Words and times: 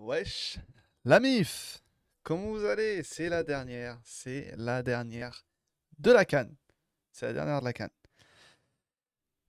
Wesh, 0.00 0.58
la 1.04 1.18
MIF, 1.20 1.82
comment 2.22 2.50
vous 2.52 2.64
allez? 2.64 3.02
C'est 3.02 3.28
la 3.28 3.42
dernière, 3.42 3.98
c'est 4.04 4.54
la 4.56 4.82
dernière 4.82 5.44
de 5.98 6.12
la 6.12 6.24
canne. 6.24 6.54
C'est 7.12 7.26
la 7.26 7.32
dernière 7.32 7.60
de 7.60 7.64
la 7.64 7.72
canne. 7.72 7.90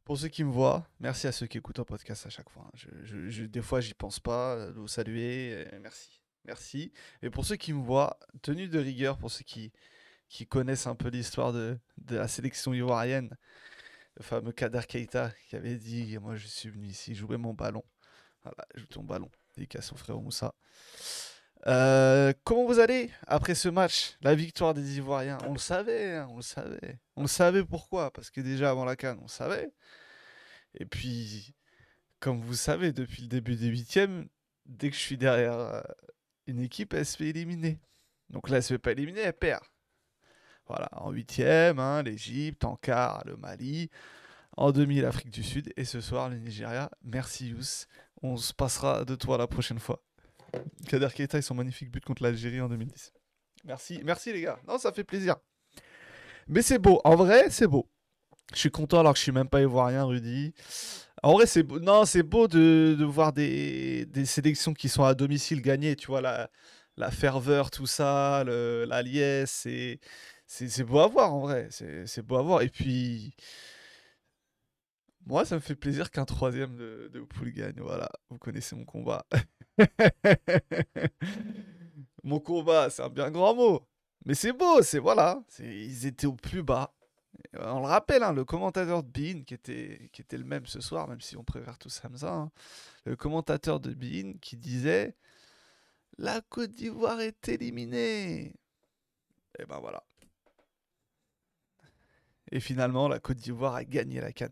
Pour 0.04 0.18
ceux 0.18 0.28
qui 0.28 0.44
me 0.44 0.52
voient, 0.52 0.88
merci 1.00 1.28
à 1.28 1.32
ceux 1.32 1.46
qui 1.46 1.60
écoutent 1.60 1.80
un 1.80 1.84
podcast 1.86 2.26
à 2.26 2.30
chaque 2.30 2.50
fois. 2.50 2.64
hein. 2.66 2.72
Je, 2.74 3.30
je- 3.30 3.44
des 3.44 3.62
fois, 3.62 3.80
j'y 3.80 3.94
pense 3.94 4.20
pas, 4.20 4.56
euh, 4.56 4.72
vous 4.72 4.88
saluer, 4.88 5.66
euh, 5.72 5.80
merci. 5.82 6.20
Merci. 6.46 6.92
Et 7.22 7.30
pour 7.30 7.46
ceux 7.46 7.58
qui 7.58 7.72
me 7.74 7.84
voient, 7.84 8.18
tenue 8.42 8.68
de 8.68 8.80
rigueur, 8.80 9.20
pour 9.20 9.30
ceux 9.30 9.44
qui, 9.44 9.72
qui 10.30 10.48
connaissent 10.48 10.88
un 10.88 10.96
peu 10.96 11.10
l'histoire 11.10 11.54
de, 11.54 11.78
de 12.00 12.16
la 12.16 12.28
sélection 12.28 12.74
ivoirienne, 12.74 13.38
le 14.18 14.24
fameux 14.24 14.52
Kader 14.52 14.82
Keita 14.88 15.32
qui 15.48 15.56
avait 15.56 15.76
dit 15.78 16.18
Moi, 16.18 16.36
je 16.38 16.48
suis 16.48 16.70
venu 16.70 16.88
ici 16.88 17.14
jouer 17.14 17.38
mon 17.38 17.54
ballon. 17.54 17.84
Voilà, 18.42 18.66
joue 18.74 18.88
ton 18.88 19.04
ballon. 19.04 19.30
Dédicace 19.60 19.88
son 19.88 19.98
frère 19.98 20.18
Moussa. 20.18 20.56
Euh, 21.68 22.32
comment 22.46 22.66
vous 22.66 22.80
allez 22.80 23.12
après 23.28 23.56
ce 23.56 23.68
match? 23.68 24.16
La 24.22 24.34
victoire 24.34 24.74
des 24.74 24.98
Ivoiriens. 24.98 25.38
On 25.46 25.52
le 25.52 25.60
savait, 25.60 26.16
hein, 26.16 26.28
on 26.32 26.38
le 26.38 26.42
savait. 26.42 27.00
On 27.18 27.24
le 27.24 27.28
savait 27.28 27.66
pourquoi? 27.66 28.12
Parce 28.12 28.32
que 28.32 28.40
déjà 28.40 28.70
avant 28.70 28.86
la 28.86 28.96
canne, 28.96 29.20
on 29.22 29.28
savait. 29.28 29.74
Et 30.76 30.86
puis, 30.86 31.54
comme 32.22 32.40
vous 32.40 32.54
savez, 32.54 32.94
depuis 32.94 33.24
le 33.24 33.28
début 33.28 33.58
des 33.58 33.68
huitièmes, 33.68 34.30
dès 34.66 34.90
que 34.90 34.96
je 34.96 35.02
suis 35.02 35.18
derrière 35.18 35.60
euh, 35.60 35.82
une 36.48 36.62
équipe, 36.62 36.94
elle 36.94 37.06
se 37.06 37.18
fait 37.18 37.28
éliminer. 37.28 37.82
Donc 38.30 38.50
là, 38.50 38.58
elle 38.58 38.64
se 38.64 38.74
fait 38.76 38.80
pas 38.80 38.94
éliminer, 38.94 39.22
elle 39.22 39.34
perd. 39.34 39.64
Voilà, 40.68 40.88
en 40.94 41.12
huitième, 41.12 41.80
hein, 41.80 42.02
l'Égypte, 42.04 42.64
en 42.64 42.78
quart, 42.78 43.24
le 43.26 43.36
Mali, 43.36 43.90
en 44.56 44.72
demi, 44.72 45.02
l'Afrique 45.02 45.32
du 45.32 45.44
Sud, 45.44 45.74
et 45.76 45.84
ce 45.84 46.00
soir, 46.00 46.30
le 46.30 46.38
Nigeria. 46.38 46.92
Merci 47.02 47.50
Yous, 47.50 47.88
on 48.22 48.38
se 48.38 48.54
passera 48.54 49.06
de 49.06 49.16
toi 49.16 49.38
la 49.38 49.48
prochaine 49.48 49.80
fois. 49.80 50.04
Kader 50.88 51.10
Keita 51.14 51.38
et 51.38 51.42
son 51.42 51.56
magnifique 51.56 51.92
but 51.92 52.04
contre 52.04 52.24
l'Algérie 52.24 52.62
en 52.62 52.70
2010. 52.70 53.14
Merci, 53.66 54.02
merci 54.04 54.34
les 54.34 54.42
gars. 54.42 54.60
Non, 54.68 54.78
ça 54.78 54.92
fait 54.92 55.04
plaisir. 55.04 55.36
Mais 56.48 56.62
c'est 56.62 56.80
beau, 56.80 57.02
en 57.04 57.16
vrai, 57.16 57.50
c'est 57.50 57.68
beau. 57.68 57.88
Je 58.54 58.60
suis 58.60 58.72
content 58.72 59.00
alors 59.00 59.14
que 59.14 59.20
je 59.20 59.24
suis 59.24 59.32
même 59.32 59.48
pas 59.48 59.62
ivoirien, 59.62 60.06
Rudy. 60.06 60.54
En 61.22 61.34
vrai, 61.34 61.46
c'est 61.46 61.64
beau. 61.64 61.80
Non, 61.80 62.06
c'est 62.06 62.24
beau 62.24 62.48
de, 62.48 62.98
voir 63.04 63.34
des, 63.34 64.06
des 64.06 64.26
sélections 64.26 64.74
qui 64.74 64.90
sont 64.90 65.04
à 65.04 65.14
domicile 65.14 65.62
gagner. 65.62 65.96
Tu 65.96 66.08
vois, 66.08 66.22
la, 66.22 66.50
la 66.98 67.12
ferveur, 67.12 67.70
tout 67.70 67.86
ça, 67.86 68.44
la 68.44 69.02
liesse, 69.02 69.52
c'est, 69.52 70.00
c'est, 70.48 70.84
beau 70.84 71.00
à 71.00 71.08
voir 71.08 71.34
en 71.34 71.42
vrai. 71.42 71.70
C'est 71.70 72.22
beau 72.22 72.38
à 72.38 72.42
voir. 72.42 72.62
Et 72.62 72.70
puis, 72.70 73.36
moi, 75.30 75.46
ça 75.46 75.56
me 75.56 75.60
fait 75.62 75.76
plaisir 75.76 76.10
qu'un 76.10 76.26
troisième 76.26 76.76
de, 76.76 77.10
de 77.14 77.22
poule 77.22 77.52
gagne. 77.52 77.80
Voilà, 77.80 78.10
vous 78.30 78.40
connaissez 78.40 78.76
mon 78.76 78.86
combat. 78.86 79.26
Mon 82.24 82.40
combat, 82.40 82.90
c'est 82.90 83.02
un 83.02 83.10
bien 83.10 83.32
grand 83.32 83.56
mot. 83.56 83.88
Mais 84.26 84.34
c'est 84.34 84.52
beau, 84.52 84.82
c'est 84.82 85.00
voilà. 85.00 85.42
Ils 85.60 86.06
étaient 86.06 86.28
au 86.28 86.34
plus 86.34 86.64
bas. 86.64 86.94
On 87.58 87.80
le 87.80 87.86
rappelle, 87.86 88.24
hein, 88.24 88.34
le 88.34 88.44
commentateur 88.44 89.04
de 89.04 89.10
Bein, 89.10 89.44
qui 89.44 89.54
était, 89.54 90.10
qui 90.12 90.22
était 90.22 90.38
le 90.38 90.44
même 90.44 90.66
ce 90.66 90.82
soir, 90.82 91.08
même 91.08 91.22
si 91.22 91.38
on 91.38 91.44
préfère 91.44 91.78
tous 91.78 92.02
Hamza, 92.04 92.34
hein, 92.34 92.52
le 93.06 93.16
commentateur 93.16 93.80
de 93.80 93.94
Bein 93.94 94.34
qui 94.42 94.58
disait 94.58 95.16
La 96.18 96.42
Côte 96.42 96.72
d'Ivoire 96.72 97.22
est 97.22 97.48
éliminée. 97.48 98.54
Et 99.58 99.66
ben 99.66 99.80
voilà. 99.80 100.04
Et 102.52 102.60
finalement, 102.60 103.08
la 103.08 103.20
Côte 103.20 103.38
d'Ivoire 103.38 103.76
a 103.76 103.84
gagné 103.84 104.22
la 104.22 104.32
canne. 104.32 104.52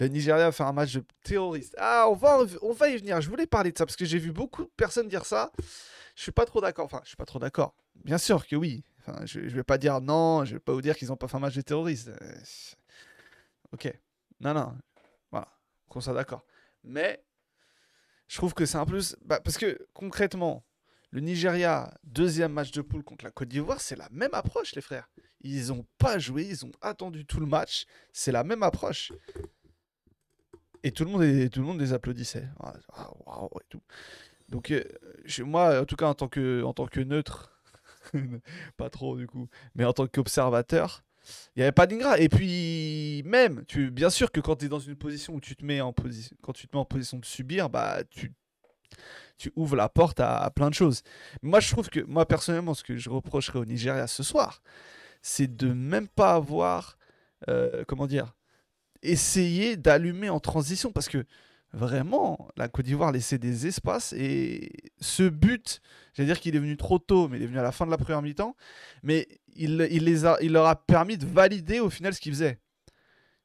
Le 0.00 0.08
Nigeria 0.08 0.46
a 0.46 0.52
fait 0.52 0.62
un 0.62 0.72
match 0.72 0.94
de 0.94 1.04
terroriste. 1.24 1.74
Ah, 1.78 2.06
on 2.08 2.14
va, 2.14 2.38
on 2.62 2.72
va 2.72 2.88
y 2.88 2.96
venir. 2.96 3.20
Je 3.20 3.28
voulais 3.28 3.46
parler 3.46 3.72
de 3.72 3.78
ça 3.78 3.86
parce 3.86 3.96
que 3.96 4.04
j'ai 4.04 4.18
vu 4.18 4.32
beaucoup 4.32 4.64
de 4.64 4.70
personnes 4.76 5.08
dire 5.08 5.24
ça. 5.24 5.52
Je 6.16 6.22
suis 6.22 6.32
pas 6.32 6.46
trop 6.46 6.60
d'accord. 6.60 6.84
Enfin, 6.84 7.00
je 7.04 7.08
suis 7.08 7.16
pas 7.16 7.24
trop 7.26 7.38
d'accord. 7.38 7.74
Bien 8.04 8.18
sûr 8.18 8.46
que 8.46 8.56
oui. 8.56 8.84
Enfin, 9.00 9.24
je, 9.24 9.48
je 9.48 9.54
vais 9.54 9.64
pas 9.64 9.78
dire 9.78 10.00
non. 10.00 10.44
Je 10.44 10.54
vais 10.54 10.60
pas 10.60 10.72
vous 10.72 10.82
dire 10.82 10.96
qu'ils 10.96 11.12
ont 11.12 11.16
pas 11.16 11.28
fait 11.28 11.36
un 11.36 11.40
match 11.40 11.54
de 11.54 11.62
terroriste. 11.62 12.08
Euh, 12.08 12.40
ok. 13.72 13.92
Non, 14.40 14.54
non. 14.54 14.76
Voilà. 15.30 15.48
Qu'on 15.88 16.00
soit 16.00 16.14
d'accord. 16.14 16.44
Mais 16.84 17.22
je 18.28 18.36
trouve 18.36 18.54
que 18.54 18.66
c'est 18.66 18.78
un 18.78 18.86
plus. 18.86 19.16
bah, 19.24 19.40
parce 19.40 19.58
que 19.58 19.86
concrètement, 19.94 20.64
le 21.10 21.20
Nigeria, 21.20 21.92
deuxième 22.04 22.52
match 22.52 22.70
de 22.70 22.82
poule 22.82 23.02
contre 23.02 23.24
la 23.24 23.30
Côte 23.30 23.48
d'Ivoire, 23.48 23.80
c'est 23.80 23.96
la 23.96 24.08
même 24.10 24.34
approche, 24.34 24.74
les 24.74 24.82
frères. 24.82 25.08
Ils 25.40 25.72
ont 25.72 25.86
pas 25.98 26.18
joué, 26.18 26.44
ils 26.44 26.66
ont 26.66 26.72
attendu 26.80 27.24
tout 27.24 27.40
le 27.40 27.46
match. 27.46 27.86
C'est 28.12 28.32
la 28.32 28.44
même 28.44 28.62
approche. 28.62 29.12
Et 30.82 30.92
tout 30.92 31.04
le 31.04 31.10
monde, 31.10 31.50
tout 31.50 31.60
le 31.60 31.66
monde 31.66 31.80
les 31.80 31.92
applaudissait. 31.92 32.48
Ah, 32.60 32.74
ah, 32.92 33.10
et 33.54 33.64
tout. 33.68 33.82
Donc, 34.48 34.70
euh, 34.70 34.82
moi, 35.40 35.80
en 35.80 35.84
tout 35.84 35.96
cas, 35.96 36.06
en 36.06 36.14
tant 36.14 36.28
que, 36.28 36.62
en 36.62 36.72
tant 36.72 36.86
que 36.86 37.00
neutre, 37.00 37.58
pas 38.76 38.90
trop 38.90 39.16
du 39.16 39.26
coup, 39.26 39.48
mais 39.74 39.84
en 39.84 39.92
tant 39.92 40.06
qu'observateur, 40.06 41.04
il 41.56 41.60
n'y 41.60 41.62
avait 41.62 41.72
pas 41.72 41.86
d'Ingra. 41.86 42.18
Et 42.18 42.28
puis, 42.28 43.22
même, 43.26 43.64
bien 43.92 44.10
sûr 44.10 44.30
que 44.30 44.40
quand 44.40 44.56
tu 44.56 44.66
es 44.66 44.68
dans 44.68 44.78
une 44.78 44.96
position 44.96 45.34
où 45.34 45.40
tu 45.40 45.56
te 45.56 45.64
mets 45.64 45.80
en 45.80 45.92
position, 45.92 46.36
quand 46.42 46.52
tu 46.52 46.66
te 46.66 46.76
mets 46.76 46.80
en 46.80 46.84
position 46.84 47.18
de 47.18 47.24
subir, 47.24 47.68
bah, 47.68 48.02
tu, 48.10 48.32
tu 49.38 49.52
ouvres 49.56 49.76
la 49.76 49.88
porte 49.88 50.20
à, 50.20 50.50
plein 50.54 50.68
de 50.68 50.74
choses. 50.74 51.02
Moi, 51.42 51.60
je 51.60 51.70
trouve 51.70 51.88
que, 51.88 52.00
moi, 52.00 52.26
personnellement, 52.26 52.74
ce 52.74 52.82
que 52.82 52.96
je 52.96 53.08
reprocherais 53.08 53.58
au 53.58 53.64
Nigeria 53.64 54.06
ce 54.06 54.22
soir, 54.22 54.62
c'est 55.22 55.56
de 55.56 55.72
même 55.72 56.08
pas 56.08 56.34
avoir, 56.34 56.98
euh, 57.48 57.84
comment 57.86 58.06
dire, 58.06 58.34
essayé 59.02 59.76
d'allumer 59.76 60.28
en 60.28 60.40
transition 60.40 60.90
parce 60.90 61.08
que 61.08 61.24
vraiment, 61.72 62.48
la 62.56 62.68
Côte 62.68 62.86
d'Ivoire 62.86 63.12
laissait 63.12 63.38
des 63.38 63.66
espaces 63.66 64.12
et 64.12 64.70
ce 65.00 65.28
but, 65.28 65.80
j'allais 66.14 66.26
dire 66.26 66.40
qu'il 66.40 66.56
est 66.56 66.60
venu 66.60 66.76
trop 66.76 66.98
tôt, 66.98 67.28
mais 67.28 67.36
il 67.36 67.42
est 67.42 67.46
venu 67.46 67.58
à 67.58 67.62
la 67.62 67.72
fin 67.72 67.86
de 67.86 67.90
la 67.90 67.98
première 67.98 68.22
mi-temps, 68.22 68.56
mais 69.02 69.28
il, 69.54 69.76
les 69.76 70.24
a, 70.24 70.38
il 70.40 70.52
leur 70.52 70.66
a 70.66 70.76
permis 70.76 71.18
de 71.18 71.26
valider 71.26 71.80
au 71.80 71.90
final 71.90 72.14
ce 72.14 72.20
qu'ils 72.20 72.32
faisaient. 72.32 72.58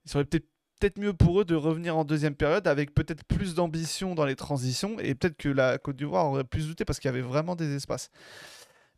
Il 0.06 0.12
serait 0.12 0.26
peut-être 0.26 0.48
peut-être 0.84 1.00
mieux 1.00 1.14
pour 1.14 1.40
eux 1.40 1.46
de 1.46 1.56
revenir 1.56 1.96
en 1.96 2.04
deuxième 2.04 2.36
période 2.36 2.68
avec 2.68 2.94
peut-être 2.94 3.24
plus 3.24 3.56
d'ambition 3.56 4.16
dans 4.16 4.26
les 4.26 4.36
transitions 4.36 5.00
et 5.00 5.16
peut-être 5.16 5.38
que 5.38 5.48
la 5.48 5.78
Côte 5.78 5.96
d'Ivoire 5.96 6.26
aurait 6.26 6.44
plus 6.44 6.68
douté 6.68 6.84
parce 6.84 7.00
qu'il 7.00 7.08
y 7.08 7.14
avait 7.14 7.22
vraiment 7.22 7.56
des 7.56 7.74
espaces. 7.74 8.10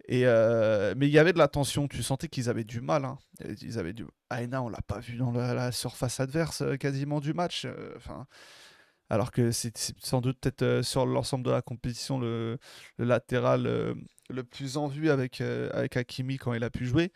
Et 0.07 0.23
euh, 0.25 0.95
mais 0.97 1.07
il 1.07 1.11
y 1.11 1.19
avait 1.19 1.31
de 1.31 1.37
la 1.37 1.47
tension, 1.47 1.87
tu 1.87 2.01
sentais 2.01 2.27
qu'ils 2.27 2.49
avaient 2.49 2.63
du 2.63 2.81
mal. 2.81 3.05
hein. 3.05 3.19
Ils 3.61 3.77
avaient 3.77 3.93
du... 3.93 4.07
Aina, 4.31 4.63
on 4.63 4.69
l'a 4.69 4.81
pas 4.81 4.99
vu 4.99 5.17
dans 5.17 5.31
la, 5.31 5.71
surface 5.71 6.19
adverse 6.19 6.61
euh, 6.63 6.75
quasiment 6.75 7.19
du 7.19 7.35
match. 7.35 7.65
euh, 7.65 7.93
Enfin, 7.97 8.25
alors 9.11 9.29
que 9.31 9.51
c'est 9.51 9.77
sans 9.99 10.21
doute 10.21 10.39
peut-être 10.41 10.81
sur 10.83 11.05
l'ensemble 11.05 11.45
de 11.45 11.51
la 11.51 11.61
compétition 11.61 12.17
le, 12.19 12.57
latéral 12.97 13.95
le 14.31 14.43
plus 14.43 14.77
en 14.77 14.87
vue 14.87 15.11
avec, 15.11 15.39
avec 15.41 15.97
Hakimi 15.97 16.37
quand 16.37 16.55
il 16.55 16.63
a 16.63 16.71
pu 16.71 16.87
jouer. 16.87 17.11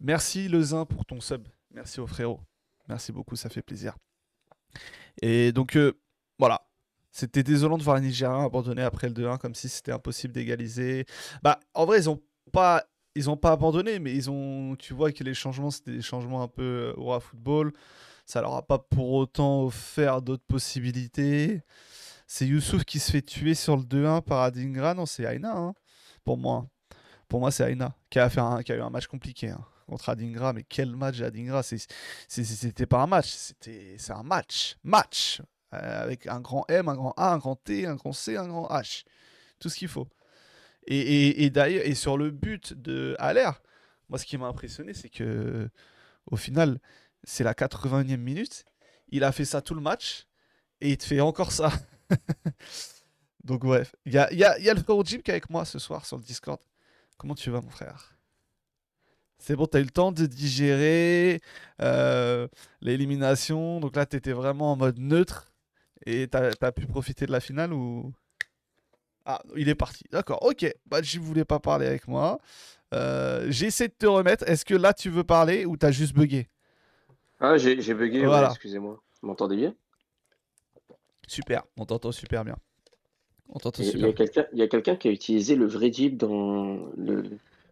Merci 0.00 0.48
Lezin 0.48 0.84
pour 0.84 1.06
ton 1.06 1.22
sub. 1.22 1.48
Merci 1.70 2.00
au 2.00 2.06
frérot. 2.06 2.40
Merci 2.88 3.12
beaucoup, 3.12 3.36
ça 3.36 3.48
fait 3.48 3.62
plaisir. 3.62 3.96
Et 5.20 5.52
donc 5.52 5.76
euh, 5.76 5.92
voilà. 6.38 6.62
C'était 7.14 7.42
désolant 7.42 7.76
de 7.76 7.82
voir 7.82 7.96
les 7.96 8.02
Nigériens 8.06 8.44
abandonner 8.46 8.82
après 8.82 9.06
le 9.08 9.12
2-1 9.14 9.36
comme 9.36 9.54
si 9.54 9.68
c'était 9.68 9.92
impossible 9.92 10.32
d'égaliser. 10.32 11.04
Bah 11.42 11.60
en 11.74 11.84
vrai 11.84 11.98
ils 11.98 12.08
ont 12.08 12.20
pas 12.52 12.84
ils 13.14 13.28
ont 13.28 13.36
pas 13.36 13.52
abandonné 13.52 13.98
mais 13.98 14.14
ils 14.14 14.30
ont 14.30 14.76
tu 14.76 14.94
vois 14.94 15.12
que 15.12 15.22
les 15.22 15.34
changements 15.34 15.70
c'était 15.70 15.92
des 15.92 16.00
changements 16.02 16.42
un 16.42 16.48
peu 16.48 16.94
euh, 16.96 17.00
au 17.00 17.18
football. 17.20 17.72
Ça 18.24 18.40
leur 18.40 18.54
a 18.54 18.62
pas 18.66 18.78
pour 18.78 19.10
autant 19.12 19.64
offert 19.64 20.22
d'autres 20.22 20.44
possibilités. 20.46 21.60
C'est 22.26 22.46
Youssouf 22.46 22.84
qui 22.84 22.98
se 22.98 23.10
fait 23.10 23.20
tuer 23.20 23.54
sur 23.54 23.76
le 23.76 23.82
2-1 23.82 24.22
par 24.22 24.40
Adingra. 24.40 24.94
Non, 24.94 25.04
c'est 25.04 25.24
Aina, 25.24 25.54
hein, 25.54 25.74
pour 26.24 26.38
moi. 26.38 26.66
Pour 27.28 27.40
moi, 27.40 27.50
c'est 27.50 27.70
Aina 27.70 27.94
qui 28.08 28.18
a, 28.20 28.30
fait 28.30 28.40
un- 28.40 28.62
qui 28.62 28.72
a 28.72 28.76
eu 28.76 28.80
un 28.80 28.88
match 28.90 29.06
compliqué 29.06 29.50
hein, 29.50 29.62
contre 29.92 30.08
Adingra. 30.08 30.52
Mais 30.52 30.64
quel 30.64 30.94
match 30.96 31.20
Adingra 31.20 31.62
C'était 31.62 32.86
pas 32.86 33.02
un 33.02 33.06
match, 33.06 33.28
c'était, 33.28 33.96
c'est 33.98 34.12
un 34.12 34.22
match. 34.22 34.76
Match 34.82 35.42
Euh, 35.74 36.02
Avec 36.02 36.26
un 36.26 36.40
grand 36.40 36.64
M, 36.68 36.88
un 36.88 36.94
grand 36.94 37.14
A, 37.16 37.32
un 37.32 37.38
grand 37.38 37.56
T, 37.56 37.86
un 37.86 37.94
grand 37.94 38.12
C, 38.12 38.36
un 38.36 38.46
grand 38.48 38.68
H. 38.68 39.04
Tout 39.58 39.68
ce 39.70 39.76
qu'il 39.76 39.88
faut. 39.88 40.08
Et, 40.86 41.48
d'ailleurs, 41.50 41.84
et 41.86 41.94
sur 41.94 42.18
le 42.18 42.30
but 42.30 42.74
de 42.74 43.14
Haller, 43.18 43.50
moi, 44.08 44.18
ce 44.18 44.26
qui 44.26 44.36
m'a 44.36 44.46
impressionné, 44.48 44.94
c'est 44.94 45.08
que 45.08 45.70
au 46.30 46.36
final, 46.36 46.78
c'est 47.24 47.44
la 47.44 47.54
81e 47.54 48.16
minute. 48.18 48.64
Il 49.08 49.24
a 49.24 49.32
fait 49.32 49.44
ça 49.46 49.62
tout 49.62 49.74
le 49.74 49.80
match 49.80 50.26
et 50.80 50.90
il 50.90 50.96
te 50.98 51.04
fait 51.04 51.20
encore 51.20 51.52
ça. 51.52 51.70
Donc, 53.44 53.60
bref, 53.62 53.94
il 54.06 54.12
y 54.12 54.18
a 54.18 54.74
le 54.74 54.82
frère 54.82 55.04
Jim 55.04 55.18
qui 55.24 55.30
est 55.30 55.34
avec 55.34 55.50
moi 55.50 55.64
ce 55.64 55.78
soir 55.78 56.04
sur 56.06 56.16
le 56.18 56.24
Discord. 56.24 56.60
Comment 57.16 57.34
tu 57.34 57.50
vas, 57.50 57.60
mon 57.60 57.70
frère? 57.70 58.11
C'est 59.42 59.56
bon, 59.56 59.66
t'as 59.66 59.80
eu 59.80 59.84
le 59.84 59.90
temps 59.90 60.12
de 60.12 60.26
digérer 60.26 61.40
euh, 61.80 62.46
l'élimination. 62.80 63.80
Donc 63.80 63.96
là, 63.96 64.06
t'étais 64.06 64.32
vraiment 64.32 64.72
en 64.72 64.76
mode 64.76 64.98
neutre 65.00 65.52
et 66.06 66.28
t'as 66.28 66.52
as 66.60 66.72
pu 66.72 66.86
profiter 66.86 67.26
de 67.26 67.32
la 67.32 67.40
finale 67.40 67.72
ou? 67.74 68.12
Ah, 69.24 69.40
il 69.56 69.68
est 69.68 69.74
parti. 69.76 70.04
D'accord, 70.10 70.42
ok. 70.44 70.66
Bah, 70.86 71.00
je 71.02 71.20
voulais 71.20 71.44
pas 71.44 71.60
parler 71.60 71.86
avec 71.86 72.08
moi. 72.08 72.38
Euh, 72.94 73.46
J'essaie 73.50 73.88
de 73.88 73.94
te 73.98 74.06
remettre. 74.06 74.48
Est-ce 74.48 74.64
que 74.64 74.76
là, 74.76 74.94
tu 74.94 75.10
veux 75.10 75.24
parler 75.24 75.66
ou 75.66 75.76
t'as 75.76 75.92
juste 75.92 76.14
bugué? 76.14 76.48
Ah, 77.40 77.58
j'ai 77.58 77.92
bugué, 77.92 78.26
ouais, 78.26 78.44
Voilà. 78.44 78.46
excusez-moi. 78.46 79.02
Vous 79.20 79.28
m'entendez 79.28 79.56
bien? 79.56 79.74
Super, 81.26 81.64
on 81.76 81.84
t'entend 81.84 82.12
super 82.12 82.44
bien. 82.44 82.56
On 83.48 83.58
t'entend 83.58 83.82
Il 83.82 83.84
y 83.84 83.88
a- 83.88 83.92
il 83.92 84.00
y 84.00 84.06
super. 84.06 84.08
a 84.08 84.12
quelqu'un 84.14 84.46
il 84.54 84.58
y 84.58 84.62
a 84.62 84.68
quelqu'un 84.68 84.96
qui 84.96 85.08
a 85.08 85.10
utilisé 85.10 85.56
le 85.56 85.66
vrai 85.66 85.92
Jeep 85.92 86.16
dans 86.16 86.86
le, 86.96 87.22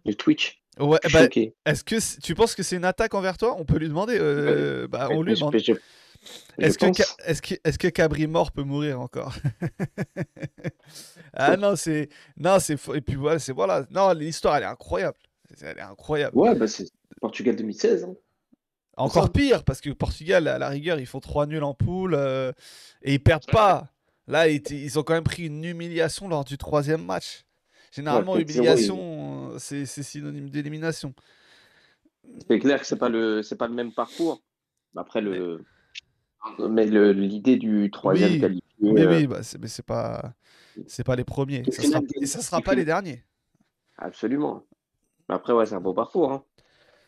le 0.04 0.14
Twitch. 0.14 0.62
Ouais, 0.78 0.98
bah, 1.12 1.20
est-ce 1.66 1.84
que 1.84 2.20
tu 2.20 2.34
penses 2.34 2.54
que 2.54 2.62
c'est 2.62 2.76
une 2.76 2.84
attaque 2.84 3.14
envers 3.14 3.36
toi? 3.36 3.56
On 3.58 3.64
peut 3.64 3.76
lui 3.78 3.88
demander. 3.88 4.16
euh, 4.18 4.86
bah, 4.88 5.08
on 5.10 5.22
lui 5.22 5.32
demande. 5.40 5.52
je- 5.58 5.72
Est-ce 6.58 6.78
que. 6.78 6.86
Ca- 6.94 7.32
que, 7.42 7.54
est-ce 7.64 7.78
que 7.78 7.88
Cabri 7.88 8.26
mort 8.26 8.52
peut 8.52 8.62
mourir 8.62 9.00
encore? 9.00 9.34
Ah 11.32 11.56
non, 11.56 11.76
c'est 11.76 12.08
non, 12.36 12.58
c'est. 12.58 12.74
Et 12.94 13.00
puis 13.00 13.14
voilà, 13.14 13.38
c'est 13.38 13.52
voilà. 13.52 13.86
Non, 13.90 14.12
l'histoire 14.12 14.56
elle 14.56 14.64
est 14.64 14.66
incroyable. 14.66 15.16
Elle 15.62 15.78
est 15.78 15.82
incroyable. 15.82 16.36
Ouais, 16.36 16.54
bah 16.54 16.66
c'est 16.66 16.88
Portugal 17.20 17.56
2016. 17.56 18.04
hein. 18.04 18.14
Encore 18.96 19.30
pire 19.30 19.64
parce 19.64 19.80
que 19.80 19.90
Portugal, 19.90 20.48
à 20.48 20.58
la 20.58 20.68
rigueur, 20.68 20.98
ils 20.98 21.06
font 21.06 21.20
3 21.20 21.46
nuls 21.46 21.62
en 21.62 21.72
poule 21.74 22.14
euh, 22.14 22.52
et 23.02 23.14
ils 23.14 23.22
perdent 23.22 23.46
pas. 23.50 23.88
Là, 24.26 24.48
ils, 24.48 24.60
ils 24.70 24.98
ont 24.98 25.02
quand 25.02 25.14
même 25.14 25.24
pris 25.24 25.44
une 25.46 25.64
humiliation 25.64 26.28
lors 26.28 26.44
du 26.44 26.58
troisième 26.58 27.04
match. 27.04 27.44
Généralement, 27.90 28.34
Ouais, 28.34 28.44
4-0, 28.44 28.58
humiliation, 28.58 29.50
euh, 29.52 29.58
c'est 29.58 29.86
synonyme 29.86 30.48
d'élimination. 30.48 31.12
C'est 32.48 32.58
clair 32.58 32.80
que 32.80 32.86
c'est 32.86 32.98
pas 32.98 33.08
le 33.08 33.42
c'est 33.42 33.56
pas 33.56 33.66
le 33.66 33.74
même 33.74 33.92
parcours. 33.92 34.42
Après 34.96 35.20
le 35.20 35.64
mais 36.58 36.86
le- 36.86 37.12
l'idée 37.12 37.56
du 37.56 37.90
troisième 37.90 38.32
Oui. 38.32 38.40
qualifié. 38.40 38.62
Oui, 38.82 39.02
euh, 39.02 39.10
oui, 39.18 39.26
bah, 39.26 39.40
mais 39.60 39.68
c'est 39.68 39.82
pas, 39.84 40.32
c'est 40.86 41.04
pas 41.04 41.16
les 41.16 41.24
premiers. 41.24 41.64
Ça 41.70 41.82
sera, 41.82 42.00
et 42.20 42.26
ça 42.26 42.40
sera 42.40 42.62
pas 42.62 42.74
les 42.74 42.84
derniers. 42.84 43.24
Absolument. 43.98 44.64
Mais 45.28 45.34
Après 45.34 45.52
ouais, 45.52 45.66
c'est 45.66 45.74
un 45.74 45.80
beau 45.80 45.92
parcours. 45.94 46.32
hein. 46.32 46.44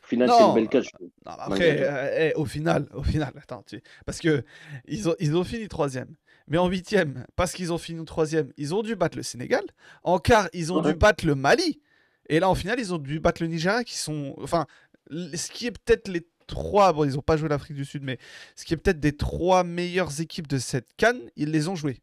Au 0.02 0.06
final, 0.06 0.28
Non. 0.28 0.34
c'est 0.36 0.44
une 0.44 0.54
belle 0.54 0.68
catch. 0.68 0.88
Non, 1.00 1.08
mais 1.24 1.32
Malgré 1.48 1.70
après, 1.70 1.88
euh, 1.88 2.30
eh, 2.30 2.34
au 2.34 2.44
final, 2.44 2.88
au 2.92 3.02
final, 3.02 3.32
attends, 3.36 3.62
tu- 3.62 3.80
parce 4.04 4.18
que 4.20 4.44
ils 4.86 5.08
ont, 5.08 5.14
ils 5.20 5.36
ont 5.36 5.44
fini 5.44 5.68
troisième. 5.68 6.14
Mais 6.48 6.58
en 6.58 6.68
huitième, 6.68 7.24
parce 7.36 7.52
qu'ils 7.52 7.72
ont 7.72 7.78
fini 7.78 8.04
troisième, 8.04 8.52
ils 8.56 8.74
ont 8.74 8.82
dû 8.82 8.96
battre 8.96 9.16
le 9.16 9.22
Sénégal. 9.22 9.62
En 10.02 10.18
quart, 10.18 10.48
ils 10.52 10.72
ont 10.72 10.80
Ouais. 10.82 10.92
dû 10.92 10.98
battre 10.98 11.26
le 11.26 11.34
Mali. 11.34 11.80
Et 12.28 12.40
là, 12.40 12.48
en 12.48 12.54
finale, 12.54 12.78
ils 12.80 12.92
ont 12.94 12.98
dû 12.98 13.20
battre 13.20 13.42
le 13.42 13.48
Nigeria, 13.48 13.84
qui 13.84 13.96
sont, 13.98 14.34
enfin, 14.40 14.66
ce 15.10 15.50
qui 15.50 15.66
est 15.66 15.70
peut-être 15.70 16.08
les 16.08 16.26
trois. 16.46 16.92
Bon, 16.92 17.04
ils 17.04 17.14
n'ont 17.14 17.22
pas 17.22 17.36
joué 17.36 17.48
l'Afrique 17.48 17.76
du 17.76 17.84
Sud, 17.84 18.02
mais 18.02 18.18
ce 18.56 18.64
qui 18.64 18.74
est 18.74 18.76
peut-être 18.76 19.00
des 19.00 19.16
trois 19.16 19.64
meilleures 19.64 20.20
équipes 20.20 20.48
de 20.48 20.58
cette 20.58 20.88
canne, 20.96 21.20
ils 21.36 21.50
les 21.50 21.68
ont 21.68 21.74
jouées. 21.76 22.00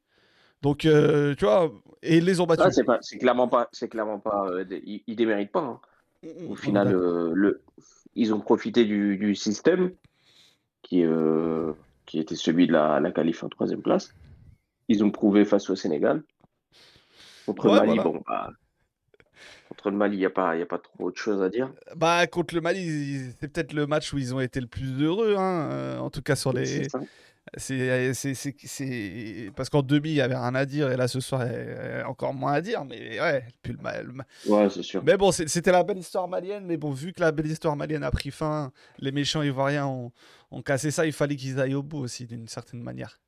Donc, 0.62 0.86
euh, 0.86 1.36
tu 1.36 1.46
vois, 1.46 1.72
et 2.04 2.18
ils 2.18 2.26
les 2.26 2.40
ont 2.42 2.46
battus. 2.46 2.80
Ah, 2.88 2.98
c'est 3.02 3.18
clairement 3.18 3.48
pas 3.48 3.70
c'est 3.72 3.88
clairement 3.88 4.20
pas 4.20 4.46
euh, 4.50 4.66
ils, 4.86 5.04
ils 5.08 5.16
déméritent 5.16 5.52
pas. 5.54 5.62
hein. 5.62 5.80
Mm, 6.24 6.52
Au 6.52 6.56
final, 6.56 6.94
euh, 6.94 7.32
le, 7.34 7.62
ils 8.16 8.34
ont 8.34 8.42
profité 8.42 8.84
du, 8.84 9.18
du 9.18 9.36
système 9.36 9.92
qui, 10.82 11.04
qui 12.06 12.20
était 12.20 12.36
celui 12.36 12.68
de 12.68 12.74
la, 12.74 13.00
la 13.00 13.12
qualif 13.12 13.44
en 13.44 13.50
troisième 13.50 13.82
place. 13.82 14.14
Ils 14.90 15.04
ont 15.04 15.12
prouvé 15.12 15.46
face 15.46 15.70
au 15.70 15.76
Sénégal. 15.76 16.24
Contre 17.46 17.68
Ouais, 17.68 17.74
le 17.74 17.80
Mali, 17.80 17.96
voilà. 17.96 18.04
bon, 18.04 18.24
bah, 18.28 18.50
contre 19.70 19.92
le 19.92 19.98
Mali, 19.98 20.16
il 20.18 20.20
n'y 20.20 20.26
a, 20.26 20.30
pas- 20.32 20.58
y 20.58 20.62
a 20.62 20.66
pas 20.66 20.80
trop 20.80 21.06
autre 21.06 21.20
chose 21.22 21.42
à 21.42 21.50
dire. 21.50 21.72
Bah, 21.96 22.26
contre 22.28 22.56
le 22.56 22.62
Mali, 22.62 23.32
c'est 23.40 23.50
peut-être 23.50 23.74
le 23.74 23.86
match 23.88 24.12
où 24.14 24.18
ils 24.18 24.34
ont 24.36 24.40
été 24.40 24.60
le 24.60 24.68
plus 24.68 25.02
heureux, 25.02 25.36
hein, 25.38 25.70
euh, 25.72 25.98
en 26.00 26.10
tout 26.10 26.22
cas 26.22 26.36
sur 26.36 26.52
les. 26.54 26.66
C'est 26.66 26.90
ça. 26.90 27.00
C'est, 27.58 28.14
c'est, 28.14 28.36
c'est, 28.36 28.56
c'est- 28.64 29.52
Parce 29.56 29.70
qu'en 29.70 29.82
demi, 29.82 30.10
il 30.10 30.16
y 30.16 30.22
avait 30.22 30.36
rien 30.36 30.54
à 30.54 30.66
dire, 30.68 30.92
et 30.92 30.98
là, 30.98 31.08
ce 31.08 31.20
soir, 31.20 31.48
il 31.48 31.52
y 31.52 32.00
a 32.02 32.08
encore 32.08 32.32
moins 32.34 32.54
à 32.54 32.62
dire, 32.62 32.86
mais 32.86 33.20
ouais, 33.20 33.44
puis 33.64 33.74
le 33.74 33.80
ma- 33.80 34.02
le 34.04 34.12
ma- 34.14 34.26
Ouais, 34.46 34.70
c'est 34.70 34.84
sûr. 34.84 35.04
Mais 35.04 35.18
bon, 35.18 35.32
c'était 35.32 35.72
la 35.72 35.84
belle 35.84 35.98
histoire 35.98 36.28
malienne, 36.28 36.66
mais 36.68 36.78
bon, 36.78 36.92
vu 36.92 37.12
que 37.12 37.22
la 37.22 37.32
belle 37.32 37.48
histoire 37.48 37.76
malienne 37.76 38.04
a 38.04 38.12
pris 38.12 38.30
fin, 38.30 38.72
les 39.00 39.12
méchants 39.12 39.42
ivoiriens 39.42 39.88
ont, 39.88 40.12
ont 40.52 40.62
cassé 40.62 40.92
ça, 40.92 41.08
il 41.08 41.12
fallait 41.14 41.36
qu'ils 41.36 41.60
aillent 41.60 41.74
au 41.74 41.82
bout 41.82 42.00
aussi, 42.00 42.28
d'une 42.28 42.48
certaine 42.48 42.84
manière. 42.84 43.20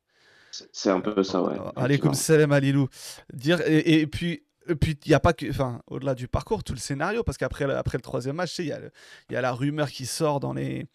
C'est 0.72 0.90
un 0.90 1.00
peu 1.00 1.24
ça, 1.24 1.42
ouais. 1.42 1.58
Allez, 1.76 1.98
comme 2.00 2.14
Salam 2.14 2.52
Alilou. 2.52 2.88
Dire, 3.34 3.62
et, 3.66 4.02
et 4.02 4.08
puis. 4.08 4.44
Et 4.70 4.76
puis, 4.76 4.96
il 5.06 5.10
n'y 5.10 5.16
a 5.16 5.20
pas 5.20 5.34
que. 5.34 5.50
Enfin, 5.50 5.82
au-delà 5.88 6.14
du 6.14 6.28
parcours, 6.28 6.64
tout 6.64 6.74
le 6.74 6.78
scénario, 6.80 7.24
parce 7.24 7.40
qu'après 7.40 7.66
le- 7.66 7.76
après 7.76 7.98
le 7.98 8.04
troisième 8.04 8.36
match, 8.36 8.60
il 8.60 8.66
y, 8.68 8.72
a 8.72 8.80
le- 8.80 8.92
y 9.32 9.36
a 9.36 9.42
la 9.42 9.54
rumeur 9.54 9.90
qui 9.90 10.06
sort 10.06 10.40
dans 10.40 10.54
les, 10.54 10.86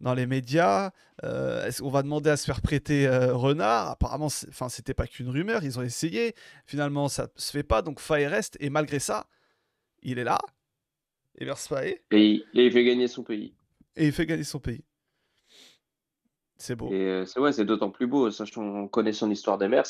dans 0.00 0.12
les 0.12 0.26
médias. 0.26 0.90
Euh, 1.22 1.64
est-ce- 1.64 1.84
on 1.84 1.88
va 1.88 2.02
demander 2.02 2.30
à 2.30 2.36
se 2.36 2.44
faire 2.44 2.60
prêter 2.60 3.06
euh, 3.06 3.32
Renard. 3.32 3.90
Apparemment, 3.90 4.26
enfin, 4.26 4.68
c'était 4.68 4.92
pas 4.92 5.06
qu'une 5.06 5.28
rumeur, 5.28 5.62
ils 5.62 5.78
ont 5.78 5.82
essayé. 5.82 6.34
Finalement, 6.66 7.08
ça 7.08 7.28
se 7.36 7.52
fait 7.52 7.62
pas, 7.62 7.80
donc 7.80 8.00
Faye 8.00 8.26
reste. 8.26 8.56
Et 8.58 8.70
malgré 8.70 8.98
ça, 8.98 9.28
il 10.02 10.18
est 10.18 10.24
là. 10.24 10.40
Et, 12.10 12.26
il- 12.26 12.44
et 12.54 12.66
il 12.66 12.72
fait 12.72 12.84
gagner 12.84 13.06
son 13.06 13.22
pays. 13.22 13.54
Et 13.94 14.06
il 14.06 14.12
fait 14.12 14.26
gagner 14.26 14.42
son 14.44 14.58
pays. 14.58 14.84
C'est 16.62 16.76
beau. 16.76 16.92
Et 16.92 16.94
euh, 16.94 17.26
c'est 17.26 17.40
ouais, 17.40 17.52
c'est 17.52 17.64
d'autant 17.64 17.90
plus 17.90 18.06
beau, 18.06 18.30
sachant 18.30 18.62
qu'on 18.62 18.86
connaît 18.86 19.12
son 19.12 19.30
histoire 19.30 19.58
d'Emers. 19.58 19.82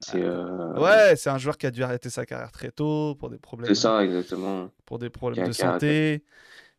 C'est 0.00 0.22
euh, 0.22 0.78
Ouais, 0.78 1.16
c'est 1.16 1.28
un 1.28 1.38
joueur 1.38 1.58
qui 1.58 1.66
a 1.66 1.72
dû 1.72 1.82
arrêter 1.82 2.08
sa 2.08 2.24
carrière 2.24 2.52
très 2.52 2.70
tôt 2.70 3.16
pour 3.16 3.30
des 3.30 3.38
problèmes, 3.38 3.74
c'est 3.74 3.80
ça, 3.80 4.04
exactement. 4.04 4.70
pour 4.86 5.00
des 5.00 5.10
problèmes 5.10 5.48
de 5.48 5.52
santé. 5.52 6.22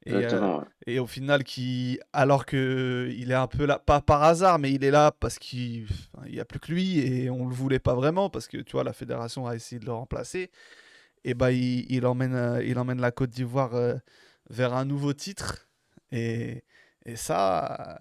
Et, 0.05 0.13
euh, 0.13 0.57
ouais. 0.59 0.63
Et 0.87 0.99
au 0.99 1.05
final, 1.05 1.43
qui, 1.43 1.99
alors 2.13 2.45
que 2.45 3.09
il 3.13 3.31
est 3.31 3.35
un 3.35 3.47
peu 3.47 3.65
là, 3.65 3.77
pas 3.77 3.99
par 3.99 4.23
hasard, 4.23 4.57
mais 4.57 4.71
il 4.71 4.85
est 4.85 4.91
là 4.91 5.11
parce 5.11 5.37
qu'il 5.37 5.83
enfin, 6.15 6.25
il 6.25 6.35
y 6.35 6.39
a 6.39 6.45
plus 6.45 6.61
que 6.61 6.71
lui 6.71 6.99
et 6.99 7.29
on 7.29 7.45
le 7.45 7.53
voulait 7.53 7.79
pas 7.79 7.95
vraiment 7.95 8.29
parce 8.29 8.47
que 8.47 8.55
tu 8.55 8.71
vois 8.71 8.85
la 8.85 8.93
fédération 8.93 9.45
a 9.47 9.55
essayé 9.55 9.79
de 9.81 9.85
le 9.85 9.91
remplacer. 9.91 10.49
Et 11.25 11.33
bah 11.33 11.51
il, 11.51 11.91
il 11.91 12.05
emmène, 12.05 12.61
il 12.65 12.79
emmène 12.79 13.01
la 13.01 13.11
Côte 13.11 13.31
d'Ivoire 13.31 13.75
euh, 13.75 13.95
vers 14.49 14.73
un 14.73 14.85
nouveau 14.85 15.11
titre 15.11 15.67
et, 16.13 16.63
et 17.05 17.15
ça, 17.17 17.99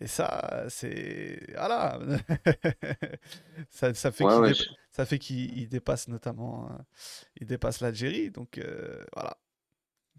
et 0.00 0.06
ça 0.06 0.64
c'est 0.68 1.40
voilà, 1.54 1.98
ça, 3.70 3.94
ça 3.94 4.10
fait 4.12 4.24
Ouais, 4.24 4.32
qu'il 4.32 4.40
ouais, 4.42 4.48
dé- 4.48 4.54
je- 4.54 4.64
ça 4.90 5.04
fait 5.06 5.18
qu'il 5.18 5.56
il 5.58 5.68
dépasse 5.68 6.08
notamment, 6.08 6.68
euh, 6.70 6.82
il 7.40 7.46
dépasse 7.46 7.80
l'Algérie 7.80 8.30
donc 8.30 8.58
euh, 8.58 9.02
voilà. 9.14 9.36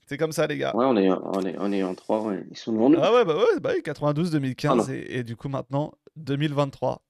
C'est 0.07 0.17
comme 0.17 0.31
ça 0.31 0.45
les 0.45 0.57
gars. 0.57 0.75
ouais, 0.75 0.85
on 0.85 0.95
est, 0.97 1.09
on 1.09 1.41
est, 1.45 1.55
on 1.57 1.71
est 1.71 1.81
en 1.81 1.95
3, 1.95 2.21
ouais. 2.21 2.43
ils 2.51 2.57
sont 2.57 2.71
devant 2.73 2.89
nous. 2.91 2.99
Ah 3.01 3.11
ouais, 3.11 3.25
bah 3.25 3.35
ouais, 3.37 3.59
bah 3.59 3.71
oui, 3.75 3.81
92, 3.81 4.29
2015 4.31 4.87
Ah 4.89 4.93
et 4.93 5.23
du 5.23 5.35
coup 5.35 5.49
maintenant 5.49 5.93
2023. 6.15 7.01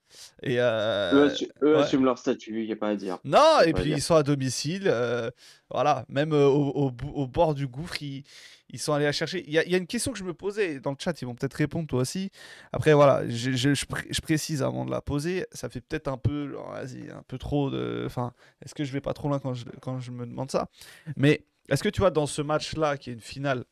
Et 0.43 0.59
euh, 0.59 1.11
eux 1.13 1.27
assu- 1.29 1.49
eux 1.63 1.75
ouais. 1.75 1.81
assument 1.81 2.05
leur 2.05 2.17
statut, 2.17 2.61
il 2.61 2.65
n'y 2.67 2.71
a 2.73 2.75
pas 2.75 2.89
à 2.89 2.95
dire. 2.95 3.17
non, 3.23 3.39
on 3.59 3.61
et 3.61 3.73
puis 3.73 3.91
ils 3.91 4.01
sont 4.01 4.15
à 4.15 4.23
domicile, 4.23 4.83
euh, 4.87 5.29
voilà, 5.69 6.05
même 6.09 6.33
euh, 6.33 6.45
au, 6.47 6.91
au 7.13 7.27
bord 7.27 7.55
du 7.55 7.67
gouffre, 7.67 8.01
ils, 8.01 8.23
ils 8.69 8.79
sont 8.79 8.93
allés 8.93 9.05
la 9.05 9.11
chercher. 9.11 9.43
Il 9.47 9.53
y, 9.53 9.59
a- 9.59 9.65
il 9.65 9.71
y 9.71 9.75
a 9.75 9.77
une 9.77 9.87
question 9.87 10.11
que 10.11 10.17
je 10.17 10.23
me 10.23 10.33
posais 10.33 10.79
dans 10.79 10.91
le 10.91 10.97
chat, 10.99 11.21
ils 11.21 11.25
vont 11.25 11.35
peut-être 11.35 11.53
répondre 11.53 11.87
toi 11.87 12.01
aussi. 12.01 12.29
Après, 12.71 12.93
voilà, 12.93 13.27
je, 13.29 13.51
je- 13.51 13.73
je 13.73 13.85
pré- 13.85 14.07
je 14.09 14.21
précise 14.21 14.61
avant 14.63 14.85
de 14.85 14.91
la 14.91 15.01
poser, 15.01 15.45
ça 15.51 15.69
fait 15.69 15.81
peut-être 15.81 16.07
un 16.07 16.17
peu, 16.17 16.51
genre, 16.51 16.71
vas-y, 16.71 17.09
un 17.11 17.23
peu 17.27 17.37
trop 17.37 17.69
de. 17.69 18.03
Enfin, 18.05 18.33
est-ce 18.63 18.73
que 18.75 18.83
je 18.83 18.91
vais 18.91 19.01
pas 19.01 19.13
trop 19.13 19.27
loin 19.29 19.39
quand 19.39 19.53
je, 19.53 19.65
quand 19.81 19.99
je 19.99 20.11
me 20.11 20.25
demande 20.25 20.51
ça? 20.51 20.69
Mais 21.15 21.45
est-ce 21.69 21.83
que 21.83 21.89
tu 21.89 22.01
vois, 22.01 22.11
dans 22.11 22.27
ce 22.27 22.41
match-là, 22.41 22.97
qui 22.97 23.09
est 23.09 23.13
une 23.13 23.21
finale, 23.21 23.63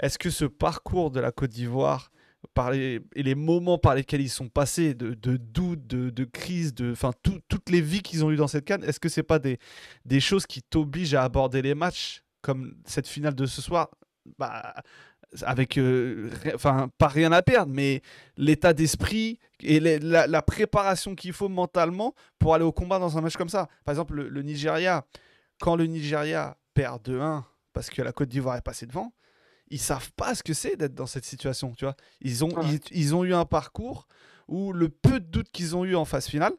est-ce 0.00 0.18
que 0.18 0.30
ce 0.30 0.44
parcours 0.44 1.10
de 1.10 1.20
la 1.20 1.32
Côte 1.32 1.50
d'Ivoire, 1.50 2.10
par 2.54 2.70
les, 2.70 3.00
et 3.14 3.22
les 3.22 3.34
moments 3.34 3.78
par 3.78 3.94
lesquels 3.94 4.20
ils 4.20 4.28
sont 4.30 4.48
passés, 4.48 4.94
de, 4.94 5.14
de 5.14 5.36
doute, 5.36 5.86
de, 5.86 6.10
de 6.10 6.24
crise, 6.24 6.74
de, 6.74 6.92
enfin, 6.92 7.12
tout- 7.22 7.40
toutes 7.48 7.70
les 7.70 7.80
vies 7.80 8.02
qu'ils 8.02 8.24
ont 8.24 8.30
eues 8.30 8.36
dans 8.36 8.48
cette 8.48 8.64
canne, 8.64 8.84
est-ce 8.84 9.00
que 9.00 9.08
c'est 9.08 9.22
pas 9.22 9.38
des, 9.38 9.58
des 10.04 10.20
choses 10.20 10.46
qui 10.46 10.62
t'obligent 10.62 11.14
à 11.14 11.22
aborder 11.24 11.62
les 11.62 11.74
matchs 11.74 12.22
comme 12.42 12.74
cette 12.84 13.06
finale 13.08 13.34
de 13.34 13.46
ce 13.46 13.62
soir? 13.62 13.90
Bah, 14.38 14.74
avec, 15.42 15.78
euh, 15.78 16.30
pas 16.98 17.08
rien 17.08 17.32
à 17.32 17.40
perdre, 17.42 17.72
mais 17.72 18.02
l'état 18.36 18.72
d'esprit 18.74 19.38
et 19.62 19.80
la, 19.80 20.26
la 20.26 20.42
préparation 20.42 21.14
qu'il 21.14 21.32
faut 21.32 21.48
mentalement 21.48 22.14
pour 22.38 22.54
aller 22.54 22.64
au 22.64 22.72
combat 22.72 22.98
dans 22.98 23.16
un 23.16 23.20
match 23.22 23.36
comme 23.36 23.48
ça. 23.48 23.68
Par 23.84 23.92
exemple, 23.94 24.14
le, 24.14 24.28
le 24.28 24.42
Nigeria, 24.42 25.06
quand 25.60 25.74
le 25.76 25.86
Nigeria 25.86 26.58
perd 26.74 27.02
2-1 27.08 27.44
parce 27.72 27.88
que 27.88 28.02
la 28.02 28.12
Côte 28.12 28.28
d'Ivoire 28.28 28.56
est 28.56 28.62
passée 28.62 28.84
devant, 28.86 29.14
ils 29.72 29.80
savent 29.80 30.12
pas 30.12 30.34
ce 30.34 30.42
que 30.42 30.54
c'est 30.54 30.76
d'être 30.76 30.94
dans 30.94 31.06
cette 31.06 31.24
situation, 31.24 31.72
tu 31.72 31.84
vois. 31.84 31.96
Ils 32.20 32.44
ont, 32.44 32.50
Ouais. 32.54 32.64
ils, 32.92 32.98
ils 32.98 33.14
ont 33.14 33.24
eu 33.24 33.34
un 33.34 33.44
parcours 33.44 34.06
où 34.48 34.72
le 34.72 34.88
peu 34.88 35.18
de 35.20 35.26
doute 35.26 35.50
qu'ils 35.50 35.74
ont 35.76 35.84
eu 35.84 35.94
en 35.96 36.04
phase 36.04 36.26
finale, 36.26 36.52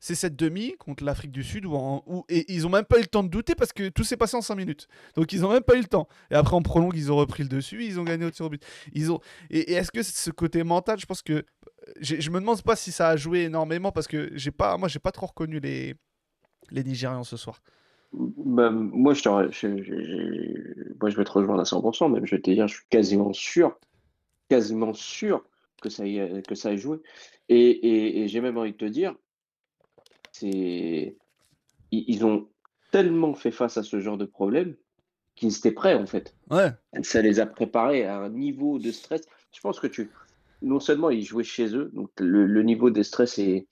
c'est 0.00 0.16
cette 0.16 0.34
demi 0.34 0.74
contre 0.78 1.04
l'Afrique 1.04 1.30
du 1.30 1.44
Sud 1.44 1.64
où, 1.64 1.74
en- 1.76 2.02
où- 2.06 2.24
et 2.28 2.52
ils 2.52 2.66
ont 2.66 2.70
même 2.70 2.84
pas 2.84 2.98
eu 2.98 3.02
le 3.02 3.06
temps 3.06 3.22
de 3.22 3.28
douter 3.28 3.54
parce 3.54 3.72
que 3.72 3.88
tout 3.88 4.02
s'est 4.02 4.16
passé 4.16 4.36
en 4.36 4.42
5 4.42 4.56
minutes. 4.56 4.88
Donc 5.14 5.32
ils 5.32 5.44
ont 5.46 5.52
même 5.52 5.62
pas 5.62 5.76
eu 5.76 5.80
le 5.80 5.86
temps. 5.86 6.08
Et 6.30 6.34
après 6.34 6.54
en 6.56 6.62
prolongue, 6.62 6.96
ils 6.96 7.10
ont 7.12 7.16
repris 7.16 7.44
le 7.44 7.48
dessus, 7.48 7.84
ils 7.86 8.00
ont 8.00 8.04
gagné 8.04 8.24
au 8.24 8.30
tir 8.30 8.46
au 8.46 8.48
but. 8.48 8.64
Ils 8.94 9.12
ont 9.12 9.20
et, 9.50 9.60
et 9.70 9.72
est-ce 9.74 9.92
que 9.92 10.02
ce 10.02 10.30
côté 10.32 10.64
mental, 10.64 10.98
je 10.98 11.06
pense 11.06 11.22
que 11.22 11.44
je 12.00 12.30
me 12.30 12.40
demande 12.40 12.60
pas 12.62 12.74
si 12.76 12.90
ça 12.92 13.08
a 13.08 13.16
joué 13.16 13.42
énormément 13.44 13.92
parce 13.92 14.08
que 14.08 14.30
j'ai 14.34 14.50
pas 14.50 14.76
moi 14.76 14.88
j'ai 14.88 14.98
pas 14.98 15.12
trop 15.12 15.26
reconnu 15.26 15.60
les 15.60 15.94
les 16.70 16.82
Nigérians 16.84 17.22
ce 17.24 17.36
soir. 17.36 17.60
Bah, 18.12 18.70
moi, 18.70 19.14
je, 19.14 19.22
te- 19.22 19.50
je- 19.50 19.82
je- 19.82 20.02
je- 20.02 20.92
moi, 21.00 21.08
je 21.10 21.16
vais 21.16 21.24
te 21.24 21.32
rejoindre 21.32 21.60
à 21.62 21.64
100%, 21.64 22.08
même 22.08 22.26
je 22.26 22.36
vais 22.36 22.42
te 22.42 22.50
dire, 22.50 22.68
je 22.68 22.74
suis 22.76 22.86
quasiment 22.90 23.32
sûr, 23.32 23.78
quasiment 24.48 24.92
sûr 24.92 25.44
que 25.80 25.88
ça 25.88 26.06
ait, 26.06 26.42
que 26.46 26.54
ça 26.54 26.72
ait 26.72 26.78
joué. 26.78 26.98
Et, 27.48 27.56
et- 27.56 28.22
et 28.22 28.28
j'ai 28.28 28.40
même 28.40 28.58
envie 28.58 28.72
de 28.72 28.76
te 28.76 28.84
dire, 28.84 29.14
c'est, 30.32 31.16
ils, 31.90 32.04
ils 32.08 32.24
ont 32.24 32.48
tellement 32.90 33.34
fait 33.34 33.50
face 33.50 33.76
à 33.78 33.82
ce 33.82 34.00
genre 34.00 34.18
de 34.18 34.24
problème 34.26 34.76
qu'ils 35.34 35.56
étaient 35.56 35.72
prêts, 35.72 35.94
en 35.94 36.06
fait. 36.06 36.34
Ouais. 36.50 36.70
Ça 37.02 37.22
les 37.22 37.40
a 37.40 37.46
préparés 37.46 38.04
à 38.04 38.18
un 38.18 38.28
niveau 38.28 38.78
de 38.78 38.90
stress. 38.92 39.22
Je 39.54 39.60
pense 39.60 39.80
que 39.80 39.86
tu, 39.86 40.10
non 40.60 40.80
seulement 40.80 41.10
ils 41.10 41.24
jouaient 41.24 41.44
chez 41.44 41.74
eux, 41.74 41.90
donc 41.94 42.10
le, 42.18 42.46
le 42.46 42.62
niveau 42.62 42.90
de 42.90 43.02
stress 43.02 43.38
est, 43.38 43.66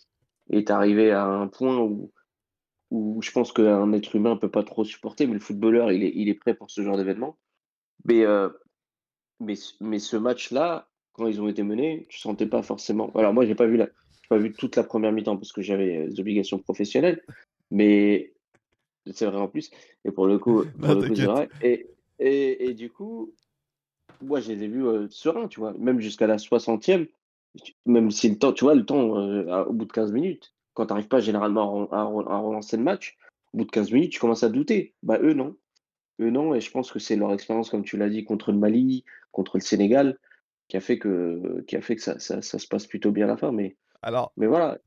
est 0.49 0.71
arrivé 0.71 1.11
à 1.11 1.27
un 1.27 1.49
point 1.49 1.79
où 1.79 2.11
où 2.91 3.21
je 3.23 3.31
pense 3.33 3.53
qu'un 3.53 3.93
être 3.93 4.17
humain 4.17 4.37
peut 4.37 4.51
pas 4.51 4.65
trop 4.65 4.85
supporter, 4.85 5.27
mais 5.27 5.35
le 5.35 5.41
footballeur, 5.41 5.93
il 5.93 6.03
est, 6.05 6.13
il 6.15 6.29
est 6.29 6.35
prêt 6.35 6.55
pour 6.55 6.71
ce 6.71 6.83
genre 6.83 6.97
d'événement. 6.97 7.39
Mais, 8.07 8.25
euh, 8.27 8.51
mais, 9.41 9.57
ce- 9.57 9.75
mais 9.81 9.99
ce 9.99 10.17
match-là, 10.17 10.89
quand 11.13 11.27
ils 11.27 11.41
ont 11.41 11.49
été 11.49 11.63
menés, 11.63 12.07
tu 12.09 12.19
sentais 12.19 12.47
pas 12.47 12.63
forcément. 12.63 13.11
Alors 13.15 13.33
moi, 13.35 13.47
j'ai 13.47 13.55
pas 13.55 13.67
vu 13.67 13.77
la, 13.77 13.87
j'ai 13.87 14.29
pas 14.29 14.39
vu 14.39 14.53
toute 14.53 14.77
la 14.77 14.85
première 14.85 15.13
mi-temps 15.13 15.37
parce 15.37 15.53
que 15.53 15.63
j'avais 15.63 15.99
euh, 15.99 16.09
des 16.11 16.21
obligations 16.21 16.59
professionnelles, 16.59 17.23
mais 17.71 18.35
c'est 19.13 19.27
vrai 19.27 19.39
en 19.39 19.49
plus. 19.49 19.71
Et 20.05 20.13
pour 20.13 20.27
le 20.27 20.39
coup, 20.39 20.65
pour 20.83 20.95
Non, 20.95 20.95
le 20.95 21.05
coup, 21.05 21.15
c'est 21.17 21.27
vrai. 21.27 21.51
Et, 21.61 21.91
et, 22.19 22.69
et 22.71 22.75
du 22.75 22.91
coup, 22.91 23.35
moi, 24.23 24.41
je 24.41 24.53
les 24.53 24.65
ai 24.65 24.69
vus 24.69 24.87
euh, 24.87 25.09
sereins, 25.11 25.49
tu 25.49 25.61
vois, 25.61 25.73
même 25.79 26.01
jusqu'à 26.01 26.27
la 26.27 26.39
60e, 26.39 27.07
tu- 27.65 27.75
même 27.87 28.11
si 28.11 28.29
le 28.31 28.39
temps, 28.39 28.53
tu 28.53 28.65
vois, 28.65 28.75
le 28.75 28.85
temps, 28.87 29.17
euh, 29.19 29.65
au 29.65 29.73
bout 29.73 29.87
de 29.87 29.93
15 29.93 30.13
minutes, 30.13 30.55
quand 30.81 30.87
tu 30.87 30.93
n'arrives 30.95 31.09
pas 31.09 31.21
généralement 31.21 31.91
à, 31.93 31.95
re- 31.95 31.95
à 31.95 32.05
re- 32.05 32.29
à 32.33 32.39
relancer 32.39 32.79
le 32.79 32.83
match, 32.83 33.19
au 33.53 33.59
bout 33.59 33.65
de 33.65 33.71
15 33.71 33.93
minutes, 33.93 34.13
tu 34.13 34.19
commences 34.19 34.43
à 34.45 34.49
douter. 34.49 34.95
Bah, 35.03 35.19
eux, 35.21 35.35
non. 35.35 35.57
Eux, 36.21 36.31
non. 36.31 36.55
Et 36.55 36.61
je 36.63 36.71
pense 36.71 36.91
que 36.91 36.99
c'est 36.99 37.17
leur 37.17 37.33
expérience, 37.35 37.69
comme 37.69 37.85
tu 37.85 37.99
l'as 37.99 38.09
dit, 38.09 38.25
contre 38.25 38.51
le 38.51 38.57
Mali, 38.59 39.05
contre 39.31 39.59
le 39.59 39.63
Sénégal, 39.63 40.19
qui 40.69 40.79
a 40.79 40.81
fait 40.81 40.99
que, 40.99 41.61
qui 41.67 41.77
a 41.77 41.83
fait 41.83 41.97
que 41.97 42.03
ça, 42.03 42.19
ça, 42.19 42.41
ça 42.41 42.59
se 42.59 42.67
passe 42.67 42.87
plutôt 42.87 43.13
bien 43.13 43.27
à 43.27 43.29
la 43.29 43.37
fin. 43.37 43.53
Mais, 43.53 43.77
Alors, 44.01 44.33
mais 44.39 44.47
voilà. 44.47 44.79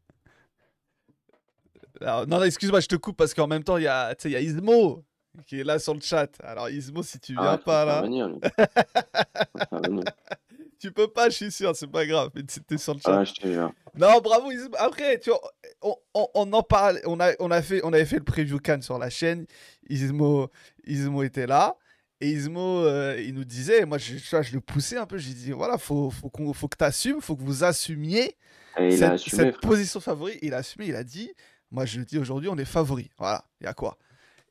alors, 2.01 2.27
non, 2.27 2.41
excuse-moi, 2.41 2.79
je 2.79 2.87
te 2.87 2.95
coupe 2.95 3.17
parce 3.17 3.35
qu'en 3.35 3.47
même 3.47 3.63
temps, 3.63 3.77
il 3.77 3.83
y 3.83 3.87
a, 3.87 4.15
y 4.25 4.35
a 4.35 4.41
Ismo 4.41 5.05
qui 5.45 5.59
est 5.59 5.63
là 5.63 5.77
sur 5.77 5.93
le 5.93 6.01
chat. 6.01 6.29
Alors, 6.43 6.69
Ismo, 6.69 7.03
si 7.03 7.19
tu 7.19 7.33
viens 7.33 7.53
Ah, 7.53 7.57
pas 7.57 7.85
là, 7.85 8.01
venir, 8.01 8.29
tu 10.83 10.91
peux 10.91 11.07
pas, 11.07 11.29
je 11.29 11.35
suis 11.35 11.51
sûr, 11.51 11.73
c'est 11.77 11.87
pas 11.87 12.05
grave, 12.05 12.29
mais 12.35 12.43
t'es 12.43 12.77
sur 12.77 12.93
le 12.93 12.99
chat. 12.99 13.19
Ah, 13.19 13.23
je 13.23 13.31
te 13.33 13.47
jure. 13.47 13.71
Non, 13.95 14.19
bravo. 14.19 14.49
Après, 14.77 15.17
tu 15.17 15.29
vois, 15.29 15.39
on, 15.81 15.95
on- 16.13 16.27
on 16.33 16.51
en 16.51 16.61
parle, 16.61 16.99
on, 17.05 17.21
a, 17.21 17.31
on, 17.39 17.51
a 17.51 17.61
fait, 17.61 17.79
on 17.85 17.93
avait 17.93 18.03
fait 18.03 18.17
le 18.17 18.25
preview 18.25 18.59
Cannes 18.59 18.81
sur 18.81 18.99
la 18.99 19.09
chaîne. 19.09 19.45
Ismo, 19.89 20.49
Ismo 20.85 21.23
était 21.23 21.47
là. 21.47 21.77
Et 22.19 22.31
Ismo, 22.31 22.81
euh, 22.83 23.17
il 23.17 23.33
nous 23.33 23.45
disait, 23.45 23.85
moi 23.85 23.97
je, 23.97 24.17
je 24.17 24.53
le 24.53 24.59
poussais 24.59 24.97
un 24.97 25.05
peu, 25.05 25.17
j'ai 25.17 25.33
dit, 25.33 25.51
voilà, 25.51 25.77
faut, 25.77 26.09
faut, 26.11 26.29
qu'on- 26.29 26.51
faut 26.51 26.67
que 26.67 26.75
tu 26.77 26.83
assumes, 26.83 27.21
faut 27.21 27.37
que 27.37 27.43
vous 27.43 27.63
assumiez 27.63 28.35
Et 28.77 28.91
cette, 28.91 29.03
assumé, 29.13 29.51
position 29.53 30.01
favori. 30.01 30.37
Il 30.41 30.53
a 30.53 30.57
assumé, 30.57 30.87
il 30.87 30.95
a 30.97 31.05
dit, 31.05 31.31
moi 31.71 31.85
je 31.85 31.97
le 31.99 32.03
dis 32.05 32.17
aujourd'hui, 32.17 32.49
on 32.49 32.57
est 32.57 32.65
favori. 32.65 33.09
Voilà, 33.17 33.45
il 33.61 33.63
y 33.63 33.67
a 33.67 33.73
quoi 33.73 33.97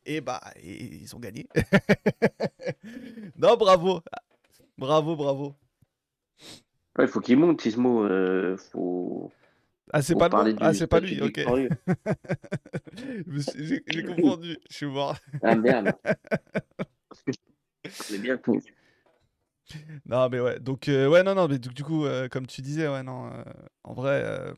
Et 0.07 0.23
bah, 0.23 0.41
et- 0.63 0.83
ils 1.03 1.15
ont 1.15 1.19
gagné. 1.21 1.47
non, 3.37 3.55
bravo. 3.57 4.01
Bravo, 4.79 5.15
bravo. 5.17 5.55
Ouais, 6.99 7.05
il 7.05 7.09
faut 7.09 7.21
qu'il 7.21 7.39
monte, 7.39 7.65
Ismo. 7.65 8.05
Euh, 8.05 8.57
faut, 8.57 9.31
Ah, 9.93 10.03
c'est 10.03 10.15
pas 10.15 10.29
bon 10.29 10.55
Ah, 10.61 10.75
c'est 10.75 10.87
pas 10.87 11.01
lui, 11.01 11.21
ok. 11.21 11.41
J'ai 13.87 14.05
confondu, 14.05 14.59
je 14.71 14.77
suis 14.77 14.87
mort. 14.87 15.17
Ah 15.43 15.55
merde. 15.55 15.93
C'est 17.91 18.19
bien 18.19 18.37
con. 18.37 18.61
Non, 20.07 20.29
mais 20.29 20.39
ouais, 20.39 20.61
donc, 20.61 20.89
euh, 20.89 21.09
ouais, 21.09 21.23
non, 21.23 21.35
non, 21.35 21.49
mais 21.49 21.59
du, 21.59 21.69
du 21.71 21.83
coup, 21.83 22.05
euh, 22.05 22.29
comme 22.29 22.47
tu 22.47 22.61
disais, 22.63 22.87
ouais, 22.89 23.03
non, 23.03 23.27
euh, 23.33 23.43
en 23.83 23.93
vrai, 23.95 24.55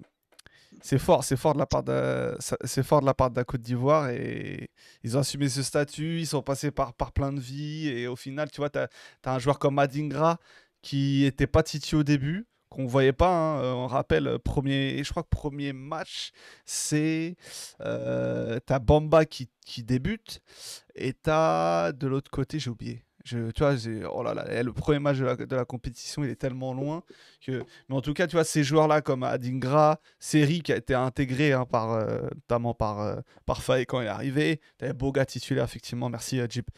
c'est 0.82 0.98
fort, 0.98 1.24
c'est 1.24 1.36
fort 1.36 1.54
de 1.54 1.58
la 1.58 1.66
part 1.66 1.82
de, 1.82 2.36
c'est 2.64 2.82
fort 2.82 3.00
de 3.00 3.06
la 3.06 3.14
part 3.14 3.30
de 3.30 3.36
la 3.36 3.44
Côte 3.44 3.62
d'Ivoire 3.62 4.10
et 4.10 4.70
ils 5.02 5.16
ont 5.16 5.20
assumé 5.20 5.48
ce 5.48 5.62
statut, 5.62 6.18
ils 6.20 6.26
sont 6.26 6.42
passés 6.42 6.70
par, 6.70 6.92
par 6.94 7.12
plein 7.12 7.32
de 7.32 7.40
vies 7.40 7.88
et 7.88 8.06
au 8.06 8.16
final, 8.16 8.50
tu 8.50 8.58
vois, 8.58 8.70
t'as, 8.70 8.88
as 9.24 9.34
un 9.34 9.38
joueur 9.38 9.58
comme 9.58 9.74
Madingra 9.76 10.38
qui 10.84 11.24
était 11.24 11.46
pas 11.46 11.62
Titi 11.62 11.96
au 11.96 12.02
début, 12.04 12.46
qu'on 12.68 12.86
voyait 12.86 13.14
pas, 13.14 13.30
hein, 13.30 13.62
euh, 13.62 13.72
on 13.72 13.86
rappelle, 13.86 14.28
euh, 14.28 14.38
premier, 14.38 15.02
je 15.02 15.10
crois 15.10 15.22
que 15.22 15.28
premier 15.30 15.72
match, 15.72 16.32
c'est, 16.66 17.36
euh, 17.80 18.60
t'as 18.66 18.80
Bamba 18.80 19.24
qui, 19.24 19.48
qui 19.64 19.82
débute 19.82 20.42
et 20.94 21.14
t'as 21.14 21.92
de 21.92 22.06
l'autre 22.06 22.30
côté, 22.30 22.58
j'ai 22.58 22.70
oublié. 22.70 23.02
Tu 23.24 23.38
vois, 23.58 23.74
oh 24.12 24.22
là 24.22 24.34
là, 24.34 24.44
eh, 24.50 24.62
le 24.62 24.74
premier 24.74 24.98
match 24.98 25.16
de 25.16 25.56
la, 25.56 25.64
compétition, 25.64 26.22
il 26.24 26.28
est 26.30 26.36
tellement 26.36 26.74
loin 26.74 27.02
que. 27.40 27.62
Mais 27.88 27.94
en 27.96 28.02
tout 28.02 28.12
cas, 28.12 28.26
tu 28.26 28.36
vois, 28.36 28.44
ces 28.44 28.62
joueurs-là 28.62 29.00
comme 29.00 29.22
Adingra, 29.22 29.98
Seri 30.18 30.60
qui 30.60 30.72
a 30.72 30.76
été 30.76 30.92
intégré 30.92 31.54
hein, 31.54 31.64
par, 31.64 31.92
euh, 31.92 32.28
notamment 32.34 32.74
par, 32.74 33.00
euh, 33.00 33.16
Faye 33.58 33.86
quand 33.86 34.02
il 34.02 34.04
est 34.04 34.08
arrivé. 34.08 34.60
T'avais 34.76 34.92
Boga 34.92 35.24
titulaire, 35.24 35.64
effectivement. 35.64 36.10
Merci, 36.10 36.38
Jeep. 36.50 36.70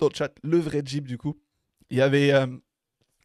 Dans 0.00 0.08
le 0.08 0.14
chat, 0.14 0.32
le 0.42 0.58
vrai 0.58 0.82
Jeep, 0.84 1.06
du 1.06 1.16
coup. 1.16 1.38
Il 1.90 1.98
y 1.98 2.02
avait 2.02 2.32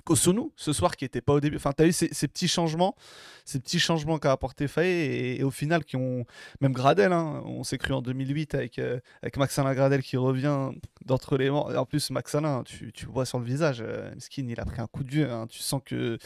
Kosunu 0.07 0.51
ce 0.55 0.71
soir 0.71 0.95
qui 0.95 1.03
était 1.03 1.19
pas 1.21 1.33
au 1.33 1.39
début. 1.41 1.57
Enfin, 1.57 1.73
tu 1.75 1.83
as 1.83 1.87
eu 1.87 1.91
ces, 1.91 2.07
ces 2.13 2.29
petits 2.29 2.47
changements, 2.47 2.95
ces 3.43 3.59
petits 3.59 3.77
changements 3.79 4.17
qu'a 4.19 4.31
apporté 4.31 4.69
Faye 4.69 4.87
et, 4.89 5.39
et 5.41 5.43
au 5.43 5.51
final 5.51 5.83
qui 5.83 5.97
ont. 5.97 6.25
Même 6.61 6.71
Gradel, 6.71 7.11
hein, 7.11 7.41
on 7.45 7.63
s'est 7.65 7.77
cru 7.77 7.93
en 7.93 8.01
2008 8.01 8.55
avec, 8.55 8.79
euh, 8.79 8.99
avec 9.21 9.35
Maxalin 9.35 9.73
Gradel 9.73 10.01
qui 10.01 10.15
revient 10.15 10.69
d'entre 11.05 11.37
les 11.37 11.49
morts. 11.49 11.75
En 11.77 11.85
plus, 11.85 12.09
Maxalin, 12.11 12.63
tu, 12.63 12.93
tu 12.93 13.05
le 13.05 13.11
vois 13.11 13.25
sur 13.25 13.37
le 13.39 13.45
visage, 13.45 13.81
euh, 13.81 14.09
Skin, 14.17 14.47
il 14.47 14.59
a 14.61 14.65
pris 14.65 14.79
un 14.79 14.87
coup 14.87 15.03
de 15.03 15.11
vieux. 15.11 15.29
hein. 15.29 15.45
Tu 15.47 15.59
sens 15.59 15.81
que. 15.83 16.17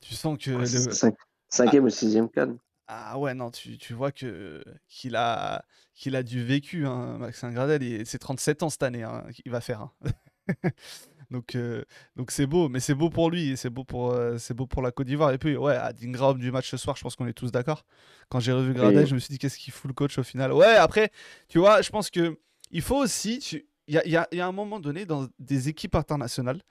Tu 0.00 0.14
sens 0.14 0.36
que. 0.36 0.50
Ouais, 0.50 0.58
le- 0.58 0.66
c'est 0.66 0.92
cinq- 0.92 1.14
Cinquième 1.48 1.84
ou 1.84 1.90
sixième 1.90 2.28
canne. 2.28 2.58
Ah 2.88 3.16
ouais, 3.18 3.32
non, 3.32 3.50
tu, 3.50 3.78
tu 3.78 3.94
vois 3.94 4.10
que 4.12 4.62
qu'il 4.88 5.14
a, 5.16 5.64
qu'il 5.94 6.16
a 6.16 6.22
du 6.24 6.44
vécu, 6.44 6.84
hein, 6.84 7.16
Maxime 7.18 7.54
Gradel. 7.54 7.82
il- 7.82 8.06
C'est 8.06 8.18
37 8.18 8.62
ans 8.64 8.68
cette 8.70 8.82
année 8.82 9.04
hein, 9.04 9.24
qu'il 9.32 9.52
va 9.52 9.60
faire. 9.60 9.88
donc 11.34 11.54
euh, 11.56 11.82
donc 12.16 12.30
c'est 12.30 12.46
beau, 12.46 12.68
mais 12.68 12.80
c'est 12.80 12.94
beau 12.94 13.10
pour 13.10 13.30
lui, 13.30 13.56
c'est 13.56 13.68
beau 13.70 13.84
pour, 13.84 14.12
euh, 14.12 14.38
c'est 14.38 14.54
beau 14.54 14.66
pour 14.66 14.80
la 14.82 14.90
Côte 14.92 15.06
d'Ivoire. 15.06 15.32
Et 15.32 15.38
puis, 15.38 15.56
ouais, 15.56 15.74
à 15.76 15.92
Dingram 15.92 16.38
du 16.38 16.50
match 16.50 16.70
ce 16.70 16.76
soir, 16.78 16.96
je 16.96 17.02
pense 17.02 17.16
qu'on 17.16 17.26
est 17.26 17.32
tous 17.34 17.50
d'accord. 17.52 17.84
Quand 18.30 18.40
j'ai 18.40 18.52
revu 18.52 18.72
Gradel, 18.72 19.06
je 19.06 19.14
me 19.14 19.18
suis 19.20 19.32
dit, 19.32 19.38
qu'est-ce 19.38 19.58
qu'il 19.58 19.72
fout 19.72 19.88
le 19.88 19.94
coach 19.94 20.16
au 20.18 20.22
final? 20.22 20.52
Ouais, 20.52 20.74
après, 20.76 21.10
tu 21.48 21.58
vois, 21.58 21.82
je 21.82 21.90
pense 21.90 22.08
que 22.10 22.38
il 22.70 22.80
faut 22.82 22.96
aussi. 22.96 23.38
tu- 23.40 23.66
Il 23.86 23.94
y 23.94 23.98
a, 23.98 24.04
il 24.06 24.12
y 24.12 24.16
a- 24.16 24.26
il 24.32 24.38
y 24.38 24.40
a 24.40 24.46
un 24.46 24.52
moment 24.52 24.80
donné, 24.80 25.04
dans 25.04 25.28
des 25.38 25.68
équipes 25.68 25.94
internationales, 25.94 26.62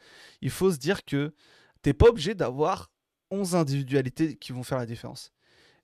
il 0.41 0.50
faut 0.50 0.72
se 0.72 0.77
dire 0.79 1.05
que 1.05 1.34
t'es 1.84 1.93
pas 1.93 2.08
obligé 2.10 2.34
d'avoir 2.34 2.89
11 3.29 3.53
individualités 3.55 4.36
qui 4.36 4.51
vont 4.51 4.63
faire 4.63 4.79
la 4.79 4.88
différence. 4.88 5.32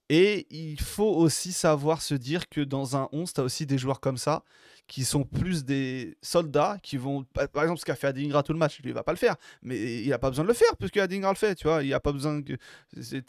Et 0.09 0.47
il 0.49 0.79
faut 0.79 1.15
aussi 1.15 1.51
savoir 1.53 2.01
se 2.01 2.15
dire 2.15 2.49
que 2.49 2.61
dans 2.61 2.97
un 2.97 3.09
11, 3.11 3.33
tu 3.33 3.41
as 3.41 3.43
aussi 3.43 3.65
des 3.65 3.77
joueurs 3.77 3.99
comme 3.99 4.17
ça 4.17 4.43
qui 4.89 5.05
sont 5.05 5.23
plus 5.23 5.65
des 5.65 6.17
soldats 6.23 6.77
qui 6.81 6.97
vont. 6.97 7.23
Par 7.53 7.63
exemple, 7.63 7.79
ce 7.79 7.85
qu'a 7.85 7.95
fait 7.95 8.07
Adingra 8.07 8.41
tout 8.41 8.53
le 8.53 8.57
match, 8.57 8.79
lui, 8.81 8.89
il 8.89 8.93
va 8.93 9.03
pas 9.03 9.11
le 9.11 9.19
faire. 9.19 9.35
Mais 9.61 10.01
il 10.01 10.11
a 10.11 10.17
pas 10.17 10.29
besoin 10.29 10.43
de 10.43 10.49
le 10.49 10.55
faire 10.55 10.75
puisque 10.77 10.97
Adingra 10.97 11.31
le 11.31 11.37
fait, 11.37 11.53
tu 11.53 11.67
vois. 11.67 11.83
Il 11.83 11.93
a 11.93 11.99
pas 11.99 12.11
besoin 12.11 12.41
que. 12.41 12.53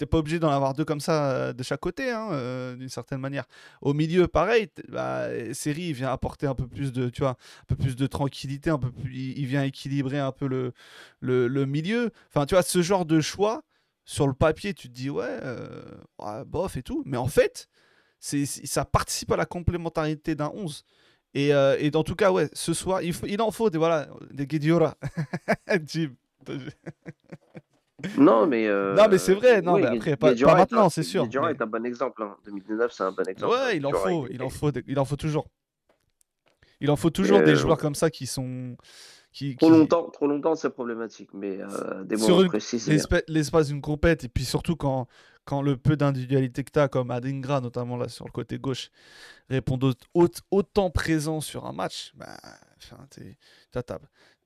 pas 0.06 0.18
obligé 0.18 0.38
d'en 0.38 0.48
avoir 0.48 0.72
deux 0.72 0.86
comme 0.86 1.00
ça 1.00 1.30
euh, 1.32 1.52
de 1.52 1.62
chaque 1.62 1.80
côté, 1.80 2.10
hein, 2.10 2.28
euh, 2.32 2.76
d'une 2.76 2.88
certaine 2.88 3.20
manière. 3.20 3.44
Au 3.82 3.92
milieu, 3.92 4.26
pareil, 4.26 4.68
bah, 4.88 5.26
Seri, 5.52 5.88
il 5.88 5.92
vient 5.92 6.10
apporter 6.10 6.46
un 6.46 6.54
peu 6.54 6.66
plus 6.66 6.92
de, 6.92 7.10
tu 7.10 7.20
vois, 7.20 7.32
un 7.32 7.64
peu 7.68 7.76
plus 7.76 7.94
de 7.94 8.06
tranquillité, 8.06 8.70
un 8.70 8.78
peu 8.78 8.90
plus, 8.90 9.14
il 9.14 9.38
il 9.40 9.46
vient 9.46 9.62
équilibrer 9.62 10.18
un 10.18 10.32
peu 10.32 10.46
le, 10.48 10.72
le, 11.20 11.46
le 11.46 11.66
milieu. 11.66 12.10
Enfin, 12.28 12.46
tu 12.46 12.54
vois, 12.54 12.62
ce 12.62 12.80
genre 12.80 13.04
de 13.04 13.20
choix, 13.20 13.62
sur 14.10 14.26
le 14.26 14.32
papier, 14.34 14.74
tu 14.74 14.88
te 14.88 14.92
dis, 14.92 15.08
ouais, 15.08 15.24
euh, 15.24 15.82
ouais, 16.18 16.44
bof 16.44 16.76
et 16.76 16.82
tout. 16.82 17.04
Mais 17.06 17.16
en 17.16 17.28
fait, 17.28 17.68
c'est, 18.18 18.44
ça 18.44 18.84
participe 18.84 19.30
à 19.30 19.36
la 19.36 19.46
complémentarité 19.46 20.34
d'un 20.34 20.50
11. 20.52 20.82
Et, 21.34 21.54
euh, 21.54 21.76
et 21.78 21.94
en 21.94 22.02
tout 22.02 22.16
cas, 22.16 22.32
ouais, 22.32 22.48
ce 22.52 22.74
soir, 22.74 23.02
il, 23.02 23.12
faut- 23.12 23.26
il 23.26 23.40
en 23.40 23.52
faut 23.52 23.70
des, 23.70 23.78
voilà, 23.78 24.08
des 24.32 24.48
Guediora. 24.48 24.96
Jim. 25.86 26.14
Non, 28.18 28.46
mais. 28.48 28.66
euh, 28.66 28.96
Non, 28.96 29.06
mais 29.08 29.18
c'est 29.18 29.34
vrai, 29.34 29.62
non, 29.62 29.74
oui, 29.74 29.82
mais 29.82 29.96
après, 29.96 30.16
pas- 30.16 30.34
pas 30.34 30.54
maintenant, 30.56 30.88
c'est 30.88 31.02
sûr, 31.04 31.22
Guedjura 31.24 31.46
mais- 31.48 31.52
est 31.54 31.62
un 31.62 31.66
bon 31.66 31.84
exemple. 31.86 32.22
Hein. 32.22 32.36
2019, 32.46 32.92
c'est 32.92 33.02
un 33.04 33.12
bon 33.12 33.22
exemple. 33.28 33.52
Ouais, 33.54 33.76
il 33.76 33.86
en 33.86 33.92
faut, 33.92 34.26
il- 34.28 34.42
en 34.42 34.48
faut, 34.48 34.70
il 34.88 34.98
en 34.98 35.04
faut 35.04 35.16
toujours. 35.16 35.46
Il 36.80 36.90
en 36.90 36.96
faut 36.96 37.10
toujours 37.10 37.42
des 37.42 37.52
Euh, 37.52 37.56
joueurs 37.56 37.78
comme 37.78 37.94
ça 37.94 38.10
qui 38.10 38.26
sont. 38.26 38.76
Qui, 39.32 39.56
Trop 39.56 39.70
qui- 39.70 39.78
longtemps, 39.78 40.08
trop 40.10 40.26
longtemps, 40.26 40.54
c'est 40.56 40.70
problématique. 40.70 41.30
Mais 41.34 41.58
euh, 41.60 42.02
des 42.04 42.16
Sur 42.16 42.42
une- 42.42 42.50
l'espace 43.28 43.68
d'une 43.68 43.80
compète, 43.80 44.24
et 44.24 44.28
puis 44.28 44.44
surtout 44.44 44.74
quand, 44.76 45.06
quand 45.44 45.62
le 45.62 45.76
peu 45.76 45.96
d'individualité 45.96 46.64
que 46.64 46.72
tu 46.72 46.78
as, 46.80 46.88
comme 46.88 47.10
Adingra, 47.10 47.60
notamment 47.60 47.96
là 47.96 48.08
sur 48.08 48.24
le 48.24 48.32
côté 48.32 48.58
gauche, 48.58 48.90
répond 49.48 49.78
au- 49.82 49.92
au- 50.14 50.28
autant 50.50 50.90
présent 50.90 51.40
sur 51.40 51.64
un 51.66 51.72
match, 51.72 52.12
bah, 52.16 52.36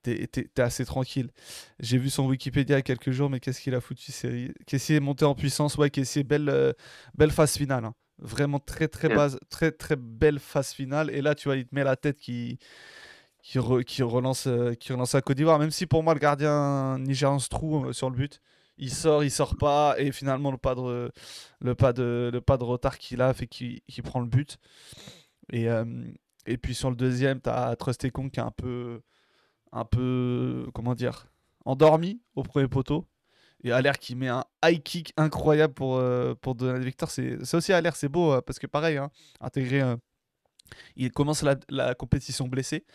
t'es, 0.03 0.27
t'es 0.27 0.61
assez 0.61 0.85
tranquille. 0.85 1.31
J'ai 1.79 1.97
vu 1.97 2.09
son 2.11 2.27
Wikipédia 2.27 2.75
il 2.75 2.79
y 2.79 2.81
a 2.81 2.83
quelques 2.83 3.11
jours, 3.11 3.29
mais 3.29 3.39
qu'est-ce 3.39 3.61
qu'il 3.61 3.73
a 3.73 3.81
foutu 3.81 4.11
Caissier 4.67 4.97
est 4.97 4.99
monté 4.99 5.25
en 5.25 5.33
puissance, 5.33 5.77
ouais, 5.77 5.89
Caissier, 5.89 6.23
belle, 6.23 6.49
euh, 6.49 6.73
belle 7.15 7.31
phase 7.31 7.57
finale. 7.57 7.85
hein. 7.85 7.95
Vraiment 8.17 8.59
très 8.59 8.87
très, 8.87 9.09
base, 9.15 9.37
très 9.49 9.71
très 9.71 9.97
belle 9.97 10.39
phase 10.39 10.71
finale. 10.71 11.09
Et 11.09 11.21
là, 11.21 11.35
tu 11.35 11.49
vois, 11.49 11.57
il 11.57 11.65
te 11.67 11.75
met 11.75 11.83
la 11.83 11.97
tête 11.97 12.17
qui, 12.17 12.59
qui, 13.45 13.59
re- 13.59 13.83
qui 13.83 14.01
relance, 14.01 14.47
euh, 14.47 14.73
qui 14.73 14.91
relance 14.91 15.13
la 15.13 15.21
Côte 15.21 15.37
d'Ivoire. 15.37 15.59
Même 15.59 15.69
si 15.69 15.85
pour 15.85 16.01
moi, 16.01 16.15
le 16.15 16.19
gardien 16.19 16.97
nigérian 16.97 17.37
se 17.37 17.47
trouve 17.47 17.89
euh, 17.89 17.93
sur 17.93 18.09
le 18.09 18.15
but. 18.15 18.41
Il 18.77 18.91
sort, 18.91 19.23
il 19.23 19.29
sort 19.29 19.55
pas, 19.55 19.95
et 19.99 20.11
finalement, 20.11 20.51
le 20.51 20.57
pas 20.57 20.73
de, 20.73 21.11
le 21.61 21.75
pas 21.75 21.93
de, 21.93 22.31
le 22.33 22.41
pas 22.41 22.57
de 22.57 22.63
retard 22.63 22.97
qu'il 22.97 23.21
a 23.21 23.33
fait 23.33 23.47
qu'il 23.47 24.03
prend 24.03 24.19
le 24.19 24.25
but. 24.25 24.57
Et, 25.51 25.69
euh, 25.69 25.85
et 26.47 26.57
puis 26.57 26.73
sur 26.73 26.89
le 26.89 26.95
deuxième, 26.95 27.39
tu 27.39 27.49
as 27.49 27.75
Trustekong 27.75 28.31
qui 28.31 28.39
est 28.39 28.43
un 28.43 28.51
peu, 28.51 28.99
un 29.71 29.85
peu, 29.85 30.65
comment 30.73 30.95
dire, 30.95 31.27
endormi 31.65 32.19
au 32.33 32.41
premier 32.41 32.67
poteau. 32.67 33.05
Et 33.63 33.71
à 33.71 33.79
l'air 33.79 33.97
qui 33.97 34.15
met 34.15 34.27
un 34.27 34.43
high 34.63 34.81
kick 34.81 35.13
incroyable 35.17 35.73
pour, 35.73 36.03
pour 36.41 36.55
donner 36.55 36.79
la 36.79 36.85
victoire. 36.85 37.09
C'est 37.09 37.53
aussi 37.53 37.73
à 37.73 37.79
l'air, 37.79 37.95
c'est 37.95 38.09
beau, 38.09 38.41
parce 38.41 38.59
que 38.59 38.67
pareil, 38.67 38.97
hein, 38.97 39.09
intégrer 39.39 39.83
Il 40.95 41.11
commence 41.11 41.43
la, 41.43 41.55
la 41.69 41.95
compétition 41.95 42.47
blessé. 42.47 42.85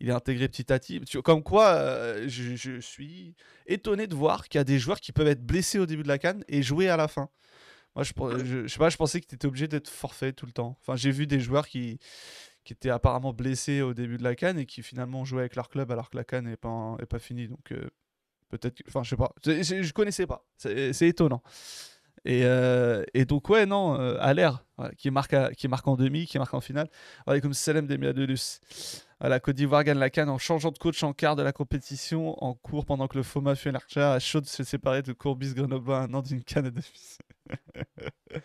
Il 0.00 0.08
est 0.08 0.12
intégré 0.12 0.48
petit 0.48 0.72
à 0.72 0.78
petit. 0.78 1.00
Comme 1.24 1.42
quoi, 1.42 1.66
euh, 1.74 2.24
je, 2.28 2.56
je 2.56 2.80
suis 2.80 3.34
étonné 3.66 4.06
de 4.06 4.14
voir 4.14 4.48
qu'il 4.48 4.58
y 4.58 4.60
a 4.60 4.64
des 4.64 4.78
joueurs 4.78 5.00
qui 5.00 5.12
peuvent 5.12 5.28
être 5.28 5.44
blessés 5.44 5.78
au 5.78 5.86
début 5.86 6.02
de 6.02 6.08
la 6.08 6.18
canne 6.18 6.44
et 6.48 6.62
jouer 6.62 6.88
à 6.88 6.96
la 6.96 7.08
fin. 7.08 7.28
Moi, 7.94 8.04
je, 8.04 8.12
je, 8.44 8.62
je 8.62 8.66
sais 8.68 8.78
pas, 8.78 8.90
je 8.90 8.96
pensais 8.96 9.20
que 9.20 9.26
tu 9.26 9.34
étais 9.34 9.46
obligé 9.46 9.66
d'être 9.68 9.88
forfait 9.88 10.32
tout 10.32 10.46
le 10.46 10.52
temps. 10.52 10.76
Enfin, 10.80 10.94
j'ai 10.96 11.10
vu 11.10 11.26
des 11.26 11.40
joueurs 11.40 11.66
qui, 11.66 11.98
qui 12.64 12.72
étaient 12.72 12.90
apparemment 12.90 13.32
blessés 13.32 13.82
au 13.82 13.92
début 13.94 14.18
de 14.18 14.22
la 14.22 14.34
canne 14.34 14.58
et 14.58 14.66
qui 14.66 14.82
finalement 14.82 15.24
jouaient 15.24 15.40
avec 15.40 15.56
leur 15.56 15.68
club 15.68 15.90
alors 15.90 16.08
que 16.10 16.16
la 16.16 16.24
canne 16.24 16.46
n'est 16.46 16.56
pas, 16.56 16.96
est 17.00 17.06
pas 17.06 17.18
finie. 17.18 17.48
Donc, 17.48 17.72
euh, 17.72 17.88
peut-être. 18.50 18.82
Enfin, 18.86 19.02
je 19.02 19.10
sais 19.10 19.16
pas. 19.16 19.32
C'est- 19.42 19.82
Je 19.82 19.92
connaissais 19.92 20.26
pas. 20.26 20.46
C'est 20.56 21.08
étonnant. 21.08 21.42
Et, 22.24 22.42
euh, 22.44 23.04
et 23.14 23.24
donc, 23.24 23.48
ouais, 23.48 23.64
non, 23.66 23.98
euh, 24.00 24.16
à 24.20 24.34
l'air, 24.34 24.64
voilà, 24.76 24.92
qui, 24.94 25.10
marque 25.10 25.32
à- 25.34 25.52
qui 25.52 25.68
marque 25.68 25.86
en 25.88 25.96
demi, 25.96 26.26
qui 26.26 26.38
marque 26.38 26.54
en 26.54 26.60
finale. 26.60 26.88
Voilà, 27.26 27.40
comme 27.40 27.54
Salem 27.54 27.86
Demiadolus. 27.86 28.60
La 29.20 29.40
Côte 29.40 29.56
d'Ivoire 29.56 29.82
gagne 29.82 29.98
la 29.98 30.10
canne 30.10 30.28
en 30.28 30.38
changeant 30.38 30.70
de 30.70 30.78
coach 30.78 31.02
en 31.02 31.12
quart 31.12 31.34
de 31.36 31.42
la 31.42 31.52
compétition 31.52 32.42
en 32.44 32.54
cours 32.54 32.84
pendant 32.86 33.08
que 33.08 33.16
le 33.16 33.24
Foma 33.24 33.56
Fenerbahçe 33.56 33.96
a 33.96 34.18
chaud 34.20 34.40
de 34.40 34.46
se 34.46 34.62
séparer 34.62 35.02
de 35.02 35.12
Courbis 35.12 35.54
Grenoble 35.54 35.92
à 35.92 36.02
un 36.02 36.14
an 36.14 36.22
d'une 36.22 36.42
canne 36.44 36.70
de 36.70 36.80
fils. 36.80 37.18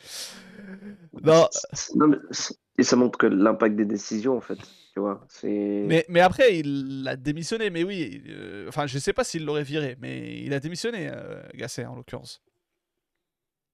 non, 1.23 1.47
Non, 1.95 2.07
mais 2.07 2.17
c'est- 2.31 2.55
et 2.79 2.83
ça 2.83 2.95
montre 2.95 3.19
que 3.19 3.27
l'impact 3.27 3.75
des 3.75 3.85
décisions, 3.85 4.35
en 4.35 4.41
fait. 4.41 4.57
Tu 4.93 4.99
vois, 4.99 5.23
c'est. 5.29 5.83
mais, 5.87 6.05
mais 6.09 6.19
après, 6.21 6.57
il 6.59 7.05
a 7.07 7.15
démissionné. 7.15 7.69
Mais 7.69 7.83
oui, 7.83 8.23
euh, 8.29 8.67
enfin, 8.67 8.87
je 8.87 8.97
sais 8.99 9.13
pas 9.13 9.23
s'il 9.23 9.45
l'aurait 9.45 9.63
viré, 9.63 9.95
mais 9.99 10.41
il 10.43 10.53
a 10.53 10.59
démissionné, 10.59 11.09
euh, 11.11 11.41
Gasset 11.55 11.85
en 11.85 11.95
l'occurrence. 11.95 12.41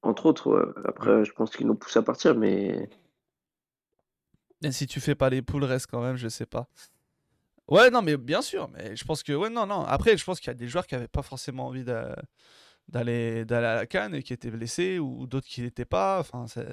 Entre 0.02 0.26
autres, 0.26 0.50
ouais. 0.50 0.82
après, 0.86 1.26
je 1.26 1.34
pense 1.34 1.56
qu'ils 1.56 1.68
l'ont 1.68 1.76
poussé 1.76 2.00
à 2.00 2.04
partir, 2.04 2.36
mais. 2.36 2.90
Et 4.64 4.72
si 4.72 4.88
tu 4.88 5.00
fais 5.00 5.16
pas 5.16 5.30
les 5.30 5.42
poules, 5.42 5.64
reste 5.64 5.88
quand 5.88 6.02
même, 6.02 6.16
je 6.16 6.28
sais 6.28 6.46
pas. 6.46 6.68
Ouais, 7.68 7.92
non, 7.92 8.02
mais 8.02 8.18
bien 8.18 8.42
sûr, 8.42 8.68
mais 8.74 8.96
je 8.96 9.06
pense 9.06 9.22
que, 9.24 9.32
ouais, 9.34 9.50
non, 9.50 9.68
non. 9.68 9.82
Après, 9.84 10.18
je 10.18 10.26
pense 10.26 10.40
qu'il 10.40 10.48
y 10.48 10.52
a 10.52 10.56
des 10.56 10.68
joueurs 10.68 10.88
qui 10.88 10.96
avaient 10.96 11.08
pas 11.08 11.22
forcément 11.22 11.68
envie 11.68 11.84
d'a- 11.84 12.20
d'aller 12.88 13.46
d'aller 13.46 13.68
à 13.68 13.76
la 13.76 13.86
canne 13.86 14.16
et 14.16 14.24
qui 14.24 14.34
étaient 14.34 14.50
blessés 14.50 14.98
ou 14.98 15.28
d'autres 15.28 15.48
qui 15.48 15.62
n'étaient 15.62 15.86
pas. 15.86 16.20
Enfin, 16.20 16.48
ça, 16.48 16.64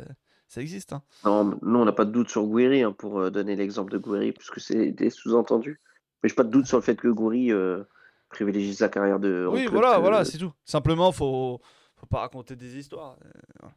existe. 0.61 0.95
Hein. 0.95 1.03
Non, 1.25 1.45
nous, 1.45 1.79
on 1.79 1.85
n'a 1.85 1.93
pas 1.93 2.07
de 2.07 2.13
doute 2.13 2.31
sur 2.31 2.45
Gouiri, 2.45 2.83
hein, 2.83 2.93
pour 2.93 3.21
euh, 3.21 3.31
donner 3.31 3.57
l'exemple 3.57 3.93
de 3.93 3.99
Gouiri, 3.99 4.33
puisque 4.33 4.61
c'est 4.61 4.91
des 4.93 5.11
sous-entendus. 5.11 5.81
Mais 6.23 6.31
j'ai 6.31 6.35
pas 6.35 6.45
de 6.45 6.51
doute 6.51 6.67
sur 6.67 6.79
le 6.79 6.83
fait 6.83 6.97
que 6.97 7.09
Gouiri 7.09 7.53
euh, 7.53 7.85
privilégie 8.31 8.75
sa 8.75 8.89
carrière 8.89 9.21
de. 9.21 9.47
Oui, 9.51 9.67
voilà, 9.67 9.99
voilà, 9.99 10.25
c'est 10.25 10.39
tout. 10.39 10.53
Simplement, 10.65 11.13
faut, 11.13 11.61
faut 11.99 12.07
pas 12.07 12.21
raconter 12.21 12.57
des 12.57 12.77
histoires. 12.77 13.17
Euh. 13.25 13.69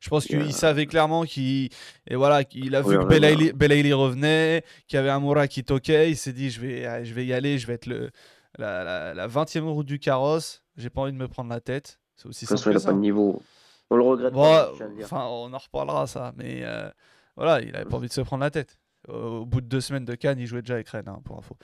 Je 0.00 0.10
pense 0.10 0.26
qu'il 0.26 0.52
savait 0.52 0.86
clairement 0.86 1.24
qu'il 1.24 1.70
et 2.06 2.16
voilà 2.16 2.44
qu'il 2.44 2.74
a 2.76 2.82
vu 2.82 2.98
que 2.98 3.04
ouais, 3.04 3.52
Belaïli 3.52 3.92
revenait, 3.92 4.62
qu'il 4.86 4.96
y 4.96 5.00
avait 5.00 5.08
Amoura 5.08 5.48
qui 5.48 5.64
toquait, 5.64 6.10
il 6.10 6.16
s'est 6.16 6.34
dit 6.34 6.50
je 6.50 6.60
vais 6.60 7.04
je 7.04 7.14
vais 7.14 7.24
y 7.24 7.32
aller, 7.32 7.58
je 7.58 7.66
vais 7.66 7.74
être 7.74 7.86
le 7.86 8.10
la, 8.58 8.84
la, 8.84 9.14
la 9.14 9.28
20e 9.28 9.62
route 9.62 9.86
du 9.86 9.98
carrosse, 9.98 10.62
j'ai 10.76 10.90
pas 10.90 11.02
envie 11.02 11.12
de 11.12 11.16
me 11.16 11.28
prendre 11.28 11.50
la 11.50 11.60
tête. 11.60 11.98
C'est 12.14 12.28
aussi 12.28 12.46
simple 12.46 12.70
il 12.70 12.76
a 12.76 12.80
pas 12.80 12.92
de 12.92 12.98
niveau. 12.98 13.42
On 13.90 13.96
le 13.96 14.02
regrette 14.02 14.32
Bon, 14.32 14.42
pas, 14.42 14.72
enfin, 15.02 15.26
on 15.26 15.52
en 15.52 15.58
reparlera 15.58 16.06
ça, 16.06 16.32
mais 16.36 16.60
euh, 16.62 16.90
voilà, 17.36 17.60
il 17.60 17.74
avait 17.76 17.84
pas 17.84 17.96
envie 17.96 18.08
de 18.08 18.12
se 18.12 18.20
prendre 18.20 18.42
la 18.42 18.50
tête. 18.50 18.78
Au, 19.08 19.44
bout 19.44 19.60
de 19.60 19.66
deux 19.66 19.80
semaines 19.80 20.04
de 20.04 20.14
Cannes, 20.14 20.38
il 20.38 20.46
jouait 20.46 20.62
déjà 20.62 20.74
avec 20.74 20.88
Rennes, 20.88 21.08
hein, 21.08 21.20
pour 21.24 21.38
info. 21.38 21.56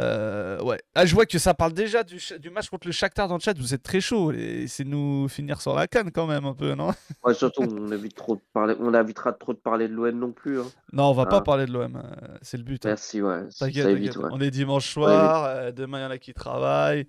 Euh, 0.00 0.60
ouais. 0.62 0.78
Ah, 0.94 1.06
je 1.06 1.14
vois 1.14 1.26
que 1.26 1.38
ça 1.38 1.54
parle 1.54 1.72
déjà 1.72 2.02
du, 2.02 2.20
ch- 2.20 2.38
du 2.40 2.50
match 2.50 2.68
contre 2.68 2.86
le 2.86 2.92
Shakhtar 2.92 3.26
dans 3.28 3.34
le 3.34 3.40
chat. 3.40 3.56
Vous 3.58 3.72
êtes 3.74 3.82
très 3.82 4.00
chaud. 4.00 4.32
C'est 4.66 4.84
nous 4.84 5.28
finir 5.28 5.60
sur 5.60 5.74
la 5.74 5.86
Cannes 5.86 6.10
quand 6.12 6.26
même 6.26 6.44
un 6.44 6.54
peu, 6.54 6.74
non? 6.74 6.90
Ouais, 7.24 7.34
surtout, 7.34 7.62
on 7.62 7.88
évite 7.92 8.14
trop 8.14 8.36
de 8.36 8.40
parler. 8.52 8.74
On 8.80 8.92
évitera 8.94 9.32
trop 9.32 9.52
de 9.52 9.58
parler 9.58 9.88
de 9.88 9.94
l'OM 9.94 10.18
non 10.18 10.32
plus. 10.32 10.60
hein. 10.60 10.66
Non, 10.92 11.04
on 11.04 11.12
va 11.14 11.26
pas 11.26 11.38
Ah. 11.38 11.42
parler 11.42 11.66
de 11.66 11.72
l'OM. 11.72 11.96
euh, 11.96 12.36
C'est 12.42 12.56
le 12.56 12.64
but. 12.64 12.84
hein. 12.84 12.90
Merci, 12.90 13.22
ouais. 13.22 13.44
Ça 13.50 13.66
T'inquiète, 13.66 13.86
évite, 13.86 14.12
t'inquiète. 14.12 14.22
ouais. 14.24 14.30
On 14.32 14.40
est 14.40 14.50
dimanche 14.50 14.92
soir. 14.92 15.44
euh, 15.46 15.72
demain, 15.72 16.00
il 16.00 16.02
y 16.02 16.06
en 16.06 16.10
a 16.10 16.18
qui 16.18 16.34
travaillent. 16.34 17.06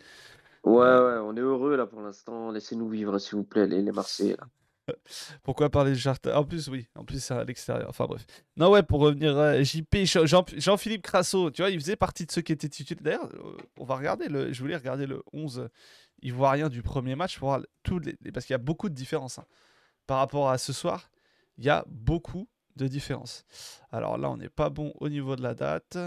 Ouais, 0.63 0.79
ouais, 0.83 1.17
on 1.23 1.35
est 1.35 1.41
heureux 1.41 1.75
là 1.75 1.85
pour 1.85 2.01
l'instant. 2.01 2.49
Laissez-nous 2.51 2.89
vivre, 2.89 3.17
s'il 3.19 3.35
vous 3.37 3.43
plaît, 3.43 3.67
les, 3.67 3.81
les 3.81 3.91
Marseillais. 3.91 4.35
là. 4.39 4.47
Pourquoi 5.43 5.69
parler 5.69 5.91
de 5.91 5.97
Shakhtar 5.97 6.37
En 6.39 6.43
plus, 6.43 6.67
oui. 6.67 6.87
En 6.95 7.03
plus, 7.05 7.23
c'est 7.23 7.33
à 7.33 7.43
l'extérieur. 7.43 7.89
Enfin 7.89 8.05
bref. 8.05 8.25
Non, 8.57 8.69
ouais, 8.69 8.83
pour 8.83 8.99
revenir 8.99 9.63
JP, 9.63 10.05
Jean- 10.05 10.25
Jean- 10.25 10.45
Jean-Philippe 10.55 11.01
Crasso, 11.01 11.49
tu 11.51 11.61
vois, 11.61 11.71
il 11.71 11.79
faisait 11.79 11.95
partie 11.95 12.25
de 12.25 12.31
ceux 12.31 12.41
qui 12.41 12.51
étaient 12.51 12.69
titulaires. 12.69 13.01
D'ailleurs, 13.03 13.29
euh, 13.33 13.57
on 13.77 13.83
va 13.85 13.95
regarder 13.95 14.27
le. 14.27 14.53
Je 14.53 14.61
voulais 14.61 14.75
regarder 14.75 15.05
le 15.07 15.23
11 15.33 15.69
ivoirien 16.21 16.69
du 16.69 16.81
premier 16.81 17.15
match 17.15 17.37
pour 17.39 17.49
voir 17.49 17.61
tous 17.83 17.99
les- 17.99 18.15
Parce 18.33 18.45
qu'il 18.45 18.53
y 18.53 18.55
a 18.55 18.59
beaucoup 18.59 18.89
de 18.89 18.95
différences. 18.95 19.39
hein. 19.39 19.45
Par 20.07 20.19
rapport 20.19 20.49
à 20.49 20.57
ce 20.57 20.71
soir, 20.73 21.09
il 21.57 21.63
y 21.65 21.69
a 21.69 21.83
beaucoup 21.87 22.47
de 22.75 22.87
différences. 22.87 23.43
Alors 23.91 24.17
là, 24.17 24.29
on 24.29 24.37
n'est 24.37 24.49
pas 24.49 24.69
bon 24.69 24.93
au 24.99 25.09
niveau 25.09 25.35
de 25.35 25.41
la 25.41 25.53
date. 25.55 25.97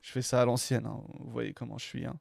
Je 0.00 0.10
fais 0.12 0.22
ça 0.22 0.40
à 0.42 0.44
l'ancienne. 0.46 0.86
hein. 0.86 1.00
Vous 1.20 1.30
voyez 1.30 1.52
comment 1.52 1.78
je 1.78 1.84
suis. 1.84 2.04
hein. 2.06 2.18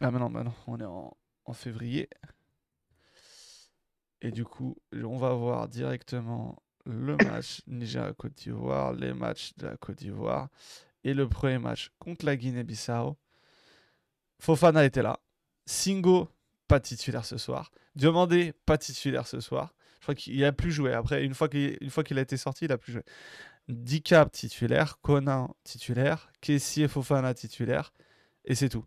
Ah, 0.00 0.10
mais 0.10 0.18
non, 0.18 0.28
mais 0.28 0.42
non, 0.44 0.52
on 0.66 0.78
est 0.80 0.84
en, 0.84 1.16
en 1.44 1.52
février. 1.52 2.08
Et 4.22 4.30
du 4.30 4.44
coup, 4.44 4.76
on 4.92 5.16
va 5.16 5.32
voir 5.34 5.68
directement 5.68 6.62
le 6.84 7.16
match 7.16 7.62
Nigeria-Côte 7.66 8.32
d'Ivoire, 8.34 8.92
les 8.92 9.12
matchs 9.12 9.52
de 9.56 9.66
la 9.66 9.76
Côte 9.76 9.96
d'Ivoire 9.96 10.48
et 11.04 11.14
le 11.14 11.28
premier 11.28 11.58
match 11.58 11.90
contre 11.98 12.24
la 12.26 12.36
Guinée-Bissau. 12.36 13.16
Fofana 14.40 14.84
était 14.84 15.02
là. 15.02 15.18
Singo, 15.66 16.28
pas 16.68 16.80
titulaire 16.80 17.24
ce 17.24 17.38
soir. 17.38 17.70
Diomandé, 17.94 18.52
pas 18.66 18.78
titulaire 18.78 19.26
ce 19.26 19.40
soir. 19.40 19.74
Je 19.98 20.02
crois 20.04 20.14
qu'il 20.14 20.44
a 20.44 20.52
plus 20.52 20.70
joué. 20.72 20.92
Après, 20.92 21.24
une 21.24 21.34
fois 21.34 21.48
qu'il 21.48 22.18
a 22.18 22.20
été 22.20 22.36
sorti, 22.36 22.66
il 22.66 22.72
a 22.72 22.78
plus 22.78 22.92
joué. 22.92 23.02
Dicap 23.68 24.30
titulaire, 24.30 25.00
Conan 25.00 25.56
titulaire, 25.64 26.30
Kessie 26.40 26.82
et 26.82 26.88
Fofana 26.88 27.34
titulaire, 27.34 27.92
et 28.44 28.54
c'est 28.54 28.68
tout. 28.68 28.84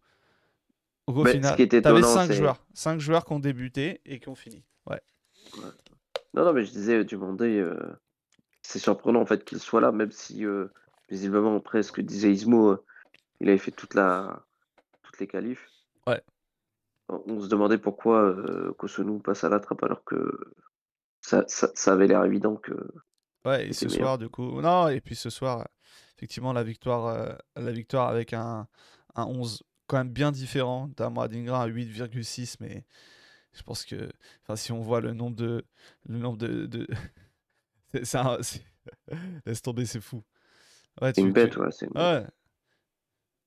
Au 1.07 1.25
final, 1.25 1.55
t'avais 1.55 1.77
étonnant, 1.79 2.07
5 2.07 2.27
c'est- 2.27 2.33
joueurs. 2.35 2.65
5 2.73 2.99
joueurs 2.99 3.25
qui 3.25 3.33
ont 3.33 3.39
débuté 3.39 3.99
et 4.05 4.19
qui 4.19 4.29
ont 4.29 4.35
fini. 4.35 4.63
Ouais. 5.57 5.71
Non, 6.33 6.45
non, 6.45 6.53
mais 6.53 6.63
je 6.63 6.71
disais, 6.71 7.03
du 7.03 7.17
Mandé, 7.17 7.59
euh, 7.59 7.77
c'est 8.61 8.79
surprenant 8.79 9.21
en 9.21 9.25
fait 9.25 9.43
qu'il 9.43 9.59
soit 9.59 9.81
là, 9.81 9.91
même 9.91 10.11
si 10.11 10.45
euh, 10.45 10.67
visiblement, 11.09 11.55
après 11.55 11.83
ce 11.83 11.91
que 11.91 12.01
disait 12.01 12.31
Ismo, 12.31 12.69
euh, 12.69 12.85
il 13.39 13.49
avait 13.49 13.57
fait 13.57 13.71
toute 13.71 13.93
la, 13.93 14.45
toutes 15.01 15.19
les 15.19 15.27
qualifs. 15.27 15.67
Ouais. 16.05 16.21
On 17.07 17.41
se 17.41 17.47
demandait 17.47 17.79
pourquoi 17.79 18.21
euh, 18.21 18.71
Kosunu 18.73 19.19
passe 19.19 19.43
à 19.43 19.49
la 19.49 19.59
trappe 19.59 19.83
alors 19.83 20.03
que 20.03 20.53
ça, 21.21 21.43
ça, 21.47 21.69
ça 21.73 21.93
avait 21.93 22.07
l'air 22.07 22.23
évident 22.23 22.55
que. 22.55 22.73
Ouais, 23.45 23.67
et 23.67 23.73
ce 23.73 23.85
meilleur. 23.85 24.01
soir, 24.01 24.17
du 24.17 24.29
coup. 24.29 24.61
Non, 24.61 24.89
et 24.89 25.01
puis 25.01 25.15
ce 25.15 25.29
soir, 25.29 25.61
euh, 25.61 25.63
effectivement, 26.17 26.53
la 26.53 26.63
victoire, 26.63 27.07
euh, 27.07 27.33
la 27.55 27.71
victoire 27.71 28.09
avec 28.09 28.33
un, 28.33 28.67
un 29.15 29.25
11 29.25 29.63
quand 29.87 29.97
même 29.97 30.09
bien 30.09 30.31
différent 30.31 30.89
d'Amra 30.95 31.27
Dingra 31.27 31.63
à 31.63 31.67
8,6, 31.67 32.57
mais 32.59 32.85
je 33.53 33.63
pense 33.63 33.85
que 33.85 34.09
enfin, 34.43 34.55
si 34.55 34.71
on 34.71 34.81
voit 34.81 35.01
le 35.01 35.13
nombre 35.13 35.35
de. 35.35 35.65
Le 36.07 36.17
nombre 36.17 36.37
de. 36.37 36.65
de... 36.65 36.87
c'est, 38.03 38.17
un- 38.17 38.37
Laisse 39.45 39.61
tomber, 39.61 39.85
c'est 39.85 40.01
fou. 40.01 40.23
Ouais, 41.01 41.11
C'est 41.13 41.21
une 41.21 41.31
bête, 41.31 41.51
tu- 41.51 41.59
ouais. 41.59 41.71
c'est 41.71 41.85
une. 41.87 41.97
Ouais. 41.97 42.25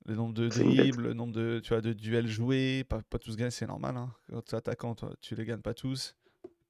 Le 0.07 0.15
nombre 0.17 0.35
de 0.35 0.49
dribbles, 0.49 1.03
le 1.03 1.13
nombre 1.15 1.33
de, 1.33 1.61
tu 1.63 1.69
vois, 1.69 1.81
de 1.81 1.93
duels 1.93 2.27
joués, 2.27 2.83
pas, 2.85 3.03
pas 3.03 3.19
tous 3.21 3.37
gagnés, 3.37 3.51
c'est 3.53 3.67
normal. 3.69 3.97
Hein. 3.97 4.13
Quand 4.31 4.43
tu 4.43 4.55
es 4.55 4.59
attaquant, 4.59 4.95
toi, 4.97 5.15
tu 5.21 5.35
les 5.37 5.45
gagnes 5.45 5.61
pas 5.61 5.75
tous. 5.75 6.17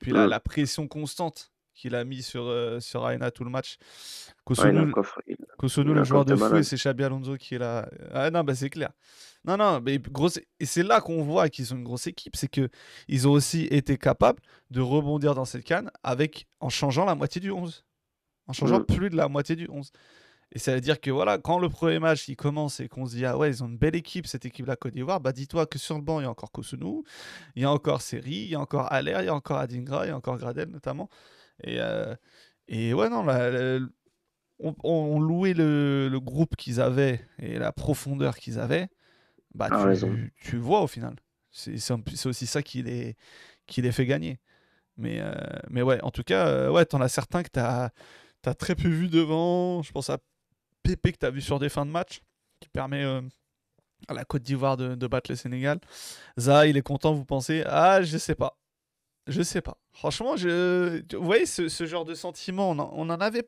Puis 0.01 0.11
là, 0.12 0.27
la 0.27 0.40
pression 0.40 0.87
constante 0.88 1.52
qu'il 1.75 1.95
a 1.95 2.05
mis 2.05 2.23
sur, 2.23 2.45
euh, 2.47 2.81
sur 2.81 3.09
Aina 3.09 3.31
tout 3.31 3.45
le 3.45 3.51
match. 3.51 3.77
Ouais, 3.81 4.33
Kosunu, 4.45 4.79
un 4.79 4.91
coffre. 4.91 5.21
il- 5.27 5.37
Kosunu, 5.59 5.91
il 5.91 5.97
a 5.97 5.99
le 6.01 6.05
joueur 6.05 6.25
de 6.25 6.37
fou, 6.37 6.57
et 6.57 6.63
c'est 6.63 6.77
Xabi 6.77 7.05
Alonso 7.05 7.37
qui 7.37 7.55
est 7.55 7.59
là. 7.59 7.89
Ah 8.13 8.31
non, 8.31 8.45
bah 8.45 8.55
c'est 8.55 8.71
clair. 8.71 8.91
Non, 9.45 9.57
non, 9.57 9.81
mais 9.81 9.99
grosse... 9.99 10.39
et 10.61 10.67
c'est 10.67 10.83
là 10.85 11.01
qu'on 11.01 11.23
voit 11.25 11.49
qu'ils 11.49 11.67
sont 11.67 11.77
une 11.77 11.83
grosse 11.85 12.07
équipe, 12.07 12.37
c'est 12.37 12.49
que 12.49 12.69
ils 13.09 13.27
ont 13.27 13.33
aussi 13.33 13.65
été 13.65 13.99
capables 13.99 14.41
de 14.71 14.81
rebondir 14.81 15.35
dans 15.35 15.45
cette 15.45 15.65
canne 15.65 15.91
avec 16.05 16.47
en 16.61 16.69
changeant 16.69 17.05
la 17.05 17.15
moitié 17.17 17.41
du 17.41 17.51
11. 17.51 17.85
En 18.47 18.53
changeant 18.53 18.81
Mm. 18.81 18.87
plus 18.87 19.11
de 19.11 19.17
la 19.17 19.29
moitié 19.29 19.57
du 19.57 19.69
11. 19.69 19.91
Et 20.55 20.59
ça 20.59 20.75
veut 20.75 20.81
dire 20.83 21.01
que 21.01 21.11
voilà, 21.11 21.39
quand 21.39 21.59
le 21.59 21.69
premier 21.71 21.99
match 21.99 22.29
il 22.29 22.37
commence 22.37 22.79
et 22.81 22.87
qu'on 22.89 23.07
se 23.07 23.15
dit 23.17 23.25
ah 23.25 23.39
ouais, 23.39 23.49
ils 23.49 23.65
ont 23.65 23.69
une 23.69 23.79
belle 23.79 23.97
équipe 23.97 24.27
cette 24.27 24.45
équipe 24.45 24.67
là 24.67 24.77
Côte 24.77 24.93
d'Ivoire, 24.93 25.19
bah 25.19 25.33
dis-toi 25.33 25.65
que 25.67 25.79
sur 25.79 25.95
le 25.97 26.03
banc 26.03 26.21
il 26.21 26.25
y 26.25 26.27
a 26.27 26.31
encore 26.31 26.53
Kosunu, 26.53 27.03
il 27.57 27.63
y 27.63 27.65
a 27.65 27.71
encore 27.71 28.03
Seri, 28.03 28.31
il 28.35 28.49
y 28.51 28.55
a 28.55 28.61
encore 28.61 28.93
Aller, 28.93 29.15
il 29.21 29.25
y 29.25 29.29
a 29.29 29.35
encore 29.35 29.57
Adingra, 29.59 30.05
il 30.05 30.09
y 30.09 30.13
a 30.13 30.17
encore 30.17 30.37
Gradel 30.37 30.69
notamment. 30.69 31.09
Et, 31.64 31.81
euh, 31.81 32.14
et 32.68 32.94
ouais, 32.94 33.09
non, 33.09 33.22
la- 33.25 33.51
la- 33.51 33.87
on, 34.61 34.75
on 34.85 35.20
louait 35.20 35.55
le, 35.55 36.09
le 36.09 36.20
groupe 36.20 36.57
qu'ils 36.57 36.81
avaient 36.81 37.20
et 37.38 37.59
la 37.59 37.72
profondeur 37.72 38.37
qu'ils 38.37 38.59
avaient, 38.61 38.88
bah 39.55 39.68
Ah, 39.70 39.92
tu, 39.94 40.33
tu 40.37 40.57
vois 40.59 40.83
au 40.83 40.87
final. 40.87 41.16
C'est 41.51 42.27
aussi 42.27 42.46
ça 42.46 42.62
qui 42.62 42.83
les, 42.83 43.16
qui 43.66 43.83
les 43.83 43.92
fait 43.92 44.07
gagner. 44.07 44.40
Mais, 44.96 45.20
euh, 45.20 45.35
mais 45.70 45.83
ouais, 45.83 46.01
en 46.03 46.11
tout 46.11 46.22
cas, 46.25 46.46
euh, 46.48 46.70
ouais, 46.70 46.87
t'en 46.87 47.01
as 47.01 47.09
certains 47.09 47.42
que 47.42 47.51
t'as 47.51 47.90
as 48.46 48.55
très 48.55 48.75
peu 48.77 48.88
vu 48.88 49.09
devant. 49.09 49.83
Je 49.83 49.92
pense 49.92 50.11
à 50.11 50.18
Pépé 50.83 51.12
que 51.12 51.18
t'as 51.18 51.31
vu 51.31 51.40
sur 51.40 51.59
des 51.59 51.68
fins 51.68 51.87
de 51.87 51.90
match, 51.90 52.22
qui 52.61 52.68
permet 52.68 53.05
euh, 53.05 53.22
à 54.09 54.14
la 54.14 54.25
Côte 54.25 54.42
d'Ivoire 54.42 54.77
de, 54.77 54.94
de 54.94 55.07
battre 55.07 55.31
le 55.31 55.37
Sénégal. 55.37 55.81
Zaha, 56.38 56.66
il 56.66 56.77
est 56.77 56.83
content, 56.83 57.14
vous 57.14 57.25
pensez? 57.25 57.64
Ah, 57.66 58.03
je 58.03 58.18
sais 58.18 58.35
pas. 58.35 58.59
Je 59.29 59.43
sais 59.43 59.61
pas. 59.61 59.79
Franchement, 59.93 60.37
je... 60.37 61.03
vous 61.17 61.25
voyez 61.25 61.47
ce, 61.47 61.87
genre 61.87 62.05
de 62.05 62.15
sentiment, 62.15 62.71
on 62.71 62.79
en, 62.79 63.21
avait. 63.21 63.47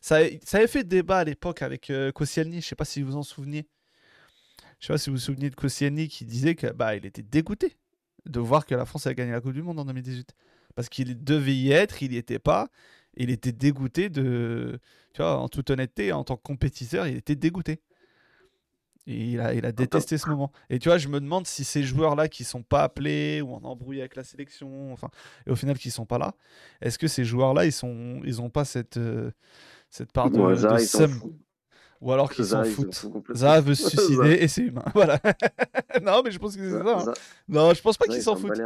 Ça, 0.00 0.20
ça, 0.44 0.58
avait 0.58 0.66
fait 0.66 0.84
débat 0.84 1.18
à 1.18 1.24
l'époque 1.24 1.62
avec 1.62 1.90
euh, 1.90 2.10
Koscielny, 2.10 2.62
je 2.62 2.66
sais 2.66 2.74
pas 2.76 2.86
si 2.86 3.02
vous 3.02 3.16
en 3.16 3.22
souvenez. 3.22 3.66
Je 4.78 4.86
sais 4.86 4.92
pas 4.94 4.98
si 4.98 5.10
vous 5.10 5.16
vous 5.16 5.22
souvenez 5.22 5.50
de 5.50 5.54
Koscielny 5.54 6.08
qui 6.08 6.24
disait 6.24 6.54
que 6.54 6.68
bah 6.68 6.96
il 6.96 7.04
était 7.04 7.22
dégoûté 7.22 7.76
de 8.24 8.40
voir 8.40 8.64
que 8.64 8.74
la 8.74 8.86
France 8.86 9.06
a 9.06 9.14
gagné 9.14 9.32
la 9.32 9.40
Coupe 9.40 9.52
du 9.52 9.62
Monde 9.62 9.78
en 9.78 9.84
2018 9.84 10.34
parce 10.74 10.88
qu'il 10.88 11.22
devait 11.22 11.54
y 11.54 11.72
être, 11.72 12.02
il 12.02 12.10
n'y 12.10 12.16
était 12.16 12.38
pas. 12.38 12.68
Il 13.16 13.30
était 13.30 13.52
dégoûté 13.52 14.08
de, 14.08 14.78
tu 15.12 15.20
vois, 15.20 15.36
en 15.36 15.48
toute 15.48 15.68
honnêteté, 15.70 16.12
en 16.12 16.24
tant 16.24 16.36
que 16.36 16.42
compétiteur, 16.42 17.06
il 17.06 17.16
était 17.16 17.34
dégoûté. 17.34 17.80
Et 19.10 19.32
il 19.32 19.40
a, 19.40 19.52
il 19.54 19.66
a 19.66 19.72
détesté 19.72 20.18
ce 20.18 20.28
moment. 20.28 20.52
Et 20.68 20.78
tu 20.78 20.88
vois, 20.88 20.98
je 20.98 21.08
me 21.08 21.20
demande 21.20 21.46
si 21.46 21.64
ces 21.64 21.82
joueurs-là 21.82 22.28
qui 22.28 22.44
sont 22.44 22.62
pas 22.62 22.84
appelés 22.84 23.40
ou 23.40 23.54
en 23.54 23.64
embrouille 23.64 24.00
avec 24.00 24.16
la 24.16 24.24
sélection, 24.24 24.92
enfin, 24.92 25.10
et 25.46 25.50
au 25.50 25.56
final 25.56 25.76
qui 25.78 25.90
sont 25.90 26.06
pas 26.06 26.18
là, 26.18 26.34
est-ce 26.80 26.98
que 26.98 27.08
ces 27.08 27.24
joueurs-là, 27.24 27.66
ils 27.66 27.72
sont, 27.72 28.20
ils 28.24 28.40
ont 28.40 28.50
pas 28.50 28.64
cette, 28.64 28.96
euh, 28.96 29.32
cette 29.90 30.12
part 30.12 30.30
de, 30.30 30.38
Ouais, 30.38 30.56
ça, 30.56 31.06
de 31.06 31.12
ils. 31.12 31.20
Ou 32.00 32.12
alors 32.12 32.30
qu'ils 32.32 32.44
s'en 32.46 32.62
foutent. 32.64 33.06
Zaha 33.34 33.60
veut 33.60 33.74
se 33.74 33.88
suicider 33.90 34.32
et 34.40 34.48
c'est 34.48 34.62
humain. 34.62 34.84
Voilà. 34.94 35.20
non, 36.02 36.22
mais 36.24 36.30
je 36.30 36.38
pense 36.38 36.56
que 36.56 36.62
c'est 36.62 36.84
Ça, 36.84 36.98
hein. 37.10 37.12
Non, 37.48 37.74
je 37.74 37.82
pense 37.82 37.96
pas 37.98 38.06
qu'ils 38.06 38.16
ils 38.16 38.22
s'en 38.22 38.36
foutent. 38.36 38.58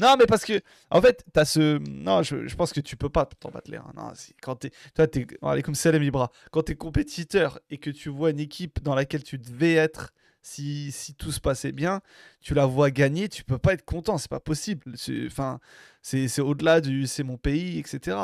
Non, 0.00 0.16
mais 0.18 0.26
parce 0.26 0.44
que, 0.44 0.60
en 0.90 1.00
fait, 1.00 1.24
t'as 1.32 1.44
ce. 1.44 1.78
Non, 1.88 2.22
je, 2.22 2.46
je 2.46 2.56
pense 2.56 2.72
que 2.72 2.80
tu 2.80 2.96
peux 2.96 3.08
pas 3.08 3.26
t'en 3.38 3.50
battre 3.50 3.70
les 3.70 3.78
reins. 3.78 3.92
Non, 3.96 4.10
quand 4.42 4.56
t'es. 4.56 4.70
Toi, 4.94 5.06
t'es. 5.06 5.26
Allez, 5.42 5.62
comme 5.62 5.74
Salem 5.74 6.02
Ibra. 6.02 6.30
Quand 6.50 6.62
t'es 6.62 6.74
compétiteur 6.74 7.60
et 7.70 7.78
que 7.78 7.90
tu 7.90 8.08
vois 8.08 8.30
une 8.30 8.40
équipe 8.40 8.82
dans 8.82 8.94
laquelle 8.94 9.22
tu 9.22 9.38
devais 9.38 9.74
être, 9.74 10.12
si, 10.42 10.90
si 10.90 11.14
tout 11.14 11.30
se 11.32 11.40
passait 11.40 11.72
bien, 11.72 12.00
tu 12.40 12.54
la 12.54 12.66
vois 12.66 12.90
gagner, 12.90 13.28
tu 13.28 13.44
peux 13.44 13.58
pas 13.58 13.74
être 13.74 13.84
content. 13.84 14.18
C'est 14.18 14.30
pas 14.30 14.40
possible. 14.40 14.92
C'est- 14.96 15.26
Enfin, 15.26 15.60
c'est 16.02 16.28
c'est 16.28 16.42
au-delà 16.42 16.80
du 16.80 17.06
c'est 17.06 17.22
mon 17.22 17.36
pays, 17.36 17.78
etc. 17.78 18.16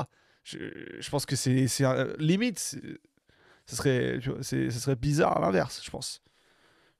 Je, 0.43 0.59
je 0.99 1.11
pense 1.11 1.25
que 1.27 1.37
c'est 1.37 1.85
un- 1.85 2.09
limite. 2.19 2.79
Ce 3.67 3.77
serait, 3.77 4.19
vois, 4.19 4.43
ce 4.43 4.71
serait 4.71 4.97
bizarre 4.97 5.37
à 5.37 5.41
l'inverse, 5.41 5.81
je 5.85 5.91
pense. 5.91 6.23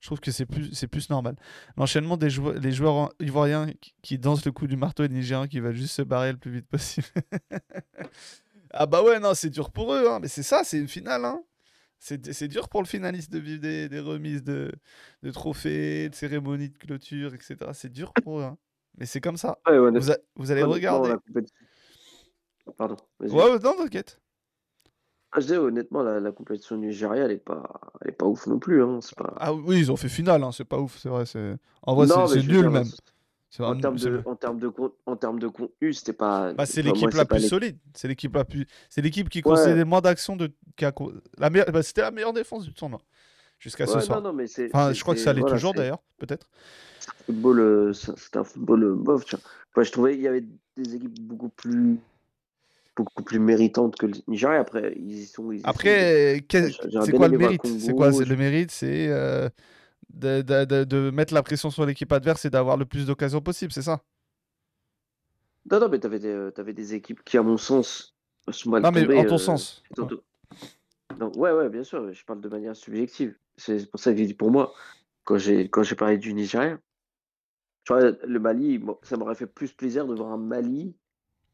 Je 0.01 0.09
trouve 0.09 0.21
que 0.21 0.31
c'est 0.31 0.47
plus, 0.47 0.73
c'est 0.75 0.89
plus 0.89 1.09
normal. 1.11 1.37
L'enchaînement 1.77 2.17
des 2.17 2.29
joueurs, 2.29 2.55
les 2.55 2.71
joueurs 2.73 2.95
en- 2.95 3.11
ivoiriens 3.21 3.67
qui, 4.03 4.19
dansent 4.19 4.45
le 4.45 4.53
coup 4.53 4.67
du 4.67 4.77
marteau 4.77 5.05
et 5.05 5.09
les 5.09 5.15
Nigériens 5.15 5.49
qui 5.49 5.59
va 5.61 5.73
juste 5.73 5.95
se 5.95 6.03
barrer 6.03 6.33
le 6.33 6.39
plus 6.39 6.51
vite 6.51 6.67
possible. 6.69 7.07
ah 8.73 8.87
bah 8.87 9.03
ouais, 9.03 9.19
non, 9.21 9.33
c'est 9.35 9.51
dur 9.51 9.71
pour 9.71 9.95
eux, 9.95 10.09
hein, 10.09 10.19
mais 10.21 10.29
c'est 10.29 10.43
ça, 10.43 10.65
c'est 10.65 10.79
une 10.79 10.89
finale. 10.89 11.25
Hein. 11.25 11.43
C'est 11.99 12.33
c'est 12.35 12.47
dur 12.49 12.69
pour 12.69 12.83
le 12.83 12.87
finaliste 12.87 13.33
de 13.33 13.39
vivre 13.39 13.61
des, 13.63 13.89
des 13.89 14.01
remises 14.01 14.45
de, 14.45 14.71
de 15.23 15.31
trophées, 15.31 16.11
de 16.11 16.15
cérémonies 16.15 16.69
de 16.69 16.77
clôture, 16.79 17.35
etc. 17.35 17.57
C'est 17.73 17.91
dur 17.91 18.13
pour 18.23 18.41
eux. 18.41 18.45
hein. 18.45 18.59
Mais 18.99 19.07
c'est 19.07 19.21
comme 19.21 19.39
ça. 19.39 19.59
Ouais, 19.67 19.79
Vous, 19.99 20.11
a- 20.11 20.19
vous 20.37 20.51
allez 20.51 20.61
regarder. 20.75 21.09
Pardon. 22.77 22.97
ouais, 23.21 23.59
non, 23.61 23.75
t'inquiète. 23.77 24.21
Ah, 25.33 25.41
je 25.41 25.47
disais, 25.47 25.57
honnêtement, 25.59 26.03
la, 26.03 26.21
la 26.21 26.33
compétition 26.33 26.77
nigériane, 26.77 27.25
elle 27.27 27.33
est 27.33 27.37
pas, 27.37 27.81
elle 28.01 28.11
est 28.11 28.13
pas 28.13 28.27
ouf 28.27 28.47
non 28.47 28.59
plus. 28.59 28.83
Hein. 28.83 29.01
C'est 29.03 29.17
pas... 29.17 29.35
Ah 29.39 29.53
oui, 29.53 29.79
ils 29.79 29.93
ont 29.93 29.97
fait 29.97 30.09
finale, 30.09 30.43
hein, 30.43 30.53
c'est 30.53 30.65
pas 30.65 30.79
ouf, 30.79 30.97
c'est 30.99 31.09
vrai. 31.09 31.25
En 31.83 31.95
vrai, 31.95 32.07
c'est 32.29 32.47
nul 32.47 32.69
même. 32.71 32.85
En 33.59 33.79
termes 33.79 33.97
de, 33.97 34.23
en 34.27 34.37
termes 34.37 34.59
de, 34.59 34.71
en 35.07 35.17
termes 35.17 35.39
de 35.39 35.49
contenu, 35.49 35.93
c'était 35.93 36.13
pas. 36.13 36.53
Bah, 36.53 36.67
c'est 36.67 36.83
l'équipe 36.83 37.13
la 37.15 37.25
plus 37.25 37.49
solide. 37.49 37.79
C'est 37.95 38.09
l'équipe 38.09 38.35
la 38.35 38.45
plus. 38.45 38.67
C'est 38.91 39.01
l'équipe 39.01 39.29
qui 39.29 39.39
Ouais. 39.39 39.45
concédait 39.45 39.85
moins 39.85 40.01
d'actions 40.01 40.37
de. 40.37 40.53
a 40.83 40.93
co- 40.93 41.13
La 41.39 41.49
meilleure... 41.49 41.71
bah, 41.73 41.83
c'était 41.83 42.03
la 42.03 42.11
meilleure 42.11 42.33
défense 42.35 42.65
du 42.65 42.75
tournoi 42.75 43.01
jusqu'à 43.59 43.87
ce 43.87 44.01
soir. 44.01 44.21
non, 44.21 44.29
non, 44.31 44.33
mais. 44.35 44.47
Enfin, 44.67 44.93
je 44.93 45.01
crois 45.01 45.15
que 45.15 45.21
ça 45.21 45.33
l'est 45.33 45.41
voilà, 45.41 45.57
toujours 45.57 45.73
d'ailleurs, 45.73 46.03
peut-être. 46.19 46.49
c'est 46.99 47.11
un 47.11 47.25
football, 47.27 47.61
euh, 47.61 47.93
c'est 47.95 48.37
un 48.37 48.45
football 48.45 48.85
euh, 48.85 48.95
bof. 48.95 49.25
tu 49.25 49.37
vois. 49.37 49.45
Enfin, 49.73 49.83
je 49.85 49.93
trouvais 49.93 50.13
qu'il 50.15 50.23
y 50.23 50.29
avait 50.29 50.45
des 50.77 50.95
équipes 50.97 51.21
beaucoup 51.23 51.49
plus, 51.49 51.99
beaucoup 52.97 53.23
plus 53.23 53.39
méritantes 53.39 53.97
que 53.97 54.07
le 54.07 54.15
Nigeria. 54.27 54.61
Après, 54.61 54.95
ils 54.97 55.19
y 55.19 55.27
sont. 55.27 55.53
ils 55.53 55.59
y 55.59 55.61
sont- 55.61 55.69
Après, 55.69 56.43
J'ai- 56.51 56.73
j'aurais 56.91 57.07
c'est 57.07 57.13
quoi 57.13 57.29
le 57.29 57.39
mérite? 57.39 57.67
C'est 57.67 57.95
quoi? 57.95 58.11
Je- 58.11 58.23
le 58.25 58.37
mérite? 58.37 58.71
C'est 58.71 59.09
euh, 59.09 59.49
de, 60.11 60.43
de- 60.43 60.65
de- 60.65 60.85
de 60.85 61.11
mettre 61.11 61.35
la 61.35 61.43
pression 61.43 61.71
sur 61.71 61.87
l'équipe 61.87 62.13
adverse 62.13 62.45
et 62.45 62.51
d'avoir 62.51 62.77
le 62.77 62.87
plus 62.87 63.07
d'occasions 63.07 63.41
possible, 63.41 63.73
c'est 63.73 63.83
ça? 63.83 64.03
Non, 65.71 65.81
non, 65.81 65.89
mais 65.89 65.99
t'avais 65.99 66.19
des, 66.21 66.29
euh, 66.33 66.51
t'avais 66.51 66.73
des 66.73 66.95
équipes 66.95 67.25
qui, 67.25 67.37
à 67.39 67.43
mon 67.43 67.57
sens, 67.57 68.15
sont 68.51 68.71
mal 68.71 68.83
Non, 68.83 68.93
mais 68.93 69.17
en 69.17 69.25
ton 69.25 69.37
euh, 69.37 69.39
sens. 69.39 69.83
plutôt- 69.95 70.23
Non, 71.19 71.33
ouais, 71.37 71.53
ouais, 71.53 71.69
bien 71.69 71.83
sûr, 71.83 72.13
je 72.13 72.25
parle 72.25 72.41
de 72.41 72.49
manière 72.49 72.77
subjective. 72.77 73.37
C'est 73.57 73.91
pour 73.91 73.99
ça 74.01 74.13
que 74.13 74.19
j'ai 74.19 74.27
dit 74.27 74.35
pour 74.35 74.51
moi, 74.51 74.75
quand 75.25 75.39
j'ai 75.39 75.69
quand 75.69 75.83
j'ai 75.83 75.97
parlé 75.97 76.19
du 76.19 76.33
Nigeria. 76.35 76.79
Tu 77.85 77.93
vois, 77.93 78.11
le 78.11 78.41
Mali, 78.41 78.81
ça 79.03 79.17
m'aurait 79.17 79.35
fait 79.37 79.47
plus 79.47 79.73
plaisir 79.73 80.07
de 80.07 80.15
voir 80.15 80.33
un 80.33 80.37
Mali 80.39 80.95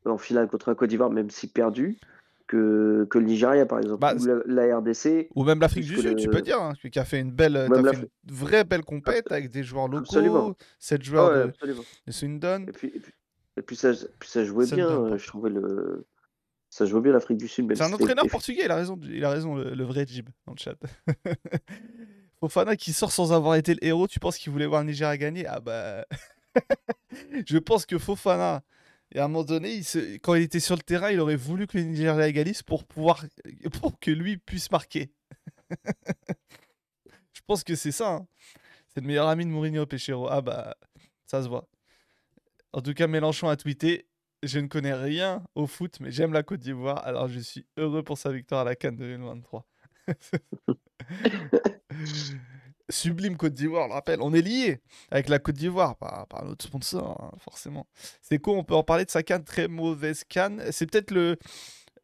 en 0.04 0.18
finale 0.18 0.48
contre 0.48 0.68
la 0.68 0.74
Côte 0.74 0.90
d'Ivoire, 0.90 1.10
même 1.10 1.30
si 1.30 1.46
perdu, 1.46 1.98
que, 2.46 3.06
que 3.10 3.18
le 3.18 3.24
Nigeria, 3.24 3.66
par 3.66 3.78
exemple. 3.78 4.00
Bah, 4.00 4.14
Ou 4.14 4.26
la, 4.26 4.66
la 4.66 4.78
RDC. 4.78 5.28
Ou 5.34 5.44
même 5.44 5.60
l'Afrique 5.60 5.86
du 5.86 5.96
Sud, 5.96 6.16
tu 6.16 6.28
peux 6.28 6.42
dire, 6.42 6.60
hein, 6.60 6.72
qui 6.90 6.98
a 6.98 7.04
fait 7.04 7.20
une 7.20 7.32
belle, 7.32 7.68
fait 7.72 7.96
une 7.96 8.08
vraie 8.34 8.64
belle 8.64 8.84
compète 8.84 9.30
avec 9.32 9.50
des 9.50 9.62
joueurs 9.62 9.88
locaux, 9.88 10.04
Absolument. 10.04 10.54
7 10.78 11.00
Ah 11.00 11.04
joueurs 11.04 11.30
ouais, 11.30 11.44
de, 11.44 11.48
absolument. 11.48 11.82
de 12.06 12.12
Swindon. 12.12 12.64
Et 12.68 12.72
puis, 12.72 12.88
et 12.88 13.00
puis, 13.00 13.12
et 13.56 13.62
puis 13.62 13.76
ça, 13.76 13.92
puis 14.18 14.28
ça 14.28 14.44
jouait 14.44 14.66
bien, 14.66 14.88
euh, 14.88 15.18
je 15.18 15.26
trouvais 15.26 15.50
le. 15.50 16.06
Ça 16.70 16.86
jouait 16.86 17.02
bien 17.02 17.12
l'Afrique 17.12 17.36
du 17.36 17.48
Sud. 17.48 17.70
C'est 17.74 17.82
un 17.82 17.92
entraîneur 17.92 18.26
portugais, 18.30 18.62
il 18.64 18.70
a 18.70 18.76
raison, 18.76 18.98
il 19.02 19.22
a 19.24 19.30
raison 19.30 19.54
le, 19.56 19.74
le 19.74 19.84
vrai 19.84 20.06
Jib 20.06 20.28
dans 20.46 20.54
le 20.54 20.58
chat. 20.58 20.76
Fofana 22.40 22.76
qui 22.76 22.92
sort 22.92 23.12
sans 23.12 23.32
avoir 23.32 23.54
été 23.56 23.74
le 23.74 23.84
héros, 23.84 24.08
tu 24.08 24.18
penses 24.18 24.38
qu'il 24.38 24.52
voulait 24.52 24.66
voir 24.66 24.80
le 24.82 24.88
Nigeria 24.88 25.16
gagner? 25.16 25.46
Ah 25.46 25.60
bah. 25.60 26.06
Je 27.46 27.58
pense 27.58 27.86
que 27.86 27.98
Fofana, 27.98 28.62
et 29.14 29.18
à 29.18 29.24
un 29.24 29.28
moment 29.28 29.44
donné, 29.44 29.82
quand 30.22 30.34
il 30.34 30.42
était 30.42 30.60
sur 30.60 30.76
le 30.76 30.82
terrain, 30.82 31.10
il 31.10 31.20
aurait 31.20 31.36
voulu 31.36 31.66
que 31.66 31.76
le 31.78 31.84
Nigeria 31.84 32.28
égalise 32.28 32.62
pour 32.62 32.84
pouvoir. 32.84 33.24
pour 33.80 33.98
que 34.00 34.10
lui 34.10 34.38
puisse 34.38 34.70
marquer. 34.70 35.12
Je 37.34 37.40
pense 37.46 37.64
que 37.64 37.74
c'est 37.74 37.92
ça. 37.92 38.14
hein. 38.14 38.26
C'est 38.88 39.00
le 39.00 39.06
meilleur 39.06 39.28
ami 39.28 39.44
de 39.44 39.50
Mourinho, 39.50 39.86
Pechero. 39.86 40.28
Ah 40.28 40.40
bah, 40.40 40.76
ça 41.26 41.42
se 41.42 41.48
voit. 41.48 41.68
En 42.72 42.80
tout 42.80 42.94
cas, 42.94 43.06
Mélenchon 43.06 43.48
a 43.48 43.56
tweeté 43.56 44.06
Je 44.42 44.58
ne 44.58 44.66
connais 44.66 44.94
rien 44.94 45.44
au 45.54 45.66
foot, 45.66 45.98
mais 46.00 46.10
j'aime 46.10 46.32
la 46.32 46.42
Côte 46.42 46.60
d'Ivoire, 46.60 47.04
alors 47.06 47.28
je 47.28 47.40
suis 47.40 47.66
heureux 47.76 48.02
pour 48.02 48.18
sa 48.18 48.32
victoire 48.32 48.62
à 48.62 48.64
la 48.64 48.76
Cannes 48.76 48.96
2023. 48.96 49.66
Sublime 52.92 53.36
Côte 53.36 53.54
d'Ivoire, 53.54 53.88
le 53.88 53.94
rappelle. 53.94 54.20
On 54.22 54.32
est 54.32 54.42
lié 54.42 54.80
avec 55.10 55.28
la 55.28 55.38
Côte 55.38 55.56
d'Ivoire 55.56 55.96
par, 55.96 56.26
par 56.28 56.44
notre 56.44 56.64
sponsor, 56.64 57.20
hein, 57.22 57.36
forcément. 57.38 57.86
C'est 58.20 58.38
quoi 58.38 58.54
On 58.54 58.64
peut 58.64 58.74
en 58.74 58.82
parler 58.84 59.04
de 59.04 59.10
sa 59.10 59.22
canne, 59.22 59.44
très 59.44 59.66
mauvaise 59.68 60.24
canne. 60.24 60.62
C'est 60.70 60.86
peut-être 60.90 61.10
le 61.10 61.36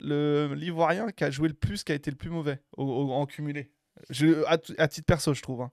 l'Ivoirien 0.00 1.10
qui 1.10 1.24
a 1.24 1.30
joué 1.30 1.48
le 1.48 1.54
plus, 1.54 1.82
qui 1.82 1.90
a 1.90 1.94
été 1.96 2.10
le 2.10 2.16
plus 2.16 2.30
mauvais 2.30 2.60
au- 2.76 2.84
au- 2.84 3.12
en 3.12 3.26
cumulé. 3.26 3.72
Je, 4.10 4.44
à, 4.44 4.58
à 4.78 4.86
titre 4.88 5.06
perso, 5.06 5.34
je 5.34 5.42
trouve. 5.42 5.62
hein. 5.62 5.72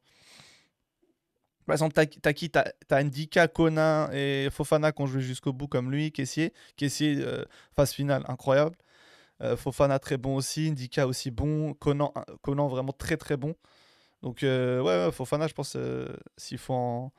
Par 1.66 1.74
exemple, 1.74 1.94
t'as 1.94 2.34
qui 2.34 2.52
Ndika, 2.92 3.48
Conan 3.48 4.10
et 4.12 4.50
Fofana 4.52 4.92
qui 4.92 5.02
ont 5.02 5.08
joué 5.08 5.22
jusqu'au 5.22 5.52
bout 5.54 5.68
comme 5.68 5.92
lui, 5.92 6.12
Kessier. 6.12 6.54
Kessier, 6.76 7.18
euh, 7.20 7.44
phase 7.76 7.92
finale, 7.92 8.24
incroyable. 8.28 8.76
Euh, 9.42 9.58
Fofana, 9.58 9.98
très 10.00 10.18
bon 10.18 10.36
aussi. 10.36 10.72
Ndika 10.72 11.08
aussi 11.08 11.32
bon. 11.32 11.74
Conan, 11.74 12.14
Conan 12.42 12.68
vraiment 12.68 12.94
très 12.94 13.18
très 13.18 13.36
bon. 13.38 13.56
Donc, 14.26 14.44
euh, 14.44 14.82
ouais, 14.82 15.12
Fofana, 15.14 15.48
je 15.48 15.54
pense, 15.54 15.76
euh, 15.78 16.08
s'il 16.36 16.58
faut 16.58 16.74
en, 16.74 17.14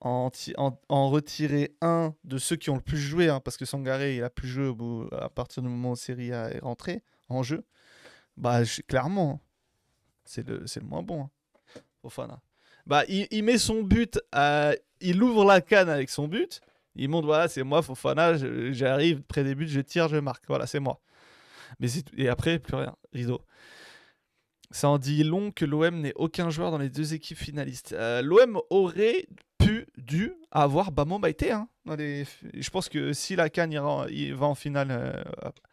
en, 0.00 0.30
ti- 0.30 0.54
en- 0.58 0.80
en 0.88 1.10
retirer 1.10 1.76
un 1.82 2.14
de 2.24 2.38
ceux 2.38 2.56
qui 2.56 2.70
ont 2.70 2.76
le 2.76 2.80
plus 2.82 2.98
joué, 2.98 3.28
hein, 3.28 3.40
parce 3.40 3.58
que 3.58 3.66
Sangaré, 3.66 4.16
il 4.16 4.24
a 4.24 4.30
plus 4.30 4.48
joué 4.48 4.66
au 4.68 4.74
bout- 4.74 5.08
à 5.12 5.28
partir 5.28 5.62
du 5.62 5.68
moment 5.68 5.92
où 5.92 5.96
Serie 5.96 6.32
A 6.32 6.50
est 6.50 6.60
rentré 6.60 7.02
en 7.28 7.42
jeu, 7.42 7.64
bah, 8.38 8.60
clairement, 8.88 9.40
c'est 10.24 10.46
le, 10.48 10.60
le 10.60 10.82
moins 10.86 11.02
bon. 11.02 11.24
hein, 11.24 11.30
Fofana. 12.02 12.40
Bah, 12.86 13.04
il, 13.08 13.42
met 13.44 13.58
son 13.58 13.82
but, 13.82 14.20
il 15.00 15.22
ouvre 15.22 15.44
la 15.44 15.60
canne 15.60 15.90
avec 15.90 16.10
son 16.10 16.28
but, 16.28 16.60
il 16.96 17.08
montre, 17.10 17.26
voilà, 17.26 17.48
c'est 17.48 17.64
moi, 17.64 17.82
Fofana, 17.82 18.34
j'arrive 18.72 19.22
près 19.22 19.44
des 19.44 19.54
buts, 19.54 19.68
je 19.68 19.80
tire, 19.80 20.08
je 20.08 20.16
marque, 20.16 20.44
voilà, 20.48 20.66
c'est 20.66 20.80
moi. 20.80 21.00
Mais. 21.80 21.88
Et 22.16 22.28
après, 22.28 22.58
plus 22.58 22.76
rien, 22.76 22.96
rideau. 23.12 23.42
Ça 24.70 24.88
en 24.88 24.98
dit 24.98 25.22
long 25.22 25.52
que 25.52 25.64
l'OM 25.64 26.00
n'ait 26.00 26.12
aucun 26.16 26.50
joueur 26.50 26.70
dans 26.70 26.78
les 26.78 26.90
deux 26.90 27.14
équipes 27.14 27.38
finalistes. 27.38 27.92
Euh, 27.92 28.20
L'OM 28.22 28.60
aurait 28.70 29.26
pu, 29.58 29.86
dû 29.96 30.32
avoir 30.50 30.92
Bamo 30.92 31.18
Maïté. 31.18 31.52
Hein. 31.52 31.68
Je 31.86 32.70
pense 32.70 32.88
que 32.88 33.12
si 33.12 33.36
la 33.36 33.48
Cannes 33.48 33.72
ira 33.72 34.06
va 34.34 34.46
en 34.46 34.54
finale, 34.54 34.88
euh, 34.90 35.22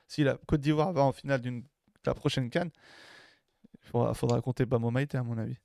si 0.07 0.23
la 0.23 0.37
Côte 0.47 0.61
d'Ivoire 0.61 0.93
va 0.93 1.03
en 1.03 1.11
finale 1.11 1.41
de 1.41 1.63
la 2.05 2.13
prochaine 2.13 2.49
Cannes, 2.49 2.71
il 3.83 4.13
faudra, 4.13 4.41
compter 4.41 4.65
Bamo 4.65 4.91
Maïté 4.91 5.17
à 5.17 5.23
mon 5.23 5.37
avis. 5.37 5.57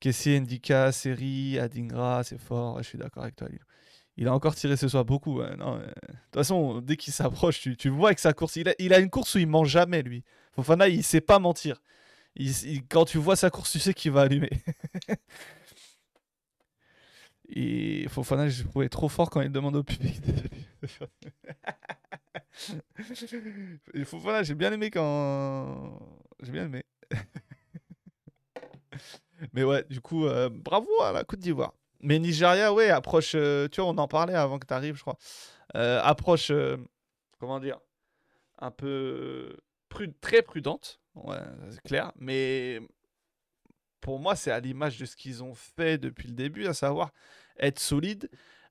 Kessie, 0.00 0.40
Ndika, 0.40 0.92
Seri, 0.92 1.58
Adingra, 1.58 2.22
c'est 2.24 2.38
fort. 2.38 2.78
je 2.78 2.88
suis 2.88 2.98
d'accord 2.98 3.24
avec 3.24 3.36
toi, 3.36 3.48
Lilo. 3.48 3.64
Il 4.16 4.26
a 4.26 4.34
encore 4.34 4.56
tiré 4.56 4.76
ce 4.76 4.88
soir 4.88 5.04
beaucoup. 5.04 5.38
ouais, 5.38 5.56
non, 5.56 5.76
euh, 5.76 5.86
De 5.86 5.86
toute 5.86 6.34
façon, 6.34 6.80
dès 6.80 6.96
qu'il 6.96 7.12
s'approche, 7.12 7.60
tu, 7.60 7.88
vois 7.88 8.08
avec 8.08 8.18
sa 8.18 8.32
course. 8.32 8.56
Il 8.56 8.68
a, 8.68 8.74
il 8.80 8.92
a 8.92 8.98
une 8.98 9.10
course 9.10 9.36
où 9.36 9.38
il 9.38 9.46
ment 9.46 9.64
jamais, 9.64 10.02
lui. 10.02 10.24
Fofana, 10.58 10.88
il 10.88 11.04
sait 11.04 11.20
pas 11.20 11.38
mentir. 11.38 11.80
Quand 12.88 13.04
tu 13.04 13.18
vois 13.18 13.36
sa 13.36 13.48
course, 13.48 13.70
tu 13.70 13.78
sais 13.78 13.94
qu'il 13.94 14.10
va 14.10 14.22
allumer. 14.22 14.50
Fofana, 18.08 18.48
je 18.48 18.64
trouvais 18.64 18.88
trop 18.88 19.08
fort 19.08 19.30
quand 19.30 19.40
il 19.40 19.52
demande 19.52 19.76
au 19.76 19.84
public 19.84 20.20
de 20.20 20.32
Fofana, 24.04 24.42
j'ai 24.42 24.56
bien 24.56 24.72
aimé 24.72 24.90
quand. 24.90 26.00
J'ai 26.42 26.50
bien 26.50 26.64
aimé. 26.64 26.84
Mais 29.52 29.62
ouais, 29.62 29.84
du 29.88 30.00
coup, 30.00 30.26
euh, 30.26 30.48
bravo 30.50 30.90
à 31.02 31.12
la 31.12 31.22
Côte 31.22 31.38
d'Ivoire. 31.38 31.72
Mais 32.00 32.18
Nigeria, 32.18 32.74
ouais, 32.74 32.90
approche. 32.90 33.36
euh, 33.36 33.68
tu 33.68 33.80
vois, 33.80 33.90
on 33.90 33.98
en 33.98 34.08
parlait 34.08 34.34
avant 34.34 34.58
que 34.58 34.66
tu 34.66 34.74
arrives, 34.74 34.96
je 34.96 35.02
crois. 35.02 35.18
Euh, 35.76 36.00
approche. 36.02 36.50
comment 37.38 37.60
dire 37.60 37.78
Un 38.58 38.72
peu. 38.72 39.56
Très 40.20 40.42
prudente. 40.42 41.00
Ouais, 41.14 41.38
c'est 41.70 41.82
clair. 41.82 42.12
Mais 42.16 42.80
pour 44.00 44.18
moi, 44.18 44.36
c'est 44.36 44.50
à 44.50 44.60
l'image 44.60 44.98
de 44.98 45.04
ce 45.06 45.16
qu'ils 45.16 45.42
ont 45.42 45.54
fait 45.54 45.98
depuis 45.98 46.28
le 46.28 46.34
début, 46.34 46.66
à 46.66 46.74
savoir 46.74 47.12
être 47.58 47.78
solide. 47.78 48.30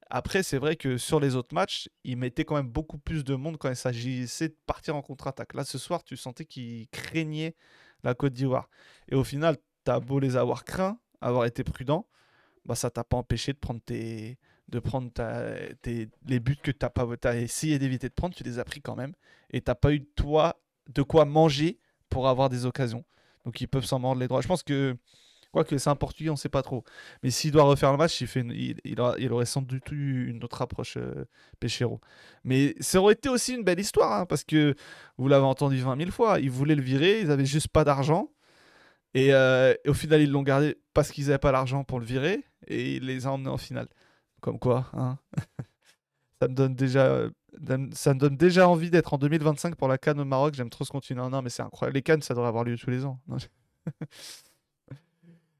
Après, 0.09 0.41
c'est 0.41 0.57
vrai 0.57 0.77
que 0.77 0.97
sur 0.97 1.19
les 1.19 1.35
autres 1.35 1.53
matchs, 1.53 1.89
ils 2.05 2.15
mettaient 2.15 2.45
quand 2.45 2.55
même 2.55 2.69
beaucoup 2.69 2.97
plus 2.97 3.25
de 3.25 3.35
monde 3.35 3.57
quand 3.57 3.69
il 3.69 3.75
s'agissait 3.75 4.49
de 4.49 4.55
partir 4.65 4.95
en 4.95 5.01
contre-attaque. 5.01 5.53
Là, 5.53 5.65
ce 5.65 5.77
soir, 5.77 6.03
tu 6.03 6.15
sentais 6.15 6.45
qu'ils 6.45 6.87
craignaient 6.89 7.55
la 8.03 8.13
Côte 8.13 8.33
d'Ivoire. 8.33 8.69
Et 9.09 9.15
au 9.15 9.25
final, 9.25 9.57
t'as 9.83 9.99
beau 9.99 10.19
les 10.19 10.37
avoir 10.37 10.63
craints, 10.63 10.97
avoir 11.19 11.45
été 11.45 11.63
prudent, 11.63 12.07
bah 12.65 12.75
ça 12.75 12.89
t'a 12.89 13.03
pas 13.03 13.17
empêché 13.17 13.53
de 13.53 13.57
prendre 13.57 13.81
tes 13.81 14.37
de 14.69 14.79
prendre 14.79 15.11
tes- 15.81 16.09
les 16.27 16.39
buts 16.39 16.57
que 16.61 16.71
t'as 16.71 16.89
pas 16.89 17.07
as 17.23 17.37
essayé 17.37 17.79
d'éviter 17.79 18.09
de 18.09 18.13
prendre, 18.13 18.35
tu 18.35 18.43
les 18.43 18.59
as 18.59 18.65
pris 18.65 18.81
quand 18.81 18.95
même 18.95 19.13
et 19.51 19.61
t'as 19.61 19.75
pas 19.75 19.93
eu 19.93 20.05
toi 20.05 20.59
de 20.89 21.01
quoi 21.01 21.25
manger 21.25 21.79
pour 22.09 22.27
avoir 22.27 22.49
des 22.49 22.65
occasions. 22.65 23.03
Donc 23.45 23.61
ils 23.61 23.67
peuvent 23.67 23.85
s'en 23.85 23.99
mordre 23.99 24.19
les 24.19 24.27
droits. 24.27 24.41
Je 24.41 24.47
pense 24.47 24.63
que 24.63 24.95
quoique 25.51 25.77
c'est 25.77 25.89
un 25.89 25.95
portugais, 25.95 26.29
on 26.29 26.35
sait 26.35 26.49
pas 26.49 26.61
trop. 26.61 26.83
Mais 27.23 27.31
s'il 27.31 27.51
doit 27.51 27.63
refaire 27.63 27.91
le 27.91 27.97
match, 27.97 28.19
il, 28.21 28.27
fait 28.27 28.45
il, 28.83 28.99
aura- 28.99 29.15
il 29.17 29.31
aurait 29.31 29.45
sans 29.45 29.61
doute 29.61 29.91
eu 29.91 30.29
une 30.29 30.43
autre 30.43 30.61
approche 30.61 30.97
euh. 30.97 31.25
Mais 32.43 32.75
ça 32.79 32.99
aurait 33.01 33.13
été 33.13 33.29
aussi 33.29 33.53
une 33.55 33.63
belle 33.63 33.79
histoire 33.79 34.21
hein, 34.21 34.25
parce 34.25 34.43
que 34.43 34.75
vous 35.17 35.27
l'avez 35.27 35.45
entendu 35.45 35.77
20 35.79 35.97
000 35.97 36.11
fois, 36.11 36.39
ils 36.39 36.51
voulaient 36.51 36.75
le 36.75 36.81
virer, 36.81 37.21
ils 37.21 37.31
avaient 37.31 37.45
juste 37.45 37.69
pas 37.69 37.83
d'argent. 37.83 38.29
Et, 39.13 39.33
euh, 39.33 39.73
et 39.83 39.89
au 39.89 39.93
final, 39.93 40.21
ils 40.21 40.29
l'ont 40.29 40.43
gardé 40.43 40.77
parce 40.93 41.11
qu'ils 41.11 41.25
n'avaient 41.25 41.37
pas 41.39 41.51
l'argent 41.51 41.83
pour 41.83 41.99
le 41.99 42.05
virer 42.05 42.43
et 42.67 42.97
il 42.97 43.05
les 43.05 43.25
a 43.25 43.31
emmenés 43.31 43.49
en 43.49 43.57
finale. 43.57 43.87
Comme 44.41 44.59
quoi, 44.59 44.89
hein 44.93 45.17
ça 46.41 46.47
me 46.47 46.53
donne 46.53 46.75
déjà, 46.75 47.05
euh, 47.07 47.29
ça 47.93 48.13
me 48.13 48.19
donne 48.19 48.37
déjà 48.37 48.67
envie 48.67 48.89
d'être 48.89 49.13
en 49.13 49.17
2025 49.17 49.75
pour 49.75 49.87
la 49.87 49.97
Cannes 49.97 50.19
au 50.19 50.25
Maroc. 50.25 50.53
J'aime 50.53 50.69
trop 50.69 50.83
ce 50.83 50.91
continent. 50.91 51.29
Non, 51.29 51.41
mais 51.41 51.49
c'est 51.49 51.63
incroyable. 51.63 51.95
Les 51.95 52.01
Cannes, 52.01 52.21
ça 52.21 52.33
devrait 52.33 52.47
avoir 52.49 52.63
lieu 52.63 52.77
tous 52.77 52.89
les 52.89 53.05
ans. 53.05 53.19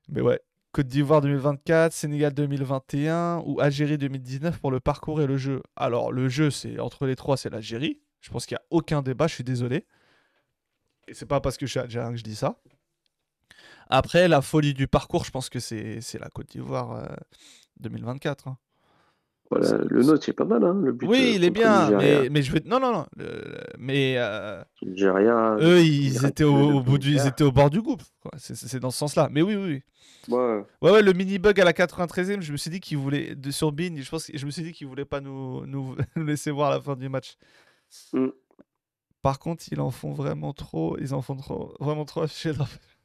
Mais 0.09 0.21
ouais, 0.21 0.39
Côte 0.71 0.87
d'Ivoire 0.87 1.21
2024, 1.21 1.91
Sénégal 1.91 2.33
2021 2.33 3.41
ou 3.45 3.59
Algérie 3.59 3.97
2019 3.97 4.59
pour 4.59 4.71
le 4.71 4.79
parcours 4.79 5.21
et 5.21 5.27
le 5.27 5.35
jeu. 5.35 5.61
Alors, 5.75 6.11
le 6.11 6.29
jeu, 6.29 6.49
c'est 6.49 6.79
entre 6.79 7.05
les 7.05 7.15
trois, 7.15 7.35
c'est 7.35 7.49
l'Algérie. 7.49 7.99
Je 8.21 8.29
pense 8.29 8.45
qu'il 8.45 8.55
n'y 8.55 8.59
a 8.59 8.65
aucun 8.69 9.01
débat. 9.01 9.27
Je 9.27 9.33
suis 9.33 9.43
désolé. 9.43 9.85
Et 11.07 11.13
c'est 11.13 11.25
pas 11.25 11.41
parce 11.41 11.57
que 11.57 11.65
je 11.65 11.71
suis 11.71 11.79
algérien 11.79 12.11
que 12.11 12.17
je 12.17 12.23
dis 12.23 12.35
ça. 12.35 12.61
Après, 13.89 14.27
la 14.27 14.41
folie 14.41 14.73
du 14.73 14.87
parcours, 14.87 15.25
je 15.25 15.31
pense 15.31 15.49
que 15.49 15.59
c'est 15.59 16.19
la 16.19 16.29
Côte 16.29 16.49
d'Ivoire 16.49 16.91
euh, 16.91 17.15
2024. 17.79 18.47
hein. 18.47 18.57
Voilà, 19.49 19.77
le 19.77 20.03
nôtre, 20.03 20.25
c'est 20.25 20.33
pas 20.33 20.43
mal, 20.43 20.63
hein, 20.63 20.79
le 20.83 20.91
but. 20.91 21.07
Oui, 21.07 21.19
euh, 21.19 21.35
il 21.35 21.43
est 21.45 21.49
bien, 21.49 21.91
mais, 21.91 22.29
mais 22.29 22.41
je 22.41 22.51
vais. 22.51 22.61
Non, 22.65 22.79
non, 22.79 22.91
non. 22.91 23.05
mais 23.79 24.15
euh, 24.17 24.61
Nigeria, 24.81 25.55
eux, 25.61 25.79
ils 25.79 26.25
étaient 26.25 26.43
au, 26.43 26.81
bout 26.81 26.97
du, 26.97 27.11
ils 27.11 27.27
étaient 27.27 27.45
au 27.45 27.51
bord 27.51 27.69
du 27.69 27.81
groupe. 27.81 28.03
quoi. 28.21 28.31
C'est- 28.37 28.79
dans 28.79 28.91
ce 28.91 28.97
sens-là. 28.97 29.29
Mais 29.31 29.41
oui, 29.41 29.55
oui, 29.55 29.83
oui. 30.27 30.35
ouais, 30.35 30.65
Ouais, 30.81 30.91
ouais, 30.91 31.01
le 31.01 31.13
mini 31.13 31.39
bug 31.39 31.59
à 31.61 31.63
la 31.63 31.71
93e, 31.71 32.41
je 32.41 32.51
me 32.51 32.57
suis 32.57 32.69
dit 32.69 32.81
qu'il 32.81 32.97
voulait. 32.97 33.35
De, 33.35 33.49
sur 33.51 33.71
Bean, 33.71 33.95
je, 33.95 34.09
pense, 34.09 34.29
je 34.33 34.45
me 34.45 34.51
suis 34.51 34.63
dit 34.63 34.73
qu'il 34.73 34.87
voulait 34.87 35.05
pas 35.05 35.21
nous, 35.21 35.65
nous, 35.65 35.95
nous 36.17 36.25
laisser 36.25 36.51
voir 36.51 36.69
la 36.69 36.81
fin 36.81 36.95
du 36.95 37.07
match. 37.07 37.37
Mm. 38.11 38.27
Par 39.21 39.39
contre, 39.39 39.63
ils 39.71 39.79
en 39.79 39.91
font 39.91 40.11
vraiment 40.11 40.51
trop. 40.53 40.97
Ils 40.99 41.13
en 41.13 41.21
font 41.21 41.37
trop, 41.37 41.73
vraiment 41.79 42.03
trop 42.05 42.25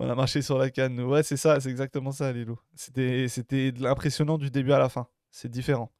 On 0.00 0.08
a 0.08 0.14
marché 0.14 0.42
sur 0.42 0.58
la 0.58 0.70
canne. 0.70 1.00
Ouais, 1.00 1.22
c'est 1.22 1.36
ça, 1.36 1.60
c'est 1.60 1.70
exactement 1.70 2.12
ça, 2.12 2.32
Lilou. 2.32 2.58
C'était 2.74 3.28
c'était 3.28 3.72
de 3.72 3.82
l'impressionnant 3.82 4.38
du 4.38 4.50
début 4.50 4.72
à 4.72 4.78
la 4.78 4.88
fin. 4.88 5.06
C'est 5.30 5.50
différent. 5.50 5.92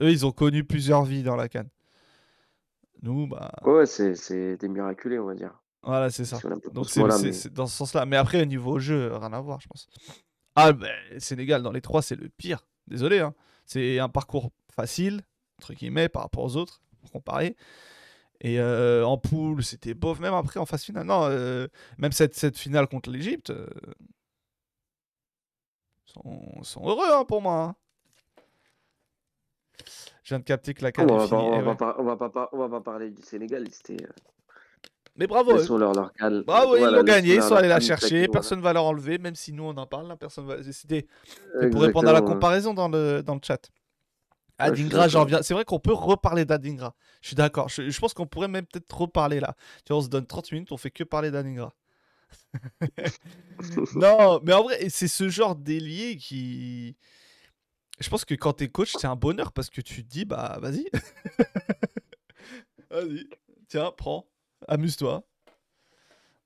Eux, 0.00 0.10
ils 0.10 0.26
ont 0.26 0.32
connu 0.32 0.64
plusieurs 0.64 1.04
vies 1.04 1.22
dans 1.22 1.36
la 1.36 1.48
canne. 1.48 1.68
Nous, 3.02 3.26
bah. 3.26 3.52
ouais, 3.64 3.86
c'est 3.86 4.14
c'est 4.14 4.56
des 4.56 4.68
miraculés, 4.68 5.18
on 5.18 5.26
va 5.26 5.34
dire. 5.34 5.62
Voilà, 5.82 6.10
c'est 6.10 6.24
ça. 6.24 6.38
Donc 6.72 6.88
mais- 6.96 7.32
c'est 7.32 7.52
dans 7.52 7.66
ce 7.66 7.76
sens-là. 7.76 8.06
Mais 8.06 8.16
après, 8.16 8.42
au 8.42 8.44
niveau 8.44 8.78
jeu, 8.78 9.14
rien 9.14 9.32
à 9.32 9.40
voir, 9.40 9.60
je 9.60 9.68
pense. 9.68 9.86
Ah, 10.56 10.72
ben, 10.72 10.90
Sénégal, 11.18 11.62
dans 11.62 11.70
les 11.70 11.80
trois, 11.80 12.02
c'est 12.02 12.16
le 12.16 12.28
pire. 12.28 12.66
Désolé, 12.88 13.20
hein. 13.20 13.34
C'est 13.66 13.98
un 13.98 14.08
parcours 14.08 14.50
facile, 14.74 15.22
entre 15.58 15.74
guillemets, 15.74 16.08
par 16.08 16.22
rapport 16.22 16.44
aux 16.44 16.56
autres, 16.56 16.80
pour 17.00 17.12
comparer. 17.12 17.56
Et 18.40 18.60
euh, 18.60 19.04
en 19.06 19.16
poule, 19.18 19.62
c'était 19.64 19.94
bof. 19.94 20.20
Même 20.20 20.34
après, 20.34 20.60
en 20.60 20.66
phase 20.66 20.84
finale. 20.84 21.06
Non, 21.06 21.22
euh, 21.24 21.66
même 21.98 22.12
cette, 22.12 22.34
cette 22.34 22.58
finale 22.58 22.86
contre 22.86 23.10
l'Égypte, 23.10 23.50
euh, 23.50 23.66
sont, 26.04 26.62
sont 26.62 26.86
heureux 26.88 27.12
hein, 27.12 27.24
pour 27.24 27.40
moi. 27.42 27.62
hein. 27.62 27.74
Je 30.22 30.30
viens 30.34 30.38
de 30.38 30.44
capter 30.44 30.74
que 30.74 30.82
la 30.82 30.90
on, 30.98 31.06
pas, 31.06 31.12
on, 31.14 31.62
va 31.62 31.70
ouais. 31.70 31.76
pas, 31.76 31.96
on, 31.98 32.04
va 32.04 32.16
pas, 32.16 32.48
on 32.52 32.58
va 32.58 32.68
pas 32.68 32.80
parler 32.80 33.10
du 33.10 33.22
Sénégal. 33.22 33.64
C'était. 33.70 34.02
euh, 34.04 34.08
Mais 35.16 35.26
bravo. 35.26 35.52
eux. 35.52 35.56
Laissons-leur 35.58 35.92
leur 35.92 36.12
calme. 36.12 36.42
Bravo, 36.42 36.76
ils 36.76 36.82
l'ont 36.84 37.02
gagné, 37.04 37.36
ils 37.36 37.42
sont 37.42 37.54
allés 37.54 37.68
leur 37.68 37.76
la 37.78 37.80
chercher, 37.80 38.26
personne 38.28 38.60
va 38.60 38.72
leur 38.72 38.84
enlever, 38.84 39.18
même 39.18 39.34
si 39.34 39.52
nous 39.52 39.64
on 39.64 39.76
en 39.76 39.86
parle, 39.86 40.08
là, 40.08 40.16
personne 40.16 40.46
va. 40.46 40.62
C'était 40.62 41.06
pour 41.70 41.80
répondre 41.82 42.08
à 42.08 42.12
la 42.12 42.22
comparaison 42.22 42.74
dans 42.74 42.88
le, 42.88 43.22
dans 43.22 43.34
le 43.34 43.40
chat. 43.42 43.70
Adingra, 44.58 45.08
j'en 45.08 45.16
d'accord. 45.20 45.22
reviens. 45.24 45.42
C'est 45.42 45.54
vrai 45.54 45.64
qu'on 45.64 45.78
peut 45.78 45.92
reparler 45.92 46.44
d'Adingra. 46.44 46.94
Je 47.20 47.28
suis 47.28 47.36
d'accord. 47.36 47.68
Je, 47.68 47.90
je 47.90 48.00
pense 48.00 48.14
qu'on 48.14 48.26
pourrait 48.26 48.48
même 48.48 48.66
peut-être 48.66 48.96
reparler 48.96 49.40
là. 49.40 49.54
Tu 49.84 49.92
vois, 49.92 49.98
on 49.98 50.04
se 50.04 50.08
donne 50.08 50.26
30 50.26 50.52
minutes, 50.52 50.72
on 50.72 50.76
fait 50.76 50.90
que 50.90 51.04
parler 51.04 51.30
d'Adingra. 51.30 51.74
non, 53.94 54.40
mais 54.42 54.52
en 54.52 54.64
vrai, 54.64 54.88
c'est 54.88 55.08
ce 55.08 55.28
genre 55.28 55.56
d'ailier 55.56 56.16
qui. 56.16 56.96
Je 57.98 58.08
pense 58.10 58.24
que 58.24 58.34
quand 58.34 58.54
t'es 58.54 58.68
coach, 58.68 58.92
c'est 58.98 59.06
un 59.06 59.16
bonheur 59.16 59.52
parce 59.52 59.70
que 59.70 59.80
tu 59.80 60.04
te 60.04 60.08
dis, 60.08 60.24
bah 60.24 60.58
vas-y. 60.60 60.86
vas-y. 62.90 63.26
Tiens, 63.68 63.92
prends. 63.96 64.26
Amuse-toi. 64.68 65.24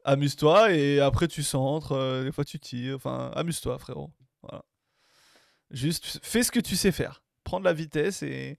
Amuse-toi 0.04 0.72
et 0.72 1.00
après 1.00 1.28
tu 1.28 1.42
centres, 1.42 1.92
euh, 1.92 2.24
des 2.24 2.32
fois 2.32 2.44
tu 2.44 2.58
tires. 2.58 2.96
Enfin, 2.96 3.30
amuse-toi, 3.34 3.78
frérot. 3.78 4.10
Voilà. 4.42 4.64
Juste 5.70 6.18
fais 6.22 6.42
ce 6.42 6.50
que 6.50 6.60
tu 6.60 6.76
sais 6.76 6.92
faire. 6.92 7.22
Prends 7.50 7.58
de 7.58 7.64
la 7.64 7.72
vitesse 7.72 8.22
et. 8.22 8.58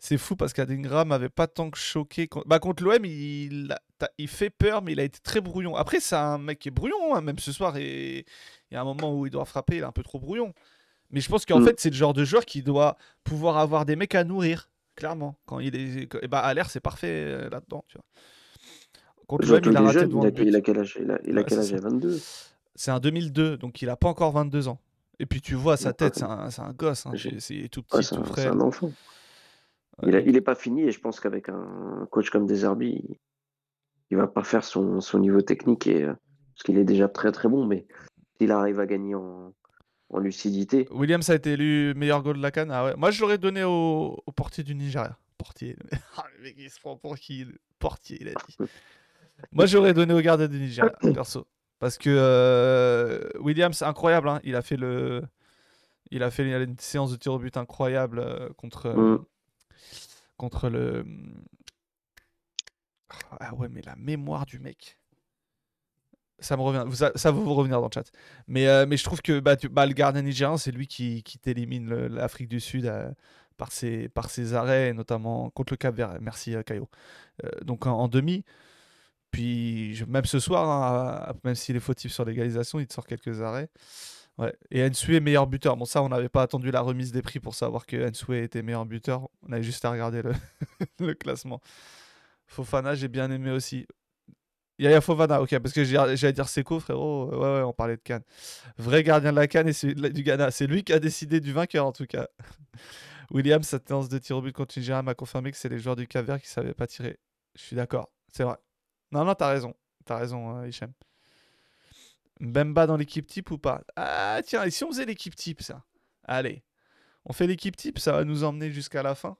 C'est 0.00 0.18
fou 0.18 0.34
parce 0.34 0.52
qu'Adingra 0.52 1.04
m'avait 1.04 1.28
pas 1.28 1.46
tant 1.46 1.70
que 1.70 1.78
choqué. 1.78 2.26
Contre, 2.26 2.48
bah, 2.48 2.58
contre 2.58 2.82
l'OM, 2.82 3.04
il, 3.04 3.72
il 4.18 4.26
fait 4.28 4.50
peur, 4.50 4.82
mais 4.82 4.90
il 4.92 4.98
a 4.98 5.04
été 5.04 5.20
très 5.22 5.40
brouillon. 5.40 5.76
Après, 5.76 6.00
c'est 6.00 6.16
un 6.16 6.36
mec 6.36 6.58
qui 6.58 6.68
est 6.68 6.72
brouillon, 6.72 7.14
hein, 7.14 7.20
même 7.20 7.38
ce 7.38 7.52
soir. 7.52 7.76
Et 7.76 8.26
il 8.70 8.74
y 8.74 8.76
a 8.76 8.80
un 8.80 8.84
moment 8.84 9.16
où 9.16 9.24
il 9.24 9.30
doit 9.30 9.44
frapper, 9.44 9.76
il 9.76 9.82
est 9.82 9.84
un 9.86 9.92
peu 9.92 10.02
trop 10.02 10.18
brouillon. 10.18 10.52
Mais 11.10 11.20
je 11.20 11.28
pense 11.28 11.46
qu'en 11.46 11.60
Mm. 11.60 11.64
fait, 11.66 11.80
c'est 11.80 11.90
le 11.90 11.96
genre 11.96 12.12
de 12.12 12.24
joueur 12.24 12.44
qui 12.44 12.62
doit 12.62 12.96
pouvoir 13.22 13.56
avoir 13.56 13.86
des 13.86 13.94
mecs 13.94 14.16
à 14.16 14.24
nourrir, 14.24 14.68
clairement. 14.96 15.36
Quand 15.46 15.60
il 15.60 15.76
est. 15.76 16.12
Et 16.22 16.28
bah, 16.28 16.40
à 16.40 16.52
l'air, 16.54 16.68
c'est 16.70 16.80
parfait 16.80 17.06
euh, 17.26 17.48
là-dedans, 17.48 17.84
tu 17.88 17.96
vois. 17.96 18.04
Contre 19.28 19.46
l'OM, 19.48 19.60
il 19.64 19.76
a 19.76 19.80
raté 19.80 20.00
il 20.00 20.26
a, 20.26 20.42
il 20.42 20.56
a 20.56 20.60
quel 20.60 20.78
âge 20.80 20.98
Il 21.00 21.10
a, 21.10 21.18
il 21.24 21.38
a 21.38 21.40
Ouais, 21.40 21.46
quel 21.48 21.58
âge 21.60 21.64
ça. 21.66 21.70
Il 21.70 21.78
a 21.78 21.80
22. 21.88 22.20
C'est 22.74 22.90
un 22.90 22.98
2002, 23.00 23.56
donc 23.56 23.80
il 23.80 23.88
a 23.88 23.96
pas 23.96 24.08
encore 24.08 24.32
22 24.32 24.68
ans. 24.68 24.78
Et 25.18 25.26
puis 25.26 25.40
tu 25.40 25.54
vois 25.54 25.76
sa 25.76 25.92
tête, 25.92 26.16
c'est 26.16 26.24
un, 26.24 26.72
gosse. 26.72 27.06
hein, 27.06 27.12
c'est 27.38 27.68
tout 27.68 27.82
petit, 27.82 27.96
Ouais, 27.96 28.02
tout 28.02 28.16
un, 28.16 28.34
c'est 28.34 28.46
un 28.48 28.60
enfant. 28.60 28.88
Ouais, 28.88 30.08
Il, 30.08 30.14
a- 30.16 30.18
donc- 30.20 30.28
il 30.28 30.36
est 30.36 30.40
pas 30.40 30.54
fini 30.54 30.82
et 30.82 30.90
je 30.90 31.00
pense 31.00 31.20
qu'avec 31.20 31.48
un 31.48 32.06
coach 32.10 32.30
comme 32.30 32.46
Deserbi, 32.46 32.88
il, 32.90 33.16
il 34.10 34.16
va 34.16 34.26
pas 34.26 34.42
faire 34.42 34.64
son, 34.64 35.00
son 35.00 35.18
niveau 35.20 35.40
technique 35.40 35.86
et, 35.86 36.02
euh, 36.02 36.14
parce 36.54 36.62
qu'il 36.64 36.78
est 36.78 36.84
déjà 36.84 37.08
très 37.08 37.32
très 37.32 37.48
bon, 37.48 37.64
mais 37.66 37.86
s'il 38.38 38.50
arrive 38.50 38.80
à 38.80 38.86
gagner 38.86 39.14
en, 39.14 39.54
en 40.10 40.18
lucidité, 40.18 40.88
Williams 40.90 41.28
a 41.30 41.34
été 41.36 41.52
élu 41.52 41.94
meilleur 41.94 42.22
goal 42.22 42.36
de 42.36 42.42
la 42.42 42.50
canne? 42.50 42.70
Ah 42.70 42.84
ouais. 42.84 42.94
Moi, 42.96 43.10
je 43.10 43.20
l'aurais 43.20 43.38
donné 43.38 43.62
au, 43.64 44.22
au 44.26 44.32
portier 44.32 44.64
du 44.64 44.74
Nigeria. 44.74 45.16
Portier. 45.38 45.76
Ah, 46.16 46.24
le 46.36 46.44
mec, 46.44 46.54
il 46.58 46.70
se 46.70 46.78
prend 46.78 46.96
pour 46.96 47.16
qui? 47.18 47.44
Portier, 47.80 48.18
il 48.20 48.28
a 48.28 48.32
dit. 48.34 48.56
Moi, 49.52 49.66
j'aurais 49.66 49.92
donné 49.94 50.14
au 50.14 50.20
gardien 50.20 50.46
du 50.48 50.58
Nigeria, 50.58 50.92
perso. 51.12 51.46
Parce 51.84 51.98
que 51.98 52.08
euh, 52.08 53.28
Williams, 53.40 53.82
incroyable. 53.82 54.30
hein, 54.30 54.40
Il 54.42 54.56
a 54.56 54.62
fait 54.62 54.78
le. 54.78 55.22
Il 56.10 56.22
a 56.22 56.30
fait 56.30 56.44
une 56.62 56.78
séance 56.78 57.10
de 57.12 57.16
tir 57.16 57.34
au 57.34 57.38
but 57.38 57.58
incroyable 57.58 58.20
euh, 58.20 58.48
contre. 58.56 58.86
euh, 58.86 59.18
Mm. 59.18 59.24
Contre 60.38 60.70
le. 60.70 61.04
Ah 63.38 63.54
ouais, 63.54 63.68
mais 63.70 63.82
la 63.82 63.96
mémoire 63.96 64.46
du 64.46 64.58
mec. 64.60 64.98
Ça 66.38 66.56
me 66.56 66.62
revient, 66.62 66.84
ça, 66.96 67.12
ça 67.16 67.30
va 67.30 67.38
vous 67.38 67.52
revenir 67.52 67.80
dans 67.82 67.86
le 67.88 67.92
chat. 67.92 68.10
Mais, 68.48 68.66
euh, 68.66 68.86
mais 68.88 68.96
je 68.96 69.04
trouve 69.04 69.20
que 69.20 69.38
bah, 69.40 69.56
tu- 69.56 69.68
bah, 69.68 69.84
le 69.84 69.92
gardien 69.92 70.22
nigérien, 70.22 70.56
c'est 70.56 70.72
lui 70.72 70.86
qui, 70.86 71.22
qui 71.22 71.38
t'élimine 71.38 71.94
l'Afrique 72.06 72.48
du 72.48 72.60
Sud 72.60 72.90
par, 73.58 73.70
ses, 73.72 74.08
par 74.08 74.30
ses 74.30 74.54
arrêts, 74.54 74.94
notamment 74.94 75.50
contre 75.50 75.74
le 75.74 75.76
Cap 75.76 75.94
Vert. 75.94 76.16
Merci. 76.22 76.54
Euh, 76.56 76.62
donc 77.62 77.86
en, 77.86 77.92
en 77.98 78.08
demi. 78.08 78.42
Puis 79.34 80.00
même 80.06 80.24
ce 80.26 80.38
soir, 80.38 80.70
hein, 80.70 81.34
même 81.42 81.56
s'il 81.56 81.74
est 81.74 81.80
fautif 81.80 82.12
sur 82.12 82.24
l'égalisation, 82.24 82.78
il 82.78 82.86
te 82.86 82.94
sort 82.94 83.04
quelques 83.04 83.42
arrêts. 83.42 83.68
Ouais. 84.38 84.54
Et 84.70 84.84
Ensue 84.84 85.16
est 85.16 85.20
meilleur 85.20 85.48
buteur. 85.48 85.76
Bon, 85.76 85.86
ça, 85.86 86.02
on 86.04 86.08
n'avait 86.08 86.28
pas 86.28 86.42
attendu 86.42 86.70
la 86.70 86.80
remise 86.82 87.10
des 87.10 87.20
prix 87.20 87.40
pour 87.40 87.56
savoir 87.56 87.84
que 87.84 88.08
Ensue 88.08 88.40
était 88.40 88.62
meilleur 88.62 88.86
buteur. 88.86 89.28
On 89.42 89.52
avait 89.52 89.64
juste 89.64 89.84
à 89.84 89.90
regarder 89.90 90.22
le, 91.00 91.14
classement. 91.14 91.60
Fofana, 92.46 92.94
j'ai 92.94 93.08
bien 93.08 93.28
aimé 93.32 93.50
aussi. 93.50 93.88
Yaya 94.78 95.00
Fofana, 95.00 95.42
ok, 95.42 95.58
parce 95.58 95.74
que 95.74 95.82
j'allais 95.82 96.32
dire 96.32 96.48
Seco, 96.48 96.78
frérot. 96.78 97.30
Ouais, 97.32 97.36
ouais, 97.36 97.62
on 97.62 97.72
parlait 97.72 97.96
de 97.96 98.02
Cannes. 98.02 98.22
Vrai 98.78 99.02
gardien 99.02 99.32
de 99.32 99.36
la 99.36 99.48
Cannes 99.48 99.66
et 99.66 99.72
c'est 99.72 99.94
du 99.94 100.22
Ghana. 100.22 100.52
C'est 100.52 100.68
lui 100.68 100.84
qui 100.84 100.92
a 100.92 101.00
décidé 101.00 101.40
du 101.40 101.52
vainqueur, 101.52 101.86
en 101.86 101.92
tout 101.92 102.06
cas. 102.06 102.28
William, 103.32 103.64
sa 103.64 103.80
séance 103.84 104.08
de 104.08 104.18
tir 104.18 104.36
au 104.36 104.42
but 104.42 104.52
contre 104.52 104.78
Nigeria 104.78 105.02
m'a 105.02 105.14
confirmé 105.14 105.50
que 105.50 105.56
c'est 105.56 105.68
les 105.68 105.80
joueurs 105.80 105.96
du 105.96 106.06
Caver 106.06 106.36
qui 106.36 106.46
ne 106.46 106.52
savaient 106.52 106.74
pas 106.74 106.86
tirer. 106.86 107.18
Je 107.56 107.62
suis 107.62 107.74
d'accord, 107.74 108.12
c'est 108.32 108.44
vrai. 108.44 108.58
Non, 109.14 109.24
non, 109.24 109.34
t'as 109.36 109.48
raison. 109.48 109.74
T'as 110.04 110.18
raison, 110.18 110.58
euh, 110.58 110.66
Hichem. 110.68 110.92
Mbemba 112.40 112.88
dans 112.88 112.96
l'équipe 112.96 113.26
type 113.26 113.52
ou 113.52 113.58
pas? 113.58 113.80
Ah, 113.94 114.40
tiens, 114.44 114.64
et 114.64 114.70
si 114.72 114.82
on 114.82 114.88
faisait 114.88 115.06
l'équipe 115.06 115.36
type, 115.36 115.62
ça? 115.62 115.84
Allez. 116.24 116.64
On 117.24 117.32
fait 117.32 117.46
l'équipe 117.46 117.76
type, 117.76 118.00
ça 118.00 118.10
va 118.10 118.24
nous 118.24 118.42
emmener 118.42 118.72
jusqu'à 118.72 119.04
la 119.04 119.14
fin? 119.14 119.36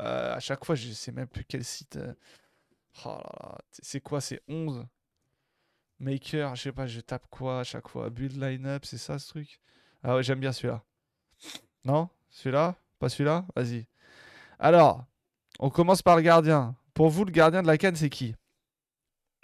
Euh, 0.00 0.34
à 0.34 0.38
chaque 0.38 0.64
fois, 0.64 0.76
je 0.76 0.92
sais 0.92 1.10
même 1.10 1.26
plus 1.26 1.44
quel 1.44 1.64
site. 1.64 1.96
Euh, 1.96 2.14
Oh 3.04 3.18
c'est 3.70 4.00
quoi 4.00 4.20
C'est 4.20 4.40
11 4.48 4.84
Maker, 5.98 6.54
je 6.56 6.62
sais 6.62 6.72
pas, 6.72 6.86
je 6.86 7.00
tape 7.00 7.26
quoi 7.28 7.60
à 7.60 7.64
chaque 7.64 7.88
fois? 7.88 8.08
Build 8.10 8.40
lineup, 8.40 8.84
c'est 8.84 8.98
ça 8.98 9.18
ce 9.18 9.28
truc? 9.28 9.60
Ah 10.02 10.14
ouais, 10.14 10.22
j'aime 10.22 10.40
bien 10.40 10.52
celui-là. 10.52 10.82
Non? 11.84 12.08
Celui-là? 12.30 12.76
Pas 12.98 13.08
celui-là? 13.08 13.46
Vas-y. 13.54 13.86
Alors, 14.58 15.04
on 15.58 15.70
commence 15.70 16.02
par 16.02 16.16
le 16.16 16.22
gardien. 16.22 16.76
Pour 17.00 17.08
vous, 17.08 17.24
le 17.24 17.30
gardien 17.30 17.62
de 17.62 17.66
la 17.66 17.78
canne, 17.78 17.96
c'est 17.96 18.10
qui? 18.10 18.34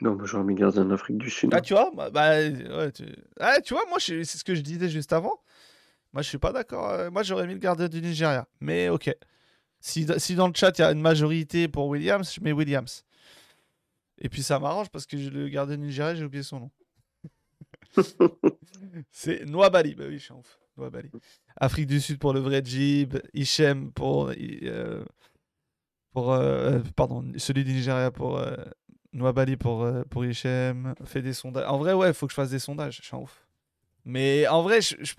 Non, 0.02 0.14
moi 0.14 0.26
j'aurais 0.26 0.44
mis 0.44 0.54
gardien 0.54 0.84
d'Afrique 0.84 1.16
du 1.16 1.30
Sud. 1.30 1.48
Ah, 1.54 1.62
tu 1.62 1.72
vois 1.72 1.90
bah, 1.96 2.10
bah, 2.10 2.38
ouais, 2.38 2.92
tu... 2.92 3.04
Ah, 3.40 3.62
tu 3.62 3.72
vois, 3.72 3.86
moi, 3.88 3.96
c'est 3.98 4.24
ce 4.26 4.44
que 4.44 4.54
je 4.54 4.60
disais 4.60 4.90
juste 4.90 5.10
avant. 5.14 5.40
Moi, 6.12 6.20
je 6.20 6.28
suis 6.28 6.36
pas 6.36 6.52
d'accord. 6.52 6.90
Euh, 6.90 7.10
moi, 7.10 7.22
j'aurais 7.22 7.46
mis 7.46 7.54
le 7.54 7.58
gardien 7.58 7.88
du 7.88 8.02
Nigeria. 8.02 8.46
Mais 8.60 8.90
ok. 8.90 9.10
Si, 9.80 10.06
si 10.18 10.34
dans 10.34 10.48
le 10.48 10.52
chat, 10.54 10.78
il 10.78 10.82
y 10.82 10.84
a 10.84 10.92
une 10.92 11.00
majorité 11.00 11.66
pour 11.66 11.86
Williams, 11.86 12.30
je 12.30 12.42
mets 12.42 12.52
Williams. 12.52 13.06
Et 14.18 14.28
puis 14.28 14.42
ça 14.42 14.58
m'arrange 14.58 14.90
parce 14.90 15.06
que 15.06 15.16
le 15.16 15.48
gardien 15.48 15.78
nigérien, 15.78 16.14
j'ai 16.14 16.24
oublié 16.26 16.42
son 16.42 16.60
nom. 16.60 16.70
c'est 19.10 19.46
Noabali. 19.46 19.94
Bah 19.94 20.04
oui, 20.08 20.18
je 20.18 20.24
suis 20.24 20.32
en 20.34 20.40
ouf. 20.40 20.58
Noabali. 20.76 21.10
Afrique 21.56 21.86
du 21.86 22.02
Sud 22.02 22.18
pour 22.18 22.34
le 22.34 22.40
vrai 22.40 22.60
Jib. 22.62 23.16
Hichem 23.32 23.92
pour. 23.92 24.30
Euh, 24.36 25.02
pour 26.16 26.32
euh, 26.32 26.78
pardon, 26.96 27.22
celui 27.36 27.62
du 27.62 27.74
Nigeria 27.74 28.10
pour. 28.10 28.38
Euh, 28.38 28.56
Noabali 29.12 29.56
pour, 29.56 29.86
pour 30.10 30.24
Hichem. 30.24 30.94
Fait 31.04 31.20
des 31.20 31.34
sondages. 31.34 31.66
En 31.68 31.76
vrai, 31.76 31.92
ouais, 31.92 32.12
faut 32.14 32.26
que 32.26 32.32
je 32.32 32.34
fasse 32.34 32.50
des 32.50 32.58
sondages. 32.58 32.98
Je 33.02 33.06
suis 33.06 33.14
en 33.14 33.22
ouf. 33.22 33.46
Mais 34.06 34.46
en 34.48 34.62
vrai, 34.62 34.80
je, 34.80 34.94
je 35.00 35.14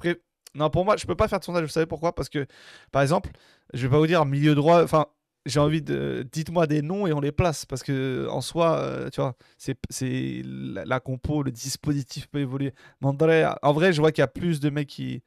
Non, 0.56 0.72
pour 0.72 0.86
moi, 0.86 0.96
je 0.98 1.06
peux 1.06 1.16
pas 1.16 1.28
faire 1.28 1.40
de 1.40 1.44
sondage. 1.44 1.64
Vous 1.64 1.70
savez 1.70 1.86
pourquoi? 1.86 2.14
Parce 2.14 2.30
que, 2.30 2.48
par 2.92 3.04
exemple, 3.04 3.30
je 3.74 3.86
vais 3.86 3.92
pas 3.92 4.00
vous 4.00 4.08
dire 4.08 4.26
milieu 4.26 4.56
droit. 4.56 4.84
Enfin, 4.84 5.06
j'ai 5.46 5.60
envie 5.60 5.84
de. 5.84 6.28
Dites-moi 6.32 6.66
des 6.66 6.82
noms 6.82 7.06
et 7.06 7.14
on 7.14 7.22
les 7.22 7.32
place. 7.32 7.66
Parce 7.66 7.84
que, 7.84 8.28
en 8.30 8.42
soi, 8.42 8.78
euh, 8.78 9.10
tu 9.12 9.22
vois, 9.22 9.36
c'est 9.58 10.42
la, 10.46 10.84
la, 10.86 11.00
compo, 11.00 11.44
le 11.44 11.52
dispositif 11.52 12.28
peut 12.28 12.40
évoluer. 12.40 12.74
Mandre, 13.02 13.56
en 13.62 13.74
vrai, 13.74 13.94
je 13.94 14.02
vois 14.02 14.12
qu'il 14.12 14.22
y 14.22 14.24
a 14.24 14.28
plus 14.28 14.60
de 14.60 14.72
mecs 14.72 14.90
qui. 14.90 15.22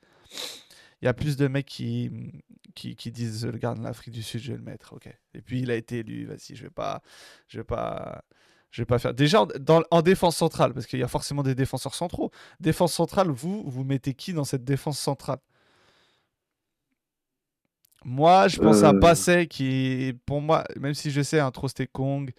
Il 1.02 1.06
y 1.06 1.08
a 1.08 1.14
plus 1.14 1.36
de 1.36 1.48
mecs 1.48 1.66
qui, 1.66 2.10
qui, 2.74 2.94
qui 2.96 3.10
disent 3.10 3.46
le 3.46 3.58
garde 3.58 3.78
de 3.78 3.84
l'Afrique 3.84 4.14
du 4.14 4.22
Sud, 4.22 4.40
je 4.40 4.52
vais 4.52 4.58
le 4.58 4.64
mettre. 4.64 4.92
Ok. 4.92 5.08
Et 5.34 5.40
puis 5.40 5.60
il 5.60 5.70
a 5.70 5.74
été 5.74 5.98
élu. 5.98 6.26
Vas-y, 6.26 6.54
je 6.54 6.64
vais 6.64 6.70
pas. 6.70 7.02
Je 7.48 7.58
vais 7.58 7.64
pas. 7.64 8.24
Je 8.70 8.82
vais 8.82 8.86
pas 8.86 8.98
faire. 9.00 9.14
Déjà 9.14 9.44
dans, 9.58 9.82
en 9.90 10.00
défense 10.02 10.36
centrale, 10.36 10.72
parce 10.72 10.86
qu'il 10.86 11.00
y 11.00 11.02
a 11.02 11.08
forcément 11.08 11.42
des 11.42 11.56
défenseurs 11.56 11.94
centraux. 11.94 12.30
Défense 12.60 12.92
centrale, 12.92 13.28
vous, 13.28 13.64
vous 13.68 13.82
mettez 13.82 14.14
qui 14.14 14.32
dans 14.32 14.44
cette 14.44 14.62
défense 14.62 14.98
centrale? 14.98 15.40
Moi, 18.04 18.48
je 18.48 18.58
pense 18.58 18.82
à 18.82 18.90
euh. 18.90 18.98
Basset 18.98 19.46
qui, 19.46 20.14
pour 20.24 20.40
moi, 20.40 20.64
même 20.78 20.94
si 20.94 21.10
je 21.10 21.20
sais, 21.20 21.40
un 21.40 21.50
Trosté 21.50 21.86
Kong, 21.86 22.32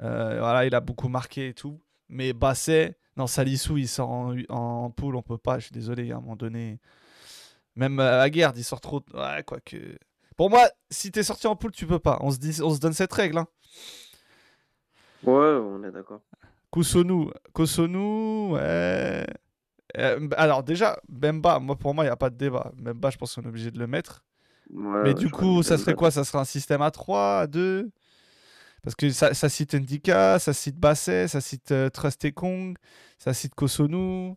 euh, 0.00 0.38
voilà, 0.38 0.64
il 0.64 0.74
a 0.74 0.80
beaucoup 0.80 1.08
marqué 1.08 1.48
et 1.48 1.54
tout. 1.54 1.80
Mais 2.08 2.32
Basset, 2.32 2.96
non, 3.16 3.26
Salissou, 3.26 3.76
il 3.76 3.88
sort 3.88 4.10
en, 4.10 4.36
en 4.48 4.90
poule, 4.90 5.16
on 5.16 5.22
peut 5.22 5.38
pas, 5.38 5.58
je 5.58 5.66
suis 5.66 5.72
désolé, 5.72 6.10
à 6.10 6.16
un 6.16 6.20
moment 6.20 6.34
donné. 6.34 6.80
Même 7.78 7.98
euh, 8.00 8.20
à 8.20 8.28
Guerre, 8.28 8.52
il 8.54 8.64
sort 8.64 8.80
trop. 8.80 9.02
Ouais, 9.14 9.42
quoi 9.46 9.58
que. 9.60 9.76
Pour 10.36 10.50
moi, 10.50 10.68
si 10.90 11.10
t'es 11.10 11.22
sorti 11.22 11.46
en 11.46 11.56
poule, 11.56 11.72
tu 11.72 11.86
peux 11.86 11.98
pas. 11.98 12.18
On 12.20 12.30
se, 12.30 12.38
dit, 12.38 12.60
on 12.62 12.74
se 12.74 12.78
donne 12.78 12.92
cette 12.92 13.12
règle. 13.12 13.38
Hein. 13.38 13.48
Ouais, 15.24 15.32
on 15.32 15.82
est 15.82 15.90
d'accord. 15.90 16.20
Kosonu, 16.70 17.30
Kosonu, 17.54 18.52
ouais. 18.52 19.26
alors 20.36 20.62
déjà, 20.62 21.00
Bemba, 21.08 21.58
moi 21.58 21.76
pour 21.76 21.94
moi, 21.94 22.04
il 22.04 22.08
n'y 22.08 22.12
a 22.12 22.16
pas 22.16 22.28
de 22.28 22.36
débat. 22.36 22.72
Bemba, 22.76 23.08
je 23.08 23.16
pense 23.16 23.34
qu'on 23.34 23.42
est 23.42 23.48
obligé 23.48 23.70
de 23.70 23.78
le 23.78 23.86
mettre 23.86 24.22
mais 24.70 25.14
du 25.14 25.30
coup, 25.30 25.62
ça 25.62 25.78
serait 25.78 25.94
quoi? 25.94 26.10
Ça 26.10 26.24
serait 26.24 26.38
un 26.38 26.44
système 26.44 26.82
à 26.82 26.90
3, 26.90 27.40
à 27.40 27.46
2 27.46 27.90
Parce 28.82 28.94
que 28.94 29.10
ça, 29.10 29.32
cite 29.48 29.74
Ndika, 29.74 30.38
ça 30.38 30.52
cite 30.52 30.78
Basset, 30.78 31.28
ça 31.28 31.40
cite 31.40 31.72
euh, 31.72 31.88
Trust 31.88 32.32
Kong, 32.32 32.76
ça 33.18 33.32
cite 33.32 33.54
Kosonu. 33.54 34.34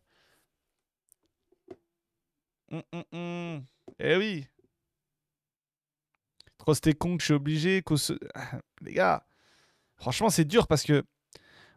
Hum, 2.71 2.81
hum, 2.93 3.03
hum. 3.11 3.65
Eh 3.99 4.15
oui 4.15 4.47
Trust 6.57 6.87
et 6.87 6.93
Kong, 6.93 7.19
je 7.19 7.25
suis 7.25 7.33
obligé. 7.33 7.83
Les 8.81 8.93
gars, 8.93 9.25
franchement, 9.95 10.29
c'est 10.29 10.45
dur 10.45 10.67
parce 10.67 10.83
que 10.83 11.03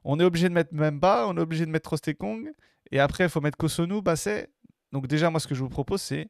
on 0.04 0.20
est 0.20 0.24
obligé 0.24 0.48
de 0.48 0.54
mettre 0.54 0.74
Memba, 0.74 1.26
on 1.26 1.37
est 1.37 1.40
obligé 1.40 1.64
de 1.64 1.70
mettre 1.70 1.88
Trust 1.88 2.07
et 2.09 2.14
Kong, 2.14 2.52
et 2.90 3.00
après, 3.00 3.24
il 3.24 3.30
faut 3.30 3.40
mettre 3.40 3.57
Kosonu, 3.57 4.02
Basset. 4.02 4.50
Donc 4.92 5.07
déjà, 5.07 5.30
moi, 5.30 5.40
ce 5.40 5.48
que 5.48 5.54
je 5.54 5.62
vous 5.62 5.70
propose, 5.70 6.02
c'est 6.02 6.28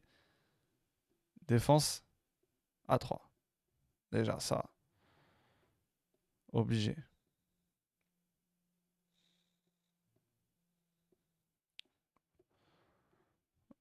défense 1.48 2.04
à 2.88 2.98
3. 2.98 3.28
Déjà, 4.12 4.38
ça. 4.38 4.64
Obligé. 6.52 6.96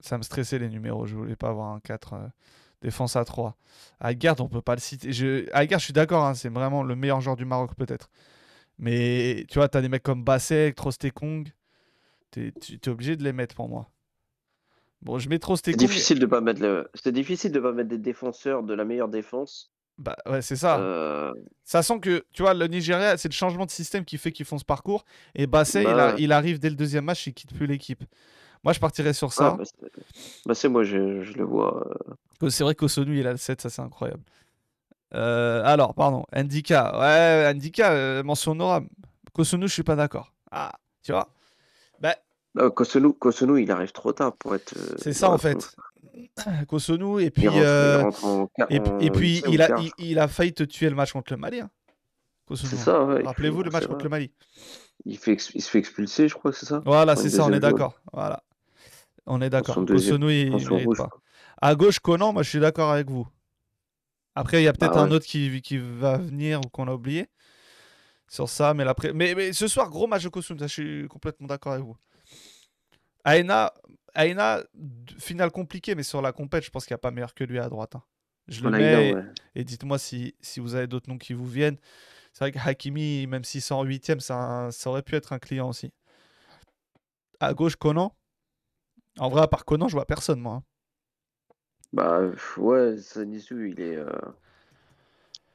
Ça 0.04 0.18
me 0.18 0.24
stressait 0.24 0.60
les 0.60 0.68
numéros. 0.68 1.06
Je 1.06 1.16
voulais 1.16 1.38
pas 1.38 1.48
avoir 1.48 1.72
un 1.72 1.80
4 1.80 2.13
euh, 2.13 2.28
défense 2.82 3.16
à 3.16 3.24
3. 3.24 3.56
Aguerd, 4.02 4.42
on 4.42 4.50
peut 4.50 4.62
pas 4.62 4.76
le 4.76 4.82
citer. 4.82 5.13
Je... 5.13 5.46
je 5.46 5.78
suis 5.78 5.94
d'accord. 5.94 6.26
Hein, 6.26 6.34
c'est 6.34 6.50
vraiment 6.50 6.84
le 6.84 6.96
meilleur 6.98 7.22
joueur 7.22 7.38
du 7.38 7.46
Maroc, 7.46 7.72
peut-être. 7.78 8.10
Mais 8.78 9.46
tu 9.50 9.60
vois, 9.60 9.70
tu 9.70 9.78
as 9.78 9.82
des 9.82 9.88
mecs 9.88 10.04
comme 10.04 10.24
Bassek, 10.24 10.76
Trostekong. 10.76 11.48
Tu 12.32 12.52
es 12.70 12.89
obligé 12.89 13.16
de 13.16 13.24
les 13.24 13.32
mettre 13.32 13.56
pour 13.56 13.70
moi. 13.70 13.89
Bon, 15.02 15.20
je 15.20 15.30
mets 15.30 15.39
trop 15.39 15.56
C'est 15.56 15.72
difficile 15.72 16.20
de 16.20 16.26
pas 16.26 16.42
mettre 16.42 16.62
le... 16.62 16.89
C'est 16.96 17.12
difficile 17.13 17.54
de 17.54 17.60
pas 17.62 17.72
mettre 17.72 17.89
des 17.89 17.98
défenseurs 17.98 18.63
de 18.63 18.74
la 18.74 18.84
meilleure 18.84 19.10
défense. 19.10 19.72
Bah 19.98 20.18
ouais, 20.26 20.42
c'est 20.42 20.56
ça. 20.58 20.80
Euh... 20.80 21.32
Sachant 21.63 22.00
que, 22.00 22.26
tu 22.34 22.42
vois, 22.42 22.54
le 22.54 22.68
Nigeria, 22.68 23.16
c'est 23.16 23.30
le 23.30 23.34
changement 23.34 23.66
de 23.66 23.72
système 23.72 24.04
qui 24.04 24.18
fait 24.18 24.34
qu'ils 24.34 24.46
font 24.46 24.58
ce 24.58 24.66
parcours. 24.66 25.06
Et 25.36 25.48
Bassé, 25.48 25.84
bah 25.84 26.16
il, 26.18 26.34
arrive 26.34 26.60
dès 26.60 26.70
le 26.70 26.76
deuxième 26.76 27.06
match, 27.06 27.26
il 27.28 27.34
quitte 27.34 27.54
plus 27.54 27.68
l'équipe. 27.68 28.04
Moi, 28.63 28.73
je 28.73 28.80
partirais 28.80 29.13
sur 29.13 29.34
ça. 29.34 29.58
Ah, 29.60 29.63
bah 30.45 30.56
c'est 30.56 30.69
moi, 30.69 30.84
je, 30.84 30.97
le 30.97 31.43
vois. 31.43 31.86
Euh. 32.41 32.49
C'est 32.49 32.63
vrai 32.63 32.76
qu'Osonu, 32.76 33.19
il 33.19 33.28
a 33.28 33.32
le 33.32 33.38
7, 33.38 33.62
ça 33.62 33.69
c'est 33.69 33.82
incroyable. 33.82 34.23
Euh, 35.15 35.62
alors, 35.63 35.93
pardon, 35.93 36.26
Indika. 36.32 36.99
Ouais, 36.99 37.45
Indika, 37.45 37.91
euh, 37.91 38.23
mention 38.23 38.52
honorable. 38.52 38.88
Kosunu, 39.34 39.67
je 39.67 39.73
suis 39.73 39.84
pas 39.84 39.95
d'accord. 39.95 40.32
Ah, 40.52 40.73
tu 41.04 41.12
vois? 41.12 41.30
Bah, 41.99 42.15
euh, 42.58 42.69
Kosunu, 42.69 43.62
il 43.62 43.71
arrive 43.71 43.91
trop 43.91 44.13
tard 44.13 44.34
pour 44.34 44.56
être. 44.56 44.76
Euh, 44.78 44.95
c'est 44.97 45.13
ça 45.13 45.30
en 45.30 45.38
fait. 45.38 45.76
Kosunu 46.67 47.21
et 47.23 47.32
puis 47.32 47.47
et, 47.47 49.10
puis 49.10 49.43
il 49.47 49.62
a 49.62 49.76
il, 49.97 50.19
a 50.19 50.28
failli 50.28 50.54
te 50.54 50.63
tuer 50.63 50.89
le 50.89 50.95
match 50.95 51.12
contre 51.12 51.34
le 51.34 51.38
Mali. 51.38 51.62
Hein. 51.62 51.69
C'est 52.56 52.76
ça. 52.76 53.06
Rappelez-vous 53.26 53.63
le 53.63 53.71
match 53.71 53.88
contre 53.88 54.04
le 54.04 54.10
Mali. 54.10 54.32
Il 55.06 55.17
fait 55.17 55.38
il 55.54 55.62
se 55.62 55.69
fait 55.69 55.80
expulser, 55.80 56.28
je 56.28 56.36
crois, 56.36 56.54
c'est 56.54 56.67
ça? 56.67 56.82
Voilà, 56.86 57.15
c'est 57.15 57.30
ça. 57.30 57.45
On 57.45 57.52
est 57.52 57.60
d'accord. 57.60 57.99
Voilà. 58.12 58.43
On 59.26 59.42
est 59.42 59.50
d'accord. 59.50 59.84
Il, 59.90 60.00
il 60.00 60.96
pas. 60.96 61.10
À 61.62 61.76
gauche, 61.76 62.00
Conan, 62.00 62.34
moi 62.34 62.44
je 62.44 62.50
suis 62.50 62.60
d'accord 62.60 62.92
avec 62.92 63.10
vous. 63.10 63.28
Après, 64.36 64.62
il 64.62 64.65
y 64.65 64.67
a 64.67 64.74
peut-être 64.74 64.96
bah 64.96 65.02
un 65.02 65.12
autre 65.12 65.26
qui, 65.26 65.62
qui 65.62 65.78
va 65.78 66.17
venir 66.17 66.60
ou 66.60 66.69
qu'on 66.69 66.88
a 66.88 66.94
oublié 66.94 67.28
sur 68.28 68.50
ça, 68.50 68.74
mais, 68.74 68.84
mais, 69.13 69.36
mais 69.36 69.54
ce 69.54 69.67
soir, 69.67 69.90
gros 69.90 70.08
match 70.08 70.24
de 70.24 70.32
je 70.34 70.65
suis 70.65 71.08
complètement 71.08 71.46
d'accord 71.46 71.74
avec 71.74 71.86
vous. 71.86 71.96
Aina, 73.26 73.71
Aina, 74.15 74.63
finale 75.19 75.52
compliquée, 75.52 75.94
mais 75.94 76.04
sur 76.04 76.21
la 76.21 76.32
compète, 76.32 76.65
je 76.65 76.71
pense 76.71 76.86
qu'il 76.86 76.94
n'y 76.94 77.00
a 77.00 77.00
pas 77.00 77.12
meilleur 77.12 77.36
que 77.36 77.44
lui 77.44 77.60
à 77.60 77.69
droite. 77.69 77.96
Hein. 77.96 78.04
Je 78.48 78.63
le 78.63 78.71
mets 78.71 79.13
et, 79.56 79.63
dites-moi 79.63 80.00
si, 80.00 80.36
si, 80.42 80.60
vous 80.60 80.74
avez 80.76 80.88
d'autres 80.88 81.10
noms 81.10 81.19
qui 81.19 81.34
vous 81.34 81.48
viennent. 81.48 81.78
C'est 82.34 82.40
vrai 82.40 82.52
que 82.52 82.60
Hakimi, 82.60 83.28
même 83.28 83.44
s'il 83.44 83.62
sort 83.62 83.80
en 83.80 83.84
huitième, 83.84 84.19
ça, 84.19 84.69
ça 84.71 84.90
aurait 84.90 85.04
pu 85.04 85.15
être 85.15 85.32
un 85.32 85.40
client 85.40 85.69
aussi. 85.69 85.94
À 87.40 87.54
gauche, 87.54 87.76
Conan. 87.76 88.15
En 89.20 89.30
vrai, 89.30 89.42
à 89.42 89.48
part 89.48 89.66
Conan, 89.66 89.88
je 89.88 89.96
vois 89.96 90.06
personne, 90.06 90.40
moi. 90.40 90.56
Hein. 90.56 90.64
Bah 91.94 92.22
ouais, 92.58 92.98
Sanisu, 92.98 93.70
il 93.70 93.80
est, 93.80 93.96
euh, 93.98 94.10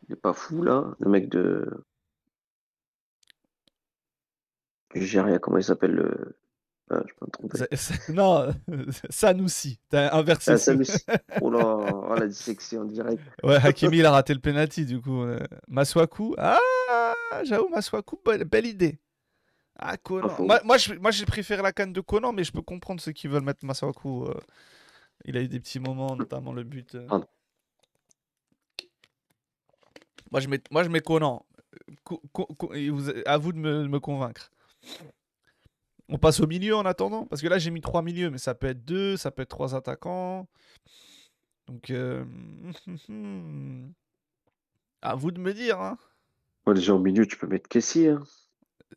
il 0.09 0.13
est 0.13 0.17
pas 0.17 0.33
fou 0.33 0.63
là, 0.63 0.95
le 1.01 1.11
mec 1.11 1.29
de. 1.29 1.67
Nigeria, 4.95 5.39
comment 5.39 5.59
il 5.59 5.65
s'appelle 5.65 5.93
le 5.93 6.37
Ah, 6.91 7.03
je 7.07 7.13
peux 7.15 7.27
me 7.27 7.31
tromper. 7.31 7.59
Non, 8.15 8.55
Sanoussi. 9.11 9.81
T'as 9.91 10.17
inversé. 10.17 10.53
Ah. 10.53 10.59
Sanoussi. 10.59 11.05
Oh 11.41 11.51
là, 11.51 11.77
oh, 11.77 12.15
la 12.15 12.81
en 12.81 12.85
direct. 12.85 13.23
Ouais, 13.43 13.57
Hakimi, 13.57 13.99
il 13.99 14.07
a 14.07 14.13
raté 14.13 14.33
le 14.33 14.41
penalty, 14.41 14.87
du 14.87 15.01
coup. 15.01 15.23
euh. 15.23 15.41
Masuaku. 15.67 16.37
Ah, 16.39 16.59
j'avoue, 17.43 17.69
Masuaku, 17.69 18.21
belle, 18.25 18.45
belle 18.45 18.67
idée. 18.67 18.99
Ah, 19.79 19.97
Conan. 19.97 20.29
Moi, 20.41 20.61
moi, 20.65 20.77
je, 20.77 20.95
moi, 20.95 21.11
j'ai 21.13 21.25
préféré 21.25 21.63
la 21.63 21.73
canne 21.73 21.93
de 21.93 22.01
Conan, 22.01 22.33
mais 22.33 22.43
je 22.45 22.53
peux 22.53 22.63
comprendre 22.63 23.01
ceux 23.01 23.13
qui 23.13 23.29
veulent 23.29 23.45
mettre 23.45 23.65
Masuaku. 23.65 24.25
euh. 24.27 24.35
Il 25.25 25.37
a 25.37 25.41
eu 25.43 25.49
des 25.49 25.61
petits 25.61 25.79
moments, 25.81 26.17
notamment 26.17 26.53
le 26.53 26.65
but. 26.65 26.95
euh. 26.97 27.07
Moi, 30.31 30.41
je 30.41 30.49
mets, 30.49 30.61
moi, 30.71 30.83
je 30.83 30.89
mets 30.89 31.01
Conan. 31.01 31.45
Co- 32.05 32.21
à 33.27 33.39
vous 33.39 33.53
de 33.53 33.59
me, 33.59 33.83
de 33.83 33.89
me 33.89 34.01
convaincre. 34.01 34.51
On 36.09 36.19
passe 36.19 36.41
au 36.41 36.47
milieu 36.47 36.75
en 36.75 36.87
attendant 36.87 37.27
Parce 37.27 37.43
que 37.43 37.49
là, 37.49 37.59
j'ai 37.59 37.71
mis 37.71 37.81
trois 37.83 38.03
milieux, 38.03 38.31
mais 38.31 38.39
ça 38.39 38.55
peut 38.55 38.67
être 38.69 38.85
deux, 38.85 39.17
ça 39.17 39.31
peut 39.31 39.43
être 39.43 39.49
trois 39.51 39.75
attaquants. 39.75 40.49
Donc, 41.69 41.91
euh, 41.91 42.25
à 45.03 45.15
vous 45.15 45.31
de 45.31 45.41
me 45.41 45.53
dire. 45.55 45.81
Hein. 45.81 45.99
Moi, 46.67 46.75
déjà 46.75 46.95
au 46.95 46.99
milieu, 46.99 47.27
tu 47.27 47.37
peux 47.37 47.47
mettre 47.47 47.69
Kessie. 47.69 48.09
Hein. 48.09 48.23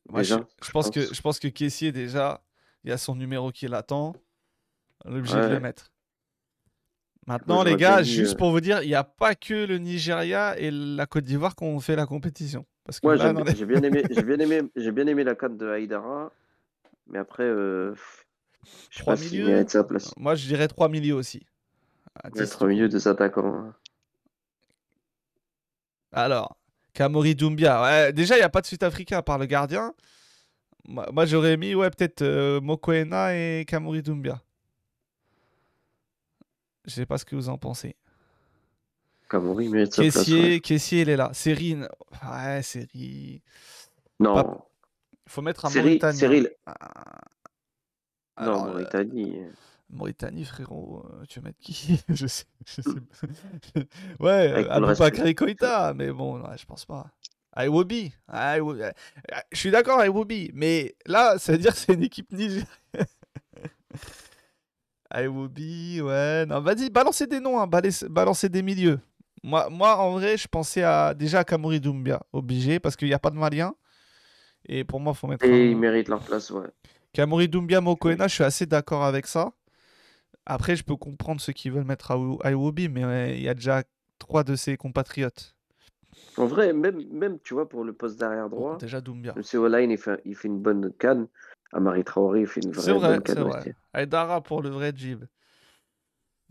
Je, 0.09 0.15
Déjà, 0.17 0.37
je 0.61 0.65
je 0.67 0.71
pense 0.71 0.89
que, 0.89 1.13
je 1.13 1.21
pense 1.21 1.39
que 1.39 1.47
Caissier, 1.47 1.91
déjà, 1.91 2.43
il 2.83 2.89
y 2.89 2.93
a 2.93 2.97
son 2.97 3.15
numéro 3.15 3.51
qui 3.51 3.67
l'attend. 3.67 4.13
Est 5.05 5.09
obligé 5.09 5.35
de 5.35 5.41
Ouais. 5.41 5.49
le 5.49 5.59
mettre. 5.59 5.91
Maintenant, 7.27 7.63
les 7.63 7.75
gars, 7.75 8.01
dit, 8.01 8.11
juste 8.13 8.33
euh, 8.33 8.37
pour 8.37 8.51
vous 8.51 8.61
dire, 8.61 8.81
il 8.83 8.87
n'y 8.87 8.95
a 8.95 9.03
pas 9.03 9.35
que 9.35 9.65
le 9.65 9.77
Nigeria 9.77 10.57
et 10.59 10.69
la 10.71 11.05
Côte 11.05 11.23
d'Ivoire 11.23 11.55
qui 11.55 11.63
ont 11.63 11.79
fait 11.79 11.95
la 11.95 12.05
compétition. 12.05 12.65
Parce 12.83 12.99
que 12.99 13.07
j'ai 13.55 13.65
bien 13.65 13.81
aimé, 13.83 14.03
j'ai 14.09 14.23
bien 14.23 14.39
aimé, 14.39 14.61
j'ai 14.75 14.91
bien 14.91 15.07
aimé 15.07 15.23
la 15.23 15.35
canne 15.35 15.55
de 15.57 15.67
Haïdara, 15.67 16.31
mais 17.07 17.19
après, 17.19 17.43
euh, 17.43 17.93
je 18.89 18.97
sais 18.99 19.03
pas 19.03 19.15
milieux 19.15 19.45
mérite 19.47 19.69
sa 19.69 19.83
place. 19.83 20.13
moi, 20.17 20.33
je 20.35 20.45
dirais 20.47 20.67
trois 20.67 20.89
milieux 20.89 21.13
aussi. 21.15 21.45
À 22.15 22.29
Il 22.33 22.37
y 22.37 22.41
a 22.41 22.43
titre- 22.45 22.57
trois 22.57 22.67
milieux, 22.67 22.89
deux 22.89 23.07
attaquants. 23.07 23.53
hein. 23.55 23.75
Alors, 26.11 26.57
Kamori 26.93 27.35
Doumbia. 27.35 27.81
Ouais, 27.81 28.13
déjà, 28.13 28.35
il 28.35 28.39
n'y 28.39 28.43
a 28.45 28.49
pas 28.49 28.61
de 28.61 28.65
Sud-Africain 28.67 29.17
à 29.17 29.21
part 29.21 29.37
le 29.37 29.45
gardien. 29.45 29.93
Moi, 30.87 31.25
j'aurais 31.25 31.57
mis 31.57 31.75
ouais, 31.75 31.89
peut-être 31.89 32.21
euh, 32.23 32.59
Mokoena 32.59 33.35
et 33.35 33.65
Kamori 33.67 34.01
Doumbia. 34.01 34.41
Je 36.85 36.91
sais 36.91 37.05
pas 37.05 37.17
ce 37.17 37.25
que 37.25 37.35
vous 37.35 37.49
en 37.49 37.57
pensez. 37.57 37.95
Kamori 39.29 39.69
mérite 39.69 39.93
sa 39.93 40.01
place. 40.01 40.27
Ouais. 40.27 40.59
Caissier, 40.59 41.01
il 41.01 41.09
est 41.09 41.15
là. 41.15 41.29
Serine. 41.33 41.87
Ouais, 42.23 42.61
Série. 42.63 43.41
Non, 44.19 44.33
pas- 44.33 44.67
faut 45.27 45.41
mettre 45.41 45.65
un 45.65 45.69
Cyril, 45.69 45.85
Mauritanien. 45.85 46.17
Cyril. 46.17 46.51
Ah. 46.65 47.21
Non, 48.39 48.63
Alors, 48.63 48.65
euh, 48.77 49.51
Mauritanie. 49.91 50.45
Frérot, 50.45 51.05
euh, 51.05 51.25
tu 51.27 51.39
veux 51.39 51.45
mettre 51.45 51.59
qui? 51.59 52.01
Je 52.09 52.27
sais. 52.27 52.45
Je 52.65 52.81
sais 52.81 52.81
pas. 52.83 53.79
ouais, 54.19 54.51
euh, 54.51 54.61
le 54.63 54.71
Aboubakary 54.71 55.35
Koïta, 55.35 55.93
mais 55.93 56.11
bon, 56.11 56.41
ouais, 56.41 56.57
je 56.57 56.65
pense 56.65 56.85
pas. 56.85 57.07
Iwobi. 57.57 58.13
Euh, 58.33 58.91
Je 59.51 59.57
suis 59.57 59.71
d'accord 59.71 60.03
Iwobi, 60.05 60.51
mais 60.53 60.95
là, 61.05 61.37
ça 61.37 61.51
veut 61.51 61.57
dire 61.57 61.73
que 61.73 61.77
c'est 61.77 61.93
une 61.93 62.03
équipe 62.03 62.31
nigérienne. 62.31 62.65
Iwobi, 65.13 66.01
ouais. 66.01 66.45
Non, 66.45 66.61
vas-y, 66.61 66.89
balancez 66.89 67.27
des 67.27 67.39
noms, 67.39 67.59
hein, 67.59 67.67
balancez 68.09 68.49
des 68.49 68.61
milieux. 68.61 68.99
Moi, 69.43 69.69
moi, 69.69 69.97
en 69.97 70.11
vrai, 70.11 70.37
je 70.37 70.47
pensais 70.47 70.83
à, 70.83 71.13
déjà 71.13 71.39
à 71.39 71.43
Kamori 71.43 71.79
Doumbia, 71.79 72.21
obligé, 72.31 72.79
parce 72.79 72.95
qu'il 72.95 73.07
n'y 73.07 73.13
a 73.13 73.19
pas 73.19 73.31
de 73.31 73.37
Malien. 73.37 73.73
Et 74.67 74.83
pour 74.83 74.99
moi, 74.99 75.13
il 75.15 75.19
faut 75.19 75.27
mettre 75.27 75.45
Et 75.45 75.51
un- 75.51 75.71
ils 75.71 75.75
méritent 75.77 76.07
leur 76.09 76.23
place, 76.23 76.51
ouais. 76.51 76.67
Kamori 77.13 77.49
Doumbia 77.49 77.81
Mokoena, 77.81 78.27
je 78.27 78.35
suis 78.35 78.43
assez 78.43 78.65
d'accord 78.65 79.03
avec 79.03 79.25
ça. 79.27 79.51
Après, 80.45 80.75
je 80.75 80.83
peux 80.83 80.95
comprendre 80.95 81.39
ceux 81.39 81.53
qui 81.53 81.69
veulent 81.69 81.83
mettre 81.83 82.11
Iwobi, 82.43 82.89
mais 82.89 83.37
il 83.37 83.43
y 83.43 83.49
a 83.49 83.53
déjà 83.53 83.83
trois 84.19 84.43
de 84.43 84.55
ses 84.55 84.77
compatriotes. 84.77 85.55
En 86.37 86.45
vrai, 86.45 86.73
même, 86.73 87.03
même, 87.11 87.39
tu 87.39 87.53
vois, 87.53 87.67
pour 87.69 87.83
le 87.83 87.93
poste 87.93 88.19
d'arrière 88.19 88.49
droit, 88.49 88.77
Déjà 88.77 89.01
Doumbia. 89.01 89.33
M. 89.35 89.59
Olaine, 89.59 89.91
il 89.91 89.97
fait, 89.97 90.21
il 90.25 90.35
fait 90.35 90.47
une 90.47 90.59
bonne 90.59 90.91
canne. 90.93 91.27
Amari 91.73 92.03
Traoré, 92.03 92.41
il 92.41 92.47
fait 92.47 92.61
une 92.61 92.71
vraie 92.71 92.93
vrai, 92.93 93.09
bonne 93.09 93.23
c'est 93.25 93.35
canne 93.35 93.43
vrai. 93.43 93.75
Aydara 93.93 94.41
pour 94.41 94.61
le 94.61 94.69
vrai 94.69 94.91
Jib. 94.95 95.23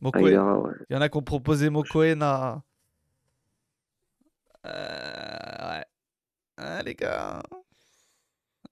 Mokoena. 0.00 0.26
Haïdara, 0.26 0.58
ouais. 0.60 0.72
Il 0.88 0.94
y 0.94 0.96
en 0.96 1.02
a 1.02 1.08
qui 1.08 1.18
ont 1.18 1.22
proposé 1.22 1.68
Mokoena. 1.68 2.62
Euh, 4.64 4.70
ouais. 4.70 5.84
Ah, 6.56 6.82
les 6.82 6.94
gars. 6.94 7.42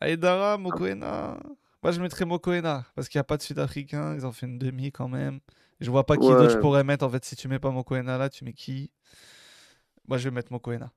Aydara, 0.01 0.57
Mokoena. 0.57 1.39
Moi, 1.83 1.93
je 1.93 2.01
mettrais 2.01 2.25
Mokoena 2.25 2.85
parce 2.95 3.09
qu'il 3.09 3.19
n'y 3.19 3.21
a 3.21 3.25
pas 3.25 3.37
de 3.37 3.43
Sud-Africain. 3.43 4.15
Ils 4.15 4.27
ont 4.27 4.33
fait 4.33 4.47
une 4.47 4.59
demi 4.59 4.91
quand 4.91 5.09
même. 5.09 5.41
Je 5.81 5.91
vois 5.91 6.05
pas 6.05 6.17
qui 6.17 6.29
d'autre 6.29 6.51
je 6.51 6.59
pourrais 6.59 6.85
mettre. 6.85 7.05
En 7.05 7.11
fait, 7.11 7.25
si 7.25 7.37
tu 7.37 7.47
mets 7.49 7.61
pas 7.61 7.71
Mokoena 7.71 8.19
là, 8.19 8.29
tu 8.29 8.45
mets 8.45 8.53
qui? 8.53 8.91
Moi, 10.09 10.19
je 10.19 10.25
vais 10.25 10.35
mettre 10.35 10.53
Mokoena. 10.53 10.93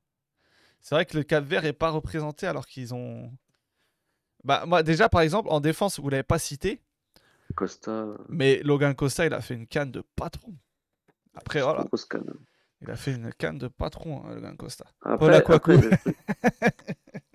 C'est 0.80 0.96
vrai 0.96 1.06
que 1.06 1.16
le 1.16 1.24
Cap 1.24 1.44
Vert 1.44 1.66
est 1.66 1.74
pas 1.74 1.90
représenté 1.90 2.48
alors 2.48 2.66
qu'ils 2.66 2.94
ont. 2.94 3.32
Bah, 4.44 4.64
moi, 4.66 4.82
déjà, 4.82 5.08
par 5.08 5.22
exemple, 5.22 5.50
en 5.52 5.60
défense, 5.60 6.00
vous 6.00 6.10
l'avez 6.10 6.24
pas 6.24 6.40
cité, 6.40 6.82
Costa, 7.56 8.08
mais 8.30 8.62
Logan 8.64 8.96
Costa, 8.96 9.26
il 9.26 9.34
a 9.34 9.42
fait 9.42 9.54
une 9.54 9.68
canne 9.68 9.92
de 9.92 10.04
patron. 10.16 10.56
Après, 11.36 11.62
voilà, 11.62 11.86
il 12.82 12.90
a 12.90 12.96
fait 12.96 13.14
une 13.14 13.32
canne 13.34 13.60
de 13.60 13.68
patron, 13.68 14.26
hein, 14.26 14.34
Logan 14.34 14.58
Costa. 14.58 14.86
Après, 15.02 15.36
après, 15.36 15.78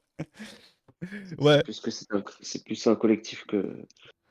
Ouais, 1.38 1.56
c'est 1.58 1.64
plus 1.64 1.80
que 1.80 1.90
c'est 1.90 2.12
un, 2.14 2.24
c'est 2.40 2.64
plus 2.64 2.86
un 2.86 2.96
collectif 2.96 3.44
que, 3.46 3.76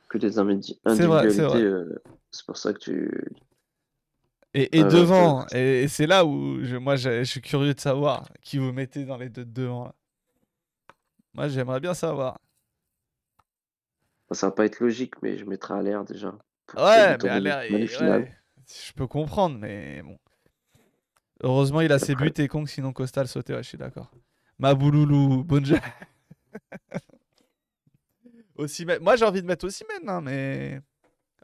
que 0.09 0.17
des 0.17 0.37
individi- 0.39 0.79
C'est 0.87 1.05
vrai, 1.05 1.29
c'est 1.29 1.41
individualités. 1.41 1.63
euh, 1.63 2.03
C'est 2.31 2.45
pour 2.45 2.57
ça 2.57 2.73
que 2.73 2.79
tu. 2.79 3.11
et, 4.53 4.77
et 4.79 4.83
Ouais, 4.83 4.89
devant, 4.89 5.45
et, 5.53 5.83
et 5.83 5.87
c'est 5.87 6.07
là 6.07 6.25
où 6.25 6.63
je, 6.63 6.75
moi 6.77 6.95
je, 6.95 7.19
je 7.19 7.23
suis 7.29 7.41
curieux 7.41 7.73
de 7.73 7.79
savoir 7.79 8.27
qui 8.41 8.57
vous 8.57 8.71
mettez 8.71 9.05
dans 9.05 9.17
les 9.17 9.29
deux 9.29 9.45
de 9.45 9.51
devant. 9.51 9.85
Là. 9.85 9.95
Moi, 11.33 11.47
j'aimerais 11.49 11.79
bien 11.81 11.93
savoir. 11.93 12.39
Ça 14.31 14.47
va 14.47 14.51
pas 14.51 14.65
être 14.65 14.79
logique, 14.79 15.21
mais 15.21 15.37
je 15.37 15.45
mettrai 15.45 15.73
à 15.75 15.81
l'air 15.81 16.03
déjà. 16.03 16.33
Pour 16.67 16.81
Ouais, 16.81 17.17
mais 17.21 17.29
à 17.29 17.39
l'air, 17.39 17.57
ouais, 17.69 18.33
je 18.67 18.91
peux 18.93 19.05
comprendre, 19.07 19.57
mais 19.59 20.01
bon. 20.01 20.17
Heureusement, 21.43 21.81
il 21.81 21.91
a 21.91 21.99
ses 21.99 22.13
Après- 22.13 22.31
buts 22.31 22.41
et 22.41 22.47
Kong, 22.47 22.67
sinon 22.67 22.91
Costa 22.91 23.21
le 23.21 23.27
sautait, 23.27 23.53
ouais, 23.53 23.61
je 23.63 23.67
suis 23.67 23.77
d'accord. 23.77 24.09
Mabouloulou, 24.57 25.43
bonne 25.43 25.65
Osimhen- 28.57 28.99
Moi, 29.01 29.15
j'ai 29.15 29.25
envie 29.25 29.41
de 29.41 29.47
mettre 29.47 29.65
Osimhen, 29.65 30.07
hein, 30.07 30.21
mais. 30.21 30.81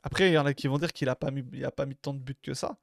Après, 0.04 0.30
il 0.30 0.34
y 0.34 0.38
en 0.38 0.46
a 0.46 0.54
qui 0.54 0.68
vont 0.68 0.78
dire 0.80 0.94
qu'il 0.94 1.10
a 1.10 1.16
pas 1.16 1.32
mis, 1.32 1.44
il 1.54 1.64
a 1.66 1.72
pas 1.72 1.86
mis 1.86 1.96
tant 1.96 2.14
de 2.14 2.20
buts 2.20 2.36
que 2.42 2.54
ça. 2.54 2.78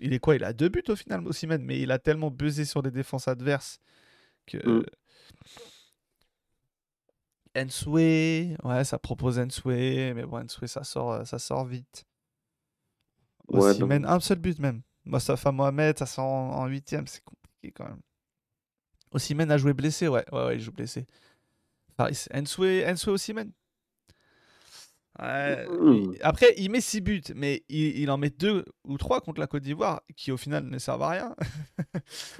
Il 0.00 0.12
est 0.12 0.18
quoi? 0.18 0.34
Il 0.34 0.44
a 0.44 0.52
deux 0.52 0.68
buts 0.68 0.82
au 0.88 0.96
final, 0.96 1.26
Osimhen, 1.26 1.62
mais 1.62 1.80
il 1.80 1.90
a 1.92 1.98
tellement 1.98 2.30
buzzé 2.30 2.64
sur 2.64 2.82
les 2.82 2.90
défenses 2.90 3.28
adverses 3.28 3.80
que. 4.46 4.56
Mm. 4.58 4.84
Ensue, 7.56 8.56
ouais, 8.64 8.84
ça 8.84 8.98
propose 8.98 9.38
Ensue, 9.38 10.12
mais 10.14 10.24
bon, 10.24 10.44
Ensue, 10.44 10.66
ça 10.66 10.82
sort, 10.82 11.12
euh, 11.12 11.24
ça 11.24 11.38
sort 11.38 11.64
vite. 11.66 12.04
Ouais, 13.48 13.70
Osimhen, 13.70 14.04
un 14.06 14.18
seul 14.20 14.38
but 14.38 14.58
même. 14.58 14.82
Mostafa 15.04 15.52
Mohamed, 15.52 15.98
ça 15.98 16.06
sort 16.06 16.24
en 16.24 16.62
en 16.62 16.66
huitième, 16.66 17.06
c'est 17.06 17.22
compliqué 17.22 17.70
quand 17.72 17.84
même. 17.84 18.00
Osimhen 19.14 19.50
a 19.50 19.56
joué 19.58 19.72
blessé, 19.72 20.08
ouais, 20.08 20.24
ouais, 20.32 20.44
ouais, 20.46 20.56
il 20.56 20.60
joue 20.60 20.72
blessé. 20.72 21.06
Faris, 21.96 22.26
Ensue, 22.34 22.84
Ensue 22.86 23.10
Osimhen. 23.10 23.52
Ouais, 25.20 25.66
Mm. 25.68 26.12
il- 26.14 26.18
Après, 26.22 26.52
il 26.56 26.70
met 26.70 26.80
6 26.80 27.00
buts, 27.00 27.22
mais 27.36 27.64
il, 27.68 27.98
il 28.00 28.10
en 28.10 28.18
met 28.18 28.30
2 28.30 28.64
ou 28.84 28.98
3 28.98 29.20
contre 29.20 29.40
la 29.40 29.46
Côte 29.46 29.62
d'Ivoire, 29.62 30.02
qui 30.16 30.32
au 30.32 30.36
final 30.36 30.64
ne 30.64 30.78
servent 30.78 31.02
à 31.02 31.08
rien. 31.10 31.36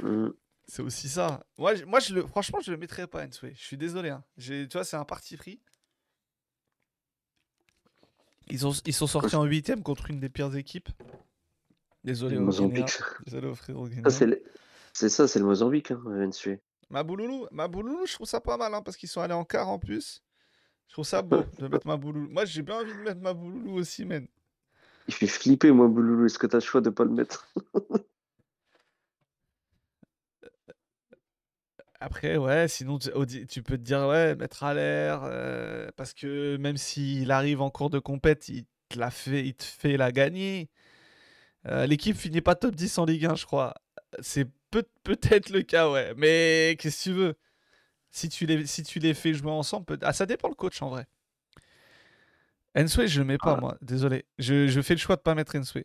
Mm. 0.03 0.29
C'est 0.67 0.83
aussi 0.83 1.09
ça. 1.11 1.45
Moi, 1.59 1.75
je, 1.75 1.85
moi 1.85 2.01
je 2.01 2.15
le, 2.15 2.27
franchement, 2.27 2.59
je 2.65 2.71
le 2.71 2.77
mettrais 2.79 3.07
pas 3.07 3.25
Ensue. 3.25 3.53
Je 3.55 3.63
suis 3.63 3.77
désolé. 3.77 4.09
hein. 4.09 4.25
Tu 4.39 4.67
vois, 4.73 4.83
c'est 4.83 4.97
un 4.97 5.05
parti 5.05 5.37
pris. 5.37 5.61
Ils, 8.49 8.67
ont, 8.67 8.73
ils 8.87 8.93
sont 8.95 9.07
sortis 9.07 9.37
en 9.37 9.45
huitième 9.45 9.83
contre 9.83 10.11
une 10.11 10.21
des 10.21 10.29
pires 10.29 10.55
équipes. 10.57 10.89
Désolé. 12.03 12.39
Mozambique. 12.39 12.99
Désolé 13.27 13.53
Ça, 14.05 14.11
c'est 14.11 14.27
le- 14.27 14.43
c'est 14.95 15.09
ça, 15.09 15.29
c'est 15.29 15.41
le 15.41 15.45
Mozambique, 15.45 15.91
hein, 15.91 16.01
Ensue. 16.07 16.61
Mabouloulou, 16.89 17.47
Mabouloulou, 17.51 18.07
je 18.07 18.15
trouve 18.15 18.29
ça 18.29 18.41
pas 18.41 18.57
mal 18.57 18.73
hein, 18.73 18.83
parce 18.83 18.97
qu'ils 18.97 19.09
sont 19.09 19.21
allés 19.21 19.35
en 19.35 19.45
quart 19.45 19.69
en 19.69 19.79
plus. 19.79 20.23
Je 20.87 20.95
trouve 20.95 21.05
ça 21.05 21.21
beau 21.23 21.43
de 21.59 21.67
mettre 21.67 21.87
Mabouloulou. 21.87 22.31
Moi, 22.31 22.45
j'ai 22.45 22.63
bien 22.63 22.81
envie 22.81 22.93
de 22.93 22.99
mettre 22.99 23.21
Mabouloulou 23.21 23.75
aussi, 23.75 24.05
man. 24.05 24.27
Il 25.09 25.15
fait 25.15 25.27
flipper, 25.27 25.73
moi, 25.73 25.89
Bouloulou. 25.89 26.27
Est-ce 26.27 26.39
que 26.39 26.47
t'as 26.47 26.59
le 26.59 26.63
choix 26.63 26.81
de 26.81 26.91
pas 26.91 27.05
le 27.05 27.11
mettre? 27.11 27.53
Après, 32.01 32.37
ouais, 32.37 32.69
sinon 32.69 32.99
tu 32.99 33.63
peux 33.63 33.79
te 33.79 33.83
dire, 33.83 34.07
ouais, 34.07 34.37
mettre 34.37 34.63
à 34.63 34.75
l'air, 34.75 35.23
euh, 35.25 35.89
parce 35.97 36.13
que 36.13 36.57
même 36.59 36.77
s'il 36.77 37.31
arrive 37.31 37.63
en 37.63 37.71
cours 37.71 37.89
de 37.89 37.99
compète, 37.99 38.49
il 38.51 38.67
te, 38.91 38.99
la 38.99 39.11
fait, 39.11 39.47
il 39.47 39.55
te 39.55 39.65
fait 39.65 39.97
la 39.97 40.13
gagner. 40.13 40.69
Euh, 41.67 41.87
L'équipe 41.87 42.17
finit 42.17 42.43
pas 42.43 42.55
top 42.55 42.75
10 42.75 42.99
en 42.99 43.07
Ligue 43.07 43.25
1, 43.27 43.37
je 43.37 43.47
crois. 43.47 43.75
C'est 44.21 44.47
peut- 44.83 44.89
peut-être 45.05 45.51
le 45.51 45.63
cas, 45.63 45.91
ouais. 45.91 46.13
Mais 46.17 46.77
qu'est-ce 46.79 46.99
que 47.05 47.11
tu 47.11 47.13
veux? 47.17 47.35
Si 48.11 48.29
tu 48.29 48.47
les, 48.47 48.67
si 48.67 48.83
tu 48.83 48.99
les 48.99 49.15
fais 49.15 49.35
jouer 49.35 49.51
ensemble, 49.51 49.87
peut- 49.87 49.99
ah, 50.03 50.13
ça 50.13 50.27
dépend 50.27 50.49
le 50.49 50.55
coach 50.55 50.81
en 50.83 50.89
vrai. 50.91 51.07
Ensue, 52.77 53.07
je 53.09 53.21
le 53.21 53.25
mets 53.27 53.39
pas, 53.39 53.55
Ah. 53.57 53.61
moi. 53.61 53.77
Désolé. 53.83 54.25
Je, 54.39 54.67
je 54.69 54.81
fais 54.81 54.95
le 54.95 55.01
choix 55.01 55.17
de 55.17 55.21
pas 55.21 55.35
mettre 55.35 55.57
Ensue. 55.57 55.85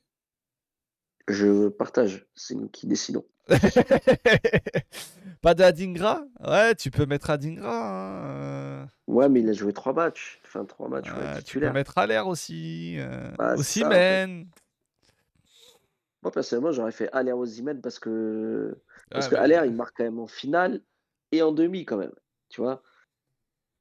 Je 1.28 1.68
partage, 1.70 2.26
c'est 2.36 2.56
nous 2.56 2.68
qui 2.70 2.88
décidons. 2.88 3.24
pas 5.42 5.54
d'Adingra? 5.54 6.24
Ouais, 6.40 6.74
tu 6.76 6.90
peux 6.92 7.06
mettre 7.06 7.30
Adingra. 7.30 8.82
hein. 8.84 8.90
Ouais, 9.08 9.30
mais 9.30 9.42
il 9.42 9.50
a 9.50 9.54
joué 9.54 9.74
trois 9.74 9.94
matchs. 9.94 10.40
Enfin, 10.46 10.66
trois 10.66 10.88
matchs, 10.90 11.12
ouais, 11.12 11.18
Ouais, 11.36 11.42
tu 11.44 11.60
peux 11.60 11.72
mettre 11.72 11.98
Aller 11.98 12.20
aussi. 12.26 12.96
Euh... 12.98 13.32
Bah, 13.38 13.56
c'est 13.58 13.82
ça, 13.82 13.88
en 13.88 13.92
fait. 13.92 14.28
Moi, 16.22 16.32
personnellement, 16.32 16.72
j'aurais 16.72 16.92
fait 16.92 17.10
Aller 17.14 17.32
Osimhen 17.32 17.82
parce 17.82 18.00
que 18.00 18.78
parce 19.10 19.28
que 19.28 19.36
mais- 19.36 19.42
Aller, 19.42 19.62
il 19.68 19.74
marque 19.74 19.96
quand 19.98 20.04
même 20.04 20.20
en 20.20 20.28
finale 20.28 20.82
et 21.32 21.42
en 21.42 21.52
demi 21.52 21.86
quand 21.86 21.98
même, 21.98 22.14
tu 22.50 22.62
vois. 22.62 22.84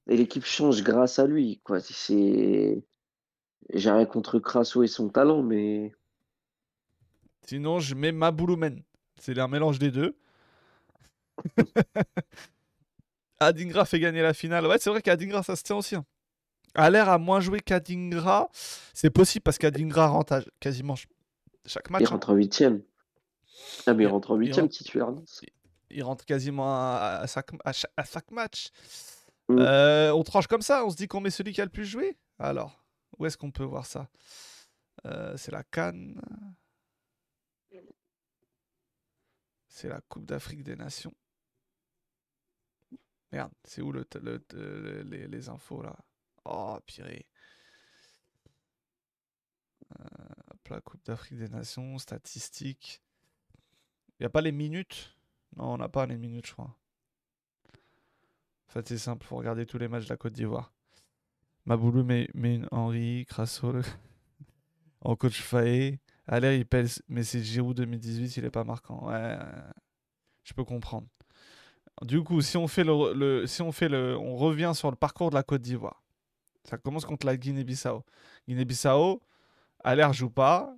Et 0.08 0.16
l'équipe 0.16 0.44
change 0.44 0.82
grâce 0.82 1.18
à 1.18 1.26
lui, 1.26 1.60
quoi. 1.64 1.80
C'est 1.80 2.82
j'ai 3.74 3.90
rien 3.90 4.06
contre 4.06 4.38
Crasso 4.38 4.82
et 4.82 4.86
son 4.86 5.08
talent, 5.10 5.42
mais 5.42 5.94
Sinon, 7.46 7.80
je 7.80 7.94
mets 7.94 8.12
Mabouloumen. 8.12 8.82
C'est 9.20 9.38
un 9.38 9.48
mélange 9.48 9.78
des 9.78 9.90
deux. 9.90 10.16
Adingra 13.40 13.84
fait 13.84 14.00
gagner 14.00 14.22
la 14.22 14.34
finale. 14.34 14.66
Ouais, 14.66 14.78
c'est 14.78 14.90
vrai 14.90 15.02
qu'Adingra, 15.02 15.42
ça 15.42 15.56
se 15.56 15.62
tient 15.62 15.76
aussi. 15.76 15.94
hein. 15.96 16.04
Aller 16.74 16.98
a 16.98 17.18
moins 17.18 17.40
joué 17.40 17.60
qu'Adingra. 17.60 18.48
C'est 18.94 19.10
possible 19.10 19.42
parce 19.42 19.58
qu'Adingra 19.58 20.08
rentre 20.08 20.32
à 20.34 20.40
quasiment 20.60 20.94
chaque 21.66 21.90
match. 21.90 22.02
il 22.02 22.06
rentre 22.08 22.30
en 22.30 22.34
huitième. 22.34 22.82
Ah, 23.86 23.94
mais 23.94 24.04
il 24.04 24.06
Il- 24.06 24.10
rentre 24.10 24.30
en 24.32 24.36
huitième 24.36 24.68
titulaire. 24.68 25.08
Il 25.90 26.02
rentre 26.02 26.24
quasiment 26.24 26.68
à, 26.74 27.20
à 27.22 27.26
chaque, 27.26 27.50
à 27.64 27.72
chaque- 27.72 27.92
à 27.96 28.04
chaque 28.04 28.30
match. 28.30 28.70
Mm. 29.48 29.58
Euh, 29.58 30.12
on 30.14 30.22
tranche 30.22 30.46
comme 30.46 30.62
ça. 30.62 30.84
On 30.84 30.90
se 30.90 30.96
dit 30.96 31.08
qu'on 31.08 31.20
met 31.20 31.30
celui 31.30 31.52
qui 31.52 31.60
a 31.60 31.64
le 31.64 31.70
plus 31.70 31.86
joué? 31.86 32.16
Alors, 32.38 32.84
où 33.18 33.26
est-ce 33.26 33.36
qu'on 33.38 33.50
peut 33.50 33.64
voir 33.64 33.86
ça? 33.86 34.08
Euh, 35.06 35.36
C'est 35.36 35.52
la 35.52 35.64
Cannes. 35.64 36.20
C'est 39.68 39.88
la 39.88 40.00
Coupe 40.08 40.26
d'Afrique 40.26 40.62
des 40.64 40.76
Nations. 40.76 41.14
Merde, 43.30 43.52
c'est 43.64 43.80
où 43.82 43.92
le, 43.92 44.04
t- 44.04 44.18
le 44.18 44.40
t- 44.40 44.56
le- 44.56 45.02
les, 45.02 45.28
les 45.28 45.48
infos 45.48 45.82
là? 45.82 45.94
Oh, 46.44 46.78
purée. 46.86 47.26
Euh, 50.00 50.47
là, 50.68 50.80
Coupe 50.80 51.04
d'Afrique 51.04 51.38
des 51.38 51.48
Nations, 51.48 51.98
statistiques. 51.98 53.02
Il 54.18 54.22
n'y 54.22 54.26
a 54.26 54.30
pas 54.30 54.40
les 54.40 54.52
minutes? 54.52 55.16
Non, 55.56 55.74
on 55.74 55.78
n'a 55.78 55.88
pas 55.88 56.06
les 56.06 56.16
minutes, 56.16 56.46
je 56.46 56.52
crois. 56.52 56.76
En 58.68 58.72
fait, 58.72 58.86
c'est 58.88 58.98
simple, 58.98 59.24
faut 59.26 59.36
regarder 59.36 59.64
tous 59.66 59.78
les 59.78 59.88
matchs 59.88 60.04
de 60.04 60.10
la 60.10 60.16
Côte 60.16 60.34
d'Ivoire. 60.34 60.72
Maboulou 61.64 62.04
met, 62.04 62.28
Henri, 62.70 63.26
Crasso 63.28 63.72
en 65.00 65.16
coach 65.16 65.40
Faé. 65.40 66.00
Aller, 66.26 66.58
il 66.58 66.66
pèse, 66.66 67.02
mais 67.08 67.24
c'est 67.24 67.42
Giroud 67.42 67.74
2018, 67.76 68.36
il 68.36 68.44
est 68.44 68.50
pas 68.50 68.64
marquant. 68.64 69.08
Ouais, 69.08 69.38
je 70.44 70.52
peux 70.52 70.64
comprendre. 70.64 71.06
Du 72.02 72.22
coup, 72.22 72.42
si 72.42 72.56
on 72.56 72.68
fait 72.68 72.84
le, 72.84 73.14
le- 73.14 73.46
si 73.46 73.62
on 73.62 73.72
fait 73.72 73.88
le, 73.88 74.16
on 74.18 74.36
revient 74.36 74.72
sur 74.74 74.90
le 74.90 74.96
parcours 74.96 75.30
de 75.30 75.34
la 75.34 75.42
Côte 75.42 75.62
d'Ivoire. 75.62 76.02
Ça 76.64 76.76
commence 76.76 77.06
contre 77.06 77.26
la 77.26 77.36
Guinée-Bissau. 77.36 78.04
Guinée-Bissau, 78.46 79.22
Aller 79.84 80.06
joue 80.12 80.30
pas 80.30 80.74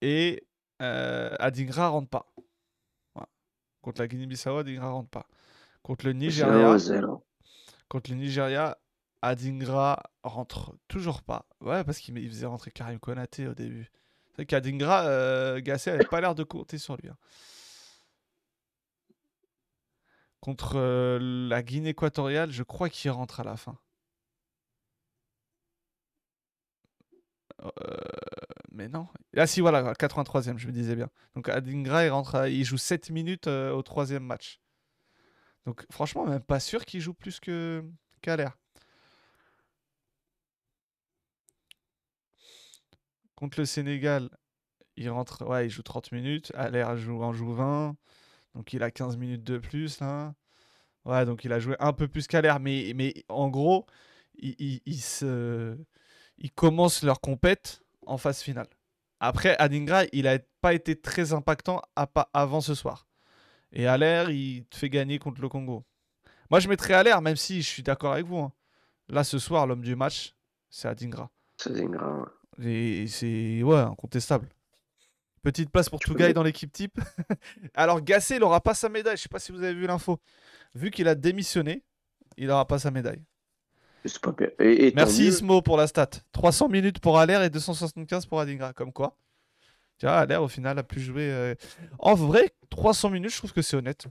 et 0.00 0.46
euh, 0.82 1.34
Adingra 1.38 1.88
rentre 1.88 2.08
pas. 2.08 2.26
Voilà. 3.14 3.28
Contre 3.82 4.00
la 4.00 4.08
Guinée-Bissau, 4.08 4.58
Adingra 4.58 4.90
rentre 4.90 5.10
pas. 5.10 5.26
Contre 5.82 6.06
le 6.06 6.12
Nigeria, 6.12 6.76
contre 7.88 8.10
le 8.10 8.16
Nigeria, 8.16 8.78
Adingra 9.22 10.02
rentre 10.22 10.74
toujours 10.88 11.22
pas. 11.22 11.46
Ouais, 11.60 11.84
parce 11.84 11.98
qu'il 11.98 12.28
faisait 12.28 12.46
rentrer 12.46 12.70
Karim 12.70 12.98
Konaté 12.98 13.46
au 13.46 13.54
début. 13.54 13.90
C'est 14.30 14.36
vrai 14.36 14.46
qu'Adingra, 14.46 15.06
euh, 15.06 15.60
Gasset 15.60 15.90
avait 15.92 16.06
pas 16.06 16.20
l'air 16.20 16.34
de 16.34 16.42
compter 16.42 16.78
sur 16.78 16.96
lui. 16.96 17.08
hein. 17.08 17.16
Contre 20.40 20.74
euh, 20.76 21.18
la 21.48 21.62
Guinée 21.62 21.90
équatoriale, 21.90 22.50
je 22.50 22.62
crois 22.62 22.88
qu'il 22.90 23.10
rentre 23.10 23.40
à 23.40 23.44
la 23.44 23.56
fin. 23.56 23.78
Euh, 27.62 27.68
mais 28.72 28.88
non. 28.88 29.06
Ah 29.36 29.46
si, 29.46 29.60
voilà, 29.60 29.94
83e, 29.94 30.58
je 30.58 30.66
me 30.66 30.72
disais 30.72 30.96
bien. 30.96 31.10
Donc 31.34 31.48
Adingra, 31.48 32.04
il, 32.06 32.10
rentre 32.10 32.34
à- 32.36 32.48
il 32.48 32.64
joue 32.64 32.78
7 32.78 33.10
minutes 33.10 33.46
euh, 33.48 33.72
au 33.72 33.82
troisième 33.82 34.24
match. 34.24 34.60
Donc 35.66 35.84
franchement, 35.90 36.26
même 36.26 36.40
pas 36.42 36.60
sûr 36.60 36.84
qu'il 36.84 37.00
joue 37.00 37.14
plus 37.14 37.40
que 37.40 37.84
qu'Aler. 38.22 38.50
Contre 43.36 43.60
le 43.60 43.64
Sénégal, 43.66 44.30
il 44.96 45.10
rentre, 45.10 45.46
ouais, 45.46 45.66
il 45.66 45.70
joue 45.70 45.82
30 45.82 46.12
minutes. 46.12 46.52
Aller 46.56 46.84
joue, 46.96 47.22
en 47.22 47.32
joue 47.34 47.54
20. 47.54 47.96
Donc 48.54 48.72
il 48.74 48.82
a 48.82 48.90
15 48.90 49.16
minutes 49.16 49.44
de 49.44 49.58
plus 49.58 50.00
là. 50.00 50.34
Ouais, 51.06 51.24
donc 51.26 51.44
il 51.44 51.52
a 51.52 51.60
joué 51.60 51.76
un 51.80 51.92
peu 51.94 52.08
plus 52.08 52.26
qu'Aler. 52.28 52.54
Mais, 52.60 52.92
mais 52.96 53.14
en 53.28 53.48
gros, 53.50 53.86
il 54.36 55.00
se... 55.02 55.76
ils 56.38 56.50
commencent 56.52 57.02
leur 57.02 57.20
compète 57.20 57.82
en 58.06 58.18
phase 58.18 58.40
finale. 58.40 58.68
Après, 59.20 59.56
Adingra, 59.58 60.04
il 60.12 60.26
a 60.26 60.38
pas 60.60 60.74
été 60.74 61.00
très 61.00 61.32
impactant 61.32 61.80
à 61.96 62.06
pas 62.06 62.30
avant 62.34 62.60
ce 62.60 62.74
soir. 62.74 63.06
Et 63.72 63.86
Aller, 63.86 64.26
il 64.30 64.66
te 64.66 64.76
fait 64.76 64.90
gagner 64.90 65.18
contre 65.18 65.40
le 65.40 65.48
Congo. 65.48 65.84
Moi, 66.50 66.60
je 66.60 66.68
mettrais 66.68 66.94
Aller, 66.94 67.14
même 67.22 67.36
si 67.36 67.62
je 67.62 67.68
suis 67.68 67.82
d'accord 67.82 68.12
avec 68.12 68.26
vous. 68.26 68.38
hein. 68.38 68.52
Là, 69.08 69.24
ce 69.24 69.38
soir, 69.38 69.66
l'homme 69.66 69.82
du 69.82 69.96
match, 69.96 70.34
c'est 70.70 70.88
Adingra. 70.88 71.30
C'est 71.56 71.74
Zingra. 71.74 72.26
ouais. 72.58 72.70
Et 72.70 73.06
c'est 73.08 73.62
ouais, 73.62 73.78
incontestable. 73.78 74.48
Petite 75.42 75.70
place 75.70 75.90
pour 75.90 76.00
Tougaï 76.00 76.32
dans 76.32 76.42
l'équipe 76.42 76.72
type. 76.72 76.98
Alors 77.74 78.00
Gasset, 78.00 78.36
il 78.36 78.42
aura 78.42 78.60
pas 78.60 78.74
sa 78.74 78.88
médaille. 78.88 79.16
Je 79.16 79.22
sais 79.22 79.28
pas 79.28 79.38
si 79.38 79.52
vous 79.52 79.62
avez 79.62 79.74
vu 79.74 79.86
l'info. 79.86 80.20
Vu 80.74 80.90
qu'il 80.90 81.06
a 81.08 81.14
démissionné, 81.14 81.82
il 82.36 82.50
aura 82.50 82.66
pas 82.66 82.78
sa 82.78 82.90
médaille. 82.90 83.22
C'est 84.04 84.20
pas 84.20 84.32
bien. 84.32 84.48
Et, 84.58 84.86
et 84.86 84.90
tant 84.92 84.96
Merci. 84.96 85.26
Ismo 85.28 85.62
pour 85.62 85.76
la 85.76 85.86
stat. 85.86 86.10
300 86.32 86.68
minutes 86.68 86.98
pour 87.00 87.18
Aller 87.18 87.38
et 87.44 87.50
275 87.50 88.26
pour 88.26 88.40
Adingra. 88.40 88.72
Comme 88.72 88.92
quoi. 88.92 89.16
Tu 89.98 90.06
vois, 90.06 90.16
Aller 90.16 90.36
au 90.36 90.48
final 90.48 90.78
a 90.78 90.82
pu 90.82 91.00
jouer. 91.00 91.30
euh, 91.30 91.54
En 91.98 92.14
vrai, 92.14 92.54
300 92.70 93.10
minutes, 93.10 93.30
je 93.32 93.38
trouve 93.38 93.52
que 93.52 93.62
c'est 93.62 93.76
honnête. 93.76 94.06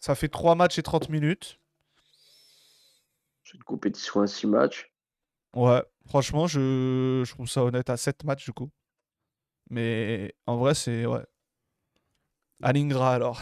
Ça 0.00 0.14
fait 0.14 0.28
3 0.28 0.54
matchs 0.54 0.78
et 0.78 0.82
30 0.82 1.08
minutes. 1.10 1.58
C'est 3.44 3.56
une 3.56 3.64
compétition 3.64 4.22
à 4.22 4.26
6 4.26 4.46
matchs. 4.46 4.90
Ouais, 5.54 5.82
franchement, 6.06 6.46
je, 6.46 7.22
je 7.26 7.30
trouve 7.32 7.48
ça 7.48 7.62
honnête 7.64 7.90
à 7.90 7.96
7 7.96 8.24
matchs 8.24 8.44
du 8.44 8.52
coup. 8.52 8.70
Mais 9.70 10.34
en 10.46 10.56
vrai, 10.56 10.74
c'est. 10.74 11.06
Ouais. 11.06 11.24
Alingra 12.62 13.14
alors. 13.14 13.40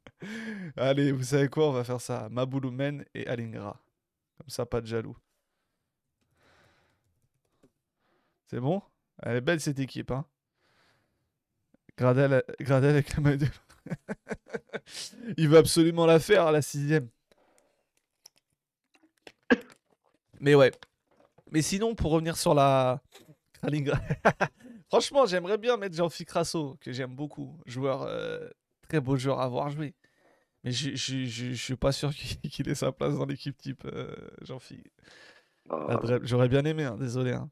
Allez, 0.76 1.12
vous 1.12 1.22
savez 1.24 1.48
quoi 1.48 1.68
On 1.68 1.72
va 1.72 1.84
faire 1.84 2.00
ça. 2.00 2.28
Mabouloumen 2.30 3.04
et 3.14 3.26
Alingra. 3.26 3.80
Comme 4.46 4.52
ça, 4.52 4.64
pas 4.64 4.80
de 4.80 4.86
jaloux. 4.86 5.16
C'est 8.46 8.60
bon? 8.60 8.80
Elle 9.24 9.38
est 9.38 9.40
belle 9.40 9.60
cette 9.60 9.80
équipe, 9.80 10.12
hein 10.12 10.24
Gradel, 11.98 12.44
Gradel 12.60 12.90
avec 12.90 13.12
la 13.16 13.20
main 13.20 13.36
de... 13.36 13.46
Il 15.36 15.48
veut 15.48 15.58
absolument 15.58 16.06
la 16.06 16.20
faire, 16.20 16.52
la 16.52 16.62
sixième. 16.62 17.08
Mais 20.38 20.54
ouais. 20.54 20.70
Mais 21.50 21.60
sinon, 21.60 21.96
pour 21.96 22.12
revenir 22.12 22.36
sur 22.36 22.54
la. 22.54 23.02
Franchement, 24.88 25.26
j'aimerais 25.26 25.58
bien 25.58 25.76
mettre 25.76 25.96
Jean-Philippe 25.96 26.28
Crasso, 26.28 26.76
que 26.80 26.92
j'aime 26.92 27.16
beaucoup. 27.16 27.58
Joueur, 27.66 28.02
euh, 28.02 28.48
très 28.88 29.00
beau 29.00 29.16
joueur 29.16 29.40
à 29.40 29.48
voir 29.48 29.70
jouer. 29.70 29.96
Mais 30.66 30.72
je 30.72 30.96
je- 30.96 31.24
je- 31.26 31.52
je 31.52 31.62
suis 31.62 31.76
pas 31.76 31.92
sûr 31.92 32.10
qu'il 32.50 32.68
ait 32.68 32.74
sa 32.74 32.90
place 32.90 33.14
dans 33.16 33.24
l'équipe 33.24 33.56
type, 33.56 33.84
euh, 33.86 34.14
Jean-Philippe. 34.42 34.92
Oh. 35.70 35.86
Dreb- 36.02 36.24
J'aurais 36.24 36.48
bien 36.48 36.64
aimé, 36.64 36.82
hein, 36.84 36.96
désolé. 36.98 37.32
hein. 37.32 37.48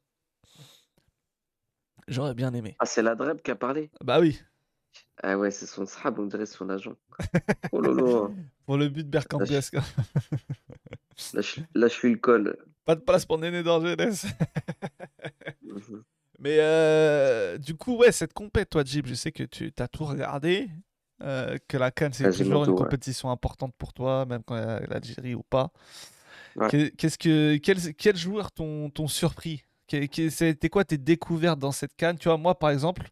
J'aurais 2.09 2.35
bien 2.35 2.53
aimé. 2.53 2.77
Ah, 2.81 2.87
c'est 2.87 3.03
la 3.03 3.15
Dreb 3.15 3.41
qui 3.41 3.51
a 3.53 3.55
parlé? 3.57 3.91
Bah 4.03 4.19
oui, 4.21 4.39
Ah 5.23 5.39
ouais, 5.39 5.51
c'est 5.53 5.67
son 5.67 5.87
sahab, 5.87 6.19
on 6.19 6.27
dirait 6.27 6.45
son 6.45 6.69
agent. 6.69 6.97
Oh 7.73 7.81
lolo. 7.81 8.35
pour 8.67 8.77
le 8.77 8.89
but 8.89 9.09
bercampesque. 9.09 9.75
Là, 9.75 11.41
je, 11.41 11.61
là, 11.75 11.87
je 11.89 11.93
suis 11.95 12.11
le 12.11 12.19
col. 12.19 12.57
Pas 12.85 12.97
de 12.97 13.01
place 13.01 13.25
pour 13.25 13.39
Néné 13.39 13.63
d'Angeles. 13.63 13.97
Mhm. 15.63 16.03
Mais 16.41 16.57
euh, 16.59 17.59
du 17.59 17.77
coup, 17.77 17.97
ouais, 17.97 18.11
cette 18.13 18.33
compète, 18.33 18.71
toi, 18.71 18.83
Jib, 18.85 19.07
je 19.07 19.15
sais 19.15 19.31
que 19.33 19.45
tu 19.45 19.73
as 19.79 19.89
tout 19.89 20.05
regardé. 20.05 20.69
Euh, 21.23 21.57
que 21.69 21.77
la 21.77 21.91
Cannes, 21.91 22.13
c'est 22.13 22.31
toujours 22.31 22.65
une 22.65 22.71
ouais. 22.71 22.77
compétition 22.77 23.31
importante 23.31 23.75
pour 23.79 23.93
toi, 23.93 24.27
même 24.27 24.43
quand 24.45 24.57
il 24.57 24.63
y 24.63 24.65
a 24.65 24.81
l'Algérie 24.87 25.35
ou 25.35 25.43
pas. 25.43 25.71
Ouais. 26.57 26.91
Qu'est-ce 26.97 27.19
que, 27.19 27.57
quels, 27.57 28.17
joueurs 28.17 28.53
t'ont 28.53 29.09
surpris? 29.09 29.65
C'était 29.89 30.69
quoi 30.69 30.85
tes 30.85 30.99
découvertes 30.99 31.59
dans 31.59 31.73
cette 31.73 31.95
Cannes? 31.97 32.19
Tu 32.19 32.29
vois, 32.29 32.39
moi, 32.39 32.59
par 32.59 32.71
exemple, 32.71 33.09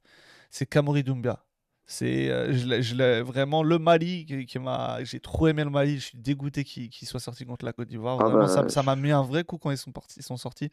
c'est 0.51 0.67
Kamori 0.67 1.03
Doumbia. 1.03 1.45
C'est 1.85 2.31
euh, 2.31 2.53
je 2.53 2.81
je 2.81 3.23
vraiment 3.23 3.63
le 3.63 3.79
Mali 3.79 4.25
qui, 4.25 4.47
qui 4.47 4.59
m'a. 4.59 5.03
J'ai 5.03 5.21
trop 5.21 5.49
aimé 5.49 5.65
le 5.65 5.71
Mali. 5.71 5.99
Je 5.99 6.07
suis 6.07 6.19
dégoûté 6.19 6.65
qu'il 6.65 7.09
soit 7.09 7.21
sorti 7.21 7.45
contre 7.45 7.65
la 7.65 7.73
Côte 7.73 7.89
d'Ivoire. 7.89 8.19
Ah 8.21 8.31
bah, 8.31 8.69
ça 8.69 8.83
m'a 8.83 8.97
mis 8.97 9.11
un 9.11 9.23
vrai 9.23 9.45
coup 9.45 9.59
quand 9.59 9.71
ils 9.71 9.77
sont, 9.77 9.93
partis, 9.93 10.21
ils 10.21 10.23
sont 10.23 10.37
sortis. 10.37 10.71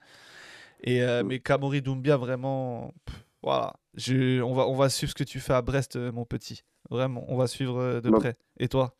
Et 0.81 1.01
euh, 1.01 1.23
Mm. 1.23 1.27
mais 1.27 1.39
Kamori 1.39 1.81
Doumbia, 1.81 2.17
vraiment. 2.17 2.93
pff, 3.05 3.25
voilà. 3.41 3.73
Je, 3.95 4.41
on, 4.41 4.53
va, 4.53 4.67
on 4.67 4.75
va 4.75 4.89
suivre 4.89 5.09
ce 5.11 5.15
que 5.15 5.23
tu 5.23 5.39
fais 5.39 5.53
à 5.53 5.61
Brest, 5.61 5.95
euh, 5.95 6.11
mon 6.11 6.25
petit. 6.25 6.63
Vraiment, 6.89 7.25
on 7.27 7.37
va 7.37 7.47
suivre 7.47 7.77
euh, 7.79 8.01
de 8.01 8.09
Bah, 8.09 8.19
près. 8.19 8.37
Et 8.57 8.67
toi? 8.67 8.95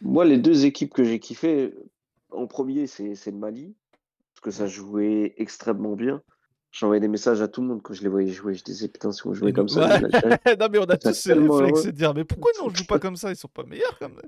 Moi, 0.00 0.24
les 0.24 0.38
deux 0.38 0.64
équipes 0.64 0.92
que 0.92 1.04
j'ai 1.04 1.18
kiffé, 1.20 1.74
en 2.30 2.46
premier, 2.46 2.86
c'est 2.86 3.14
le 3.26 3.32
Mali, 3.32 3.74
parce 4.34 4.40
que 4.42 4.50
ça 4.50 4.66
jouait 4.66 5.34
extrêmement 5.36 5.94
bien. 5.96 6.22
J'envoyais 6.70 7.00
des 7.00 7.08
messages 7.08 7.42
à 7.42 7.48
tout 7.48 7.60
le 7.60 7.66
monde 7.68 7.82
quand 7.82 7.92
je 7.92 8.02
les 8.02 8.08
voyais 8.08 8.30
jouer. 8.30 8.54
Je 8.54 8.64
disais, 8.64 8.88
putain, 8.88 9.12
si 9.12 9.26
on 9.26 9.34
jouait 9.34 9.50
Et 9.50 9.52
comme 9.52 9.68
ça, 9.68 10.00
non, 10.58 10.68
mais 10.70 10.78
on 10.78 10.84
a 10.84 10.96
tous 10.96 11.12
ce 11.12 11.28
tellement 11.28 11.56
réflexe 11.56 11.80
heureux. 11.80 11.92
de 11.92 11.96
dire, 11.96 12.14
mais 12.14 12.24
pourquoi 12.24 12.50
nous 12.58 12.66
on 12.66 12.74
joue 12.74 12.84
pas 12.86 12.98
comme 12.98 13.16
ça? 13.16 13.30
Ils 13.30 13.36
sont 13.36 13.48
pas 13.48 13.64
meilleurs 13.64 13.98
quand 13.98 14.08
même. 14.08 14.18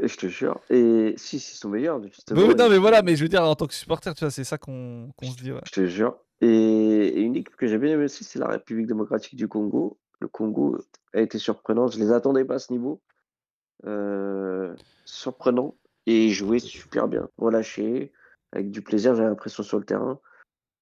Je 0.00 0.16
te 0.16 0.26
jure. 0.26 0.60
Et 0.70 1.14
si, 1.16 1.38
sont 1.40 1.68
meilleurs, 1.68 1.98
Mais 1.98 2.08
justement. 2.08 2.40
oui, 2.40 2.54
non, 2.54 2.68
mais 2.68 2.78
voilà, 2.78 3.02
mais 3.02 3.16
je 3.16 3.22
veux 3.22 3.28
dire, 3.28 3.42
en 3.42 3.54
tant 3.54 3.66
que 3.66 3.74
supporter, 3.74 4.14
tu 4.14 4.20
vois, 4.24 4.30
c'est 4.30 4.44
ça 4.44 4.58
qu'on 4.58 5.10
se 5.22 5.36
dit. 5.42 5.52
ouais. 5.52 5.60
Je 5.66 5.72
te 5.72 5.86
jure. 5.86 6.18
Et, 6.40 6.46
et 6.48 7.20
une 7.20 7.34
équipe 7.36 7.56
que 7.56 7.66
j'ai 7.66 7.78
bien 7.78 7.94
aimée 7.94 8.04
aussi, 8.04 8.22
c'est 8.24 8.38
la 8.38 8.48
République 8.48 8.86
démocratique 8.86 9.34
du 9.36 9.48
Congo. 9.48 9.98
Le 10.20 10.28
Congo 10.28 10.78
a 11.14 11.20
été 11.20 11.38
surprenant. 11.38 11.88
Je 11.88 11.98
les 11.98 12.12
attendais 12.12 12.44
pas 12.44 12.54
à 12.54 12.58
ce 12.58 12.72
niveau. 12.72 13.00
Euh, 13.86 14.74
surprenant. 15.04 15.74
Et 16.06 16.30
jouaient 16.30 16.58
super 16.58 17.06
bien. 17.08 17.28
Relâchés, 17.36 18.12
avec 18.52 18.70
du 18.70 18.80
plaisir, 18.82 19.14
j'ai 19.14 19.24
l'impression 19.24 19.62
sur 19.62 19.78
le 19.78 19.84
terrain. 19.84 20.18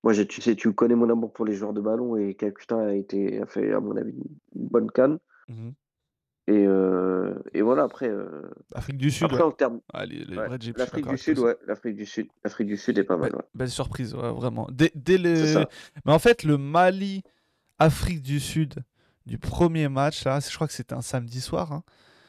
Moi, 0.04 0.12
tu 0.24 0.40
sais, 0.40 0.54
tu 0.54 0.72
connais 0.72 0.94
mon 0.94 1.10
amour 1.10 1.32
pour 1.32 1.44
les 1.44 1.54
joueurs 1.54 1.72
de 1.72 1.80
ballon 1.80 2.16
et 2.16 2.34
Calcutta 2.34 2.78
a 2.78 2.92
été, 2.92 3.40
a 3.40 3.46
fait, 3.46 3.72
à 3.72 3.80
mon 3.80 3.96
avis, 3.96 4.12
une 4.54 4.68
bonne 4.68 4.90
canne. 4.90 5.18
Mhm. 5.48 5.74
Et, 6.48 6.64
euh, 6.64 7.34
et 7.54 7.62
voilà, 7.62 7.82
après, 7.82 8.08
euh, 8.08 8.42
Afrique 8.74 8.98
du 8.98 9.10
Sud, 9.10 9.24
après 9.24 9.38
ouais. 9.38 9.42
en 9.42 9.50
termes. 9.50 9.80
Ah, 9.92 10.06
les, 10.06 10.24
les 10.24 10.36
ouais, 10.36 10.48
L'Afrique 10.76 11.08
du 11.08 11.18
Sud, 11.18 11.38
ouais. 11.40 11.56
L'Afrique 11.66 11.96
du 11.96 12.06
Sud. 12.06 12.28
L'Afrique 12.44 12.68
du 12.68 12.76
Sud 12.76 12.98
est 12.98 13.04
pas 13.04 13.16
mal, 13.16 13.30
Belle, 13.30 13.40
ouais. 13.40 13.46
belle 13.54 13.70
surprise, 13.70 14.14
ouais, 14.14 14.32
vraiment. 14.32 14.68
Dès, 14.70 14.92
dès 14.94 15.18
le... 15.18 15.34
C'est 15.34 15.52
ça. 15.54 15.68
Mais 16.04 16.12
en 16.12 16.20
fait, 16.20 16.44
le 16.44 16.56
Mali, 16.56 17.24
Afrique 17.80 18.22
du 18.22 18.38
Sud, 18.38 18.74
du 19.26 19.38
premier 19.38 19.88
match, 19.88 20.24
là, 20.24 20.38
je 20.38 20.54
crois 20.54 20.68
que 20.68 20.72
c'était 20.72 20.94
un 20.94 21.02
samedi 21.02 21.40
soir, 21.40 21.72
hein, 21.72 21.82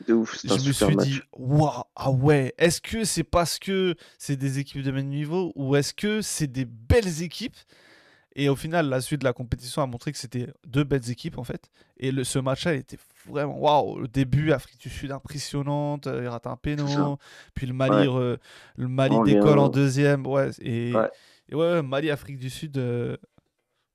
De 0.07 0.13
ouf, 0.15 0.36
c'est 0.36 0.47
je 0.47 0.53
un 0.53 0.57
me 0.57 0.61
super 0.61 0.88
suis 0.88 0.95
match. 0.95 1.07
dit, 1.07 1.22
waouh, 1.34 1.84
ah 1.95 2.09
ouais, 2.09 2.55
est-ce 2.57 2.82
que 2.82 3.03
c'est 3.03 3.24
parce 3.24 3.59
que 3.59 3.93
c'est 4.18 4.36
des 4.36 4.57
équipes 4.57 4.82
de 4.82 4.89
même 4.91 5.09
niveau 5.09 5.51
ou 5.55 5.76
est-ce 5.76 5.93
que 5.93 6.22
c'est 6.24 6.47
des 6.47 6.65
belles 6.65 7.22
équipes? 7.22 7.55
Et 8.36 8.49
au 8.49 8.55
final, 8.55 8.89
la 8.89 9.01
suite 9.01 9.22
de 9.22 9.26
la 9.26 9.34
compétition 9.34 9.82
a 9.84 9.86
montré 9.88 10.11
que 10.11 10.18
c'était 10.18 10.47
deux 10.65 10.84
belles 10.84 11.09
équipes 11.09 11.38
en 11.39 11.43
fait. 11.43 11.70
Et 11.97 12.11
le, 12.11 12.24
ce 12.24 12.38
match-là 12.38 12.76
il 12.76 12.80
était 12.82 12.97
vraiment 13.30 13.59
waouh. 13.59 13.99
Le 13.99 14.07
début, 14.07 14.51
Afrique 14.51 14.80
du 14.80 14.89
Sud 14.89 15.11
impressionnante, 15.11 16.07
euh, 16.07 16.21
il 16.23 16.28
rate 16.28 16.47
un 16.47 16.55
péno, 16.57 17.17
puis 17.53 17.65
le 17.67 17.73
Mali, 17.73 18.07
Ouais. 18.07 18.34
re- 18.34 18.38
le 18.75 18.88
Mali 18.88 19.15
décolle 19.25 19.59
en 19.59 19.69
deuxième, 19.69 20.25
ouais. 20.28 20.49
Et, 20.61 20.93
Ouais. 20.93 21.09
et 21.49 21.55
ouais, 21.55 21.73
ouais, 21.73 21.82
Mali, 21.82 22.09
Afrique 22.11 22.38
du 22.39 22.49
Sud. 22.49 22.78
euh, 22.78 23.17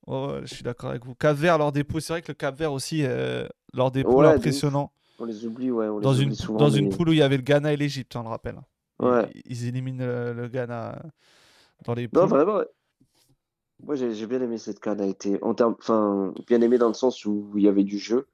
je 0.08 0.46
suis 0.54 0.62
d'accord 0.64 0.90
avec 0.90 1.04
vous. 1.04 1.14
Cap 1.14 1.36
Vert, 1.36 1.58
lors 1.58 1.72
des 1.72 1.84
poules, 1.84 2.02
c'est 2.02 2.12
vrai 2.12 2.22
que 2.22 2.28
le 2.32 2.34
Cap 2.34 2.56
Vert 2.56 2.72
aussi, 2.72 3.04
euh, 3.04 3.46
lors 3.74 3.90
des 3.90 4.02
poules, 4.04 4.26
impressionnant. 4.26 4.92
On 5.18 5.24
les 5.24 5.46
oublie, 5.46 5.70
ouais. 5.70 5.86
On 5.86 6.00
Dans 6.00 6.14
une, 6.14 6.34
souvent. 6.34 6.58
dans 6.58 6.70
une 6.70 6.88
poule 6.88 7.10
où 7.10 7.12
il 7.12 7.18
y 7.18 7.22
avait 7.22 7.36
le 7.36 7.42
Ghana 7.42 7.72
et 7.72 7.76
l'Égypte, 7.76 8.16
on 8.16 8.22
le 8.22 8.28
rappelle. 8.28 8.60
Ouais. 8.98 9.30
Ils, 9.46 9.66
éliminent 9.66 10.04
le, 10.04 10.32
le 10.32 10.48
Ghana 10.48 10.96
euh, 10.96 11.08
dans 11.84 11.94
les 11.94 12.08
Non, 12.12 12.20
poules. 12.22 12.28
vraiment. 12.30 12.56
ouais. 12.58 12.66
Moi, 13.84 13.96
j'ai 13.96 14.26
bien 14.26 14.40
aimé 14.40 14.58
cette 14.58 14.78
canne. 14.80 15.00
A 15.00 15.06
été 15.06 15.38
en 15.42 15.54
enfin, 15.58 16.32
bien 16.46 16.60
aimé 16.60 16.78
dans 16.78 16.88
le 16.88 16.94
sens 16.94 17.24
où 17.24 17.52
il 17.56 17.64
y 17.64 17.68
avait 17.68 17.82
du 17.84 17.98
jeu, 17.98 18.28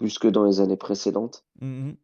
plus 0.00 0.18
que 0.18 0.28
dans 0.28 0.44
les 0.44 0.60
années 0.60 0.78
précédentes. 0.78 1.44
Mhm. 1.60 1.94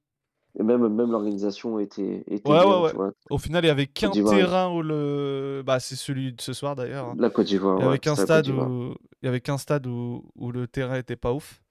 Et 0.59 0.63
même, 0.63 0.87
même 0.89 1.11
l'organisation 1.11 1.79
était, 1.81 2.25
était 2.29 2.51
Ouais, 2.51 2.59
bien, 2.61 2.81
ouais, 2.81 2.95
ouais. 2.95 3.11
Au 3.31 3.39
final, 3.39 3.65
il 3.65 3.69
y 3.69 3.71
avait 3.71 3.87
qu'un 3.87 4.11
terrain 4.11 4.71
où 4.71 4.83
le. 4.83 5.63
Bah, 5.65 5.81
c'est 5.81 5.97
celui 5.97 6.35
de 6.35 6.41
ce 6.43 6.53
soir 6.53 6.77
d'ailleurs. 6.77 7.07
hein. 7.07 7.17
La 7.19 7.31
Côte 7.31 7.47
d'Ivoire, 7.47 7.79
Il 7.79 7.85
y 7.85 7.89
avait 7.89 7.99
qu'un 7.99 8.15
la 8.15 8.23
stade 8.23 8.49
où 8.49 8.95
il 9.23 9.27
y 9.27 9.29
avait 9.29 9.41
qu'un 9.41 9.57
stade 9.59 9.87
où, 9.87 10.25
où 10.37 10.53
le 10.53 10.67
terrain 10.69 10.97
était 10.97 11.17
pas 11.17 11.33
ouf. 11.33 11.63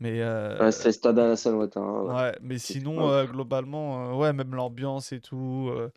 Mais 0.00 0.22
euh, 0.22 0.70
c'est 0.70 0.92
stade 0.92 1.18
Alassane 1.18 1.54
Ouattara. 1.54 2.04
ouais. 2.04 2.14
ouais, 2.14 2.38
mais 2.42 2.58
sinon 2.58 3.08
euh, 3.10 3.24
globalement 3.26 4.10
euh, 4.10 4.14
ouais, 4.14 4.32
même 4.32 4.52
l'ambiance 4.54 5.12
et 5.12 5.20
tout 5.20 5.70
euh, 5.72 5.92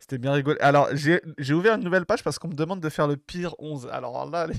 c'était 0.00 0.18
bien 0.18 0.32
rigolo. 0.32 0.56
Alors, 0.60 0.88
j'ai 0.94 1.20
ouvert 1.54 1.74
une 1.76 1.84
nouvelle 1.84 2.06
page 2.06 2.22
parce 2.24 2.38
qu'on 2.38 2.48
me 2.48 2.54
demande 2.54 2.80
de 2.80 2.88
faire 2.88 3.06
le 3.06 3.16
pire 3.16 3.54
11. 3.58 3.88
Alors 3.92 4.28
là, 4.30 4.46
les- 4.48 4.54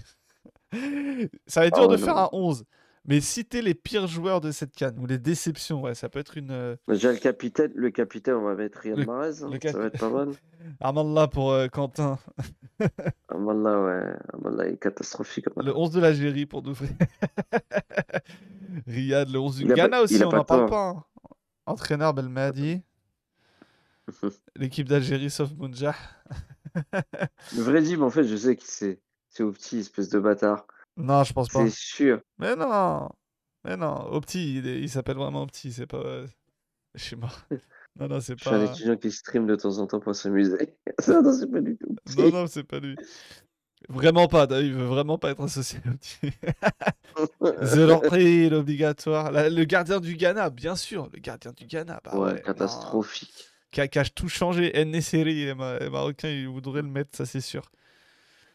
ça 1.47 1.61
va 1.61 1.67
être 1.67 1.73
Ah 1.77 1.79
dur 1.81 1.89
de 1.89 1.97
faire 1.97 2.17
un 2.17 2.29
11. 2.31 2.63
Mais 3.05 3.21
citer 3.21 3.61
les 3.61 3.73
pires 3.73 4.07
joueurs 4.07 4.41
de 4.41 4.51
cette 4.51 4.75
canne 4.75 4.99
ou 4.99 5.05
les 5.07 5.17
déceptions, 5.17 5.81
ouais, 5.81 5.95
ça 5.95 6.09
peut 6.09 6.19
être 6.19 6.37
une 6.37 6.51
euh, 6.51 6.75
Mais 6.87 6.95
Déjà, 6.95 7.11
le 7.11 7.17
capitaine, 7.17 7.71
le 7.73 7.89
capitaine, 7.91 8.35
on 8.35 8.43
va 8.43 8.55
mettre 8.55 8.79
Riyad 8.79 9.05
Mahrez. 9.07 9.41
hein, 9.41 9.49
le 9.51 9.59
Ça 9.71 9.77
va 9.79 9.85
être 9.85 9.97
pas 9.99 10.09
mal. 10.09 10.29
Armand 10.79 11.27
pour 11.27 11.51
euh, 11.51 11.67
Quentin. 11.67 12.19
Amallah, 13.29 13.81
ouais. 13.81 14.13
Amallah 14.33 14.67
est 14.67 14.77
catastrophique. 14.77 15.45
Le 15.55 15.61
Amallah. 15.61 15.77
11 15.77 15.91
de 15.91 15.99
l'Algérie 16.01 16.45
pour 16.45 16.61
d'ouvrir. 16.61 16.89
Riyad, 18.87 19.29
le 19.29 19.39
11 19.39 19.57
du 19.57 19.65
pas- 19.67 19.73
Ghana 19.73 20.01
aussi, 20.01 20.23
on 20.23 20.31
n'en 20.31 20.43
parle 20.43 20.69
pas. 20.69 20.89
hein. 20.89 21.03
Entraîneur 21.65 22.13
Belmadi. 22.13 22.81
L'équipe 24.55 24.87
d'Algérie 24.89 25.29
sauf 25.29 25.51
Mounjah. 25.55 25.95
Le 27.55 27.61
vrai 27.61 27.81
Dim, 27.81 28.01
en 28.01 28.09
fait, 28.09 28.23
je 28.23 28.35
sais 28.35 28.55
qui 28.55 28.67
c'est. 28.67 28.99
C'est 29.29 29.43
au 29.43 29.51
petit, 29.51 29.79
espèce 29.79 30.09
de 30.09 30.19
bâtard. 30.19 30.65
Non, 30.99 31.23
je 31.23 31.33
pense 31.33 31.49
pas. 31.49 31.63
C'est 31.65 31.73
sûr. 31.75 32.21
Mais 32.37 32.55
non, 32.55 33.09
mais 33.63 33.75
non. 33.77 34.05
Opti, 34.11 34.57
il, 34.57 34.67
est- 34.67 34.79
il 34.81 34.89
s'appelle 34.89 35.15
vraiment 35.17 35.43
Opti, 35.43 35.71
c'est 35.73 35.87
pas. 35.87 36.03
Je 36.95 37.03
suis 37.03 37.15
mort. 37.15 37.39
Non, 37.99 38.07
non, 38.07 38.21
c'est 38.21 38.37
Je 38.37 38.45
suis 38.45 38.55
un 38.55 38.65
pas. 38.65 38.71
étudiant 38.71 38.95
qui 38.95 39.11
stream 39.11 39.45
de 39.45 39.55
temps 39.55 39.77
en 39.79 39.87
temps 39.87 39.99
pour 39.99 40.15
s'amuser. 40.15 40.77
Ça, 40.99 41.21
non, 41.21 41.33
c'est 41.33 41.51
pas 41.51 41.59
du 41.59 41.75
tout. 41.75 41.93
Non, 42.17 42.29
non, 42.31 42.47
c'est 42.47 42.63
pas 42.63 42.79
lui. 42.79 42.95
Vraiment 43.89 44.27
pas, 44.27 44.47
il 44.61 44.73
veut 44.73 44.85
vraiment 44.85 45.17
pas 45.17 45.31
être 45.31 45.41
associé 45.43 45.79
à 45.85 45.89
Opti. 45.89 46.31
Zelorri, 47.61 48.49
l'obligatoire. 48.49 49.31
La- 49.31 49.49
Le 49.49 49.63
gardien 49.65 49.99
du 49.99 50.15
Ghana, 50.15 50.49
bien 50.49 50.75
sûr, 50.75 51.09
le 51.11 51.19
gardien 51.19 51.51
du 51.51 51.65
Ghana. 51.65 51.99
Bah 52.03 52.15
ouais, 52.15 52.19
ouais, 52.19 52.33
non. 52.35 52.41
catastrophique. 52.41 53.49
Qui 53.71 53.81
a, 53.81 53.87
qui 53.87 53.99
a 53.99 54.05
tout 54.05 54.29
changé. 54.29 54.71
Neseri, 54.85 55.45
les, 55.45 55.53
Ma- 55.53 55.79
les 55.79 55.89
Marocains, 55.89 56.29
ils 56.29 56.47
voudraient 56.47 56.81
le 56.81 56.87
mettre, 56.87 57.17
ça 57.17 57.25
c'est 57.25 57.41
sûr. 57.41 57.69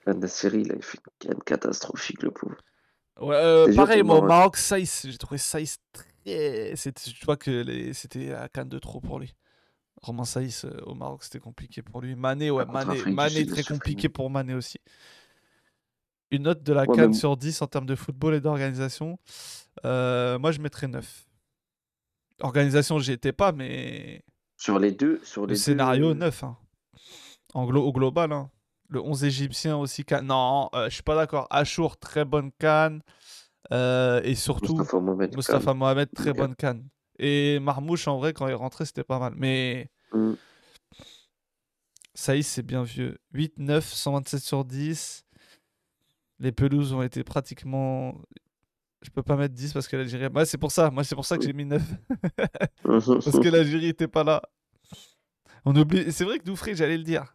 La 0.07 0.27
série, 0.29 0.63
il 0.63 0.83
fait 0.83 0.99
une 1.25 1.29
canne 1.31 1.43
catastrophique, 1.45 2.23
le 2.23 2.31
pauvre. 2.31 2.57
Ouais, 3.21 3.37
euh, 3.37 3.75
pareil, 3.75 4.03
moi, 4.03 4.19
au 4.19 4.23
le 4.23 4.27
Maroc, 4.29 4.57
Saïs, 4.57 5.07
j'ai 5.09 5.19
trouvé 5.19 5.39
Saïs 5.39 5.79
très. 5.93 6.11
Je 6.27 7.25
vois 7.25 7.37
que 7.37 7.51
les- 7.51 7.93
c'était 7.95 8.33
à 8.33 8.49
canne 8.49 8.69
de 8.69 8.79
trop 8.79 9.01
pour 9.01 9.19
lui. 9.19 9.35
Romain 10.03 10.25
Saïs 10.25 10.65
euh, 10.65 10.77
au 10.85 10.95
Maroc, 10.95 11.23
c'était 11.25 11.39
compliqué 11.39 11.81
pour 11.81 12.01
lui. 12.01 12.15
Mané, 12.17 12.51
ouais, 12.51 12.65
contre 12.67 12.87
Mané, 12.87 13.13
Mané 13.13 13.47
très 13.47 13.63
compliqué 13.63 14.09
pour 14.09 14.29
Mané 14.31 14.55
aussi. 14.55 14.79
Une 16.31 16.43
note 16.43 16.63
de 16.63 16.73
la 16.73 16.87
Ouais, 16.87 16.97
canne 16.97 17.11
mais- 17.11 17.17
sur 17.17 17.37
10 17.37 17.63
en 17.63 17.67
termes 17.67 17.87
de 17.87 17.95
football 17.95 18.35
et 18.35 18.41
d'organisation. 18.41 19.19
euh, 19.85 20.39
moi, 20.39 20.51
je 20.53 20.61
mettrais 20.61 20.89
9. 20.89 21.27
Organisation, 22.41 22.99
j'y 22.99 23.13
étais 23.13 23.33
pas, 23.33 23.53
mais 23.53 24.23
Sur 24.57 24.79
les 24.79 24.93
deux, 24.93 25.21
sur 25.23 25.43
le 25.47 25.51
les 25.51 25.57
scénario, 25.57 26.13
deux, 26.13 26.19
9. 26.21 26.43
hein. 26.43 26.57
En 27.55 27.67
glo- 27.67 27.83
au 27.87 27.93
global. 27.93 28.33
hein. 28.33 28.51
Le 28.95 29.01
11 29.01 29.25
égyptien 29.25 29.77
aussi. 29.77 30.05
canne. 30.05 30.27
Non, 30.27 30.69
euh, 30.75 30.85
je 30.89 30.95
suis 30.95 31.03
pas 31.03 31.17
d'accord. 31.17 31.47
Achour, 31.51 31.97
très 31.99 32.25
bonne 32.25 32.51
canne. 32.59 33.03
euh, 33.73 34.21
et 34.25 34.35
surtout, 34.35 34.77
Mustafa 34.77 35.01
Mohamed. 35.01 35.37
Mustafa 35.37 35.75
Mohamed, 35.75 36.09
très 36.15 36.31
Ok. 36.31 36.37
bonne 36.37 36.55
canne. 36.55 36.89
Et 37.19 37.59
Marmouche, 37.61 38.07
en 38.09 38.19
vrai, 38.19 38.33
quand 38.33 38.47
il 38.47 38.51
est 38.53 38.55
rentré, 38.55 38.85
c'était 38.87 39.05
pas 39.05 39.19
mal. 39.19 39.35
Mais 39.37 39.91
Mm. 40.13 40.35
Saïs, 42.15 42.47
c'est 42.47 42.63
bien 42.63 42.85
vieux. 42.85 43.19
8, 43.33 43.59
9, 43.59 43.85
127 43.93 44.41
sur 44.41 44.65
10. 44.65 45.25
Les 46.39 46.53
pelouses 46.53 46.93
ont 46.93 47.03
été 47.03 47.25
pratiquement. 47.25 48.15
Je 49.03 49.11
peux 49.11 49.23
pas 49.23 49.37
mettre 49.37 49.55
10 49.55 49.73
parce 49.73 49.89
que 49.89 49.97
l'Algérie. 49.97 50.27
Ouais, 50.29 50.45
c'est 50.45 50.59
pour 50.59 50.71
ça. 50.71 50.91
Moi, 50.91 51.03
c'est 51.05 51.15
pour 51.17 51.27
ça 51.27 51.37
que 51.37 51.45
j'ai 51.45 51.53
mis 51.53 51.65
9. 51.65 51.83
parce 52.85 53.07
que 53.41 53.49
l'Algérie 53.49 53.89
était 53.89 54.07
pas 54.09 54.23
là. 54.25 54.43
On 55.65 55.75
oublie. 55.75 56.13
C'est 56.13 56.25
vrai 56.25 56.39
que 56.39 56.45
Doufré, 56.45 56.75
j'allais 56.77 56.97
le 56.99 57.03
dire. 57.05 57.35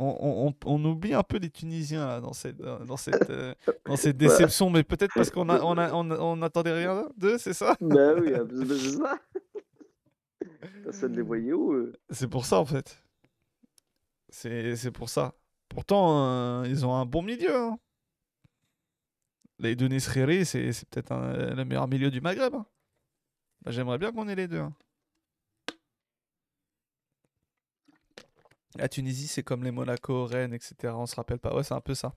On, 0.00 0.16
on- 0.20 0.48
on- 0.48 0.54
on 0.66 0.84
oublie 0.84 1.12
un 1.12 1.24
peu 1.24 1.38
les 1.38 1.50
Tunisiens 1.50 2.06
là, 2.06 2.20
dans 2.20 2.32
cette, 2.32 2.58
dans 2.58 2.96
cette, 2.96 3.30
euh, 3.30 3.52
dans 3.84 3.96
cette 3.96 4.16
déception, 4.16 4.70
mais 4.70 4.84
peut-être 4.84 5.12
parce 5.12 5.28
qu'on 5.30 5.48
a, 5.48 5.60
on 5.60 5.76
a, 5.76 6.46
attendait 6.46 6.72
rien 6.72 7.08
d'eux, 7.16 7.36
c'est 7.36 7.52
ça? 7.52 7.76
Bah 7.80 8.14
oui, 8.14 8.32
ah, 8.34 8.44
bah, 8.44 8.54
c'est 8.68 8.92
ça. 8.92 9.18
Personne 10.84 11.10
ne 11.12 11.16
les 11.16 11.22
voyait 11.22 11.52
où 11.52 11.92
C'est 12.10 12.28
pour 12.28 12.46
ça 12.46 12.58
en 12.60 12.64
fait. 12.64 13.02
C'est 14.28 14.90
pour 14.92 15.08
ça. 15.08 15.34
Pourtant, 15.68 16.62
euh, 16.62 16.64
ils 16.68 16.86
ont 16.86 16.94
un 16.94 17.04
bon 17.04 17.22
milieu. 17.22 17.54
hein. 17.54 17.78
Les 19.58 19.74
deux 19.74 19.88
Nesreri, 19.88 20.46
c'est 20.46 20.70
peut-être 20.90 21.12
le 21.56 21.64
meilleur 21.64 21.88
milieu 21.88 22.10
du 22.10 22.20
Maghreb. 22.20 22.54
hein. 22.54 22.66
Bah, 23.62 23.70
J'aimerais 23.72 23.98
bien 23.98 24.12
qu'on 24.12 24.28
ait 24.28 24.34
les 24.36 24.46
deux. 24.48 24.60
hein. 24.60 24.72
La 28.78 28.88
Tunisie, 28.88 29.26
c'est 29.26 29.42
comme 29.42 29.64
les 29.64 29.70
Monaco, 29.72 30.24
Rennes, 30.24 30.54
etc. 30.54 30.94
On 30.96 31.06
se 31.06 31.16
rappelle 31.16 31.38
pas. 31.38 31.54
Ouais, 31.54 31.64
c'est 31.64 31.74
un 31.74 31.80
peu 31.80 31.94
ça. 31.94 32.14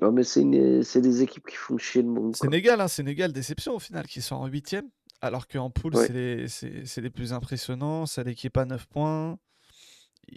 Non, 0.00 0.10
mais 0.12 0.24
c'est 0.24 0.40
une- 0.42 0.80
des 0.82 1.22
équipes 1.22 1.46
qui 1.46 1.56
font 1.56 1.76
chier 1.76 2.02
le 2.02 2.08
monde. 2.08 2.34
Sénégal, 2.36 2.80
hein, 2.80 2.88
Sénégal, 2.88 3.32
déception 3.32 3.74
au 3.74 3.78
final, 3.78 4.06
qui 4.06 4.22
sont 4.22 4.36
en 4.36 4.46
huitième. 4.46 4.88
Alors 5.20 5.48
qu'en 5.48 5.70
poule, 5.70 5.96
Ouais. 5.96 6.46
c'est 6.46 7.00
les, 7.00 7.10
plus 7.10 7.32
impressionnants. 7.32 8.06
C'est 8.06 8.22
l'équipe 8.24 8.56
à 8.56 8.64
9 8.64 8.86
points. 8.86 9.38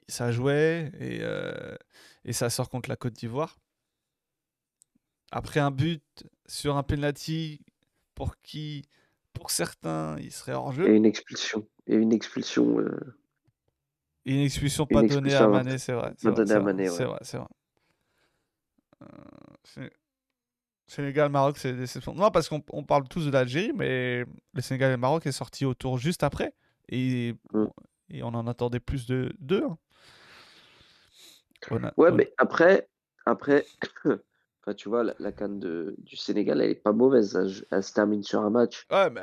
Ça 0.07 0.31
jouait 0.31 0.91
et, 0.99 1.19
euh, 1.21 1.75
et 2.25 2.33
ça 2.33 2.49
sort 2.49 2.69
contre 2.69 2.89
la 2.89 2.95
Côte 2.95 3.13
d'Ivoire. 3.13 3.59
Après 5.31 5.59
un 5.59 5.71
but 5.71 6.03
sur 6.47 6.75
un 6.77 6.83
penalty 6.83 7.61
pour 8.15 8.35
qui, 8.41 8.83
pour 9.33 9.51
certains, 9.51 10.17
il 10.19 10.31
serait 10.31 10.53
hors 10.53 10.71
Et 10.73 10.75
jeu. 10.75 10.95
une 10.95 11.05
expulsion. 11.05 11.67
Et 11.87 11.95
une 11.95 12.11
expulsion. 12.13 12.79
euh, 12.79 12.89
Et 12.89 13.20
une 14.25 14.41
expulsion 14.41 14.85
pas 14.85 15.01
donnée 15.03 15.33
à 15.33 15.47
Mané, 15.47 15.77
c'est 15.77 15.93
vrai. 15.93 16.13
c'est 16.17 16.29
pas 16.29 16.35
donnée 16.35 16.47
c'est 16.49 16.55
à 16.55 16.59
Mané, 16.59 16.87
c'est 16.87 16.99
ouais. 16.99 17.05
vrai, 17.09 17.19
c'est 17.21 17.37
vrai. 17.37 17.47
Euh, 19.03 19.05
Sé- 19.63 19.91
Sénégal, 20.87 21.29
Maroc, 21.31 21.57
c'est 21.57 21.73
déception. 21.73 22.13
Non, 22.13 22.31
parce 22.31 22.49
qu'on 22.49 22.61
on 22.73 22.83
parle 22.83 23.07
tous 23.07 23.25
de 23.25 23.31
l'Algérie, 23.31 23.71
mais 23.73 24.25
le 24.53 24.61
Sénégal 24.61 24.89
et 24.89 24.93
le 24.93 24.97
Maroc 24.97 25.25
est 25.25 25.31
sorti 25.31 25.65
au 25.65 25.73
tour 25.73 25.97
juste 25.97 26.23
après. 26.23 26.53
Et, 26.89 27.35
Mm. 27.53 27.65
et 28.09 28.23
on 28.23 28.27
en 28.29 28.45
attendait 28.47 28.79
plus 28.81 29.05
de 29.05 29.33
deux. 29.39 29.63
hein. 29.63 29.77
Ouais, 31.95 32.11
mais 32.11 32.33
après, 32.37 32.89
après 33.25 33.65
enfin, 34.05 34.73
tu 34.75 34.89
vois, 34.89 35.03
la, 35.03 35.13
la 35.19 35.31
canne 35.31 35.59
de, 35.59 35.95
du 35.99 36.15
Sénégal, 36.17 36.59
elle 36.59 36.71
est 36.71 36.75
pas 36.75 36.91
mauvaise. 36.91 37.35
Elle, 37.35 37.51
elle 37.71 37.83
se 37.83 37.93
termine 37.93 38.23
sur 38.23 38.41
un 38.41 38.49
match. 38.49 38.85
Ouais, 38.91 39.09
mais. 39.11 39.21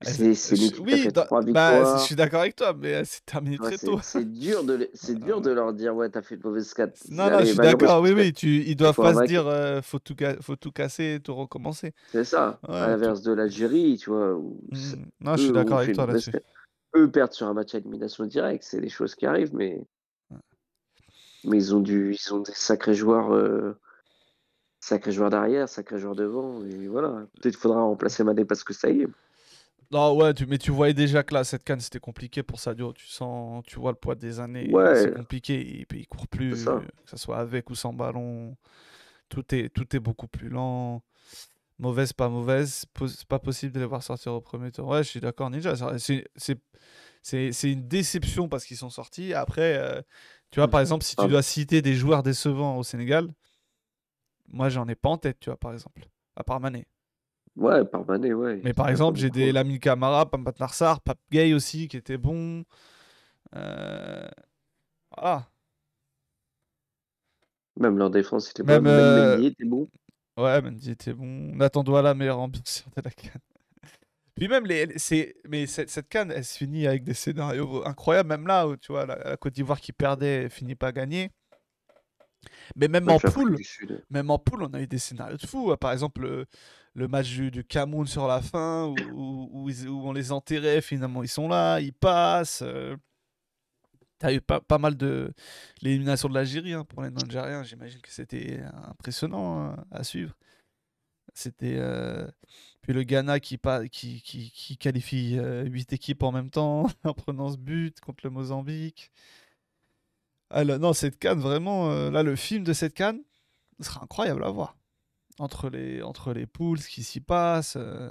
Elle 0.00 0.14
C'est 0.14 0.34
c'est 0.34 0.54
qui 0.54 0.74
a 0.78 0.82
Oui, 0.82 0.98
fait 1.02 1.12
bah, 1.52 1.96
je 1.98 2.04
suis 2.04 2.14
d'accord 2.14 2.40
avec 2.40 2.54
toi, 2.54 2.72
mais 2.72 2.90
elle 2.90 3.06
s'est 3.06 3.20
terminée 3.26 3.58
Ouais, 3.58 3.66
très 3.68 3.76
c'est 3.78 3.86
tôt. 3.86 3.98
c'est 4.02 4.24
dur 4.30 4.62
de 4.62 4.88
c'est 4.94 5.18
dur 5.18 5.40
de 5.40 5.50
leur 5.50 5.72
dire 5.72 5.94
ouais 5.96 6.08
t'as 6.08 6.22
fait 6.22 6.36
une 6.36 6.42
mauvaise 6.42 6.72
canne. 6.72 6.92
Non, 7.10 7.26
Elle 7.26 7.32
non, 7.32 7.38
je 7.40 7.44
suis 7.46 7.56
d'accord. 7.56 8.00
Oui, 8.00 8.12
oui, 8.12 8.32
tu, 8.32 8.62
ils 8.62 8.76
doivent 8.76 8.94
pas 8.94 9.14
se 9.14 9.24
dire 9.24 9.46
euh, 9.48 9.82
faut, 9.82 9.98
tout 9.98 10.14
faut 10.40 10.56
tout 10.56 10.70
casser 10.70 11.14
et 11.14 11.20
tout 11.20 11.34
recommencer. 11.34 11.94
C'est 12.12 12.24
ça. 12.24 12.60
Ouais, 12.68 12.76
à 12.76 12.86
l'inverse 12.88 13.22
de 13.22 13.32
l'Algérie, 13.32 13.98
tu 13.98 14.10
vois, 14.10 14.34
où 14.34 14.60
c'est- 14.72 14.96
Mm. 14.96 15.06
Non, 15.20 15.36
je 15.36 15.42
suis 15.42 15.52
d'accord 15.52 15.78
avec 15.78 15.94
toi 15.94 16.06
là-dessus. 16.06 16.32
Eux 16.96 17.10
perdent 17.10 17.32
sur 17.32 17.46
un 17.48 17.54
match 17.54 17.74
à 17.74 17.78
élimination 17.78 18.24
directe, 18.24 18.64
c'est 18.64 18.80
des 18.80 18.88
choses 18.88 19.14
qui 19.14 19.26
arrivent, 19.26 19.54
mais 19.54 19.80
mais 21.44 21.56
ils 21.56 21.74
ont 21.74 21.80
du 21.80 22.14
ils 22.14 22.34
ont 22.34 22.40
des 22.40 22.52
sacrés 22.52 22.94
joueurs 22.94 23.32
euh, 23.32 23.76
sacrés 24.80 25.12
joueurs 25.12 25.30
derrière, 25.30 25.68
sacrés 25.68 25.98
joueurs 25.98 26.14
devant 26.16 26.64
et 26.64 26.88
voilà. 26.88 27.26
Peut-être 27.40 27.54
qu'il 27.54 27.60
faudra 27.60 27.82
remplacer 27.82 28.24
Mané 28.24 28.44
parce 28.44 28.64
que 28.64 28.72
ça 28.72 28.90
y 28.90 29.02
est. 29.02 29.08
Non, 29.90 30.14
ouais, 30.16 30.34
tu- 30.34 30.44
mais 30.46 30.58
tu 30.58 30.70
voyais 30.70 30.92
déjà 30.92 31.22
que 31.22 31.32
là, 31.32 31.44
cette 31.44 31.64
canne, 31.64 31.80
c'était 31.80 31.98
compliqué 32.00 32.42
pour 32.42 32.60
Sadio. 32.60 32.92
Tu 32.92 33.06
sens, 33.06 33.64
tu 33.66 33.76
vois 33.80 33.90
le 33.92 33.96
poids 33.96 34.14
des 34.14 34.38
années. 34.38 34.70
Ouais. 34.70 34.96
C'est 35.02 35.14
compliqué. 35.14 35.86
Il, 35.90 35.96
il 35.96 36.06
court 36.06 36.28
plus, 36.28 36.56
ça. 36.64 36.80
que 37.04 37.10
ce 37.10 37.16
soit 37.16 37.38
avec 37.38 37.70
ou 37.70 37.74
sans 37.74 37.92
ballon. 37.94 38.56
Tout 39.30 39.54
est, 39.54 39.70
tout 39.70 39.96
est 39.96 40.00
beaucoup 40.00 40.28
plus 40.28 40.50
lent. 40.50 41.02
Mauvaise, 41.78 42.12
pas 42.12 42.28
mauvaise. 42.28 42.84
C'est 43.06 43.28
pas 43.28 43.38
possible 43.38 43.72
de 43.72 43.80
les 43.80 43.86
voir 43.86 44.02
sortir 44.02 44.34
au 44.34 44.40
premier 44.42 44.70
tour. 44.72 44.88
Ouais, 44.88 45.02
je 45.02 45.08
suis 45.08 45.20
d'accord, 45.20 45.48
Ninja. 45.48 45.74
c'est- 45.98 46.28
une 47.72 47.88
déception 47.88 48.48
parce 48.48 48.64
qu'ils 48.66 48.76
sont 48.76 48.90
sortis. 48.90 49.32
Après, 49.32 49.76
euh, 49.78 50.02
tu 50.50 50.60
vois, 50.60 50.68
par 50.68 50.80
exemple, 50.80 51.04
si 51.04 51.14
tu 51.16 51.22
Ah. 51.24 51.28
dois 51.28 51.42
citer 51.42 51.80
des 51.82 51.94
joueurs 51.94 52.22
décevants 52.22 52.76
au 52.76 52.82
Sénégal, 52.82 53.28
moi, 54.48 54.68
j'en 54.68 54.86
ai 54.88 54.94
pas 54.94 55.08
en 55.10 55.18
tête, 55.18 55.38
tu 55.40 55.50
vois, 55.50 55.58
par 55.58 55.72
exemple. 55.72 56.06
À 56.36 56.44
part 56.44 56.58
Mané. 56.60 56.86
Ouais, 57.58 57.84
par 57.84 58.06
Mané, 58.06 58.32
ouais. 58.34 58.60
Mais 58.62 58.72
par 58.72 58.88
exemple, 58.88 59.18
j'ai 59.18 59.30
des 59.30 59.52
Lamine 59.52 59.80
Camara, 59.80 60.30
Pampat 60.30 60.54
Narsar, 60.60 61.00
Pape 61.00 61.18
Gay 61.32 61.54
aussi 61.54 61.88
qui 61.88 61.96
était 61.96 62.16
bon. 62.18 62.64
Euh, 63.54 64.28
Voilà. 65.16 65.48
Même 67.76 67.96
leur 67.98 68.10
défense 68.10 68.50
était 68.50 68.62
Même, 68.62 68.84
bonne, 68.84 68.84
même 68.84 68.94
euh, 68.94 69.36
Mendy 69.36 69.46
était 69.46 69.64
bon. 69.64 69.88
Ouais, 70.36 70.60
Mendy 70.62 70.90
était 70.92 71.12
bon. 71.12 71.26
Nathan 71.56 71.82
Douala, 71.84 72.14
meilleure 72.14 72.38
ambiance 72.38 72.84
de 72.96 73.02
la 73.02 73.10
canne. 73.10 73.40
Puis 74.36 74.48
même, 74.48 74.66
les, 74.66 74.98
c'est, 74.98 75.36
mais 75.48 75.66
cette, 75.66 75.90
cette 75.90 76.08
canne, 76.08 76.30
elle 76.32 76.44
se 76.44 76.58
finit 76.58 76.86
avec 76.86 77.04
des 77.04 77.14
scénarios 77.14 77.86
incroyables. 77.86 78.28
Même 78.28 78.46
là, 78.46 78.68
où, 78.68 78.76
tu 78.76 78.92
vois, 78.92 79.06
la, 79.06 79.16
la 79.30 79.36
Côte 79.36 79.54
d'Ivoire 79.54 79.80
qui 79.80 79.92
perdait 79.92 80.48
finit 80.50 80.76
pas 80.76 80.92
gagner. 80.92 81.30
Mais 82.76 82.88
même 82.88 83.04
en 83.14 83.18
poule, 83.32 83.56
même 84.10 84.30
en 84.30 84.38
poule, 84.38 84.62
on 84.62 84.72
a 84.74 84.80
eu 84.80 84.86
des 84.86 84.98
scénarios 84.98 85.36
de 85.36 85.46
fou. 85.46 85.74
Par 85.76 85.92
exemple, 85.92 86.22
le, 86.22 86.46
le 86.94 87.08
match 87.08 87.28
du, 87.30 87.50
du 87.50 87.64
Cameroun 87.64 88.06
sur 88.06 88.26
la 88.26 88.40
fin, 88.42 88.84
où, 88.86 88.94
où- 88.94 89.50
où 89.64 89.70
ils- 89.70 89.88
où 89.88 90.06
on 90.08 90.12
les 90.12 90.32
enterrait, 90.32 90.80
finalement 90.80 91.22
ils 91.22 91.28
sont 91.28 91.48
là, 91.48 91.80
ils 91.80 91.92
passent. 91.92 92.62
euh. 92.62 92.96
T'as 94.18 94.32
eu 94.32 94.40
pas, 94.40 94.60
pas 94.60 94.78
mal 94.78 94.96
de 94.96 95.32
l'élimination 95.80 96.28
de 96.28 96.34
l'Algérie 96.34 96.72
hein, 96.72 96.84
pour 96.84 97.02
les 97.02 97.10
Nigériens. 97.10 97.62
J'imagine 97.62 98.00
que 98.00 98.10
c'était 98.10 98.60
impressionnant 98.88 99.60
hein, 99.62 99.84
à 99.92 100.02
suivre. 100.02 100.34
C'était 101.34 101.76
euh, 101.78 102.26
puis 102.82 102.92
le 102.92 103.04
Ghana 103.04 103.38
qui, 103.38 103.58
pa- 103.58 103.86
qui, 103.86 104.20
qui, 104.22 104.50
qui 104.50 104.76
qualifie 104.76 105.38
8 105.66 105.92
équipes 105.92 106.24
en 106.24 106.32
même 106.32 106.50
temps 106.50 106.86
en 107.04 107.14
prenant 107.14 107.50
ce 107.52 107.58
but 107.58 108.00
contre 108.00 108.24
le 108.24 108.30
Mozambique. 108.30 109.12
Ah, 110.50 110.64
là, 110.64 110.78
non, 110.78 110.92
cette 110.92 111.18
canne, 111.18 111.40
vraiment, 111.40 111.90
euh, 111.90 112.10
là, 112.10 112.22
le 112.22 112.36
film 112.36 112.64
de 112.64 112.72
cette 112.72 112.94
canne 112.94 113.22
sera 113.80 114.02
incroyable 114.04 114.44
à 114.44 114.50
voir. 114.50 114.76
Entre 115.38 115.68
les, 115.70 116.02
entre 116.02 116.32
les 116.32 116.46
poules, 116.46 116.80
ce 116.80 116.88
qui 116.88 117.04
s'y 117.04 117.20
passe. 117.20 117.74
euh, 117.76 118.10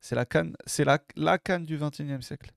c'est 0.00 0.14
la 0.14 0.24
canne, 0.26 0.56
c'est 0.66 0.84
la, 0.84 0.98
la 1.16 1.38
canne 1.38 1.64
du 1.64 1.76
21e 1.78 2.22
siècle. 2.22 2.52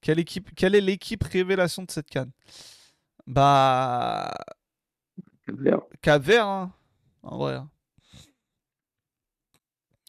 Quelle, 0.00 0.18
équipe, 0.18 0.54
quelle 0.54 0.74
est 0.74 0.80
l'équipe 0.80 1.22
révélation 1.24 1.82
de 1.84 1.90
cette 1.90 2.08
canne? 2.10 2.30
Bah. 3.26 4.32
Cap 6.02 6.22
Vert, 6.22 6.46
hein, 6.46 6.72
en 7.22 7.38
vrai. 7.38 7.54
hein. 7.54 7.70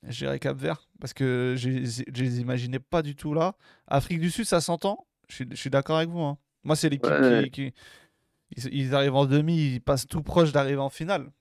Je 0.04 0.18
dirais 0.26 0.40
Cap 0.40 0.58
Vert, 0.58 0.88
parce 1.00 1.14
que 1.14 1.56
je 1.58 1.70
les- 1.70 2.40
imaginais 2.40 2.80
pas 2.80 3.02
du 3.04 3.16
tout 3.16 3.34
là. 3.34 3.56
Afrique 3.88 4.20
du 4.20 4.32
Sud, 4.32 4.46
ça 4.46 4.60
s'entend. 4.62 5.06
Je 5.30 5.36
suis, 5.36 5.48
je 5.52 5.56
suis 5.56 5.70
d'accord 5.70 5.98
avec 5.98 6.10
vous. 6.10 6.22
hein. 6.22 6.38
Moi, 6.64 6.76
c'est 6.76 6.90
l'équipe 6.90 7.12
Ouais. 7.12 7.50
qui, 7.52 7.72
qui- 7.72 8.70
Ils, 8.72 8.94
arrivent 8.94 9.16
en 9.16 9.26
demi, 9.26 9.76
ils 9.76 9.82
passent 9.82 10.06
tout 10.08 10.22
proche 10.22 10.52
d'arriver 10.52 10.78
en 10.82 10.90
finale. 10.90 11.32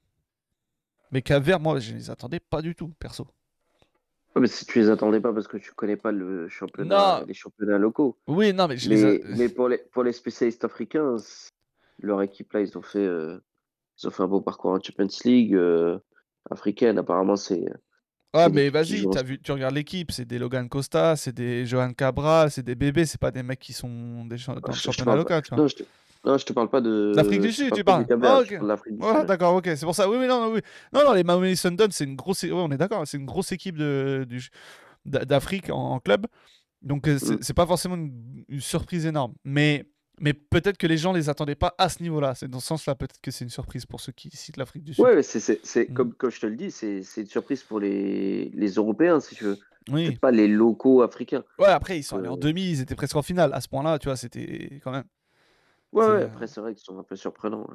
Mais 1.11 1.23
Cap 1.23 1.43
Vert, 1.43 1.59
moi, 1.59 1.81
je 1.81 1.93
les 1.93 2.09
attendais 2.11 2.39
pas 2.41 2.63
du 2.63 2.75
tout, 2.77 2.89
perso. 3.01 3.27
Ouais, 4.37 4.43
mais 4.43 4.47
si 4.47 4.65
tu 4.65 4.79
les 4.79 4.89
attendais 4.91 5.21
pas 5.21 5.33
parce 5.33 5.49
que 5.49 5.57
tu 5.57 5.73
connais 5.73 5.97
pas 5.97 6.13
le 6.13 6.49
championnat, 6.49 7.19
Non. 7.21 7.27
les 7.27 7.35
championnats 7.35 7.79
locaux. 7.79 8.17
Oui, 8.29 8.53
non, 8.53 8.69
mais 8.69 8.77
je 8.77 8.89
les 8.89 9.03
Mais, 9.05 9.25
a- 9.25 9.37
mais 9.37 9.49
pour, 9.49 9.69
les, 9.69 9.79
pour 9.79 10.05
les 10.05 10.13
spécialistes 10.13 10.65
africains, 10.65 11.17
leur 11.99 12.23
équipe 12.23 12.53
là, 12.53 12.61
ils 12.61 12.79
ont 12.79 12.83
fait, 12.83 13.05
euh, 13.05 13.39
ils 14.01 14.07
ont 14.07 14.11
fait 14.13 14.23
un 14.23 14.29
beau 14.29 14.41
parcours 14.41 14.71
en 14.71 14.81
Champions 14.81 15.09
League 15.25 15.55
euh, 15.57 15.99
africaine. 16.49 16.97
Apparemment, 16.99 17.35
c'est 17.35 17.65
Ah, 18.33 18.49
mais 18.49 18.71
vas-y, 18.71 19.07
vu, 19.25 19.41
tu 19.41 19.53
regardes 19.53 19.75
l'équipe, 19.75 20.13
c'est 20.13 20.25
des 20.25 20.39
Logan 20.39 20.69
Costa, 20.69 21.17
c'est 21.17 21.33
des 21.33 21.67
Johan 21.67 21.93
Cabral, 21.93 22.51
c'est 22.51 22.63
des 22.63 22.77
bébés, 22.77 23.05
c'est 23.05 23.21
pas 23.21 23.31
des 23.33 23.43
mecs 23.43 23.59
qui 23.59 23.73
sont 23.73 24.25
des 24.25 24.39
cha- 24.39 24.55
dans 24.55 24.69
le 24.69 24.73
je- 24.75 24.79
je 24.79 24.81
championnat 24.83 25.17
local, 25.17 25.43
tu 25.43 25.49
vois. 25.51 25.59
Non, 25.59 25.67
je 25.67 25.77
te, 25.77 25.83
non, 26.25 26.39
je 26.39 26.45
te 26.47 26.53
parle 26.53 26.71
pas 26.71 26.81
de. 26.81 27.13
D'Afrique 27.17 27.41
du 27.41 27.53
Sud, 27.53 27.73
tu 27.75 27.83
parles 27.83 28.07
Ah, 28.23 28.39
ok. 28.41 28.59
l'Afrique 28.63 29.03
Ouais, 29.03 29.25
d'accord, 29.25 29.55
ok, 29.57 29.65
c'est 29.67 29.85
pour 29.85 29.95
ça. 29.97 30.09
Oui, 30.09 30.17
oui, 30.19 30.29
non, 30.29 30.41
non, 30.41 30.53
oui. 30.55 30.61
Non, 30.93 31.05
non, 31.05 31.13
les 31.13 31.25
Mamelody 31.25 31.57
Sundowns, 31.57 31.91
c'est 31.91 32.05
une 32.05 32.15
grosse, 32.17 32.43
ouais, 32.45 32.53
on 32.53 32.71
est 32.71 32.77
d'accord, 32.77 33.05
c'est 33.07 33.17
une 33.17 33.27
grosse 33.27 33.51
équipe 33.51 33.77
de, 33.77 34.27
d'Afrique 35.05 35.71
en, 35.71 35.95
en 35.95 36.01
club. 36.01 36.27
Donc, 36.83 37.09
euh, 37.09 37.19
c'est 37.19 37.51
Mm. 37.51 37.55
pas 37.55 37.67
forcément 37.67 37.97
une, 37.97 38.45
une 38.49 38.61
surprise 38.61 39.07
énorme. 39.07 39.35
Mais, 39.45 39.85
mais 40.21 40.33
peut-être 40.35 40.77
que 40.79 40.87
les 40.87 40.97
gens 40.99 41.13
les 41.13 41.29
attendaient 41.29 41.55
pas 41.57 41.75
à 41.79 41.89
ce 41.89 42.03
niveau-là. 42.03 42.35
C'est 42.35 42.47
dans 42.49 42.61
ce 42.61 42.67
sens-là, 42.69 42.95
peut-être 42.95 43.21
que 43.21 43.31
c'est 43.31 43.45
une 43.45 43.51
surprise 43.51 43.87
pour 43.87 44.01
ceux 44.01 44.13
qui 44.13 44.31
citent 44.31 44.57
l'Afrique 44.59 44.85
du 44.85 44.95
Sud. 44.95 45.05
C'est 45.23 45.41
c'est 45.65 45.89
Mm. 45.91 45.95
comme, 45.95 46.15
comme 46.15 46.31
je 46.31 46.41
te 46.41 46.47
le 46.47 46.57
dis, 46.57 46.71
c'est 46.71 47.01
une 47.17 47.27
surprise 47.27 47.63
pour 47.63 47.81
les, 47.81 48.51
les 48.55 48.71
Européens, 48.75 49.19
si 49.21 49.35
tu 49.35 49.45
veux. 49.45 49.59
Oui. 49.91 50.15
Pas 50.19 50.31
les 50.31 50.47
locaux 50.47 51.03
africains. 51.03 51.43
Ouais, 51.59 51.67
après, 51.67 51.99
ils 51.99 52.03
sont 52.03 52.19
allés 52.19 52.29
en 52.29 52.35
Euh. 52.37 52.39
demi, 52.41 52.71
ils 52.71 52.81
étaient 52.81 52.95
presque 52.95 53.17
en 53.17 53.23
finale. 53.23 53.53
À 53.55 53.61
ce 53.61 53.69
point-là, 53.69 53.99
tu 53.99 54.07
vois, 54.09 54.17
c'était 54.17 54.81
quand 54.85 54.93
même. 54.93 55.05
Ouais, 55.93 56.07
ouais, 56.07 56.23
après, 56.25 56.47
c'est 56.47 56.61
vrai 56.61 56.75
qu'ils 56.75 56.85
sont 56.85 56.99
un 56.99 57.03
peu 57.03 57.17
surprenants. 57.17 57.67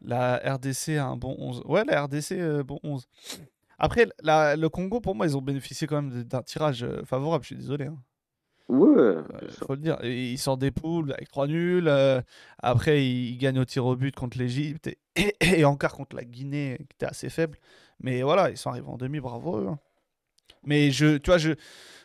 La 0.00 0.36
RDC 0.44 0.96
a 0.98 1.06
un 1.06 1.16
bon 1.16 1.34
11. 1.38 1.62
Ouais, 1.64 1.84
la 1.84 2.02
RDC, 2.04 2.32
euh, 2.32 2.62
bon 2.62 2.78
11. 2.82 3.08
Après, 3.78 4.06
la- 4.22 4.56
le 4.56 4.68
Congo, 4.68 5.00
pour 5.00 5.14
moi, 5.14 5.26
ils 5.26 5.36
ont 5.36 5.42
bénéficié 5.42 5.86
quand 5.86 6.02
même 6.02 6.24
d'un 6.24 6.42
tirage 6.42 6.82
euh, 6.82 7.04
favorable, 7.04 7.44
je 7.44 7.48
suis 7.48 7.56
désolé. 7.56 7.86
hein. 7.86 7.98
Ouais, 8.68 9.14
bien 9.30 9.48
sûr. 9.48 9.66
faut 9.66 9.74
le 9.74 9.80
dire. 9.80 9.96
Et 10.02 10.32
ils 10.32 10.38
sortent 10.38 10.60
des 10.60 10.70
poules 10.70 11.12
avec 11.12 11.28
3 11.28 11.46
nuls. 11.46 11.88
euh, 11.88 12.20
après, 12.58 13.04
ils, 13.06 13.30
ils 13.32 13.38
gagnent 13.38 13.60
au 13.60 13.64
tir 13.64 13.86
au 13.86 13.96
but 13.96 14.14
contre 14.14 14.38
l'Égypte 14.38 14.88
et, 15.16 15.34
et 15.40 15.64
encore 15.64 15.92
contre 15.94 16.16
la 16.16 16.24
Guinée, 16.24 16.76
qui 16.78 16.94
était 16.96 17.06
assez 17.06 17.30
faible. 17.30 17.58
Mais 18.00 18.22
voilà, 18.22 18.50
ils 18.50 18.56
sont 18.58 18.70
arrivés 18.70 18.88
en 18.88 18.96
demi, 18.98 19.20
bravo. 19.20 19.58
eux, 19.58 19.68
hein. 19.68 19.78
Mais 20.64 20.90
je, 20.90 21.18
tu 21.18 21.30
vois, 21.30 21.38
je, 21.38 21.52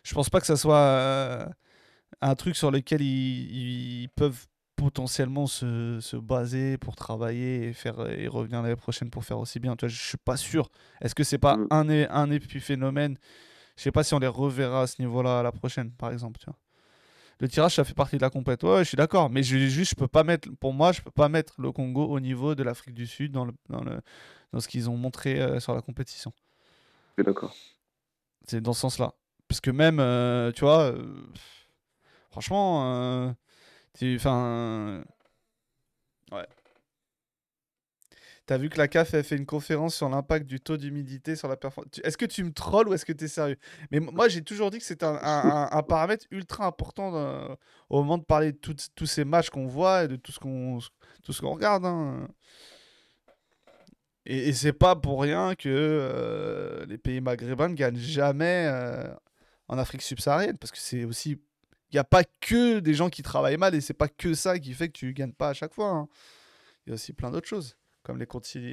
je 0.03 0.13
pense 0.13 0.29
pas 0.29 0.39
que 0.39 0.45
ça 0.47 0.57
soit 0.57 0.77
euh, 0.77 1.45
un 2.21 2.35
truc 2.35 2.55
sur 2.55 2.71
lequel 2.71 3.01
ils, 3.01 4.03
ils 4.03 4.09
peuvent 4.09 4.45
potentiellement 4.75 5.47
se, 5.47 5.99
se 6.01 6.17
baser 6.17 6.77
pour 6.77 6.95
travailler 6.95 7.69
et, 7.69 7.73
faire, 7.73 8.07
et 8.09 8.27
revenir 8.27 8.61
l'année 8.61 8.75
prochaine 8.75 9.09
pour 9.09 9.23
faire 9.25 9.39
aussi 9.39 9.59
bien. 9.59 9.75
Tu 9.75 9.85
vois, 9.85 9.89
je 9.89 10.01
suis 10.01 10.17
pas 10.17 10.37
sûr. 10.37 10.69
Est-ce 11.01 11.15
que 11.15 11.23
c'est 11.23 11.37
pas 11.39 11.57
Mm. 11.57 11.67
un, 11.71 11.89
é- 11.89 12.07
un 12.09 12.31
épiphénomène 12.31 13.17
Je 13.75 13.83
sais 13.83 13.91
pas 13.91 14.03
si 14.03 14.13
on 14.13 14.19
les 14.19 14.27
reverra 14.27 14.83
à 14.83 14.87
ce 14.87 15.01
niveau-là 15.01 15.39
à 15.39 15.43
la 15.43 15.51
prochaine, 15.51 15.91
par 15.91 16.11
exemple. 16.11 16.39
Tu 16.39 16.45
vois. 16.45 16.57
Le 17.39 17.47
tirage, 17.47 17.75
ça 17.75 17.83
fait 17.83 17.93
partie 17.93 18.17
de 18.17 18.21
la 18.21 18.29
compète. 18.29 18.63
Ouais, 18.63 18.79
je 18.79 18.89
suis 18.89 18.95
d'accord. 18.95 19.29
Mais 19.29 19.43
je, 19.43 19.57
juste, 19.57 19.91
je 19.91 19.95
peux 19.95 20.07
pas 20.07 20.23
mettre, 20.23 20.49
pour 20.59 20.73
moi, 20.73 20.91
je 20.91 21.01
peux 21.01 21.11
pas 21.11 21.29
mettre 21.29 21.59
le 21.59 21.71
Congo 21.71 22.05
au 22.05 22.19
niveau 22.19 22.55
de 22.55 22.63
l'Afrique 22.63 22.93
du 22.93 23.07
Sud 23.07 23.31
dans, 23.31 23.45
le, 23.45 23.53
dans, 23.69 23.83
le, 23.83 23.99
dans 24.51 24.59
ce 24.59 24.67
qu'ils 24.67 24.89
ont 24.89 24.97
montré 24.97 25.41
euh, 25.41 25.59
sur 25.59 25.73
la 25.73 25.81
compétition. 25.81 26.31
Je 27.17 27.23
suis 27.23 27.25
d'accord. 27.25 27.55
C'est 28.47 28.61
dans 28.61 28.73
ce 28.73 28.81
sens-là. 28.81 29.13
Parce 29.47 29.61
que 29.61 29.71
même, 29.71 29.99
euh, 29.99 30.51
tu 30.51 30.61
vois, 30.61 30.83
euh, 30.83 31.15
franchement, 32.31 33.35
enfin, 34.01 35.03
ouais. 36.31 36.47
T'as 38.45 38.57
vu 38.57 38.69
que 38.69 38.77
la 38.77 38.89
CAF 38.89 39.13
a 39.13 39.23
fait 39.23 39.37
une 39.37 39.45
conférence 39.45 39.95
sur 39.95 40.09
l'impact 40.09 40.47
du 40.47 40.59
taux 40.59 40.75
d'humidité 40.75 41.37
sur 41.37 41.47
la 41.47 41.55
performance. 41.55 42.01
Est-ce 42.03 42.17
que 42.17 42.25
tu 42.25 42.43
me 42.43 42.51
trolls 42.51 42.89
ou 42.89 42.93
est-ce 42.93 43.05
que 43.05 43.13
tu 43.13 43.23
es 43.23 43.27
sérieux? 43.29 43.55
Mais 43.89 44.01
moi, 44.01 44.27
j'ai 44.27 44.41
toujours 44.41 44.69
dit 44.69 44.79
que 44.79 44.83
c'est 44.83 45.01
un, 45.03 45.83
paramètre 45.87 46.25
ultra 46.29 46.65
important 46.65 47.57
au 47.89 48.01
moment 48.01 48.17
de 48.17 48.23
parler 48.23 48.51
de 48.51 48.57
tous 48.57 49.05
ces 49.05 49.23
matchs 49.23 49.49
qu'on 49.49 49.67
voit 49.67 50.03
et 50.03 50.07
de 50.09 50.17
tout 50.17 50.33
ce 50.33 50.39
qu'on 50.39 51.53
regarde. 51.53 51.85
Hein. 51.85 52.27
Et, 54.25 54.49
et 54.49 54.53
c'est 54.53 54.73
pas 54.73 54.95
pour 54.97 55.21
rien 55.21 55.55
que 55.55 55.69
euh, 55.69 56.85
les 56.85 56.97
pays 56.97 57.21
maghrébins 57.21 57.69
ne 57.69 57.75
gagnent 57.75 57.97
jamais 57.97 58.67
euh, 58.69 59.13
en 59.67 59.77
Afrique 59.77 60.01
subsaharienne 60.01 60.57
parce 60.57 60.71
que 60.71 60.77
c'est 60.77 61.03
aussi 61.03 61.31
il 61.91 61.95
n'y 61.97 61.99
a 61.99 62.05
pas 62.05 62.23
que 62.41 62.79
des 62.79 62.93
gens 62.93 63.09
qui 63.09 63.21
travaillent 63.21 63.57
mal 63.57 63.75
et 63.75 63.81
c'est 63.81 63.93
pas 63.93 64.07
que 64.07 64.33
ça 64.33 64.57
qui 64.59 64.73
fait 64.73 64.87
que 64.87 64.93
tu 64.93 65.13
gagnes 65.13 65.33
pas 65.33 65.49
à 65.49 65.53
chaque 65.53 65.73
fois. 65.73 65.89
Hein. 65.89 66.07
Il 66.85 66.89
y 66.89 66.91
a 66.91 66.95
aussi 66.95 67.13
plein 67.13 67.31
d'autres 67.31 67.47
choses 67.47 67.77
comme 68.03 68.17
les, 68.17 68.27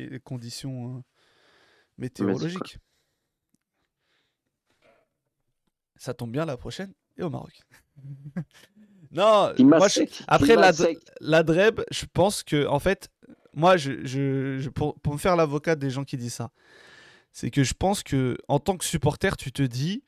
les 0.08 0.20
conditions 0.20 0.96
euh, 0.96 1.00
météorologiques. 1.98 2.78
Ça 5.96 6.14
tombe 6.14 6.32
bien 6.32 6.44
la 6.44 6.56
prochaine 6.56 6.92
et 7.16 7.22
au 7.22 7.30
Maroc. 7.30 7.60
non, 9.10 9.52
moi, 9.58 9.88
après 10.26 10.56
la, 10.56 10.72
la 11.20 11.42
Dreb, 11.42 11.80
je 11.90 12.06
pense 12.12 12.42
que 12.42 12.66
en 12.66 12.78
fait, 12.78 13.10
moi, 13.52 13.76
je, 13.76 14.04
je, 14.04 14.68
pour, 14.70 14.98
pour, 15.00 15.12
me 15.12 15.18
faire 15.18 15.36
l'avocat 15.36 15.76
des 15.76 15.90
gens 15.90 16.04
qui 16.04 16.16
disent 16.16 16.34
ça, 16.34 16.50
c'est 17.32 17.50
que 17.50 17.62
je 17.62 17.74
pense 17.74 18.02
que 18.02 18.36
en 18.48 18.58
tant 18.58 18.76
que 18.76 18.84
supporter, 18.84 19.36
tu 19.36 19.52
te 19.52 19.62
dis, 19.62 20.04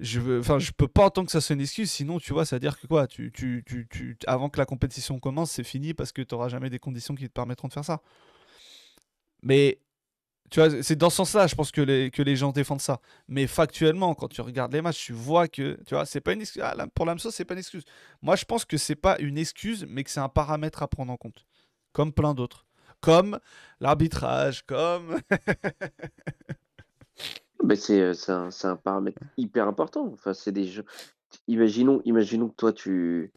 je 0.00 0.38
enfin, 0.38 0.58
je 0.58 0.72
peux 0.72 0.88
pas 0.88 1.06
en 1.06 1.10
tant 1.10 1.24
que 1.24 1.32
ça 1.32 1.40
soit 1.40 1.54
une 1.54 1.60
excuse, 1.60 1.90
sinon, 1.90 2.18
tu 2.18 2.32
vois, 2.32 2.44
ça 2.44 2.56
veut 2.56 2.60
dire 2.60 2.78
que 2.78 2.86
quoi, 2.86 3.06
tu, 3.06 3.32
tu, 3.32 3.62
tu, 3.66 3.86
tu 3.88 4.18
avant 4.26 4.48
que 4.48 4.58
la 4.58 4.66
compétition 4.66 5.18
commence, 5.18 5.52
c'est 5.52 5.64
fini 5.64 5.94
parce 5.94 6.12
que 6.12 6.22
tu 6.22 6.34
n'auras 6.34 6.48
jamais 6.48 6.70
des 6.70 6.78
conditions 6.78 7.14
qui 7.14 7.26
te 7.26 7.32
permettront 7.32 7.68
de 7.68 7.72
faire 7.72 7.84
ça. 7.84 8.02
Mais 9.42 9.78
tu 10.50 10.58
vois, 10.58 10.82
c'est 10.82 10.96
dans 10.96 11.10
ce 11.10 11.16
sens-là, 11.16 11.46
je 11.46 11.54
pense 11.54 11.70
que 11.70 11.80
les, 11.80 12.10
que 12.10 12.22
les 12.22 12.34
gens 12.34 12.50
défendent 12.50 12.80
ça. 12.80 13.00
Mais 13.28 13.46
factuellement, 13.46 14.16
quand 14.16 14.26
tu 14.26 14.40
regardes 14.40 14.72
les 14.72 14.82
matchs, 14.82 15.06
tu 15.06 15.12
vois 15.12 15.46
que, 15.46 15.78
tu 15.86 15.94
vois, 15.94 16.04
c'est 16.06 16.20
pas 16.20 16.32
une 16.32 16.40
excuse. 16.40 16.62
Ah, 16.64 16.74
pour 16.92 17.06
l'AMSO, 17.06 17.30
c'est 17.30 17.44
pas 17.44 17.54
une 17.54 17.60
excuse. 17.60 17.84
Moi, 18.20 18.34
je 18.34 18.44
pense 18.44 18.64
que 18.64 18.76
c'est 18.76 18.96
pas 18.96 19.16
une 19.20 19.38
excuse, 19.38 19.86
mais 19.88 20.02
que 20.02 20.10
c'est 20.10 20.20
un 20.20 20.28
paramètre 20.28 20.82
à 20.82 20.88
prendre 20.88 21.12
en 21.12 21.16
compte. 21.16 21.46
Comme 21.92 22.12
plein 22.12 22.34
d'autres. 22.34 22.66
Comme 23.00 23.38
l'arbitrage, 23.78 24.66
comme. 24.66 25.20
mais 27.64 27.76
c'est, 27.76 28.12
un, 28.28 28.48
un, 28.64 28.76
paramètre 28.76 29.22
hyper 29.36 29.68
important. 29.68 30.10
Enfin, 30.12 30.34
c'est 30.34 30.52
des 30.52 30.66
jeux. 30.66 30.84
Imaginons, 31.46 32.02
imaginons 32.04 32.48
que 32.48 32.56
toi, 32.56 32.72
tu 32.72 33.32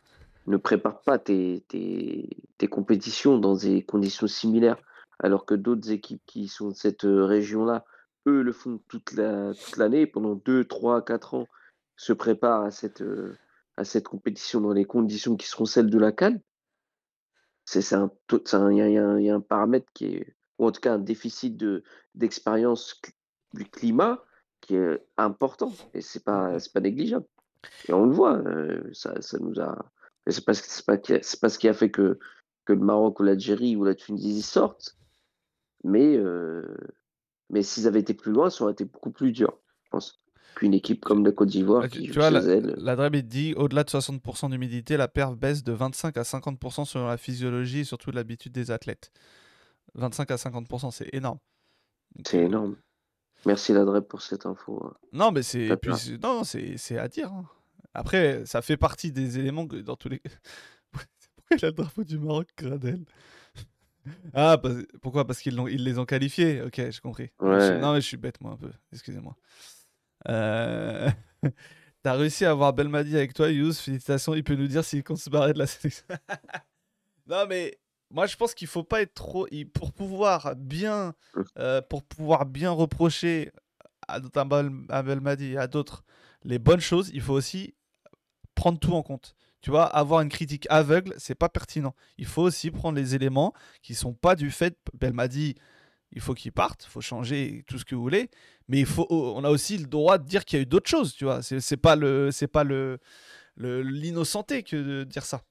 ne 0.48 0.58
prépares 0.58 1.02
pas 1.02 1.20
tes, 1.20 1.64
tes 1.68 2.68
compétitions 2.68 3.38
dans 3.38 3.56
des 3.56 3.84
conditions 3.84 4.26
similaires 4.26 4.82
alors 5.20 5.46
que 5.46 5.56
d'autres 5.56 5.92
équipes 5.92 6.22
qui 6.26 6.48
sont 6.48 6.70
de 6.70 6.76
cette 6.76 7.04
région-là, 7.04 7.86
eux 8.28 8.42
le 8.42 8.52
font 8.52 8.80
toute 8.88 9.14
l'année, 9.14 10.08
pendant 10.08 10.36
2, 10.36 10.66
3, 10.66 11.04
4 11.04 11.34
ans, 11.34 11.48
se 11.96 12.14
préparent 12.14 12.64
à 12.64 12.72
cette, 12.72 13.04
à 13.78 13.84
cette 13.84 14.08
compétition 14.08 14.62
dans 14.62 14.74
les 14.74 14.86
conditions 14.86 15.36
qui 15.36 15.48
seront 15.48 15.66
celles 15.66 15.90
de 15.90 16.00
la 16.00 16.12
Cannes. 16.12 16.42
C'est 17.66 17.94
un, 17.94 18.12
y, 18.72 18.98
a 18.98 19.36
un 19.36 19.40
paramètre 19.40 19.88
qui 19.94 20.06
est, 20.06 20.36
ou 20.60 20.68
en 20.68 20.72
tout 20.72 20.82
cas 20.82 20.94
un 20.94 21.00
déficit 21.00 21.64
d'expérience 22.14 23.02
du 23.54 23.66
climat 23.66 24.24
qui 24.62 24.76
est 24.76 25.06
important 25.18 25.72
et 25.94 26.02
c'est 26.02 26.24
pas 26.24 26.58
pas 26.74 26.80
négligeable. 26.80 27.26
Et 27.88 27.94
on 27.94 28.06
le 28.06 28.12
voit, 28.12 28.38
euh, 28.38 28.90
ça, 28.94 29.22
ça 29.22 29.38
nous 29.40 29.60
a. 29.60 29.92
C'est 30.28 30.46
pas, 30.46 30.54
pas, 30.86 30.98
pas 30.98 31.50
ce 31.50 31.60
qui 31.60 31.68
a 31.68 31.74
fait 31.74 31.92
que 31.92 32.20
que 32.66 32.74
le 32.74 32.80
Maroc 32.80 33.20
ou 33.20 33.24
l'Algérie 33.24 33.76
ou 33.76 33.84
la 33.84 33.96
Tunisie 33.96 34.42
sortent, 34.42 34.98
mais, 35.84 36.20
mais 37.50 37.64
s'ils 37.64 37.88
avaient 37.88 38.00
été 38.00 38.14
plus 38.14 38.32
loin, 38.32 38.50
ça 38.50 38.64
aurait 38.64 38.74
été 38.74 38.86
beaucoup 38.86 39.12
plus 39.12 39.32
dur, 39.32 39.58
je 39.86 39.90
pense, 39.90 40.22
qu'une 40.56 40.74
équipe 40.74 41.04
comme 41.04 41.26
la 41.26 41.32
Côte 41.32 41.50
d'Ivoire. 41.50 41.88
tu, 41.90 42.12
vois, 42.12 42.30
la, 42.30 42.42
la 42.42 43.10
dit 43.22 43.54
au-delà 43.56 43.84
de 43.84 43.90
60% 43.90 44.50
d'humidité, 44.50 44.98
la 44.98 45.08
perte 45.08 45.36
baisse 45.38 45.64
de 45.64 45.72
25 45.72 46.18
à 46.18 46.24
50% 46.24 46.86
selon 46.86 47.08
la 47.08 47.18
physiologie 47.18 47.80
et 47.80 47.84
surtout 47.84 48.12
l'habitude 48.12 48.52
des 48.52 48.72
athlètes. 48.72 49.12
25 49.96 50.32
à 50.32 50.36
50%, 50.36 50.92
c'est 50.92 51.14
énorme. 51.14 51.40
C'est 52.26 52.40
énorme. 52.40 52.76
Merci 53.46 53.74
Ladreb 53.74 54.04
pour 54.04 54.22
cette 54.22 54.46
info. 54.46 54.82
Hein. 54.86 54.94
Non, 55.12 55.32
mais 55.32 55.44
c'est 55.44 55.70
non, 56.22 56.44
c'est 56.44 56.98
à 56.98 57.08
dire. 57.08 57.32
Hein. 57.32 57.46
Après, 57.94 58.46
ça 58.46 58.62
fait 58.62 58.78
partie 58.78 59.12
des 59.12 59.38
éléments 59.40 59.68
que 59.68 59.76
dans 59.78 59.96
tous 59.96 60.10
les. 60.10 60.22
Pourquoi 60.92 61.58
il 61.58 61.66
a 61.66 61.68
le 61.68 61.74
drapeau 61.74 62.04
du 62.04 62.18
Maroc, 62.18 62.48
Gradel? 62.58 63.06
Ah, 64.34 64.60
pourquoi? 65.02 65.26
Parce 65.26 65.40
qu'ils 65.40 65.60
ils 65.70 65.84
les 65.84 66.00
ont 66.00 66.06
qualifiés 66.06 66.62
Ok, 66.62 66.76
j'ai 66.76 67.00
compris. 67.02 67.32
non, 67.42 67.94
mais 67.94 68.02
je 68.02 68.08
suis 68.08 68.18
bête, 68.18 68.42
moi, 68.42 68.52
un 68.54 68.58
peu. 68.58 68.72
Excusez-moi. 68.92 69.36
Euh... 70.30 71.10
T'as 72.04 72.16
réussi 72.16 72.44
à 72.44 72.52
avoir 72.52 72.74
Belmadi 72.74 73.16
avec 73.16 73.34
toi, 73.34 73.50
Yous. 73.50 73.74
Félicitations. 73.74 74.34
Il 74.34 74.44
peut 74.44 74.56
nous 74.56 74.68
dire 74.68 74.84
s'il 74.84 75.04
compte 75.04 75.20
se 75.20 75.30
barrer 75.30 75.54
de 75.54 75.60
la 75.60 75.68
sélection. 75.68 76.06
non, 77.28 77.46
mais 77.48 77.80
moi, 78.12 78.26
je 78.26 78.36
pense 78.36 78.54
qu'il 78.54 78.68
faut 78.68 78.84
pas 78.84 79.02
être 79.02 79.14
trop. 79.14 79.48
Pour 79.74 79.94
pouvoir 79.94 80.56
bien, 80.58 81.14
euh, 81.58 81.82
pour 81.82 82.04
pouvoir 82.04 82.46
bien 82.46 82.72
reprocher 82.72 83.52
à, 84.08 84.20
à 84.90 85.04
Belmadi 85.04 85.54
et 85.54 85.58
à 85.58 85.68
d'autres 85.68 86.04
les 86.44 86.60
bonnes 86.60 86.82
choses, 86.82 87.10
il 87.14 87.22
faut 87.22 87.34
aussi 87.34 87.74
prendre 88.56 88.80
tout 88.80 88.94
en 88.94 89.02
compte 89.02 89.36
tu 89.64 89.72
vois, 89.72 89.86
avoir 89.86 90.20
une 90.20 90.30
critique 90.30 90.68
aveugle, 90.70 91.14
c'est 91.18 91.36
pas 91.36 91.48
pertinent. 91.48 91.96
Il 92.18 92.26
faut 92.26 92.42
aussi 92.42 92.70
prendre 92.70 92.98
les 92.98 93.16
éléments 93.16 93.54
qui 93.82 93.96
sont 93.96 94.14
pas 94.14 94.36
du 94.36 94.52
fait. 94.52 94.78
Elle 95.00 95.14
m'a 95.14 95.30
dit, 95.30 95.56
il 96.12 96.20
faut 96.20 96.34
qu'il 96.34 96.52
parte, 96.52 96.84
il 96.84 96.90
faut 96.90 97.00
changer 97.00 97.64
tout 97.66 97.80
ce 97.80 97.86
que 97.86 97.96
vous 97.96 98.02
voulez, 98.02 98.30
mais 98.68 98.82
il 98.82 98.86
faut, 98.86 99.08
on 99.10 99.42
a 99.46 99.50
aussi 99.50 99.78
le 99.78 99.86
droit 99.86 100.18
de 100.18 100.28
dire 100.28 100.44
qu'il 100.44 100.60
y 100.60 100.60
a 100.60 100.64
eu 100.64 100.66
d'autres 100.66 100.90
choses, 100.90 101.16
tu 101.16 101.24
vois. 101.24 101.42
C'est 101.42 101.78
pas 101.78 101.96
le, 101.96 102.30
c'est 102.30 102.50
pas 102.50 102.66
le, 102.66 103.00
l'innocenté 103.56 104.64
que 104.64 104.76
de 104.76 105.06
dire 105.06 105.24
ça. 105.24 105.44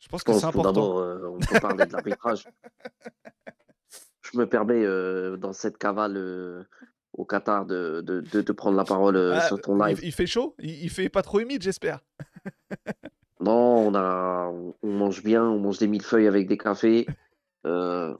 Je 0.00 0.08
pense 0.08 0.24
que 0.24 0.32
c'est 0.32 0.44
important. 0.44 0.72
D'abord, 0.72 0.98
euh, 0.98 1.28
on 1.28 1.38
peut 1.38 1.60
parler 1.60 1.86
de 1.86 1.92
l'arbitrage. 1.92 2.48
Je 4.32 4.36
me 4.36 4.48
permets 4.48 4.84
euh, 4.84 5.36
dans 5.36 5.52
cette 5.52 5.78
cavale 5.78 6.16
euh, 6.16 6.64
au 7.12 7.24
Qatar 7.24 7.66
de, 7.66 8.00
de, 8.00 8.20
de, 8.20 8.52
prendre 8.52 8.76
la 8.76 8.84
parole 8.84 9.16
ah, 9.16 9.42
sur 9.42 9.60
ton 9.60 9.76
live. 9.78 10.00
Il, 10.02 10.12
fait 10.12 10.26
chaud 10.26 10.56
il, 10.58 10.82
il 10.82 10.90
fait 10.90 11.08
pas 11.08 11.22
trop 11.22 11.38
humide, 11.38 11.62
j'espère. 11.62 12.00
Non, 13.40 13.88
on 13.88 13.94
a, 13.94 14.50
on 14.82 14.92
mange 14.92 15.22
bien, 15.22 15.44
on 15.44 15.58
mange 15.58 15.78
des 15.78 15.86
millefeuilles 15.86 16.28
avec 16.28 16.48
des 16.48 16.56
cafés. 16.56 17.06
Euh, 17.66 18.14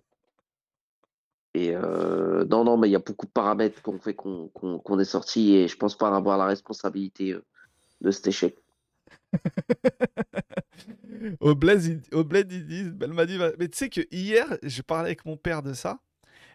et 1.55 1.75
euh, 1.75 2.45
non, 2.47 2.65
non, 2.65 2.77
mais 2.77 2.89
il 2.89 2.93
y 2.93 2.97
a 2.97 3.01
beaucoup 3.01 3.27
de 3.27 3.31
paramètres 3.31 3.81
qu'on 3.81 3.99
fait 3.99 4.15
qu'on 4.15 4.99
est 4.99 5.05
sorti 5.05 5.55
et 5.55 5.69
je 5.69 5.77
pense 5.77 5.97
pas 5.97 6.15
avoir 6.15 6.37
la 6.37 6.47
responsabilité 6.47 7.33
euh, 7.33 7.45
de 8.01 8.11
cet 8.11 8.27
échec. 8.27 8.57
au 11.41 11.51
au 11.51 11.55
Bled, 11.55 12.53
ils 12.53 12.67
disent, 12.67 12.93
dit, 12.93 13.39
mais 13.59 13.69
tu 13.69 13.79
sais 13.79 13.89
que 13.89 14.03
hier, 14.11 14.59
je 14.63 14.83
parlais 14.83 15.09
avec 15.09 15.25
mon 15.25 15.37
père 15.37 15.63
de 15.63 15.73
ça. 15.73 16.01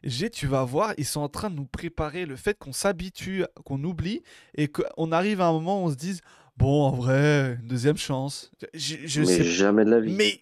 J'ai, 0.03 0.29
tu 0.29 0.47
vas 0.47 0.63
voir, 0.63 0.93
ils 0.97 1.05
sont 1.05 1.21
en 1.21 1.29
train 1.29 1.49
de 1.49 1.55
nous 1.55 1.65
préparer 1.65 2.25
le 2.25 2.35
fait 2.35 2.57
qu'on 2.57 2.71
s'habitue, 2.71 3.43
qu'on 3.65 3.83
oublie 3.83 4.23
et 4.55 4.69
qu'on 4.69 5.11
arrive 5.11 5.41
à 5.41 5.47
un 5.47 5.51
moment 5.51 5.81
où 5.81 5.87
on 5.87 5.91
se 5.91 5.95
dise, 5.95 6.21
Bon, 6.59 6.83
en 6.83 6.91
vrai, 6.91 7.57
une 7.61 7.69
deuxième 7.69 7.95
chance. 7.95 8.51
Je, 8.73 9.21
mais 9.21 9.43
jamais 9.43 9.85
de 9.85 9.91
la 9.91 10.01
vie. 10.01 10.13
Mais, 10.13 10.41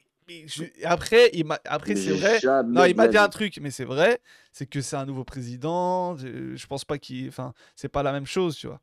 après, 0.83 1.29
il 1.31 1.45
après 1.63 1.95
c'est 1.95 2.11
vrai. 2.11 2.39
Non, 2.65 2.85
il 2.85 2.95
m'a 2.95 3.07
dit 3.07 3.19
un 3.19 3.29
truc, 3.29 3.59
mais 3.61 3.69
c'est 3.69 3.85
vrai. 3.85 4.19
C'est 4.51 4.65
que 4.65 4.81
c'est 4.81 4.95
un 4.95 5.05
nouveau 5.05 5.23
président. 5.23 6.17
Je, 6.17 6.65
pense 6.65 6.85
pas 6.85 6.97
qu'il. 6.97 7.27
Enfin, 7.27 7.53
c'est 7.75 7.87
pas 7.87 8.01
la 8.01 8.11
même 8.11 8.25
chose, 8.25 8.55
tu 8.55 8.65
vois. 8.65 8.81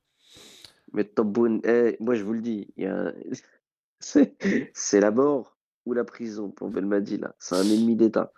Mais 0.92 1.02
Top 1.02 1.36
eh, 1.64 1.96
moi 1.98 2.14
je 2.14 2.22
vous 2.22 2.34
le 2.34 2.40
dis, 2.40 2.68
a... 2.84 3.10
c'est 4.72 5.00
la 5.00 5.10
mort 5.10 5.56
ou 5.86 5.92
la 5.92 6.04
prison 6.04 6.50
pour 6.50 6.70
Belmadi 6.70 7.18
là. 7.18 7.34
C'est 7.40 7.56
un 7.56 7.64
ennemi 7.64 7.96
d'État. 7.96 8.32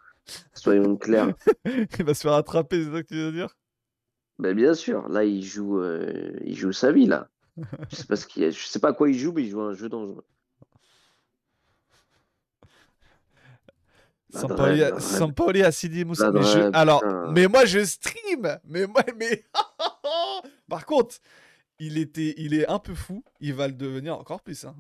Soyons 0.55 0.97
clairs. 0.97 1.35
il 1.67 2.05
va 2.05 2.15
se 2.15 2.23
faire 2.23 2.33
attraper, 2.33 2.83
c'est 2.83 2.93
ça 2.93 3.03
que 3.03 3.09
tu 3.09 3.15
veux 3.17 3.33
dire? 3.33 3.55
Ben, 4.39 4.57
Bien 4.57 4.73
sûr. 4.73 5.07
Là, 5.11 5.25
il 5.25 5.45
joue, 5.45 5.81
euh, 5.81 6.33
il 6.45 6.57
joue 6.57 6.73
sa 6.73 6.93
vie 6.93 7.07
là 7.07 7.29
je 7.91 7.97
sais 7.97 8.05
pas 8.07 8.17
ce 8.17 8.27
qu'il 8.27 8.51
Je 8.51 8.67
sais 8.67 8.79
pas 8.79 8.89
à 8.89 8.93
quoi 8.93 9.09
il 9.09 9.19
joue, 9.19 9.33
mais 9.33 9.43
il 9.43 9.51
joue 9.51 9.61
un 9.61 9.75
jeu 9.75 9.89
dangereux. 9.89 10.25
Sampaoli 15.01 15.63
a 15.63 15.73
Sidi 15.73 16.05
Moussa. 16.05 16.31
Alors, 16.73 17.03
mais 17.33 17.47
moi 17.49 17.65
je 17.65 17.85
stream. 17.85 18.59
Mais 18.65 18.87
moi, 18.87 19.03
mais 19.17 19.45
par 20.69 20.85
contre, 20.85 21.17
il, 21.79 21.97
était, 21.99 22.35
il 22.37 22.55
est 22.55 22.69
un 22.69 22.79
peu 22.79 22.95
fou. 22.95 23.25
Il 23.41 23.55
va 23.55 23.69
le 23.69 23.75
devenir 23.75 24.19
encore 24.19 24.41
plus. 24.43 24.65
hein. 24.65 24.77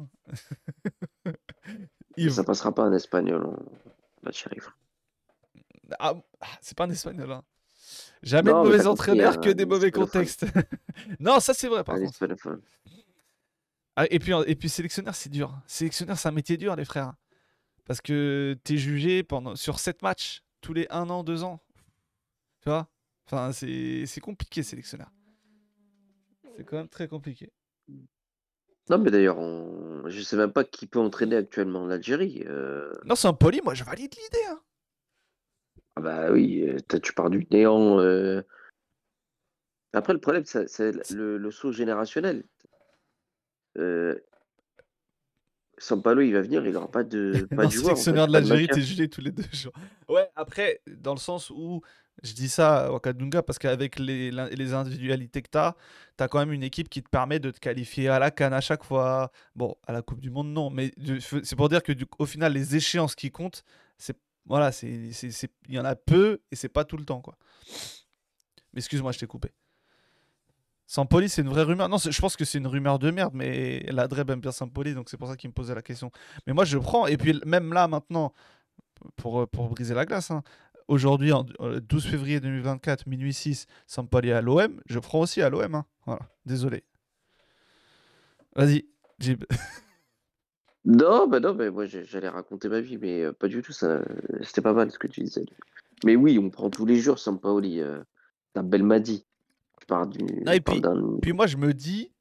Il 2.18 2.32
Ça 2.32 2.44
passera 2.44 2.74
pas 2.74 2.84
en 2.84 2.92
espagnol, 2.92 3.44
en 3.44 3.56
match 4.22 4.42
shérif. 4.42 4.70
Ah, 5.98 6.14
ah, 6.40 6.46
c'est 6.62 6.76
pas 6.76 6.84
un 6.84 6.90
espagnol. 6.90 7.30
hein. 7.30 7.42
Jamais 8.26 8.50
Non, 8.50 8.64
de 8.64 8.68
mauvais 8.70 8.86
entraîneurs 8.86 9.40
que 9.40 9.50
des 9.50 9.64
mauvais 9.66 9.92
contextes. 9.92 10.44
non, 11.20 11.38
ça 11.38 11.54
c'est 11.54 11.68
vrai 11.68 11.84
par 11.84 11.96
contre. 11.96 12.58
Ah, 13.94 14.04
et, 14.10 14.18
puis, 14.18 14.32
et 14.46 14.56
puis 14.56 14.68
sélectionneur, 14.68 15.14
c'est 15.14 15.30
dur. 15.30 15.56
Sélectionneur, 15.66 16.18
c'est 16.18 16.28
un 16.28 16.32
métier 16.32 16.56
dur, 16.56 16.74
les 16.76 16.84
frères. 16.84 17.14
Parce 17.86 18.00
que 18.00 18.58
t'es 18.64 18.76
jugé 18.76 19.22
pendant, 19.22 19.54
sur 19.54 19.78
7 19.78 20.02
matchs, 20.02 20.42
tous 20.60 20.74
les 20.74 20.86
1 20.90 21.08
an, 21.08 21.22
2 21.22 21.44
ans. 21.44 21.62
Tu 22.62 22.68
vois? 22.68 22.88
Enfin, 23.26 23.52
c'est 23.52 24.04
c'est 24.06 24.20
compliqué, 24.20 24.62
sélectionneur. 24.64 25.10
C'est 26.56 26.64
quand 26.64 26.76
même 26.76 26.88
très 26.88 27.06
compliqué. 27.06 27.52
Non, 28.90 28.98
mais 28.98 29.10
d'ailleurs, 29.10 29.38
on... 29.38 30.02
je 30.08 30.20
sais 30.20 30.36
même 30.36 30.52
pas 30.52 30.64
qui 30.64 30.86
peut 30.86 30.98
entraîner 31.00 31.36
actuellement 31.36 31.86
l'Algérie. 31.86 32.42
euh, 32.46 32.92
Non, 33.04 33.14
c'est 33.14 33.28
un 33.28 33.32
poli, 33.34 33.60
moi 33.64 33.74
je 33.74 33.84
valide 33.84 34.12
l'idée. 34.14 34.44
hein. 34.50 34.60
Ah 35.96 36.00
bah 36.02 36.30
oui, 36.30 36.62
euh, 36.68 36.98
tu 37.00 37.12
pars 37.12 37.30
du 37.30 37.46
néant. 37.50 37.98
euh. 38.00 38.42
Après, 39.92 40.12
le 40.12 40.20
problème, 40.20 40.44
ça- 40.44 40.66
c'est 40.68 40.92
le, 41.14 41.38
le 41.38 41.50
saut 41.50 41.72
générationnel. 41.72 42.44
Euh... 43.78 44.18
Sampalo, 45.78 46.22
il 46.22 46.32
va 46.32 46.40
venir, 46.40 46.66
il 46.66 46.72
n'aura 46.72 46.90
pas 46.90 47.04
de, 47.04 47.46
pas 47.50 47.62
non, 47.64 47.68
de 47.68 47.72
joueur. 47.72 47.92
en 47.92 47.96
fait, 47.96 48.02
sélectionneur 48.02 48.26
de 48.28 48.32
pas 48.32 48.40
de 48.40 48.46
l'Algérie, 48.48 48.62
matière. 48.66 48.76
t'es 48.76 48.82
jugé 48.82 49.08
tous 49.08 49.20
les 49.20 49.30
deux 49.30 49.44
jours. 49.52 49.72
Ouais, 50.08 50.28
après, 50.34 50.80
dans 50.86 51.12
le 51.12 51.18
sens 51.20 51.50
où 51.50 51.82
je 52.22 52.32
dis 52.32 52.48
ça 52.48 52.86
à 52.86 52.92
Wakadunga 52.92 53.42
parce 53.42 53.58
qu'avec 53.58 53.98
les, 53.98 54.30
l'in- 54.30 54.48
les 54.48 54.72
individualités 54.72 55.42
que 55.42 55.50
t'as, 55.50 55.74
t'as 56.16 56.28
quand 56.28 56.38
même 56.38 56.52
une 56.52 56.62
équipe 56.62 56.88
qui 56.88 57.02
te 57.02 57.10
permet 57.10 57.40
de 57.40 57.50
te 57.50 57.58
qualifier 57.60 58.08
à 58.08 58.18
la 58.18 58.30
Cannes 58.30 58.54
à 58.54 58.62
chaque 58.62 58.84
fois. 58.84 59.30
Bon, 59.54 59.76
à 59.86 59.92
la 59.92 60.00
Coupe 60.00 60.20
du 60.20 60.30
Monde, 60.30 60.48
non, 60.48 60.70
mais 60.70 60.92
du- 60.96 61.20
c'est 61.20 61.56
pour 61.56 61.68
dire 61.68 61.82
que 61.82 61.92
du- 61.92 62.06
au 62.18 62.24
final, 62.26 62.54
les 62.54 62.74
échéances 62.76 63.14
qui 63.14 63.30
comptent, 63.30 63.62
c'est 63.98 64.16
voilà, 64.46 64.70
il 64.82 65.12
y 65.68 65.78
en 65.78 65.84
a 65.84 65.96
peu 65.96 66.40
et 66.50 66.56
c'est 66.56 66.68
pas 66.68 66.84
tout 66.84 66.96
le 66.96 67.04
temps, 67.04 67.20
quoi. 67.20 67.36
Mais 68.72 68.78
excuse-moi, 68.78 69.12
je 69.12 69.18
t'ai 69.18 69.26
coupé. 69.26 69.52
Sampoli, 70.86 71.28
c'est 71.28 71.42
une 71.42 71.48
vraie 71.48 71.64
rumeur. 71.64 71.88
Non, 71.88 71.98
je 71.98 72.20
pense 72.20 72.36
que 72.36 72.44
c'est 72.44 72.58
une 72.58 72.66
rumeur 72.68 72.98
de 73.00 73.10
merde, 73.10 73.32
mais 73.34 73.80
la 73.90 74.06
Dreb 74.06 74.30
aime 74.30 74.40
bien 74.40 74.52
Sampoli, 74.52 74.94
donc 74.94 75.08
c'est 75.08 75.16
pour 75.16 75.26
ça 75.28 75.36
qu'il 75.36 75.50
me 75.50 75.54
posait 75.54 75.74
la 75.74 75.82
question. 75.82 76.12
Mais 76.46 76.52
moi, 76.52 76.64
je 76.64 76.78
prends. 76.78 77.08
Et 77.08 77.16
puis, 77.16 77.40
même 77.44 77.72
là, 77.72 77.88
maintenant, 77.88 78.32
pour, 79.16 79.40
euh, 79.40 79.46
briser 79.52 79.94
la 79.94 80.04
glace, 80.06 80.30
hein, 80.30 80.44
aujourd'hui, 80.86 81.32
en 81.32 81.44
euh, 81.60 81.80
12 81.80 82.06
février 82.06 82.38
2024, 82.38 83.06
minuit 83.08 83.34
6, 83.34 83.66
Sampoli 83.88 84.30
à 84.30 84.40
l'OM, 84.40 84.80
je 84.86 84.98
prends 85.00 85.20
aussi 85.20 85.42
à 85.42 85.50
l'OM. 85.50 85.74
hein. 85.74 85.84
Voilà, 86.04 86.22
désolé. 86.44 86.84
Vas-y, 88.54 88.86
Jib. 89.18 89.44
Non, 90.86 91.26
bah 91.26 91.40
non, 91.40 91.52
mais 91.54 91.70
moi 91.70 91.86
j'allais 91.86 92.28
raconter 92.28 92.68
ma 92.68 92.80
vie, 92.80 92.96
mais 92.96 93.22
euh, 93.24 93.32
pas 93.32 93.48
du 93.48 93.60
tout. 93.60 93.72
Ça, 93.72 94.02
c'était 94.42 94.62
pas 94.62 94.72
mal 94.72 94.90
ce 94.90 94.98
que 94.98 95.08
tu 95.08 95.20
disais. 95.22 95.44
Mais 96.04 96.14
oui, 96.16 96.38
on 96.38 96.48
prend 96.50 96.70
tous 96.70 96.86
les 96.86 96.96
jours 97.00 97.18
Sampaoli. 97.18 97.80
Euh, 97.80 98.02
t'as 98.54 98.62
Belmadi. 98.62 99.26
Tu 99.80 99.86
pars 99.86 100.06
du. 100.06 100.18
Non, 100.44 100.52
et 100.52 100.60
puis- 100.60 101.32
moi, 101.32 101.46
je 101.46 101.56
me 101.56 101.74
dis 101.74 102.12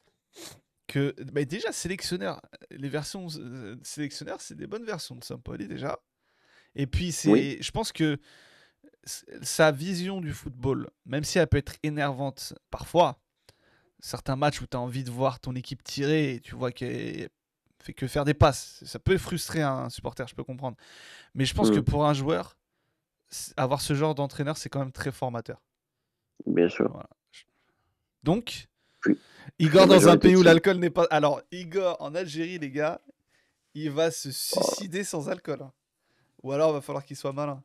que 0.88 1.14
bah, 1.32 1.46
déjà, 1.46 1.72
sélectionneur, 1.72 2.42
les 2.72 2.90
versions 2.90 3.28
euh, 3.38 3.76
sélectionneurs, 3.84 4.42
c'est 4.42 4.56
des 4.56 4.68
bonnes 4.68 4.86
versions 4.86 5.16
de 5.16 5.24
Sampoli 5.24 5.68
déjà. 5.68 6.00
Et 6.76 6.88
puis, 6.88 7.12
c'est, 7.12 7.32
Oui. 7.32 7.58
je 7.62 7.72
pense 7.72 7.92
que 7.92 8.18
sa 9.06 9.72
vision 9.72 10.20
du 10.22 10.34
football, 10.34 10.90
même 11.06 11.24
si 11.24 11.38
elle 11.38 11.48
peut 11.48 11.58
être 11.58 11.76
énervante 11.84 12.54
parfois, 12.72 13.20
certains 14.00 14.36
matchs 14.36 14.62
où 14.62 14.68
tu 14.68 14.76
as 14.76 14.80
envie 14.80 15.04
de 15.04 15.12
voir 15.12 15.40
ton 15.40 15.54
équipe 15.56 15.84
tirer 15.84 16.34
et 16.34 16.40
tu 16.40 16.56
vois 16.56 16.72
qu'elle 16.72 17.30
fait 17.86 17.94
que 17.94 18.08
faire 18.08 18.26
des 18.26 18.34
passes, 18.34 18.84
ça 18.84 18.98
peut 18.98 19.18
frustrer 19.20 19.62
un 19.62 19.90
supporter, 19.90 20.28
je 20.28 20.34
peux 20.34 20.44
comprendre. 20.44 20.76
Mais 21.36 21.46
je 21.46 21.54
pense 21.54 21.70
que 21.70 21.78
Mm. 21.80 21.84
pour 21.84 22.06
un 22.08 22.14
joueur, 22.14 22.58
avoir 23.58 23.80
ce 23.82 23.94
genre 23.94 24.16
d'entraîneur, 24.16 24.58
c'est 24.58 24.70
quand 24.70 24.80
même 24.80 24.92
très 24.92 25.12
formateur. 25.12 25.62
Bien 26.48 26.68
sûr. 26.68 27.02
Donc, 28.24 28.68
Oui. 29.06 29.20
Igor 29.60 29.86
dans 29.86 30.08
un 30.10 30.18
pays 30.18 30.36
où 30.36 30.42
l'alcool 30.42 30.78
n'est 30.78 30.90
pas. 30.90 31.06
Alors, 31.12 31.42
Igor 31.52 31.96
en 32.02 32.16
Algérie, 32.16 32.58
les 32.58 32.72
gars, 32.72 33.00
il 33.76 33.92
va 33.92 34.10
se 34.10 34.32
suicider 34.32 35.04
sans 35.04 35.30
alcool. 35.30 35.62
hein. 35.62 35.72
Ou 36.42 36.52
alors, 36.52 36.72
il 36.72 36.74
va 36.74 36.82
falloir 36.82 37.06
qu'il 37.06 37.16
soit 37.16 37.34
malin. 37.34 37.62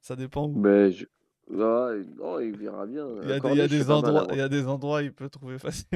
Ça 0.00 0.16
dépend 0.16 0.46
où. 0.46 0.58
Mais 0.58 0.92
je... 0.92 1.04
ah, 1.50 1.92
non, 2.18 2.40
il 2.40 2.56
verra 2.56 2.86
bien. 2.86 3.06
Il 3.22 3.28
y 3.28 3.32
a, 3.32 3.40
des- 3.40 3.48
il 3.48 3.56
y 3.56 3.60
a 3.62 3.68
endroits, 3.90 4.26
il 4.32 4.38
y 4.38 4.40
a 4.40 4.48
des 4.48 4.66
endroits, 4.66 5.02
il 5.02 5.12
peut 5.12 5.28
trouver 5.28 5.58
facile. 5.58 5.86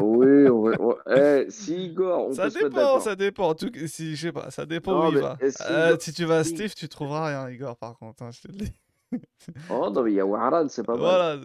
Oui, 0.00 0.48
on 0.48 0.66
on- 0.78 0.96
eh, 1.10 1.46
si 1.48 1.86
Igor, 1.86 2.28
on 2.28 2.32
ça 2.32 2.44
peut 2.44 2.50
se 2.50 2.58
mettre 2.58 2.68
dépend, 2.70 3.00
ça 3.00 3.16
dépend. 3.16 3.48
En 3.48 3.54
tout 3.54 3.70
cas, 3.70 3.86
si, 3.86 4.14
je 4.16 4.26
sais 4.28 4.32
pas, 4.32 4.50
ça 4.50 4.66
dépend 4.66 4.92
Non, 4.92 5.08
où 5.08 5.12
il 5.12 5.18
va. 5.18 5.36
qu'il 5.36 5.48
Euh, 5.70 5.96
si 5.98 6.12
tu 6.12 6.24
vas 6.24 6.38
à 6.38 6.44
Steve, 6.44 6.74
tu 6.74 6.88
trouveras 6.88 7.28
rien, 7.28 7.48
Igor, 7.50 7.76
par 7.76 7.96
contre. 7.98 8.22
hein, 8.22 8.30
je 8.32 8.42
te 8.42 8.48
le 8.48 8.54
dis. 8.54 8.72
Oh 9.70 9.90
non, 9.94 10.02
mais 10.02 10.10
il 10.10 10.14
y 10.16 10.20
a 10.20 10.26
Waran, 10.26 10.68
c'est 10.68 10.82
pas. 10.82 10.96
Voilà. 10.96 11.38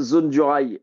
Zone 0.00 0.30
du 0.30 0.40
rail. 0.40 0.80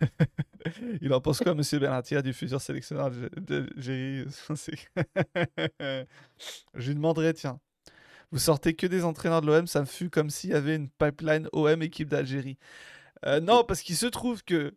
Il 1.02 1.12
en 1.12 1.20
pense 1.20 1.38
quoi, 1.40 1.54
monsieur 1.54 1.78
Benatia, 1.78 2.22
du 2.22 2.32
futur 2.32 2.60
sélectionneur 2.60 3.10
de- 3.10 3.30
C'est- 4.56 4.88
Je 6.74 6.88
lui 6.88 6.94
demanderai, 6.94 7.34
tiens, 7.34 7.60
vous 8.30 8.38
sortez 8.38 8.74
que 8.74 8.86
des 8.86 9.04
entraîneurs 9.04 9.40
de 9.40 9.46
l'OM, 9.46 9.66
ça 9.66 9.80
me 9.80 9.86
fut 9.86 10.10
comme 10.10 10.30
s'il 10.30 10.50
y 10.50 10.54
avait 10.54 10.76
une 10.76 10.90
pipeline 10.90 11.48
OM 11.52 11.82
équipe 11.82 12.08
d'Algérie. 12.08 12.58
Euh, 13.24 13.40
non, 13.40 13.64
parce 13.64 13.82
qu'il 13.82 13.96
se 13.96 14.06
trouve 14.06 14.44
que 14.44 14.76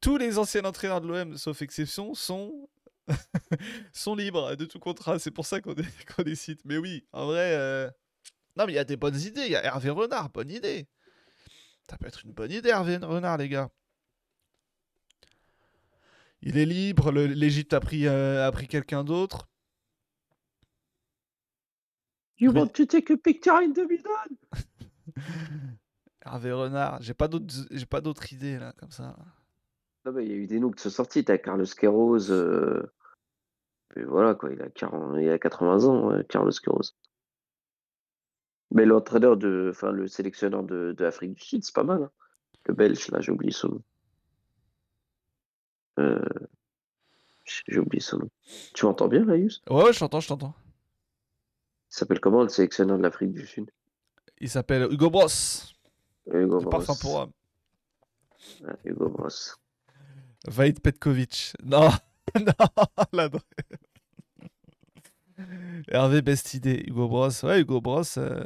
tous 0.00 0.16
les 0.16 0.38
anciens 0.38 0.64
entraîneurs 0.64 1.00
de 1.00 1.08
l'OM, 1.08 1.36
sauf 1.36 1.60
exception, 1.62 2.14
sont, 2.14 2.68
sont 3.92 4.14
libres 4.14 4.56
de 4.56 4.64
tout 4.64 4.78
contrat. 4.78 5.18
C'est 5.18 5.30
pour 5.30 5.46
ça 5.46 5.60
qu'on 5.60 5.74
les 6.24 6.34
cite. 6.36 6.60
Mais 6.64 6.78
oui, 6.78 7.04
en 7.12 7.26
vrai, 7.26 7.54
euh, 7.54 7.90
non, 8.56 8.66
mais 8.66 8.72
il 8.72 8.76
y 8.76 8.80
a 8.80 8.84
des 8.84 8.96
bonnes 8.96 9.20
idées. 9.20 9.42
Il 9.42 9.52
y 9.52 9.56
a 9.56 9.64
Hervé 9.64 9.90
Renard, 9.90 10.30
bonne 10.30 10.50
idée. 10.50 10.88
Ça 11.88 11.96
peut 11.96 12.06
être 12.06 12.24
une 12.24 12.32
bonne 12.32 12.50
idée, 12.50 12.70
Hervé 12.70 12.96
Renard, 12.96 13.38
les 13.38 13.48
gars. 13.48 13.70
Il 16.42 16.58
est 16.58 16.66
libre, 16.66 17.10
l'Égypte 17.10 17.72
a 17.72 17.80
pris, 17.80 18.06
euh, 18.06 18.46
a 18.46 18.52
pris 18.52 18.68
quelqu'un 18.68 19.04
d'autre. 19.04 19.48
You 22.40 22.52
want 22.52 22.68
to 22.74 22.84
take 22.86 23.10
a 23.10 23.16
picture 23.16 23.60
in 23.62 23.72
the 23.72 23.86
middle? 23.88 24.12
Hervé 26.24 26.52
Renard, 26.52 27.00
j'ai 27.02 27.14
pas 27.14 27.26
d'autres 27.28 27.46
j'ai 27.70 27.86
pas 27.86 28.00
d'autres 28.00 28.32
idées 28.32 28.58
là 28.58 28.72
comme 28.78 28.90
ça. 28.90 29.16
Non, 30.04 30.12
mais 30.12 30.24
il 30.24 30.30
y 30.30 30.34
a 30.34 30.36
eu 30.36 30.46
des 30.46 30.60
noms 30.60 30.70
qui 30.70 30.82
sont 30.82 30.90
sortis. 30.90 31.24
T'as 31.24 31.38
Carlos 31.38 31.64
Queiroz. 31.64 32.30
euh, 32.30 32.92
et 33.96 34.02
voilà, 34.04 34.34
quoi. 34.34 34.52
Il 34.52 34.60
a, 34.62 34.68
40... 34.68 35.16
il 35.20 35.28
a 35.30 35.38
80 35.38 35.84
ans, 35.84 36.08
ouais, 36.08 36.24
Carlos 36.28 36.52
Queiroz. 36.52 36.94
Mais 38.70 38.84
l'entraîneur 38.84 39.36
de. 39.36 39.68
Enfin, 39.70 39.90
le 39.90 40.06
sélectionneur 40.06 40.62
de, 40.62 40.94
de 40.96 41.04
Afrique 41.04 41.34
du 41.34 41.42
Sud, 41.42 41.64
c'est 41.64 41.74
pas 41.74 41.84
mal. 41.84 42.02
hein. 42.04 42.10
Le 42.66 42.74
belge, 42.74 43.08
là, 43.10 43.20
j'ai 43.20 43.32
oublié 43.32 43.50
son 43.52 43.68
nom. 43.68 43.82
Euh, 45.98 46.22
J'ai 47.44 47.78
oublié 47.78 48.00
son 48.00 48.18
nom. 48.18 48.30
Tu 48.74 48.84
m'entends 48.84 49.08
bien, 49.08 49.24
Rayus? 49.26 49.62
Ouais, 49.70 49.84
ouais, 49.84 49.92
je 49.92 49.98
t'entends, 49.98 50.20
je 50.20 50.28
t'entends. 50.28 50.54
Il 51.90 51.94
s'appelle 51.96 52.20
comment 52.20 52.42
le 52.42 52.48
sélectionneur 52.48 52.98
de 52.98 53.02
l'Afrique 53.02 53.32
du 53.32 53.46
Sud? 53.46 53.70
Il 54.40 54.48
s'appelle 54.48 54.86
Hugo 54.92 55.10
Bross, 55.10 55.74
Hugo 56.32 56.60
le 56.60 56.68
parfum 56.68 56.94
pour 57.00 57.16
homme. 57.16 57.32
Ouais, 58.62 58.74
Hugo 58.84 59.08
Bross. 59.08 59.56
Vaïd 60.46 60.80
Petkovic. 60.80 61.54
Non, 61.64 61.90
non. 63.12 63.28
Hervé, 65.88 66.22
best 66.22 66.54
idée. 66.54 66.84
Hugo 66.86 67.08
Bross, 67.08 67.42
ouais, 67.42 67.60
Hugo 67.60 67.80
Bross. 67.80 68.16
euh, 68.18 68.42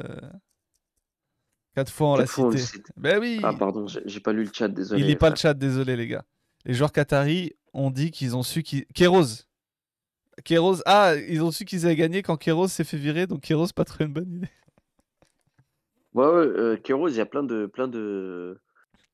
Quatre 1.75 1.91
fois 1.91 2.09
on 2.11 2.15
l'a 2.17 2.27
cité. 2.27 2.83
Ben 2.97 3.19
oui, 3.19 3.39
Ah, 3.43 3.51
pardon, 3.53 3.87
j'ai 3.87 4.19
pas 4.19 4.31
lu 4.31 4.43
le 4.45 4.51
chat, 4.53 4.67
désolé. 4.67 5.01
il 5.01 5.07
lit 5.07 5.15
pas 5.15 5.31
le 5.31 5.35
chat, 5.35 5.55
désolé 5.55 5.95
les 5.95 6.07
gars. 6.07 6.23
Les 6.65 6.73
joueurs 6.75 6.91
qataris 6.91 7.53
ont 7.73 7.89
dit 7.89 8.11
qu'ils 8.11 8.35
ont 8.35 8.43
su 8.43 8.61
qu'ils. 8.61 8.85
Kéros. 8.93 9.25
Kéros. 10.43 10.81
Ah, 10.85 11.15
ils 11.15 11.43
ont 11.43 11.51
su 11.51 11.65
qu'ils 11.65 11.85
avaient 11.85 11.95
gagné 11.95 12.21
quand 12.23 12.37
Kéros 12.37 12.67
s'est 12.67 12.83
fait 12.83 12.97
virer, 12.97 13.27
donc 13.27 13.41
Kéros, 13.41 13.67
pas 13.75 13.85
trop 13.85 14.03
une 14.03 14.13
bonne 14.13 14.31
idée. 14.31 14.49
Ouais, 16.13 16.25
ouais, 16.27 16.31
euh, 16.45 16.77
Queiroz, 16.77 17.09
il 17.13 17.17
y 17.17 17.21
a 17.21 17.25
plein 17.25 17.43
de, 17.43 17.65
plein 17.65 17.87
de. 17.87 18.59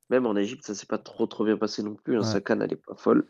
Même 0.09 0.25
en 0.25 0.35
Égypte, 0.35 0.65
ça 0.65 0.75
s'est 0.75 0.85
pas 0.85 0.97
trop, 0.97 1.27
trop 1.27 1.45
bien 1.45 1.57
passé 1.57 1.81
non 1.83 1.95
plus. 1.95 2.15
Hein. 2.17 2.21
Ouais. 2.21 2.25
Sa 2.25 2.41
canne, 2.41 2.61
elle 2.61 2.73
est 2.73 2.75
pas 2.75 2.95
folle. 2.95 3.25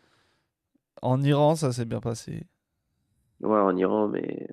En 1.02 1.22
Iran, 1.22 1.54
ça 1.56 1.72
s'est 1.72 1.84
bien 1.84 2.00
passé. 2.00 2.46
Ouais, 3.40 3.58
en 3.58 3.76
Iran, 3.76 4.08
mais. 4.08 4.48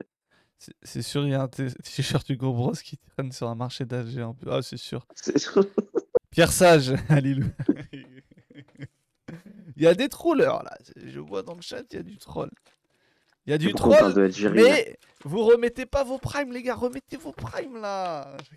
C'est- 0.81 1.01
sûr, 1.03 1.23
il 1.23 1.31
y 1.31 1.33
a 1.35 1.43
un 1.43 1.47
t-shirt 1.47 2.27
Hugo 2.29 2.51
Bros 2.51 2.71
qui 2.73 2.97
traîne 2.97 3.31
sur 3.31 3.47
un 3.47 3.55
marché 3.55 3.85
d'Alger. 3.85 4.23
en 4.23 4.33
plus. 4.33 4.49
Ah, 4.51 4.61
c'est 4.61 4.77
sûr. 4.77 5.05
Pierre 6.31 6.51
Sage, 6.51 6.93
Alilou. 7.09 7.47
Il 9.75 9.83
y 9.83 9.87
a 9.87 9.93
des 9.93 10.09
trollers 10.09 10.63
là. 10.63 10.77
Je 10.95 11.19
vois 11.19 11.43
dans 11.43 11.53
le 11.55 11.61
chat, 11.61 11.83
il 11.91 11.95
y 11.95 11.99
a 11.99 12.03
du 12.03 12.17
troll. 12.17 12.49
Il 13.47 13.51
y 13.51 13.53
a 13.53 13.57
du 13.57 13.73
troll, 13.73 13.95
mais 14.53 14.97
vous 15.23 15.43
remettez 15.45 15.85
pas 15.85 16.03
vos 16.03 16.17
primes, 16.17 16.51
les 16.51 16.61
gars. 16.61 16.75
Remettez 16.75 17.17
vos 17.17 17.31
primes 17.31 17.81
là. 17.81 18.35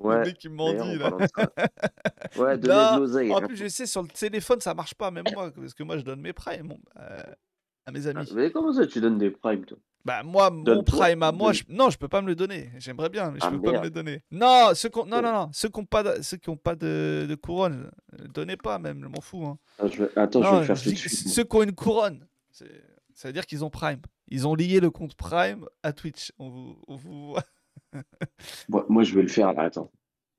Le 0.00 0.06
Ouais, 0.06 0.24
mec 0.24 0.36
qui 0.38 0.48
là. 0.48 0.52
de. 0.74 2.38
Ouais, 2.40 2.58
de 2.58 2.98
l'oseille. 2.98 3.32
en 3.32 3.38
hein. 3.38 3.46
plus, 3.46 3.56
je 3.56 3.68
sais, 3.68 3.86
sur 3.86 4.02
le 4.02 4.08
téléphone, 4.08 4.60
ça 4.60 4.74
marche 4.74 4.94
pas, 4.94 5.10
même 5.12 5.24
moi, 5.32 5.52
parce 5.52 5.72
que 5.72 5.84
moi, 5.84 5.96
je 5.98 6.02
donne 6.02 6.20
mes 6.20 6.32
primes 6.32 6.66
bon, 6.66 6.78
euh, 6.98 7.22
à 7.86 7.92
mes 7.92 8.06
Ah, 8.08 8.10
amis. 8.10 8.28
mais 8.34 8.50
comment 8.50 8.72
ça, 8.72 8.86
tu 8.88 9.00
donnes 9.00 9.18
des 9.18 9.30
primes, 9.30 9.64
toi? 9.64 9.78
Bah, 10.04 10.24
moi, 10.24 10.50
mon 10.50 10.82
prime 10.82 11.22
à 11.22 11.30
moi, 11.30 11.52
je... 11.52 11.62
non, 11.68 11.90
je 11.90 11.96
peux 11.96 12.08
pas 12.08 12.20
me 12.22 12.26
le 12.26 12.34
donner. 12.34 12.70
J'aimerais 12.78 13.08
bien, 13.08 13.30
mais 13.30 13.38
je 13.40 13.46
Ah, 13.46 13.50
peux 13.52 13.62
pas 13.62 13.78
me 13.78 13.84
le 13.84 13.90
donner. 13.90 14.20
Non, 14.32 14.72
ceux 14.74 14.88
qui 14.88 14.98
ont... 14.98 15.06
non, 15.06 15.18
Oh. 15.20 15.22
non, 15.22 15.32
non, 15.32 15.50
ceux 15.52 15.68
qui 15.68 15.78
ont 15.80 15.86
pas 15.86 16.02
de, 16.02 16.22
ceux 16.22 16.36
qui 16.38 16.50
ont 16.50 16.56
pas 16.56 16.74
de, 16.74 17.26
de 17.28 17.34
couronne, 17.36 17.88
donnez 18.34 18.56
pas 18.56 18.78
même, 18.80 19.00
je 19.00 19.06
m'en 19.08 19.20
fous. 19.20 19.46
hein. 19.46 19.58
Ah, 19.78 19.86
je 19.86 20.02
vais- 20.02 20.10
Attends, 20.18 20.42
je 20.42 20.50
vais 20.50 20.58
le 20.58 20.64
faire 20.64 20.82
tout 20.82 20.90
de 20.90 20.94
suite. 20.96 21.28
ceux 21.28 21.44
qui 21.44 21.56
ont 21.56 21.62
une 21.62 21.72
couronne, 21.74 22.26
c'est- 22.50 22.82
ça 23.14 23.28
veut 23.28 23.32
dire 23.32 23.46
qu'ils 23.46 23.64
ont 23.64 23.70
Prime. 23.70 24.00
Ils 24.28 24.46
ont 24.46 24.54
lié 24.54 24.80
le 24.80 24.90
compte 24.90 25.14
Prime 25.14 25.66
à 25.82 25.92
Twitch. 25.92 26.32
On 26.38 26.48
vous, 26.50 26.82
on 26.88 26.96
vous... 26.96 27.36
Moi, 28.68 28.84
moi, 28.88 29.02
je 29.04 29.14
vais 29.14 29.22
le 29.22 29.28
faire, 29.28 29.52
là, 29.52 29.64
attends. 29.64 29.90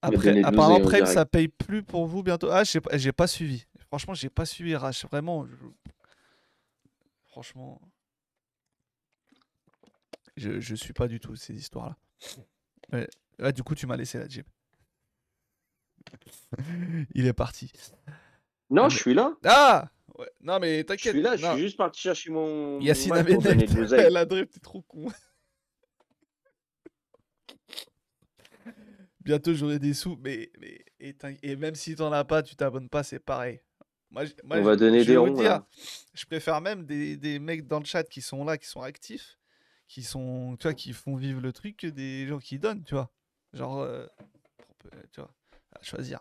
Après, 0.01 0.43
apparemment, 0.43 0.81
Prime, 0.81 1.05
ça 1.05 1.25
paye 1.25 1.47
plus 1.47 1.83
pour 1.83 2.05
vous 2.05 2.21
bientôt. 2.21 2.49
Ah, 2.51 2.63
j'ai 2.63 3.11
pas, 3.11 3.27
suivi. 3.27 3.65
Franchement, 3.87 4.13
j'ai 4.13 4.29
pas 4.29 4.45
suivi 4.45 4.75
RH. 4.75 5.07
Vraiment, 5.09 5.45
je- 5.47 5.55
franchement, 7.27 7.81
je, 10.37 10.59
je 10.59 10.75
suis 10.75 10.93
pas 10.93 11.07
du 11.07 11.19
tout 11.19 11.35
ces 11.35 11.55
histoires-là. 11.55 13.07
Là, 13.39 13.51
du 13.51 13.63
coup, 13.63 13.73
tu 13.73 13.87
m'as 13.87 13.97
laissé 13.97 14.19
la 14.19 14.27
Jim. 14.27 14.43
Il 17.15 17.25
est 17.25 17.33
parti. 17.33 17.71
Non, 18.69 18.83
mais- 18.83 18.89
je 18.89 18.97
suis 18.97 19.13
là. 19.13 19.33
Ah 19.45 19.89
ouais. 20.19 20.29
Non, 20.41 20.59
mais 20.59 20.79
Je 20.79 20.83
t'inquiète. 20.83 21.13
suis 21.13 21.21
là, 21.21 21.35
je 21.37 21.45
suis 21.45 21.59
juste 21.61 21.77
parti 21.77 22.01
chercher 22.01 22.29
mon. 22.31 22.79
Yacine 22.81 23.13
l'oseille. 23.75 24.11
la 24.11 24.25
drift, 24.25 24.53
t'es 24.53 24.59
trop 24.59 24.81
con. 24.81 25.07
Bientôt 29.21 29.53
j'aurai 29.55 29.79
des 29.79 29.93
sous, 29.95 30.17
mais, 30.17 30.51
mais 30.59 30.85
et, 30.99 31.55
même 31.55 31.73
si 31.75 31.95
t'en 31.95 32.11
as 32.11 32.23
pas, 32.23 32.43
tu 32.43 32.55
t'abonnes 32.55 32.89
pas, 32.89 33.01
c'est 33.03 33.19
pareil. 33.19 33.59
Moi, 34.11 34.25
je- 34.25 34.33
moi, 34.43 34.57
On 34.57 34.59
je- 34.59 34.65
va 34.65 34.75
donner 34.75 35.01
je 35.01 35.07
des 35.07 35.17
ronds, 35.17 35.33
dire, 35.33 35.63
je 36.13 36.25
préfère 36.25 36.61
même 36.61 36.85
des, 36.85 37.17
des 37.17 37.39
mecs 37.39 37.65
dans 37.67 37.79
le 37.79 37.85
chat 37.85 38.03
qui 38.03 38.21
sont 38.21 38.45
là, 38.45 38.57
qui 38.59 38.67
sont 38.67 38.81
actifs, 38.81 39.39
qui 39.87 40.03
sont, 40.03 40.55
tu 40.59 40.63
vois, 40.67 40.75
qui 40.75 40.93
font 40.93 41.15
vivre 41.15 41.41
le 41.41 41.51
truc 41.51 41.77
que 41.77 41.87
des 41.87 42.27
gens 42.27 42.37
qui 42.37 42.59
donnent, 42.59 42.83
tu 42.83 42.93
vois. 42.93 43.11
Genre, 43.53 43.79
euh, 43.81 44.05
peut- 44.77 44.89
tu 45.11 45.21
vois, 45.21 45.33
à 45.73 45.81
choisir. 45.83 46.19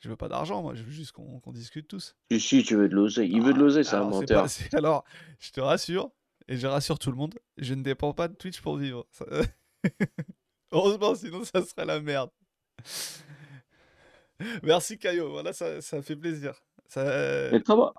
Je 0.00 0.08
veux 0.08 0.16
pas 0.16 0.28
d'argent, 0.28 0.62
moi, 0.62 0.74
je 0.74 0.82
veux 0.82 0.90
juste 0.90 1.12
qu'on 1.12 1.40
discute 1.52 1.86
tous. 1.86 2.16
Si, 2.30 2.40
si, 2.40 2.62
tu 2.62 2.74
veux 2.74 2.88
de 2.88 2.94
l'oseille. 2.94 3.30
Il 3.30 3.42
veut 3.42 3.52
de 3.52 3.58
Ah, 3.58 3.62
l'oseille, 3.62 3.84
c'est 3.84 3.96
un 3.96 4.04
menteur. 4.04 4.44
pas- 4.44 4.76
alors, 4.78 5.04
je 5.38 5.50
te 5.50 5.60
rassure, 5.60 6.10
et 6.48 6.56
je 6.56 6.66
rassure 6.66 6.98
tout 6.98 7.10
le 7.10 7.18
monde, 7.18 7.38
je 7.58 7.74
ne 7.74 7.82
dépends 7.82 8.14
pas 8.14 8.28
de 8.28 8.34
Twitch 8.34 8.62
pour 8.62 8.78
vivre. 8.78 9.06
Ça- 9.10 9.26
Heureusement, 10.72 11.14
sinon 11.14 11.44
ça 11.44 11.62
serait 11.62 11.84
la 11.84 12.00
merde. 12.00 12.30
Merci 14.62 14.98
Caio, 14.98 15.30
voilà, 15.32 15.52
ça, 15.52 15.82
ça 15.82 16.00
fait 16.00 16.16
plaisir. 16.16 16.54
Ça... 16.88 17.04
Mais 17.52 17.60
comment? 17.62 17.92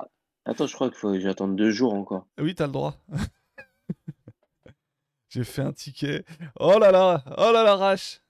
Attends, 0.46 0.66
je 0.66 0.74
crois 0.74 0.90
qu'il 0.90 0.98
faut 0.98 1.12
que 1.12 1.20
j'attende 1.20 1.56
deux 1.56 1.70
jours 1.70 1.94
encore. 1.94 2.26
Oui, 2.40 2.56
t'as 2.56 2.66
le 2.66 2.74
droit. 2.74 2.96
J'ai 5.30 5.44
fait 5.44 5.62
un 5.62 5.72
ticket. 5.72 6.26
Oh 6.60 6.80
là 6.80 6.92
là, 6.92 7.24
oh 7.38 7.52
là 7.54 7.64
là, 7.64 7.76
Rash. 7.76 8.22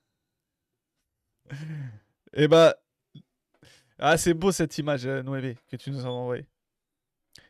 Et 2.34 2.50
bah. 2.50 2.76
Ah, 4.04 4.18
c'est 4.18 4.34
beau 4.34 4.52
cette 4.52 4.76
image, 4.80 5.06
euh, 5.06 5.22
Noévé, 5.22 5.58
que 5.68 5.76
tu 5.76 5.92
nous 5.92 6.08
as 6.08 6.10
envoyée. 6.10 6.48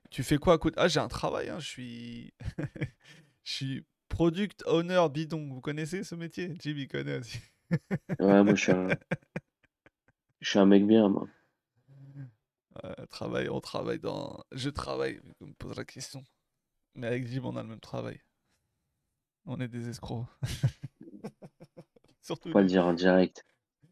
Tu 0.09 0.21
fais 0.21 0.37
quoi 0.37 0.55
à 0.55 0.57
côté? 0.57 0.75
Ah, 0.77 0.89
j'ai 0.89 0.99
un 0.99 1.07
travail, 1.07 1.47
hein, 1.47 1.59
je 1.59 1.67
suis. 1.67 2.33
Je 3.43 3.53
suis 3.53 3.85
product 4.07 4.61
owner 4.67 5.01
bidon. 5.11 5.49
Vous 5.51 5.61
connaissez 5.61 6.03
ce 6.03 6.13
métier? 6.13 6.53
Jimmy 6.59 6.87
connaît 6.87 7.17
aussi. 7.17 7.39
Ouais, 8.19 8.43
moi, 8.43 8.53
je 8.53 8.61
suis 8.61 8.71
un. 8.71 8.89
Je 10.41 10.49
suis 10.49 10.59
un 10.59 10.67
mec 10.67 10.85
bien, 10.85 11.09
moi. 11.09 11.27
Euh, 12.83 13.05
travail, 13.07 13.49
on 13.49 13.59
travaille 13.59 13.99
dans. 13.99 14.43
Je 14.51 14.69
travaille, 14.69 15.19
on 15.39 15.47
me 15.47 15.53
pose 15.53 15.75
la 15.75 15.85
question. 15.85 16.23
Mais 16.93 17.07
avec 17.07 17.25
Jim, 17.25 17.41
on 17.45 17.55
a 17.55 17.63
le 17.63 17.69
même 17.69 17.79
travail. 17.79 18.21
On 19.45 19.59
est 19.59 19.67
des 19.67 19.89
escrocs. 19.89 20.27
Surtout 22.21 22.49
Faut 22.49 22.53
pas 22.53 22.61
le 22.61 22.67
dire 22.67 22.85
en 22.85 22.93
direct. 22.93 23.43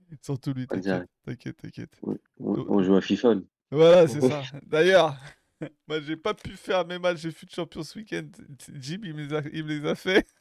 Surtout 0.21 0.53
lui, 0.53 0.67
t'inquiète, 0.67 1.57
t'inquiète. 1.57 1.99
On, 2.03 2.17
on- 2.39 2.65
on 2.69 2.83
joue 2.83 2.95
à 2.95 3.01
FIFA. 3.01 3.35
nous. 3.35 3.47
Voilà, 3.71 4.07
c'est 4.07 4.21
ça. 4.21 4.41
D'ailleurs, 4.65 5.15
moi, 5.87 5.99
j'ai 6.01 6.17
pas 6.17 6.33
pu 6.33 6.51
faire 6.51 6.85
mes 6.87 6.97
matchs 6.99 7.23
de 7.23 7.31
foot 7.31 7.53
champion 7.53 7.83
ce 7.83 7.99
week-end. 7.99 8.27
Jim, 8.73 8.99
il 9.03 9.13
me 9.13 9.23
les 9.25 9.33
a, 9.33 9.41
il 9.53 9.63
me 9.63 9.79
les 9.79 9.85
a 9.87 9.95
fait. 9.95 10.27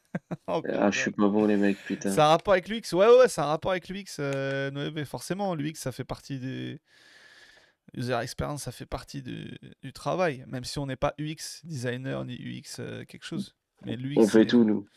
Oh, 0.47 0.63
Ah, 0.67 0.89
je 0.89 0.97
suis 1.01 1.11
pas 1.11 1.27
bon, 1.27 1.45
les 1.45 1.55
mecs, 1.55 1.77
putain. 1.85 2.09
C'est 2.09 2.19
un 2.19 2.29
rapport 2.29 2.53
avec 2.53 2.67
l'UX. 2.67 2.81
Ouais, 2.93 3.05
ouais, 3.19 3.27
c'est 3.27 3.41
un 3.41 3.45
rapport 3.45 3.69
avec 3.69 3.89
l'UX. 3.89 4.15
Euh, 4.17 4.71
Noévé, 4.71 5.05
forcément, 5.05 5.53
l'UX, 5.53 5.75
ça 5.75 5.91
fait 5.91 6.03
partie 6.03 6.39
des. 6.39 6.81
User 7.95 8.17
experience, 8.21 8.63
ça 8.63 8.71
fait 8.71 8.87
partie 8.87 9.21
du, 9.21 9.55
du 9.83 9.93
travail. 9.93 10.43
Même 10.47 10.63
si 10.63 10.79
on 10.79 10.87
n'est 10.87 10.95
pas 10.95 11.13
UX 11.19 11.61
designer 11.63 12.23
ni 12.25 12.35
UX 12.35 12.77
euh, 12.79 13.03
quelque 13.05 13.23
chose. 13.23 13.55
Mais 13.85 13.95
l'UX. 13.95 14.15
On 14.17 14.27
fait 14.27 14.47
tout, 14.47 14.63
nous. 14.63 14.87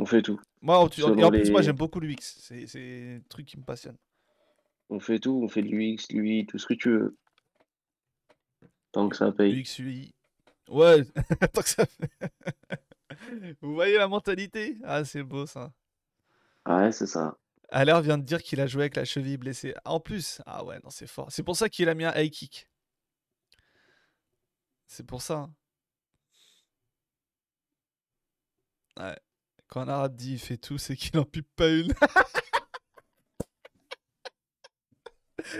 On 0.00 0.04
fait 0.06 0.22
tout. 0.22 0.40
Moi, 0.62 0.78
en, 0.78 0.88
plus, 0.88 1.50
moi, 1.50 1.62
j'aime 1.62 1.76
beaucoup 1.76 2.00
l'UX. 2.00 2.16
C'est 2.20 3.16
un 3.16 3.20
truc 3.28 3.46
qui 3.46 3.58
me 3.58 3.64
passionne. 3.64 3.96
On 4.88 5.00
fait 5.00 5.18
tout. 5.18 5.40
On 5.42 5.48
fait 5.48 5.62
de 5.62 5.68
l'UX, 5.68 6.06
lui, 6.10 6.46
tout 6.46 6.58
ce 6.58 6.66
que 6.66 6.74
tu 6.74 6.90
veux. 6.90 7.16
Tant 8.92 9.08
que 9.08 9.16
ça 9.16 9.32
paye. 9.32 9.60
UX, 9.60 9.78
UI. 9.80 10.14
Ouais, 10.68 11.04
tant 11.52 11.62
que 11.62 11.68
ça 11.68 11.86
fait. 11.86 13.56
Vous 13.60 13.74
voyez 13.74 13.96
la 13.98 14.08
mentalité? 14.08 14.76
Ah, 14.84 15.04
c'est 15.04 15.22
beau 15.22 15.46
ça. 15.46 15.72
Ouais, 16.66 16.90
c'est 16.92 17.06
ça. 17.06 17.36
Aller 17.70 17.98
vient 18.02 18.18
de 18.18 18.24
dire 18.24 18.42
qu'il 18.42 18.60
a 18.60 18.66
joué 18.66 18.82
avec 18.82 18.96
la 18.96 19.04
cheville 19.04 19.36
blessée. 19.36 19.74
En 19.84 20.00
plus, 20.00 20.40
ah 20.46 20.64
ouais, 20.64 20.78
non, 20.82 20.90
c'est 20.90 21.06
fort. 21.06 21.30
C'est 21.30 21.42
pour 21.42 21.56
ça 21.56 21.68
qu'il 21.68 21.88
a 21.88 21.94
mis 21.94 22.04
un 22.04 22.14
high 22.16 22.30
kick. 22.30 22.68
C'est 24.86 25.06
pour 25.06 25.22
ça. 25.22 25.34
hein. 25.38 25.54
Ouais. 28.98 29.18
Quand 29.68 29.80
un 29.82 29.88
arabe 29.88 30.14
dit 30.16 30.34
il 30.34 30.38
fait 30.38 30.56
tout, 30.56 30.78
c'est 30.78 30.96
qu'il 30.96 31.18
en 31.18 31.24
pipe 31.24 31.48
pas 31.56 31.68
une. 31.68 31.92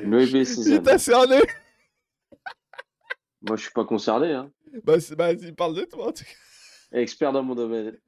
Il 0.02 0.46
Sésame. 0.46 0.82
t'a 0.82 0.98
cerné. 0.98 1.38
Moi, 3.42 3.56
je 3.56 3.62
suis 3.62 3.72
pas 3.72 3.84
concerné. 3.84 4.32
Hein. 4.32 4.50
Bah, 4.84 4.96
bah, 5.16 5.32
il 5.32 5.54
parle 5.54 5.76
de 5.76 5.84
toi 5.84 6.08
en 6.08 6.12
tout 6.12 6.24
cas. 6.24 6.98
Expert 7.00 7.32
dans 7.32 7.42
mon 7.42 7.54
domaine. 7.54 7.98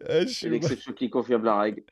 C'est 0.00 0.26
suis- 0.28 0.48
l'exception 0.48 0.92
qui 0.92 1.10
confirme 1.10 1.44
la 1.44 1.58
règle. 1.58 1.84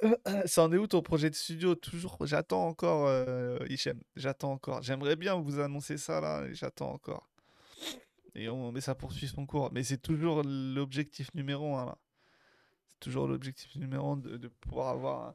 Ça 0.46 0.62
en 0.64 0.72
est 0.72 0.76
où 0.78 0.86
ton 0.86 1.02
projet 1.02 1.30
de 1.30 1.34
studio? 1.34 1.74
Toujours, 1.74 2.16
j'attends 2.24 2.66
encore, 2.68 3.06
euh, 3.08 3.58
Hichem. 3.68 4.00
J'attends 4.16 4.52
encore. 4.52 4.82
J'aimerais 4.82 5.16
bien 5.16 5.34
vous 5.34 5.58
annoncer 5.60 5.96
ça 5.96 6.20
là, 6.20 6.46
j'attends 6.52 6.92
encore. 6.92 7.28
Et 8.34 8.48
on, 8.48 8.70
mais 8.70 8.80
ça 8.80 8.94
poursuit 8.94 9.26
son 9.26 9.46
cours. 9.46 9.70
Mais 9.72 9.82
c'est 9.82 9.98
toujours 9.98 10.42
l'objectif 10.44 11.32
numéro 11.34 11.76
un 11.76 11.86
là. 11.86 11.98
C'est 12.92 13.00
toujours 13.00 13.26
l'objectif 13.26 13.74
numéro 13.76 14.12
un 14.12 14.16
de, 14.16 14.36
de 14.36 14.48
pouvoir 14.48 14.88
avoir 14.90 15.34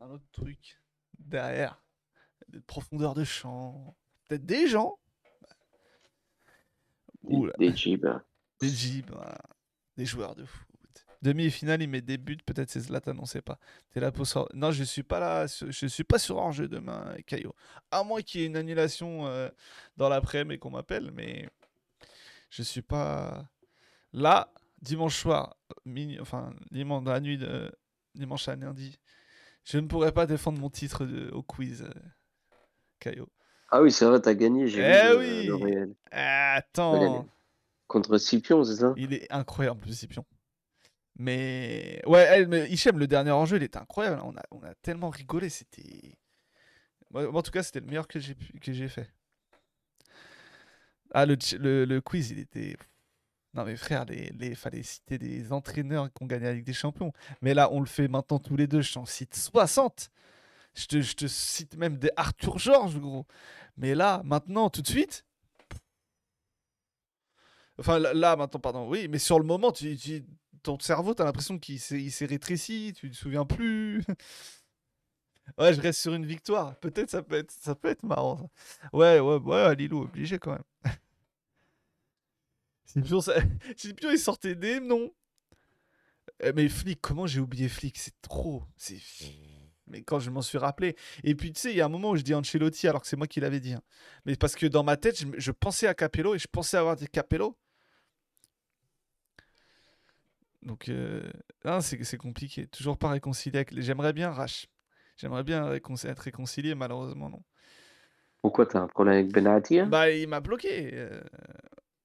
un, 0.00 0.06
un 0.06 0.10
autre 0.12 0.24
truc 0.32 0.80
derrière. 1.18 1.82
De 2.48 2.60
profondeur 2.60 3.14
de 3.14 3.24
champ. 3.24 3.96
Peut-être 4.28 4.46
des 4.46 4.68
gens. 4.68 4.96
Des, 7.24 7.36
Oula. 7.36 7.52
des. 7.58 7.72
Des 8.60 8.68
jeeps, 8.68 9.10
voilà. 9.10 9.38
Des 9.96 10.06
joueurs 10.06 10.34
de 10.34 10.44
foot. 10.44 10.66
Demi-finale, 11.20 11.82
il 11.82 11.88
met 11.88 12.00
des 12.00 12.16
buts, 12.16 12.38
peut-être 12.46 12.70
c'est 12.70 12.78
Zlatan, 12.80 13.16
on 13.18 13.24
sait 13.24 13.42
pas. 13.42 13.58
T'es 13.90 13.98
là 13.98 14.12
pour 14.12 14.24
Non, 14.54 14.70
je 14.70 14.84
suis 14.84 15.02
pas 15.02 15.18
là, 15.18 15.48
sur- 15.48 15.70
je 15.72 15.86
suis 15.86 16.04
pas 16.04 16.18
sur 16.20 16.36
hors-jeu 16.36 16.68
demain, 16.68 17.16
Caillot. 17.26 17.54
À 17.90 18.04
moins 18.04 18.22
qu'il 18.22 18.40
y 18.40 18.44
ait 18.44 18.46
une 18.46 18.56
annulation 18.56 19.26
euh, 19.26 19.48
dans 19.96 20.08
l'après-midi 20.08 20.54
et 20.54 20.58
qu'on 20.58 20.70
m'appelle, 20.70 21.10
mais 21.12 21.50
je 22.50 22.62
suis 22.62 22.82
pas 22.82 23.48
là 24.12 24.52
dimanche 24.80 25.16
soir, 25.16 25.56
enfin 26.20 26.54
dimanche 26.70 27.02
dans 27.02 27.12
la 27.12 27.20
nuit 27.20 27.36
de 27.36 27.72
dimanche 28.14 28.46
à 28.46 28.54
lundi. 28.54 28.96
Je 29.64 29.78
ne 29.78 29.88
pourrais 29.88 30.12
pas 30.12 30.26
défendre 30.26 30.60
mon 30.60 30.70
titre 30.70 31.04
de- 31.04 31.30
au 31.32 31.42
quiz, 31.42 31.90
Caillot. 32.98 33.28
Ah 33.70 33.82
oui, 33.82 33.92
c'est 33.92 34.04
vrai, 34.06 34.20
t'as 34.20 34.34
gagné. 34.34 34.66
J'ai 34.68 34.80
Eh 34.80 34.82
vu 34.82 35.08
le, 35.08 35.18
oui. 35.18 35.46
le 35.46 35.54
réel. 35.54 35.94
Attends. 36.10 37.26
Contre 37.86 38.18
Scipion, 38.18 38.64
c'est 38.64 38.76
ça? 38.76 38.92
Il 38.96 39.12
est 39.14 39.30
incroyable, 39.32 39.80
le 39.86 39.92
Scipion. 39.92 40.24
Mais 41.18 42.00
ouais, 42.06 42.20
elle, 42.30 42.48
mais 42.48 42.70
Hichem, 42.70 42.98
le 42.98 43.06
dernier 43.06 43.32
enjeu, 43.32 43.56
il 43.56 43.62
était 43.62 43.78
incroyable. 43.78 44.20
On 44.24 44.36
a, 44.36 44.42
on 44.52 44.62
a 44.62 44.74
tellement 44.76 45.10
rigolé. 45.10 45.48
C'était. 45.48 46.16
Moi, 47.10 47.34
en 47.34 47.42
tout 47.42 47.50
cas, 47.50 47.62
c'était 47.62 47.80
le 47.80 47.86
meilleur 47.86 48.06
que 48.06 48.20
j'ai 48.20 48.34
pu- 48.34 48.58
que 48.60 48.72
j'ai 48.72 48.88
fait. 48.88 49.08
Ah, 51.12 51.26
le, 51.26 51.36
le, 51.58 51.84
le 51.84 52.00
quiz, 52.00 52.30
il 52.30 52.38
était. 52.38 52.76
Non, 53.54 53.64
mais 53.64 53.76
frère, 53.76 54.04
les, 54.04 54.30
les, 54.38 54.54
fallait 54.54 54.82
citer 54.82 55.18
des 55.18 55.52
entraîneurs 55.52 56.12
qui 56.12 56.22
ont 56.22 56.26
gagné 56.26 56.44
la 56.44 56.52
Ligue 56.54 56.66
des 56.66 56.72
Champions. 56.74 57.12
Mais 57.40 57.54
là, 57.54 57.70
on 57.72 57.80
le 57.80 57.86
fait 57.86 58.06
maintenant 58.06 58.38
tous 58.38 58.56
les 58.56 58.66
deux. 58.66 58.82
Je 58.82 58.92
t'en 58.92 59.06
cite 59.06 59.34
60. 59.34 60.10
Je 60.78 60.86
te, 60.86 61.00
je 61.00 61.14
te 61.14 61.26
cite 61.26 61.76
même 61.76 61.98
des 61.98 62.10
Arthur 62.16 62.58
Georges, 62.58 62.98
gros. 62.98 63.26
Mais 63.76 63.94
là, 63.94 64.22
maintenant, 64.24 64.70
tout 64.70 64.82
de 64.82 64.86
suite. 64.88 65.24
Enfin, 67.78 67.98
là, 67.98 68.36
maintenant, 68.36 68.60
pardon, 68.60 68.88
oui, 68.88 69.08
mais 69.08 69.18
sur 69.18 69.38
le 69.38 69.44
moment, 69.44 69.72
tu, 69.72 69.96
ton 70.62 70.78
cerveau, 70.78 71.14
t'as 71.14 71.24
l'impression 71.24 71.58
qu'il 71.58 71.80
s'est 71.80 72.26
rétréci, 72.26 72.92
tu 72.96 73.10
te 73.10 73.16
souviens 73.16 73.44
plus. 73.44 74.04
Ouais, 75.56 75.72
je 75.72 75.80
reste 75.80 76.00
sur 76.00 76.12
une 76.12 76.26
victoire. 76.26 76.76
Peut-être 76.76 77.08
ça 77.10 77.22
peut 77.22 77.36
être, 77.36 77.50
ça 77.50 77.74
peut 77.74 77.88
être 77.88 78.02
marrant. 78.02 78.50
Ouais, 78.92 79.18
ouais, 79.18 79.36
ouais, 79.36 79.74
Lilou, 79.76 80.02
obligé 80.02 80.38
quand 80.38 80.52
même. 80.52 80.92
Ça... 83.20 83.32
Scipion, 83.76 84.10
il 84.10 84.18
sortait 84.18 84.54
des 84.54 84.80
noms. 84.80 85.10
Euh, 86.42 86.52
Mais 86.54 86.68
Flick, 86.68 87.00
comment 87.00 87.26
j'ai 87.26 87.40
oublié 87.40 87.68
Flick 87.68 87.98
C'est 87.98 88.20
trop. 88.20 88.64
C'est. 88.76 88.98
Mais 89.90 90.02
quand 90.02 90.18
je 90.18 90.30
m'en 90.30 90.42
suis 90.42 90.58
rappelé. 90.58 90.96
Et 91.24 91.34
puis, 91.34 91.52
tu 91.52 91.60
sais, 91.60 91.70
il 91.70 91.76
y 91.76 91.80
a 91.80 91.86
un 91.86 91.90
moment 91.90 92.10
où 92.10 92.16
je 92.16 92.22
dis 92.22 92.34
Ancelotti 92.34 92.88
alors 92.88 93.02
que 93.02 93.08
c'est 93.08 93.16
moi 93.16 93.26
qui 93.26 93.40
l'avais 93.40 93.60
dit. 93.60 93.74
hein. 93.74 93.82
Mais 94.26 94.36
parce 94.36 94.54
que 94.54 94.66
dans 94.66 94.84
ma 94.84 94.96
tête, 94.96 95.24
je, 95.36 95.50
pensais 95.50 95.86
à 95.86 95.94
Capello 95.94 96.34
et 96.34 96.38
je 96.38 96.48
pensais 96.50 96.76
avoir 96.76 96.96
dit 96.96 97.08
Capello. 97.08 97.56
Donc, 100.62 100.88
euh, 100.88 101.22
ah, 101.64 101.80
c'est 101.80 102.16
compliqué. 102.16 102.66
Toujours 102.66 102.98
pas 102.98 103.10
réconcilié 103.10 103.58
avec. 103.58 103.80
J'aimerais 103.80 104.12
bien 104.12 104.30
Rash. 104.30 104.66
J'aimerais 105.16 105.42
bien 105.42 105.72
être 105.72 106.18
réconcilié, 106.20 106.74
malheureusement, 106.74 107.28
non. 107.28 107.42
Pourquoi 108.42 108.66
t'as 108.66 108.80
un 108.80 108.86
problème 108.86 109.14
avec 109.14 109.32
Benatia? 109.32 109.86
Bah, 109.86 110.10
il 110.10 110.28
m'a 110.28 110.40
bloqué. 110.40 110.90
euh. 110.94 111.20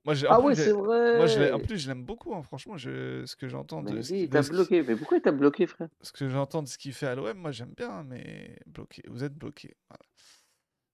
Moi, 0.05 0.15
j'ai- 0.15 0.27
Ah 0.30 0.35
plus, 0.38 0.45
ouais, 0.47 0.55
c'est 0.55 0.71
vrai. 0.73 1.17
Moi, 1.17 1.27
je 1.27 1.39
l'ai- 1.39 1.51
en 1.53 1.59
plus, 1.59 1.77
je 1.77 1.88
l'aime 1.88 2.03
beaucoup, 2.03 2.35
hein, 2.35 2.43
franchement, 2.43 2.75
je, 2.77 3.25
ce 3.25 3.35
que 3.38 3.47
j'entends 3.47 3.81
de, 3.81 3.91
Mais 3.93 4.03
ce 4.03 4.09
qui- 4.13 4.30
t'as 4.30 4.39
de 4.39 4.43
ce 4.43 4.49
qui- 4.49 4.55
bloqué. 4.55 4.84
Mais 4.84 4.95
pourquoi 4.97 5.19
t'as 5.21 5.31
bloqué, 5.31 5.65
frère? 5.65 5.88
ce 6.01 6.11
que 6.11 6.27
j'entends 6.30 6.61
de 6.61 6.67
ce 6.67 6.77
qu'il 6.77 6.91
fait 6.93 7.07
à 7.07 7.15
l'OM, 7.15 7.38
moi 7.38 7.51
j'aime 7.51 7.73
bien, 7.75 8.03
mais 8.03 8.59
bloqué, 8.65 9.01
vous 9.07 9.23
êtes 9.23 9.34
bloqué. 9.34 9.75
Voilà. 9.89 10.03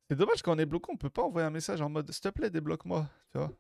C'est 0.10 0.16
dommage 0.16 0.42
quand 0.44 0.56
on 0.56 0.60
est 0.60 0.66
bloqué, 0.66 0.92
on 0.92 0.98
peut 0.98 1.10
pas 1.10 1.24
envoyer 1.24 1.48
un 1.48 1.52
message 1.52 1.82
en 1.82 1.90
mode 1.90 2.12
s'il 2.12 2.22
te 2.22 2.30
plaît, 2.30 2.50
débloque-moi, 2.52 3.08
tu 3.32 3.38
vois. 3.40 3.52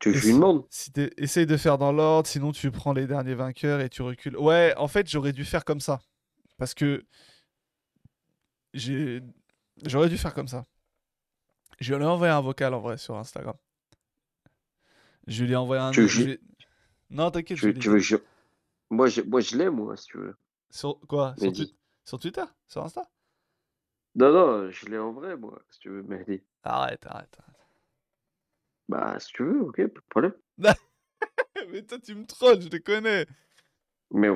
Tu 0.00 0.10
je 0.12 0.18
lui 0.20 0.26
si- 0.28 0.32
demande 0.32 0.64
Si 0.70 0.92
t'es- 0.92 1.10
essaye 1.16 1.44
de 1.46 1.56
faire 1.56 1.76
dans 1.76 1.92
l'ordre, 1.92 2.28
sinon 2.28 2.52
tu 2.52 2.70
prends 2.70 2.92
les 2.92 3.06
derniers 3.06 3.34
vainqueurs 3.34 3.80
et 3.80 3.88
tu 3.88 4.00
recules. 4.02 4.36
Ouais, 4.36 4.72
en 4.76 4.86
fait, 4.88 5.08
j'aurais 5.08 5.32
dû 5.32 5.44
faire 5.44 5.64
comme 5.64 5.80
ça. 5.80 5.98
Parce 6.56 6.72
que 6.72 7.04
j'ai 8.74 9.20
j'aurais 9.86 10.08
dû 10.08 10.16
faire 10.18 10.34
comme 10.34 10.48
ça. 10.48 10.66
Je 11.80 11.94
lui 11.94 12.02
ai 12.02 12.06
envoyé 12.06 12.32
un 12.32 12.40
vocal 12.40 12.74
en 12.74 12.80
vrai 12.80 12.98
sur 12.98 13.16
Instagram. 13.16 13.54
Je 15.26 15.44
lui 15.44 15.52
ai 15.52 15.56
envoyé 15.56 15.80
un. 15.82 15.92
Tu 15.92 16.02
veux 16.02 16.08
je 16.08 16.36
Non, 17.10 17.30
t'inquiète, 17.30 17.58
tu, 17.58 17.66
veux- 17.66 17.74
tu 17.74 18.00
je... 18.00 18.16
Moi, 18.90 19.08
je, 19.08 19.20
moi, 19.20 19.40
je 19.40 19.56
l'ai, 19.56 19.68
moi, 19.68 19.96
si 19.96 20.06
tu 20.06 20.18
veux. 20.18 20.36
Sur 20.70 20.98
quoi? 21.06 21.34
Sur, 22.04 22.18
Twitter? 22.18 22.44
Sur 22.66 22.84
Insta? 22.84 23.02
Non, 24.14 24.32
non, 24.32 24.70
je 24.70 24.86
l'ai 24.86 24.98
en 24.98 25.12
vrai, 25.12 25.36
moi, 25.36 25.60
si 25.70 25.78
tu 25.80 25.90
veux, 25.90 26.02
Mehdi. 26.02 26.42
Arrête, 26.64 27.04
arrête. 27.06 27.36
arrête. 27.38 27.56
Bah, 28.88 29.20
si 29.20 29.32
tu 29.34 29.44
veux, 29.44 29.60
ok, 29.62 29.76
pas 29.76 29.82
de 29.82 30.06
problème. 30.08 30.32
Mais 31.70 31.82
toi, 31.82 31.98
tu 31.98 32.14
me 32.14 32.24
trolles, 32.24 32.62
je 32.62 32.68
te 32.68 32.78
connais. 32.78 33.26
Mais 34.10 34.28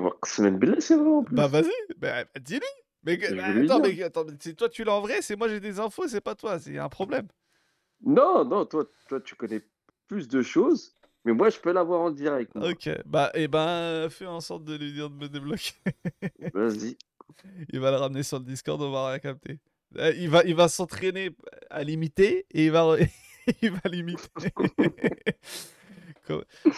c'est 0.80 0.96
vrai, 0.96 1.08
en 1.08 1.24
plus. 1.24 1.34
Bah 1.36 1.46
vas-y, 1.46 1.72
bah, 1.96 2.24
bah, 2.24 2.40
dis-lui. 2.40 2.81
Mais, 3.04 3.18
que- 3.18 3.26
attends, 3.62 3.80
mais 3.80 4.02
attends, 4.02 4.24
c'est 4.40 4.54
toi 4.54 4.68
tu 4.68 4.84
l'as 4.84 4.94
en 4.94 5.00
vrai, 5.00 5.22
c'est 5.22 5.36
moi 5.36 5.48
j'ai 5.48 5.60
des 5.60 5.80
infos, 5.80 6.06
c'est 6.08 6.20
pas 6.20 6.34
toi, 6.34 6.58
c'est 6.58 6.78
un 6.78 6.88
problème. 6.88 7.26
Non, 8.04 8.44
non, 8.44 8.66
toi, 8.66 8.84
toi, 9.08 9.20
tu 9.20 9.34
connais 9.34 9.62
plus 10.08 10.28
de 10.28 10.42
choses, 10.42 10.94
mais 11.24 11.32
moi, 11.32 11.50
je 11.50 11.58
peux 11.58 11.72
l'avoir 11.72 12.00
en 12.00 12.10
direct. 12.10 12.54
moi. 12.54 12.70
Ok, 12.70 12.88
bah 13.06 13.30
et 13.34 13.48
ben 13.48 14.08
fais 14.10 14.26
en 14.26 14.40
sorte 14.40 14.64
de 14.64 14.76
lui 14.76 14.92
dire 14.92 15.08
de 15.10 15.14
me 15.16 15.28
débloquer. 15.28 15.72
Vas-y. 16.54 16.96
il 17.72 17.80
va 17.80 17.90
le 17.90 17.96
ramener 17.96 18.22
sur 18.22 18.38
le 18.38 18.44
Discord, 18.44 18.80
on 18.82 18.90
va 18.90 19.10
rien 19.10 19.18
capter. 19.18 19.58
Euh, 19.98 20.12
Il 20.16 20.30
va, 20.30 20.42
il 20.44 20.54
va 20.54 20.68
s'entraîner 20.68 21.30
à 21.70 21.82
l'imiter 21.84 22.46
et 22.52 22.66
il 22.66 22.70
va, 22.72 22.96
il 23.62 23.70
va 23.72 23.80
l'imiter. 23.90 24.22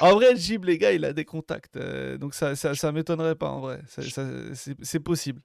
En 0.00 0.14
vrai, 0.14 0.36
Jib, 0.36 0.64
les 0.64 0.78
gars, 0.78 0.92
il 0.92 1.04
a 1.04 1.12
des 1.12 1.24
contacts, 1.24 1.76
euh, 1.76 2.16
donc 2.18 2.34
ça, 2.34 2.56
ça, 2.56 2.74
ça 2.74 2.92
m'étonnerait 2.92 3.34
pas 3.36 3.50
en 3.50 3.60
vrai. 3.60 3.80
Ça- 3.88 4.02
c'est 4.82 5.00
possible. 5.00 5.40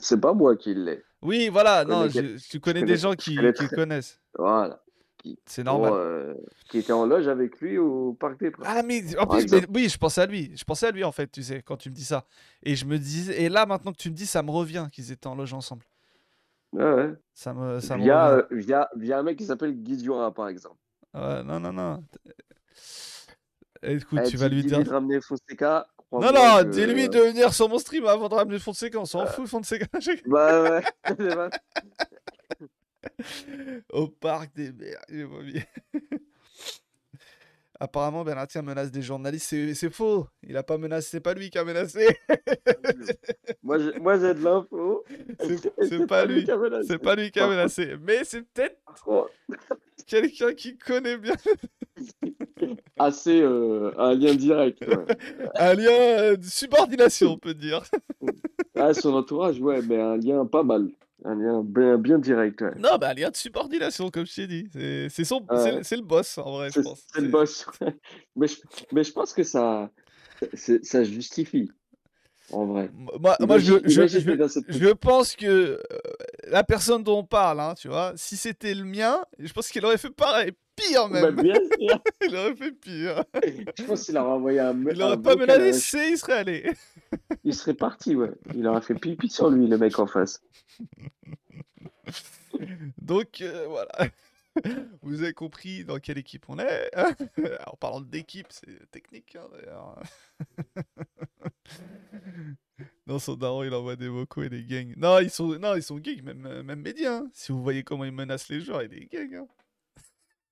C'est 0.00 0.20
pas 0.20 0.32
moi 0.32 0.56
qui 0.56 0.74
l'ai. 0.74 1.02
Oui, 1.22 1.48
voilà, 1.48 1.82
Je 1.84 1.88
non, 1.88 2.08
connais 2.08 2.38
je- 2.38 2.48
tu 2.48 2.60
connais 2.60 2.82
des 2.82 2.96
gens 2.96 3.14
qui, 3.14 3.36
connais 3.36 3.52
qui 3.52 3.68
connaissent. 3.68 4.20
Voilà. 4.36 4.82
C'est 5.46 5.62
normal. 5.62 5.92
euh, 5.94 6.34
qui 6.68 6.78
était 6.78 6.92
en 6.92 7.06
loge 7.06 7.28
avec 7.28 7.60
lui 7.60 7.78
au 7.78 8.12
Parc 8.14 8.40
des 8.40 8.50
Princes. 8.50 8.66
Ah, 8.68 8.82
mais 8.82 9.16
en 9.16 9.26
plus, 9.28 9.48
mais 9.52 9.64
oui, 9.72 9.88
je 9.88 9.96
pensais 9.96 10.20
à 10.22 10.26
lui. 10.26 10.50
Je 10.56 10.64
pensais 10.64 10.86
à 10.88 10.90
lui, 10.90 11.04
en 11.04 11.12
fait, 11.12 11.30
tu 11.30 11.44
sais, 11.44 11.62
quand 11.62 11.76
tu 11.76 11.90
me 11.90 11.94
dis 11.94 12.04
ça. 12.04 12.26
Et 12.64 12.74
je 12.74 12.84
me 12.86 12.98
disais, 12.98 13.40
et 13.40 13.48
là, 13.48 13.64
maintenant 13.64 13.92
que 13.92 13.98
tu 13.98 14.10
me 14.10 14.16
dis, 14.16 14.26
ça 14.26 14.42
me 14.42 14.50
revient 14.50 14.88
qu'ils 14.90 15.12
étaient 15.12 15.28
en 15.28 15.36
loge 15.36 15.54
ensemble. 15.54 15.84
Ouais, 16.72 16.92
ouais. 16.92 17.12
Ça 17.34 17.54
me, 17.54 17.78
ça 17.78 17.96
me 17.96 18.02
Via, 18.02 18.30
revient. 18.30 18.42
euh, 18.50 18.56
via, 18.56 18.88
via 18.96 19.18
un 19.20 19.22
mec 19.22 19.38
qui 19.38 19.44
s'appelle 19.44 19.74
Guy 19.74 20.04
par 20.34 20.48
exemple. 20.48 20.78
Ouais, 21.14 21.44
non, 21.44 21.60
non, 21.60 21.72
non. 21.72 22.02
Écoute, 23.84 24.20
Eh, 24.24 24.28
tu 24.28 24.36
vas 24.36 24.48
dis- 24.48 24.56
lui 24.56 24.64
dire. 24.64 24.90
ramener 24.90 25.20
Fonseca. 25.20 25.86
Non, 26.12 26.32
non, 26.32 26.62
dis-lui 26.64 27.08
de 27.08 27.18
venir 27.18 27.54
sur 27.54 27.68
mon 27.68 27.78
stream 27.78 28.04
avant 28.06 28.28
de 28.28 28.34
ramener 28.34 28.58
Fonseca. 28.58 28.98
On 28.98 29.04
s'en 29.06 29.26
fout, 29.26 29.46
Fonseca. 29.46 29.86
Bah 30.26 30.62
ouais. 30.62 30.82
c'est 31.16 31.34
vrai. 31.34 31.50
Au 33.90 34.08
parc 34.08 34.54
des 34.54 34.72
mers. 34.72 35.00
j'ai 35.08 35.24
pas. 35.24 35.60
Apparemment, 37.80 38.22
menace 38.62 38.92
des 38.92 39.02
journalistes. 39.02 39.74
C'est 39.74 39.90
faux. 39.90 40.28
Il 40.44 40.56
a 40.56 40.62
pas 40.62 40.78
menacé. 40.78 41.08
C'est 41.10 41.20
pas 41.20 41.34
lui 41.34 41.50
qui 41.50 41.58
a 41.58 41.64
menacé. 41.64 42.06
moi, 43.62 43.78
j'ai, 43.78 44.34
de 44.34 44.44
l'info. 44.44 45.04
C'est- 45.88 46.06
pas 46.06 46.24
lui. 46.24 46.44
qui 46.44 46.50
a 46.52 46.56
menacé. 46.56 46.86
C'est 46.88 46.98
pas 46.98 47.16
lui 47.16 47.32
qui 47.32 47.40
a 47.40 47.48
menacé. 47.48 47.96
Mais 48.00 48.22
c'est 48.22 48.42
peut-être 48.42 48.78
quelqu'un 50.06 50.54
qui 50.54 50.76
connaît 50.76 51.18
bien 51.18 51.34
Assez 52.98 53.40
euh, 53.40 53.92
un 53.98 54.14
lien 54.14 54.34
direct. 54.34 54.80
ouais. 54.86 55.16
un 55.56 55.74
lien 55.74 55.90
euh, 55.90 56.36
de 56.36 56.44
subordination, 56.44 57.32
on 57.32 57.38
peut 57.38 57.54
dire. 57.54 57.82
Ah, 58.74 58.94
son 58.94 59.12
entourage, 59.12 59.60
ouais, 59.60 59.82
mais 59.82 60.00
un 60.00 60.16
lien 60.16 60.46
pas 60.46 60.62
mal. 60.62 60.88
Un 61.24 61.34
lien 61.34 61.62
bien, 61.62 61.98
bien 61.98 62.18
direct. 62.18 62.62
Ouais. 62.62 62.74
Non, 62.78 62.96
bah 62.98 63.10
un 63.10 63.14
lien 63.14 63.30
de 63.30 63.36
subordination, 63.36 64.10
comme 64.10 64.24
je 64.24 64.34
t'ai 64.34 64.46
dit. 64.46 64.66
C'est 65.10 65.24
son, 65.24 65.40
le- 65.40 66.00
boss, 66.00 66.38
en 66.38 66.52
vrai, 66.52 66.70
je 66.74 66.80
pense. 66.80 67.02
c'est 67.12 67.20
le 67.20 67.28
boss. 67.28 67.66
mais, 68.34 68.48
je, 68.48 68.56
mais 68.92 69.04
je 69.04 69.12
pense 69.12 69.34
que 69.34 69.42
ça, 69.42 69.90
ça 70.54 71.04
justifie. 71.04 71.70
En 72.52 72.66
vrai. 72.66 72.90
Moi, 72.94 73.36
moi 73.40 73.58
je, 73.58 73.74
je, 73.84 74.06
je- 74.06 74.92
pense 74.92 75.34
que 75.36 75.46
euh, 75.46 75.78
la 76.48 76.62
personne 76.64 77.02
dont 77.02 77.18
on 77.18 77.24
parle, 77.24 77.60
hein, 77.60 77.74
tu 77.76 77.88
vois, 77.88 78.12
si 78.16 78.36
c'était 78.36 78.74
le 78.74 78.84
mien, 78.84 79.24
je 79.38 79.52
pense 79.52 79.68
qu'il 79.68 79.84
aurait 79.84 79.98
fait 79.98 80.10
pareil, 80.10 80.52
pire 80.76 81.08
Bah, 81.08 81.30
même. 81.30 81.42
bien 81.42 81.54
sûr. 81.80 82.02
il 82.28 82.36
aurait 82.36 82.54
fait 82.56 82.72
pire. 82.72 83.24
Je 83.78 83.82
pense 83.84 84.04
qu'il 84.04 84.16
aurait 84.18 84.30
envoyé 84.32 84.60
un. 84.60 84.74
Il 84.90 85.00
un 85.02 85.06
aurait 85.06 85.22
pas 85.22 85.36
menacé, 85.36 86.08
il 86.12 86.18
serait 86.18 86.34
allé. 86.34 86.70
Il 87.44 87.54
serait 87.54 87.74
parti, 87.74 88.14
ouais. 88.16 88.30
Il 88.54 88.66
aurait 88.66 88.80
fait 88.80 88.94
pipi 88.94 89.28
sur 89.28 89.50
lui, 89.50 89.66
le 89.66 89.76
mec 89.76 89.98
en 89.98 90.06
face. 90.06 90.40
Donc 92.98 93.40
euh, 93.40 93.66
voilà. 93.68 93.90
Vous 95.02 95.22
avez 95.22 95.32
compris 95.32 95.84
dans 95.84 95.98
quelle 95.98 96.18
équipe 96.18 96.44
on 96.48 96.58
est. 96.58 96.90
en 97.66 97.76
parlant 97.76 98.00
d'équipe, 98.00 98.46
c'est 98.50 98.90
technique 98.90 99.36
hein, 99.36 99.46
d'ailleurs. 99.52 99.98
non, 103.06 103.18
son 103.18 103.36
daron, 103.36 103.62
il 103.64 103.74
envoie 103.74 103.96
des 103.96 104.08
vocaux 104.08 104.42
et 104.42 104.48
des 104.48 104.64
gangs. 104.64 104.94
Non, 104.96 105.18
ils 105.18 105.30
sont, 105.30 105.58
non, 105.58 105.74
ils 105.76 105.82
sont 105.82 105.98
gangs, 105.98 106.22
même, 106.22 106.46
euh, 106.46 106.62
même 106.62 106.80
médias. 106.80 107.18
hein. 107.18 107.30
Si 107.32 107.52
vous 107.52 107.62
voyez 107.62 107.82
comment 107.82 108.04
ils 108.04 108.12
menacent 108.12 108.48
les 108.48 108.60
joueurs, 108.60 108.82
il 108.82 108.94
est 108.94 109.06
gang. 109.06 109.34
hein. 109.34 109.46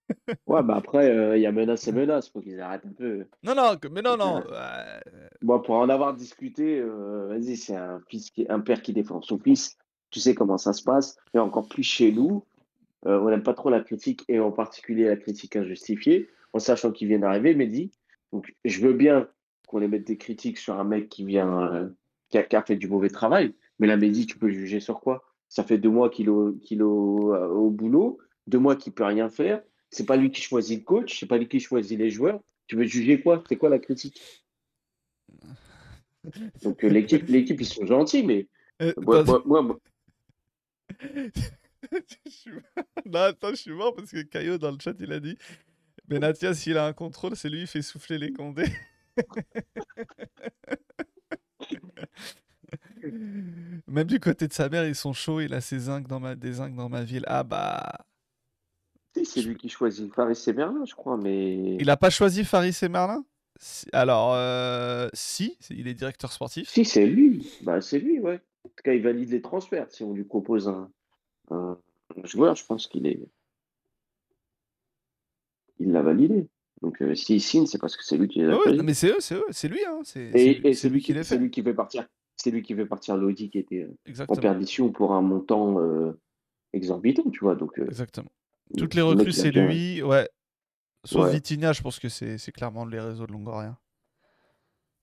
Ouais, 0.46 0.62
bah 0.62 0.76
après, 0.76 1.08
euh, 1.10 1.36
il 1.36 1.42
y 1.42 1.46
a 1.46 1.52
menace 1.52 1.86
et 1.86 1.92
menace. 1.92 2.28
Faut 2.30 2.40
qu'ils 2.40 2.60
arrêtent 2.60 2.86
un 2.86 2.92
peu. 2.92 3.26
Non, 3.42 3.54
non, 3.54 3.76
mais 3.90 4.02
non, 4.02 4.16
non. 4.16 4.42
Ouais. 4.42 4.50
euh, 4.52 5.28
Bon, 5.42 5.60
pour 5.60 5.76
en 5.76 5.88
avoir 5.88 6.14
discuté, 6.14 6.80
euh, 6.80 7.28
vas-y, 7.28 7.56
c'est 7.56 7.76
un 7.76 8.00
fils 8.08 8.30
qui, 8.30 8.46
un 8.48 8.60
père 8.60 8.82
qui 8.82 8.92
défend 8.92 9.22
son 9.22 9.38
fils. 9.38 9.76
Tu 10.10 10.18
sais 10.20 10.34
comment 10.34 10.58
ça 10.58 10.72
se 10.72 10.82
passe. 10.82 11.16
Et 11.34 11.38
encore 11.38 11.68
plus 11.68 11.82
chez 11.84 12.10
nous, 12.12 12.44
euh, 13.06 13.20
on 13.20 13.30
n'aime 13.30 13.42
pas 13.42 13.54
trop 13.54 13.70
la 13.70 13.80
critique 13.80 14.24
et 14.28 14.40
en 14.40 14.52
particulier 14.52 15.06
la 15.06 15.16
critique 15.16 15.56
injustifiée, 15.56 16.28
en 16.52 16.58
sachant 16.58 16.92
qu'il 16.92 17.08
vient 17.08 17.20
d'arriver, 17.20 17.54
Mehdi. 17.54 17.92
Donc, 18.32 18.54
je 18.64 18.80
veux 18.80 18.94
bien 18.94 19.28
qu'on 19.70 19.80
émette 19.82 20.04
des 20.04 20.18
critiques 20.18 20.58
sur 20.58 20.78
un 20.80 20.84
mec 20.84 21.08
qui 21.08 21.24
vient, 21.24 21.72
euh, 21.72 21.88
qui, 22.28 22.38
a, 22.38 22.42
qui 22.42 22.56
a 22.56 22.62
fait 22.62 22.74
du 22.74 22.88
mauvais 22.88 23.08
travail. 23.08 23.54
Mais 23.78 23.86
là, 23.86 23.96
Mehdi, 23.96 24.26
tu 24.26 24.36
peux 24.36 24.50
juger 24.50 24.80
sur 24.80 25.00
quoi? 25.00 25.22
Ça 25.48 25.62
fait 25.62 25.78
deux 25.78 25.90
mois 25.90 26.10
qu'il 26.10 26.26
est 26.26 26.30
au, 26.30 26.56
au, 26.80 27.34
euh, 27.34 27.48
au 27.48 27.70
boulot, 27.70 28.18
deux 28.48 28.58
mois 28.58 28.74
qu'il 28.74 28.92
peut 28.92 29.04
rien 29.04 29.30
faire. 29.30 29.62
C'est 29.88 30.06
pas 30.06 30.16
lui 30.16 30.32
qui 30.32 30.42
choisit 30.42 30.80
le 30.80 30.84
coach, 30.84 31.20
c'est 31.20 31.26
pas 31.26 31.38
lui 31.38 31.46
qui 31.48 31.60
choisit 31.60 31.96
les 31.96 32.10
joueurs. 32.10 32.40
Tu 32.66 32.74
veux 32.74 32.84
juger 32.84 33.20
quoi? 33.20 33.44
C'est 33.48 33.56
quoi 33.56 33.68
la 33.68 33.78
critique? 33.78 34.20
Donc 36.62 36.84
euh, 36.84 36.88
l'équipe, 36.88 37.26
l'équipe, 37.28 37.60
ils 37.60 37.66
sont 37.66 37.86
gentils, 37.86 38.24
mais 38.24 38.48
moi, 38.96 39.24
moi. 39.44 39.78
Non, 43.06 43.20
attends, 43.20 43.50
je 43.50 43.56
suis 43.56 43.72
mort 43.72 43.94
parce 43.94 44.10
que 44.10 44.22
Caillot 44.22 44.58
dans 44.58 44.70
le 44.70 44.78
chat 44.78 44.94
il 45.00 45.12
a 45.12 45.18
dit 45.18 45.36
Benatia, 46.06 46.54
s'il 46.54 46.76
a 46.76 46.86
un 46.86 46.92
contrôle, 46.92 47.34
c'est 47.34 47.48
lui 47.48 47.62
qui 47.62 47.66
fait 47.66 47.82
souffler 47.82 48.18
les 48.18 48.32
condés. 48.32 48.68
Même 53.86 54.06
du 54.06 54.20
côté 54.20 54.48
de 54.48 54.52
sa 54.52 54.68
mère, 54.68 54.86
ils 54.86 54.94
sont 54.94 55.12
chauds. 55.12 55.40
Il 55.40 55.54
a 55.54 55.60
ses 55.60 55.78
zincs 55.80 56.06
dans 56.06 56.20
ma... 56.20 56.34
des 56.34 56.54
zincs 56.54 56.74
dans 56.74 56.88
ma 56.88 57.02
ville. 57.02 57.24
Ah 57.26 57.42
bah. 57.42 57.92
si, 59.16 59.26
c'est 59.26 59.42
lui 59.42 59.56
qui 59.56 59.68
choisit. 59.68 60.12
Faris 60.14 60.42
et 60.46 60.52
Merlin, 60.52 60.84
je 60.84 60.94
crois, 60.94 61.16
mais 61.16 61.76
Il 61.76 61.90
a 61.90 61.96
pas 61.96 62.10
choisi 62.10 62.44
Faris 62.44 62.76
et 62.82 62.88
Merlin? 62.88 63.24
Si- 63.58 63.86
Alors, 63.92 64.32
euh, 64.34 65.08
si, 65.12 65.58
il 65.70 65.88
est 65.88 65.94
directeur 65.94 66.32
sportif. 66.32 66.68
si, 66.68 66.84
c'est 66.84 67.06
lui. 67.06 67.50
Bah, 67.62 67.80
c'est 67.80 67.98
lui, 67.98 68.20
ouais. 68.20 68.40
tout 68.64 68.70
cas, 68.84 68.94
il 68.94 69.02
valide 69.02 69.30
les 69.30 69.42
transferts. 69.42 69.90
Si 69.90 70.02
on 70.02 70.12
lui 70.12 70.24
propose 70.24 70.68
un, 70.68 70.90
un 71.50 71.76
joueur, 72.24 72.54
je 72.54 72.64
pense 72.64 72.86
qu'il 72.86 73.06
est. 73.06 73.20
Il 75.78 75.92
l'a 75.92 76.02
validé. 76.02 76.48
Donc, 76.82 77.02
euh, 77.02 77.14
s'il 77.14 77.40
signe, 77.42 77.66
c'est 77.66 77.78
parce 77.78 77.96
que 77.96 78.04
c'est 78.04 78.16
lui 78.16 78.28
qui 78.28 78.40
l'a 78.40 78.52
non, 78.52 78.60
mais 78.82 78.94
c'est 78.94 79.08
eux, 79.08 79.20
c'est 79.20 79.34
eux, 79.34 79.44
c'est 79.50 79.68
lui, 79.68 79.84
hein. 79.84 80.00
C'est 80.04 80.30
Et, 80.34 80.74
c'est 80.74 80.88
lui 80.88 80.94
lui 80.94 81.00
qui 81.00 81.06
qui, 81.08 81.12
les 81.14 81.24
c'est 81.24 81.36
fait. 81.36 81.38
lui 81.38 81.50
qui 81.50 81.62
fait 81.62 81.74
partir. 81.74 82.06
C'est 82.36 82.50
lui 82.50 82.62
qui 82.62 82.74
fait 82.74 82.86
partir 82.86 83.16
Lodi 83.16 83.50
qui 83.50 83.58
était 83.58 83.82
euh, 84.08 84.24
en 84.28 84.34
perdition 84.36 84.90
pour 84.90 85.12
un 85.12 85.20
montant 85.20 85.78
euh, 85.78 86.18
exorbitant, 86.72 87.28
tu 87.30 87.40
vois. 87.40 87.54
Donc, 87.54 87.78
euh, 87.78 87.86
Exactement. 87.86 88.30
Toutes 88.78 88.94
les 88.94 89.02
recrues, 89.02 89.32
c'est 89.32 89.50
lui, 89.50 90.02
ouais. 90.02 90.28
Sauf 91.04 91.24
Ouais. 91.26 91.32
Vitinha, 91.32 91.72
je 91.72 91.82
pense 91.82 91.98
que 91.98 92.08
c'est 92.08 92.36
c'est 92.38 92.52
clairement 92.52 92.84
les 92.84 93.00
réseaux 93.00 93.26
de 93.26 93.32
Longoria. 93.32 93.78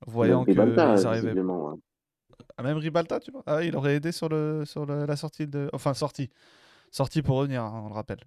Voyant 0.05 0.43
Ribalta, 0.43 0.93
arrivaient. 0.93 1.21
visiblement. 1.21 1.71
hein. 1.71 1.79
Ah, 2.55 2.63
même 2.63 2.77
Ribalta, 2.77 3.19
tu 3.19 3.31
vois? 3.31 3.43
Ah, 3.45 3.63
il 3.63 3.75
aurait 3.75 3.95
aidé 3.95 4.11
sur, 4.11 4.29
le, 4.29 4.63
sur 4.65 4.85
le- 4.85 5.05
la 5.05 5.15
sortie 5.15 5.47
de. 5.47 5.69
Enfin, 5.73 5.93
sortie. 5.93 6.29
Sortie 6.91 7.21
pour 7.21 7.37
revenir, 7.37 7.63
hein, 7.63 7.81
on 7.85 7.89
le 7.89 7.93
rappelle. 7.93 8.19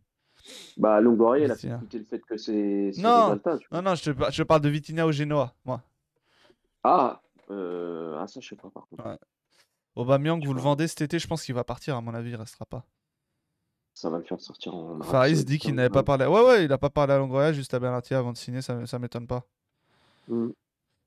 Bah, 0.77 1.01
Longoria, 1.01 1.45
il 1.45 1.51
a 1.51 1.57
fait 1.57 1.69
le 1.69 2.05
fait 2.05 2.21
que 2.21 2.37
c'est 2.37 2.93
Non, 2.99 3.39
non, 3.73 3.83
non, 3.83 3.95
je 3.95 4.11
te, 4.11 4.31
je 4.31 4.43
te 4.43 4.43
parle 4.43 4.61
de 4.61 4.69
Vitinha 4.69 5.07
au 5.07 5.13
Genoa, 5.13 5.55
moi. 5.65 5.83
Ah, 6.83 7.21
euh, 7.51 8.17
ah, 8.19 8.27
ça, 8.27 8.41
je 8.41 8.49
sais 8.49 8.57
pas, 8.57 8.71
par 8.71 8.87
contre. 8.87 9.07
Ouais. 9.07 9.19
Aubameyang, 9.97 10.45
vous 10.45 10.55
le 10.55 10.61
vendez 10.61 10.89
cet 10.89 11.03
été, 11.03 11.19
je 11.19 11.27
pense 11.27 11.43
qu'il 11.43 11.55
va 11.55 11.65
partir, 11.65 11.97
à 11.97 12.01
mon 12.01 12.15
avis, 12.15 12.31
il 12.31 12.37
restera 12.37 12.65
pas. 12.65 12.85
Ça 13.95 14.09
va 14.09 14.19
le 14.19 14.25
faire 14.25 14.41
sortir 14.41 14.75
en 14.75 15.03
Faris 15.03 15.45
dit 15.45 15.59
qu'il 15.59 15.75
n'avait 15.75 15.91
pas 15.91 16.03
parlé. 16.03 16.25
Ouais, 16.25 16.43
ouais, 16.43 16.65
il 16.65 16.73
a 16.73 16.79
pas 16.79 16.91
parlé 16.91 17.13
à 17.13 17.19
Longoria, 17.19 17.53
juste 17.53 17.75
à 17.75 17.79
Benatia 17.79 18.19
avant 18.19 18.33
de 18.33 18.37
signer, 18.39 18.63
ça, 18.63 18.87
ça 18.87 18.99
m'étonne 18.99 19.27
pas. 19.27 19.45
Mm. 20.29 20.51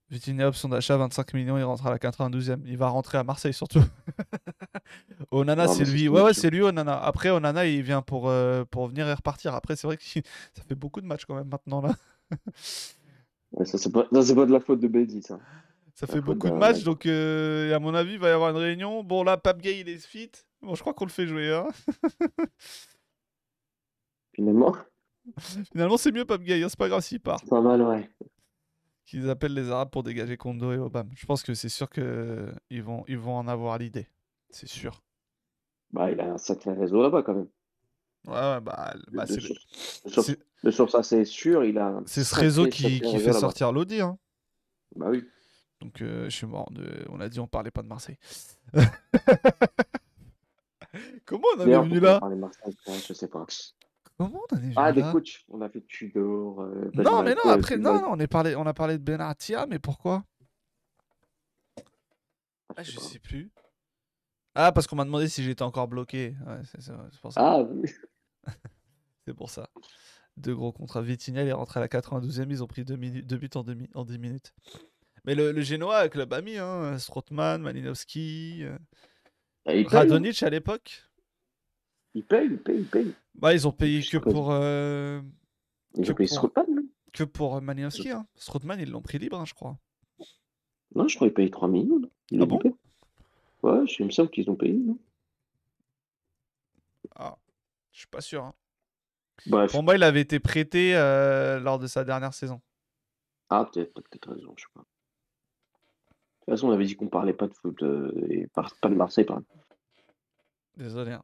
Vitinha, 0.10 0.48
option 0.48 0.70
d'achat, 0.70 0.98
25 0.98 1.34
millions, 1.34 1.58
il 1.58 1.64
rentre 1.64 1.88
à 1.88 1.90
la 1.92 1.98
92e. 1.98 2.62
Il 2.66 2.78
va 2.78 2.90
rentrer 2.90 3.18
à 3.18 3.24
Marseille 3.24 3.54
surtout. 3.54 3.80
Onana, 5.32 5.68
c'est 5.68 5.86
lui. 5.86 6.08
Ouais, 6.08 6.22
ouais, 6.22 6.34
c'est 6.34 6.50
lui, 6.50 6.62
Onana. 6.62 7.00
Après, 7.02 7.30
Onana, 7.32 7.66
il 7.66 7.82
vient 7.82 8.02
pour, 8.02 8.30
euh, 8.30 8.64
pour 8.66 8.88
venir 8.88 9.08
et 9.08 9.14
repartir. 9.14 9.56
Après, 9.56 9.76
c'est 9.76 9.88
vrai 9.88 9.98
que 9.98 10.04
ça 10.04 10.64
fait 10.68 10.76
beaucoup 10.76 11.02
de 11.02 11.08
matchs 11.08 11.26
quand 11.26 11.36
même 11.36 11.50
maintenant 11.50 11.82
là. 11.82 11.96
Ouais, 13.56 13.66
ça, 13.66 13.78
c'est 13.78 13.92
pas, 13.92 14.06
pas 14.06 14.24
de 14.24 14.52
la 14.52 14.60
faute 14.60 14.80
de 14.80 14.88
Bédi, 14.88 15.22
ça. 15.22 15.40
Ça 15.94 16.08
fait 16.08 16.22
beaucoup 16.22 16.50
de 16.50 16.56
matchs, 16.56 16.84
donc 16.84 17.06
euh, 17.06 17.76
à 17.76 17.78
mon 17.78 17.94
avis, 17.94 18.14
il 18.14 18.20
va 18.20 18.30
y 18.30 18.32
avoir 18.32 18.50
une 18.50 18.58
réunion. 18.58 19.04
Bon, 19.04 19.22
là, 19.24 19.38
Pape 19.38 19.62
Gay, 19.62 19.80
il 19.82 19.90
est 19.90 20.04
fit. 20.04 20.32
Bon, 20.60 20.74
je 20.74 20.82
crois 20.82 20.96
qu'on 20.96 21.06
le 21.06 21.12
fait 21.12 21.28
jouer. 21.28 21.54
Hein. 21.54 21.68
Finalement, 24.36 24.76
Finalement, 25.72 25.98
c'est 25.98 26.12
mieux 26.12 26.26
Pape 26.26 26.42
Gay, 26.42 26.64
hein, 26.64 26.68
c'est 26.70 26.80
pas 26.80 26.90
grave 26.90 27.02
s'il 27.02 27.20
part. 27.20 27.40
c'est 27.40 27.50
pas 27.50 27.62
mal, 27.62 27.82
ouais. 27.84 28.10
Qu'ils 29.14 29.30
appellent 29.30 29.54
les 29.54 29.70
Arabes 29.70 29.92
pour 29.92 30.02
dégager 30.02 30.38
Kondo 30.38 30.74
et 30.74 30.80
Obama. 30.80 31.08
Je 31.16 31.28
pense 31.28 31.44
que 31.44 31.54
c'est 31.54 31.70
sûr 31.70 31.88
qu'ils 31.88 32.82
vont, 32.82 33.04
ils 33.08 33.20
vont 33.20 33.36
en 33.36 33.48
avoir 33.48 33.78
l'idée. 33.78 34.08
C'est 34.50 34.68
sûr. 34.68 35.04
Bah, 35.92 36.10
il 36.10 36.20
a 36.20 36.34
un 36.34 36.40
sacré 36.40 36.74
réseau 36.74 37.04
là-bas, 37.04 37.22
quand 37.22 37.36
même. 37.36 37.48
Ouais, 38.26 38.34
ouais, 38.34 38.62
bah, 38.62 38.96
bah, 39.12 39.28
c'est 39.28 39.40
source, 39.40 40.02
de 40.04 40.10
source- 40.10 40.26
c'est- 40.26 40.40
de 40.64 40.72
source 40.72 40.96
assez 40.96 41.26
sûre, 41.26 41.64
il 41.64 41.78
a 41.78 42.02
c'est 42.08 42.24
ce 42.24 42.34
réseau 42.34 42.66
qui, 42.66 43.02
fait 43.20 43.34
sortir 43.34 43.72
Lodi. 43.72 44.02
Hein. 44.02 44.18
Bah 44.96 45.10
oui. 45.12 45.24
Donc, 45.80 46.02
euh, 46.02 46.24
je 46.24 46.36
suis 46.36 46.48
mort. 46.48 46.72
De... 46.72 47.06
On 47.10 47.20
a 47.20 47.30
dit 47.30 47.40
on 47.40 47.46
parlait 47.46 47.70
pas 47.70 47.84
de 47.84 47.90
Marseille. 47.90 48.18
Comment 51.26 51.44
on 51.56 51.62
en 51.62 51.68
est 51.68 51.84
venu 51.84 52.00
là 52.00 52.20
je 53.08 53.14
sais 53.14 53.28
pas. 53.28 53.46
Comment 54.28 54.42
on 54.52 54.56
venu 54.56 54.74
Ah, 54.76 54.92
des 54.92 55.02
coachs. 55.02 55.44
On 55.50 55.62
a 55.62 55.70
fait 55.70 55.82
Tudor, 55.88 56.62
euh, 56.62 56.90
Non, 56.96 57.24
mais 57.24 57.36
non, 57.36 57.52
après, 57.52 57.78
non, 57.78 57.94
non, 57.96 58.08
on, 58.12 58.20
est 58.20 58.28
parlé, 58.28 58.56
on 58.56 58.66
a 58.66 58.74
parlé 58.74 58.98
de 58.98 59.04
Benatia, 59.04 59.66
mais 59.66 59.80
pourquoi? 59.80 60.24
Ah, 61.78 62.74
Ah, 62.78 62.84
je 62.84 62.96
pas. 62.96 63.02
sais 63.02 63.20
plus. 63.20 63.52
Ah, 64.56 64.72
parce 64.72 64.88
qu'on 64.88 64.96
m'a 64.96 65.06
demandé 65.06 65.28
si 65.28 65.44
j'étais 65.44 65.64
encore 65.64 65.88
bloqué. 65.88 66.36
Ouais, 66.46 66.62
c'est 66.80 66.94
pour 67.22 67.32
ça. 67.34 67.42
Ah, 67.42 67.62
oui. 67.70 67.90
C'est 69.26 69.34
pour 69.34 69.50
ça. 69.50 69.70
Deux 70.38 70.56
gros 70.56 70.72
contrats. 70.72 71.02
Vitinha, 71.02 71.44
il 71.44 71.48
est 71.48 71.54
rentré 71.54 71.80
à 71.80 71.82
la 71.82 71.88
92e. 71.88 72.48
Ils 72.50 72.64
ont 72.64 72.68
pris 72.68 72.84
deux, 72.84 72.96
minutes, 72.98 73.26
deux 73.28 73.38
buts 73.38 73.50
en, 73.56 73.64
deux 73.64 73.76
mi- 73.76 73.90
en 73.94 74.04
10 74.06 74.18
minutes. 74.20 74.54
Mais 75.26 75.36
le, 75.36 75.52
le 75.52 75.62
Genoa, 75.62 76.10
club 76.10 76.34
ami, 76.34 76.58
hein, 76.58 76.98
Malinowski, 77.62 78.64
euh, 78.64 78.78
Ah. 79.66 79.72
Radonic 79.88 80.44
à 80.44 80.50
l'époque. 80.50 81.04
Il 82.16 82.24
paye, 82.24 82.48
il 82.48 82.58
paye, 82.58 82.80
il 82.80 82.86
paye. 82.88 83.14
Bah, 83.36 83.54
ils 83.54 83.68
ont 83.68 83.72
payé 83.72 84.02
que 84.04 84.18
pour, 84.18 84.52
euh, 84.52 85.22
Ils 85.96 86.06
que 86.06 86.12
ont 86.12 86.16
payé 86.16 86.28
pour, 86.28 86.38
Strootman, 86.38 86.76
non? 86.76 86.84
que 87.12 87.24
pour 87.24 87.56
euh, 87.56 87.62
Malinowski. 87.62 88.10
Hein. 88.12 88.28
Strootman, 88.36 88.80
ils 88.80 88.90
l'ont 88.90 89.02
pris 89.02 89.18
libre, 89.20 89.40
hein, 89.40 89.46
je 89.46 89.54
crois. 89.54 89.78
Non, 90.96 91.08
je 91.08 91.16
crois 91.16 91.28
qu'ils 91.28 91.34
payent 91.34 91.50
3 91.52 91.68
millions. 91.68 92.00
non? 92.00 92.10
Il 92.30 92.42
Ah 92.42 92.46
bon? 92.46 92.60
pas. 92.60 92.70
Ouais, 93.64 93.88
je- 93.88 93.96
il 94.04 94.06
me 94.06 94.12
semble 94.12 94.30
qu'ils 94.30 94.50
ont 94.50 94.56
payé, 94.56 94.74
non? 94.74 94.98
Ah, 97.16 97.38
je 97.92 98.00
suis 98.00 98.08
pas 98.08 98.22
sûr. 98.22 98.44
hein. 98.44 98.54
Bref. 99.48 99.72
Pour 99.72 99.84
moi, 99.84 99.96
il 99.96 100.04
avait 100.04 100.22
été 100.22 100.40
prêté 100.40 100.96
euh, 100.96 101.60
lors 101.60 101.80
de 101.80 101.88
sa 101.88 102.04
dernière 102.04 102.34
saison. 102.34 102.62
Ah, 103.50 103.66
peut-être, 103.72 103.94
peut-être 103.94 104.32
raison, 104.34 104.54
je 104.56 104.62
sais 104.64 104.68
pas. 104.74 104.82
De 104.82 104.86
toute 106.46 106.54
façon, 106.56 106.68
on 106.70 106.72
avait 106.72 106.86
dit 106.86 106.96
qu'on 106.96 107.08
parlait 107.08 107.34
pas 107.34 107.48
de 107.48 107.54
foot 107.54 107.82
euh, 107.84 108.12
et 108.30 108.48
par- 108.48 108.76
pas 108.76 108.90
de 108.90 108.96
Marseille, 108.96 109.26
par 109.26 109.38
exemple. 109.40 109.66
Désolé. 110.78 111.12
hein. 111.14 111.24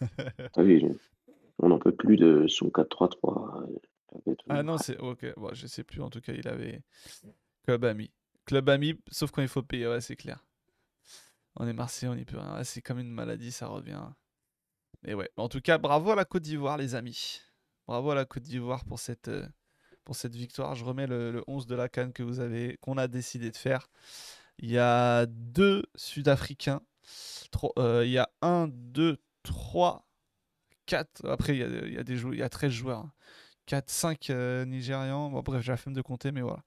Ah 0.56 0.62
oui, 0.62 0.84
on 1.58 1.68
n'en 1.68 1.78
peut 1.78 1.94
plus 1.94 2.16
de 2.16 2.46
son 2.48 2.68
4-3-3. 2.68 3.62
euh, 3.62 3.66
avec 4.26 4.38
tout. 4.38 4.46
Ah 4.48 4.62
non, 4.62 4.78
c'est 4.78 4.98
ok. 4.98 5.26
Bon, 5.36 5.52
je 5.54 5.66
sais 5.66 5.84
plus. 5.84 6.00
En 6.02 6.10
tout 6.10 6.20
cas, 6.20 6.32
il 6.32 6.48
avait 6.48 6.82
club 7.64 7.84
ami. 7.84 8.10
Club 8.44 8.68
ami, 8.68 8.94
sauf 9.10 9.30
quand 9.30 9.42
il 9.42 9.48
faut 9.48 9.62
payer. 9.62 9.86
Ouais, 9.86 10.00
c'est 10.00 10.16
clair. 10.16 10.44
On 11.56 11.66
est 11.68 11.72
Marseillais, 11.72 12.10
on 12.10 12.16
n'y 12.16 12.24
peut 12.24 12.38
rien. 12.38 12.56
Ouais, 12.56 12.64
c'est 12.64 12.82
comme 12.82 12.98
une 12.98 13.10
maladie, 13.12 13.52
ça 13.52 13.68
revient. 13.68 14.02
Mais 15.02 15.14
ouais. 15.14 15.30
En 15.36 15.48
tout 15.48 15.60
cas, 15.60 15.78
bravo 15.78 16.10
à 16.10 16.16
la 16.16 16.24
Côte 16.24 16.42
d'Ivoire, 16.42 16.76
les 16.76 16.94
amis. 16.94 17.40
Bravo 17.86 18.10
à 18.10 18.14
la 18.14 18.24
Côte 18.24 18.42
d'Ivoire 18.42 18.84
pour 18.84 18.98
cette, 18.98 19.28
euh, 19.28 19.46
pour 20.04 20.16
cette 20.16 20.34
victoire. 20.34 20.74
Je 20.74 20.84
remets 20.84 21.06
le, 21.06 21.30
le 21.30 21.44
11 21.46 21.66
de 21.66 21.74
la 21.74 21.88
canne 21.88 22.12
que 22.12 22.22
vous 22.22 22.40
avez, 22.40 22.76
qu'on 22.80 22.98
a 22.98 23.06
décidé 23.08 23.50
de 23.50 23.56
faire. 23.56 23.86
Il 24.58 24.70
y 24.70 24.78
a 24.78 25.26
deux 25.26 25.84
Sud-Africains. 25.94 26.82
Euh, 27.78 28.02
il 28.04 28.10
y 28.12 28.18
a 28.18 28.30
un, 28.42 28.68
deux, 28.68 29.18
trois, 29.44 30.06
quatre. 30.86 31.26
Après, 31.28 31.56
il 31.56 31.60
y 31.60 31.64
a, 31.64 32.02
y 32.02 32.12
a 32.12 32.16
jou- 32.16 32.34
y 32.34 32.42
a 32.42 32.48
13 32.50 32.72
joueurs. 32.72 33.00
hein. 33.00 33.12
4, 33.66 33.90
5 33.90 34.30
Nigérians. 34.66 35.30
Bon, 35.30 35.42
bref, 35.42 35.62
j'ai 35.64 35.72
la 35.72 35.78
flemme 35.78 35.94
de 35.94 36.02
compter, 36.02 36.32
mais 36.32 36.42
voilà. 36.42 36.62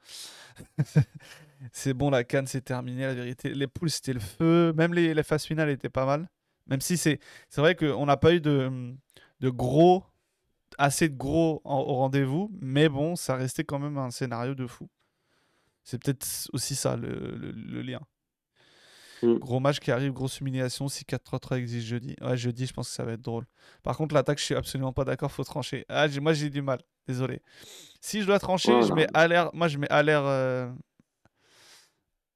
c'est 1.72 1.94
bon, 1.94 2.10
la 2.10 2.24
canne, 2.24 2.48
c'est 2.48 2.62
terminé, 2.62 3.04
la 3.04 3.14
vérité. 3.14 3.54
Les 3.54 3.68
poules, 3.68 3.90
c'était 3.90 4.14
le 4.14 4.20
feu. 4.20 4.74
Même 4.76 4.94
les, 4.94 5.14
les 5.14 5.24
phases 5.24 5.46
finales 5.46 5.70
étaient 5.70 5.90
pas 5.90 6.06
mal. 6.06 6.30
Même 6.68 6.82
si 6.82 6.98
c'est 6.98 7.20
c'est 7.50 7.62
vrai 7.62 7.76
qu'on 7.76 8.06
n'a 8.06 8.18
pas 8.18 8.34
eu 8.34 8.42
de, 8.42 8.94
de 9.40 9.50
gros, 9.50 10.04
assez 10.78 11.10
de 11.10 11.18
gros 11.18 11.62
au 11.66 11.96
rendez-vous, 11.96 12.52
mais 12.62 12.90
bon, 12.90 13.16
ça 13.16 13.36
restait 13.36 13.64
quand 13.66 13.80
même 13.80 13.98
un 13.98 14.12
scénario 14.12 14.56
de 14.56 14.68
fou. 14.68 14.90
C'est 15.84 16.02
peut-être 16.04 16.28
aussi 16.54 16.76
ça 16.76 16.98
le- 16.98 17.36
le 17.38 17.82
lien. 17.82 18.02
Mm. 19.24 19.36
Gros 19.40 19.60
match 19.60 19.80
qui 19.80 19.92
arrive, 19.92 20.12
grosse 20.14 20.40
humiliation. 20.40 20.88
Si 20.88 21.04
4-3-3 21.04 21.58
existe 21.58 21.88
jeudi. 21.88 22.16
Ouais, 22.22 22.38
jeudi, 22.38 22.66
je 22.66 22.74
pense 22.74 22.90
que 22.90 22.96
ça 22.96 23.04
va 23.04 23.14
être 23.14 23.22
drôle. 23.22 23.46
Par 23.84 23.98
contre, 23.98 24.14
l'attaque, 24.14 24.40
je 24.40 24.44
suis 24.46 24.56
absolument 24.56 24.94
pas 24.94 25.06
d'accord, 25.06 25.32
faut 25.32 25.44
trancher. 25.44 25.86
Ah, 25.90 26.08
moi, 26.22 26.34
j'ai 26.34 26.50
du 26.50 26.62
mal. 26.62 26.80
Désolé. 27.08 27.42
Si 28.02 28.22
je 28.22 28.26
dois 28.28 28.40
trancher, 28.40 28.72
je 28.82 28.88
Voilà. 28.88 28.96
mets 28.96 29.08
à 29.14 29.28
l'air. 29.28 29.50
Moi, 29.54 29.68
je 29.68 29.78
mets 29.78 29.90
à 29.90 30.04
l'air. 30.04 30.24
Euh... 30.26 30.70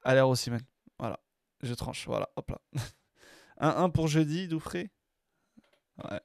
À 0.03 0.13
l'air 0.15 0.27
aussi, 0.27 0.49
man. 0.49 0.61
Voilà. 0.97 1.19
Je 1.61 1.73
tranche. 1.73 2.07
Voilà. 2.07 2.29
Hop 2.35 2.49
là. 2.49 2.61
1-1 3.87 3.91
pour 3.91 4.07
jeudi, 4.07 4.47
Doufré? 4.47 4.89
Ouais. 6.03 6.19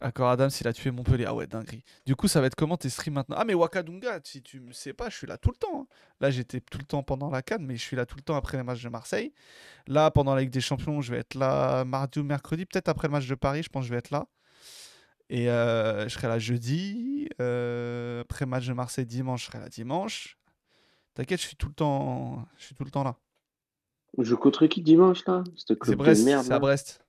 Accord 0.00 0.28
Adams, 0.30 0.50
il 0.60 0.68
a 0.68 0.72
tué 0.72 0.90
Montpellier. 0.90 1.24
Ah 1.26 1.34
ouais, 1.34 1.46
dinguerie. 1.46 1.82
Du 2.06 2.14
coup, 2.14 2.28
ça 2.28 2.40
va 2.40 2.46
être 2.46 2.54
comment 2.54 2.76
tes 2.76 2.88
streams 2.88 3.14
maintenant? 3.14 3.36
Ah, 3.38 3.44
mais 3.44 3.54
Wakadunga, 3.54 4.20
si 4.24 4.42
tu 4.42 4.60
me 4.60 4.72
sais 4.72 4.92
pas, 4.92 5.08
je 5.10 5.16
suis 5.16 5.26
là 5.26 5.38
tout 5.38 5.50
le 5.50 5.56
temps. 5.56 5.82
hein. 5.82 5.86
Là, 6.20 6.30
j'étais 6.30 6.60
tout 6.60 6.78
le 6.78 6.84
temps 6.84 7.02
pendant 7.02 7.30
la 7.30 7.42
Cannes, 7.42 7.64
mais 7.64 7.76
je 7.76 7.82
suis 7.82 7.96
là 7.96 8.06
tout 8.06 8.16
le 8.16 8.22
temps 8.22 8.36
après 8.36 8.56
les 8.56 8.62
matchs 8.62 8.82
de 8.82 8.88
Marseille. 8.88 9.32
Là, 9.86 10.10
pendant 10.10 10.34
la 10.34 10.42
Ligue 10.42 10.50
des 10.50 10.60
Champions, 10.60 11.00
je 11.00 11.12
vais 11.12 11.18
être 11.18 11.34
là 11.34 11.84
mardi 11.84 12.20
ou 12.20 12.24
mercredi. 12.24 12.64
Peut-être 12.66 12.88
après 12.88 13.08
le 13.08 13.12
match 13.12 13.26
de 13.26 13.34
Paris, 13.34 13.62
je 13.62 13.68
pense 13.68 13.82
que 13.82 13.88
je 13.88 13.92
vais 13.92 13.98
être 13.98 14.10
là. 14.10 14.26
Et 15.30 15.50
euh, 15.50 16.04
je 16.08 16.14
serai 16.14 16.28
là 16.28 16.38
jeudi. 16.38 17.28
Euh, 17.40 18.22
après 18.22 18.44
le 18.44 18.50
match 18.50 18.66
de 18.66 18.72
Marseille 18.72 19.06
dimanche, 19.06 19.42
je 19.42 19.46
serai 19.46 19.58
là 19.58 19.68
dimanche. 19.68 20.38
T'inquiète, 21.14 21.40
je 21.40 21.46
suis 21.48 21.56
tout 21.56 21.68
le 21.68 21.74
temps, 21.74 22.46
je 22.56 22.64
suis 22.66 22.74
tout 22.74 22.84
le 22.84 22.90
temps 22.90 23.02
là. 23.04 23.16
Je 24.16 24.34
contre 24.34 24.66
qui 24.66 24.80
dimanche, 24.82 25.24
là? 25.26 25.44
Ce 25.54 25.74
C'est 25.82 25.96
Brest, 25.96 26.24
c'est 26.24 26.52
à 26.52 26.58
Brest. 26.58 27.04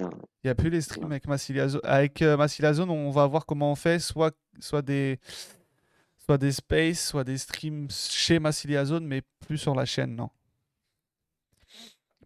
Il 0.00 0.06
n'y 0.44 0.50
a 0.50 0.54
plus 0.54 0.70
les 0.70 0.80
streams 0.80 1.10
avec 1.10 1.26
Massiliazone. 1.26 1.80
Avec 1.84 2.22
euh, 2.22 2.36
Massiliazone, 2.36 2.88
on 2.90 3.10
va 3.10 3.26
voir 3.26 3.44
comment 3.46 3.72
on 3.72 3.74
fait. 3.74 3.98
Soit, 3.98 4.34
soit, 4.60 4.82
des, 4.82 5.18
soit 6.16 6.38
des 6.38 6.52
spaces, 6.52 7.08
soit 7.08 7.24
des 7.24 7.36
streams 7.38 7.88
chez 7.90 8.38
Massiliazone, 8.38 9.04
mais 9.06 9.22
plus 9.46 9.58
sur 9.58 9.74
la 9.74 9.84
chaîne, 9.84 10.14
non. 10.14 10.30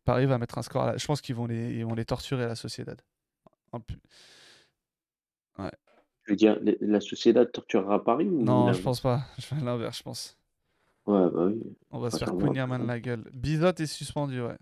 Paris 0.05 0.27
va 0.27 0.37
mettre 0.39 0.59
un 0.59 0.63
score. 0.63 0.83
À 0.83 0.93
la- 0.93 0.97
Je 0.99 1.07
pense 1.07 1.21
qu'ils 1.21 1.35
vont 1.35 1.47
les, 1.47 1.75
ils 1.75 1.85
vont 1.87 1.95
les 1.95 2.05
torturer, 2.05 2.47
la 2.47 2.57
Sociedad. 2.57 3.01
En 3.71 3.81
plus- 3.81 3.99
Je 5.59 6.31
veux 6.33 6.37
dire, 6.37 6.59
la 6.81 7.01
Sociedad 7.01 7.51
torturera 7.51 8.03
Paris 8.05 8.29
ou 8.29 8.43
Non, 8.45 8.67
la- 8.67 8.73
je 8.73 8.81
pense 8.83 9.01
pas. 9.01 9.23
Je 9.39 9.43
fais 9.47 9.57
l'inverse, 9.57 9.99
je 9.99 10.03
pense. 10.03 10.39
Ouais, 11.07 11.29
bah 11.33 11.47
oui. 11.47 11.61
On 11.91 11.99
va 11.99 12.11
se 12.11 12.19
faire 12.19 12.33
ouais. 12.35 12.79
la 12.87 13.01
gueule. 13.01 13.25
Bizot 13.33 13.73
est 13.79 13.87
suspendu, 13.87 14.41
ouais. 14.41 14.57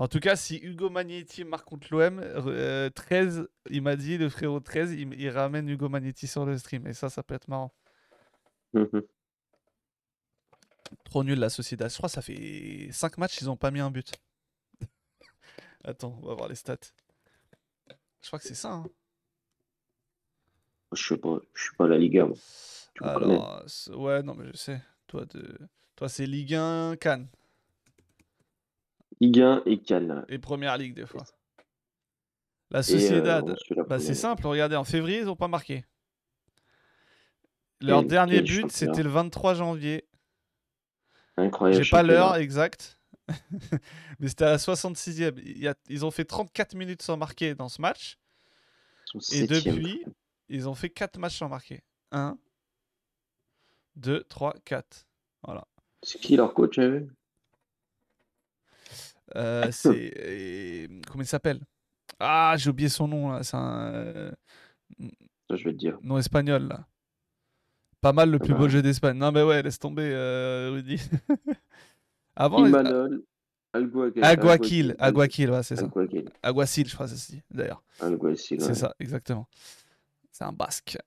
En 0.00 0.08
tout 0.08 0.18
cas, 0.18 0.34
si 0.34 0.56
Hugo 0.56 0.88
Magnetti 0.88 1.44
marque 1.44 1.68
contre 1.68 1.88
l'OM, 1.90 2.20
euh, 2.20 2.88
13, 2.88 3.46
il 3.68 3.82
m'a 3.82 3.96
dit, 3.96 4.16
le 4.16 4.30
frérot 4.30 4.60
13, 4.60 4.94
il, 4.94 5.12
il 5.20 5.28
ramène 5.28 5.68
Hugo 5.68 5.90
Magnetti 5.90 6.26
sur 6.26 6.46
le 6.46 6.56
stream. 6.56 6.86
Et 6.86 6.94
ça, 6.94 7.10
ça 7.10 7.22
peut 7.22 7.34
être 7.34 7.48
marrant. 7.48 7.70
Mhm. 8.72 9.02
Trop 11.04 11.22
nul 11.22 11.38
la 11.38 11.50
Sociedad. 11.50 11.90
Je 11.90 11.96
crois 11.98 12.08
que 12.08 12.14
ça 12.14 12.22
fait 12.22 12.88
5 12.90 13.18
matchs, 13.18 13.42
ils 13.42 13.50
ont 13.50 13.58
pas 13.58 13.70
mis 13.70 13.80
un 13.80 13.90
but. 13.90 14.10
Attends, 15.84 16.18
on 16.22 16.28
va 16.28 16.34
voir 16.34 16.48
les 16.48 16.54
stats. 16.54 16.78
Je 18.22 18.26
crois 18.28 18.38
que 18.38 18.46
c'est 18.46 18.54
ça. 18.54 18.72
hein. 18.72 18.86
Je 20.92 21.08
sais 21.08 21.18
pas, 21.18 21.38
je 21.52 21.62
suis 21.62 21.76
pas 21.76 21.84
à 21.84 21.88
la 21.88 21.98
me 21.98 22.08
connais. 22.08 23.34
Alors, 23.34 23.64
c'est- 23.66 23.92
ouais, 23.92 24.22
non, 24.22 24.34
mais 24.34 24.46
je 24.50 24.56
sais. 24.56 24.82
Toi, 25.08 25.26
de... 25.26 25.58
Toi 25.94 26.08
c'est 26.08 26.24
Ligue 26.24 26.54
1, 26.54 26.96
Cannes. 26.96 27.28
Ligue 29.20 29.40
1 29.40 29.62
et 29.66 29.78
Cannes. 29.78 30.24
Et 30.28 30.38
Première 30.38 30.76
Ligue, 30.78 30.94
des 30.94 31.06
fois. 31.06 31.24
La 32.70 32.80
euh, 32.80 32.82
Sociedad. 32.82 33.56
Bah, 33.88 33.98
c'est 33.98 34.14
simple, 34.14 34.46
regardez, 34.46 34.76
en 34.76 34.84
février, 34.84 35.18
ils 35.18 35.24
n'ont 35.26 35.36
pas 35.36 35.48
marqué. 35.48 35.84
Leur 37.80 38.02
dernier 38.04 38.42
but, 38.42 38.70
c'était 38.72 39.02
le 39.02 39.08
23 39.10 39.54
janvier. 39.54 40.06
Incroyable. 41.36 41.82
J'ai 41.82 41.90
pas 41.90 42.02
l'heure 42.02 42.36
exacte, 42.36 42.98
mais 44.20 44.28
c'était 44.28 44.44
à 44.44 44.50
la 44.50 44.56
66e. 44.58 45.40
Il 45.42 45.58
y 45.58 45.68
a- 45.68 45.74
Ils 45.88 46.04
ont 46.04 46.10
fait 46.10 46.24
34 46.24 46.74
minutes 46.74 47.02
sans 47.02 47.16
marquer 47.16 47.54
dans 47.54 47.68
ce 47.68 47.80
match. 47.80 48.18
Et 49.32 49.46
depuis, 49.46 50.04
ils 50.48 50.68
ont 50.68 50.74
fait 50.74 50.90
4 50.90 51.18
matchs 51.18 51.38
sans 51.38 51.48
marquer. 51.48 51.82
1, 52.12 52.36
2, 53.96 54.24
3, 54.24 54.54
4. 54.64 55.06
Voilà. 55.42 55.66
C'est 56.02 56.18
qui 56.20 56.36
leur 56.36 56.52
coach, 56.54 56.74
j'avais 56.74 57.06
Euh, 59.36 59.68
c'est. 59.72 60.12
euh, 60.18 60.86
Comment 61.10 61.22
il 61.22 61.26
s'appelle? 61.26 61.60
Ah, 62.18 62.54
j'ai 62.58 62.70
oublié 62.70 62.88
son 62.88 63.08
nom 63.08 63.30
là. 63.30 63.42
C'est 63.42 63.56
un 63.56 63.92
euh, 63.94 64.32
Ça, 65.48 65.56
je 65.56 65.64
vais 65.64 65.72
te 65.72 65.78
dire. 65.78 65.98
nom 66.02 66.18
espagnol 66.18 66.68
là. 66.68 66.86
Pas 68.00 68.12
mal 68.12 68.30
le 68.30 68.38
plus 68.38 68.54
beau 68.54 68.64
bah. 68.64 68.68
jeu 68.68 68.82
d'Espagne. 68.82 69.16
Non, 69.18 69.30
mais 69.30 69.42
ouais, 69.42 69.62
laisse 69.62 69.78
tomber, 69.78 70.10
euh, 70.12 70.70
Rudy. 70.72 71.00
Avant, 72.36 72.62
les- 72.62 72.70
Imanol 72.70 73.22
Alguaquil. 73.72 74.24
Aguaquil, 74.24 74.96
Aguaquil, 74.98 75.50
ouais, 75.50 75.62
c'est 75.62 75.76
ça. 75.76 75.84
Aguaquil. 75.84 76.28
Aguacil, 76.42 76.88
je 76.88 76.94
crois, 76.94 77.06
c'est 77.06 77.16
ça, 77.16 77.34
d'ailleurs. 77.50 77.82
Alguacil, 78.00 78.60
C'est 78.60 78.68
ouais. 78.68 78.74
ça, 78.74 78.94
exactement. 78.98 79.46
C'est 80.32 80.44
un 80.44 80.52
basque. 80.52 80.98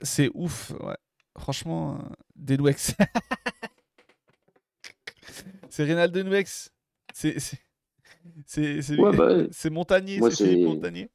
C'est 0.00 0.30
ouf, 0.34 0.70
ouais. 0.80 0.96
Franchement, 1.36 1.96
euh, 1.96 1.98
Denouex. 2.36 2.94
c'est 5.70 5.84
Reynald 5.84 6.12
Denouex. 6.14 6.70
C'est. 7.16 7.38
c'est- 7.38 8.98
Ouais, 8.98 9.16
bah, 9.16 9.28
Montagnier, 9.70 10.20
c'est 10.32 10.56
Montagnier. 10.56 11.08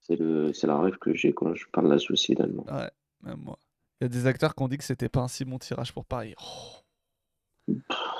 C'est 0.00 0.16
le, 0.16 0.52
c'est 0.52 0.66
la 0.66 0.78
rêve 0.80 0.96
que 0.98 1.14
j'ai 1.14 1.32
quand 1.32 1.54
je 1.54 1.66
parle 1.72 1.86
de 1.88 1.92
la 1.92 1.98
Sociedad. 2.00 2.50
moi. 2.52 2.64
Ouais, 2.66 2.90
même 3.22 3.38
moi. 3.38 3.58
Il 4.00 4.04
y 4.04 4.06
a 4.06 4.08
des 4.08 4.26
acteurs 4.26 4.54
qui 4.54 4.62
ont 4.62 4.68
dit 4.68 4.76
que 4.78 4.84
c'était 4.84 5.08
pas 5.08 5.20
un 5.20 5.28
si 5.28 5.44
bon 5.44 5.58
tirage 5.58 5.92
pour 5.92 6.04
Paris. 6.04 6.34
Oh, 6.38 7.74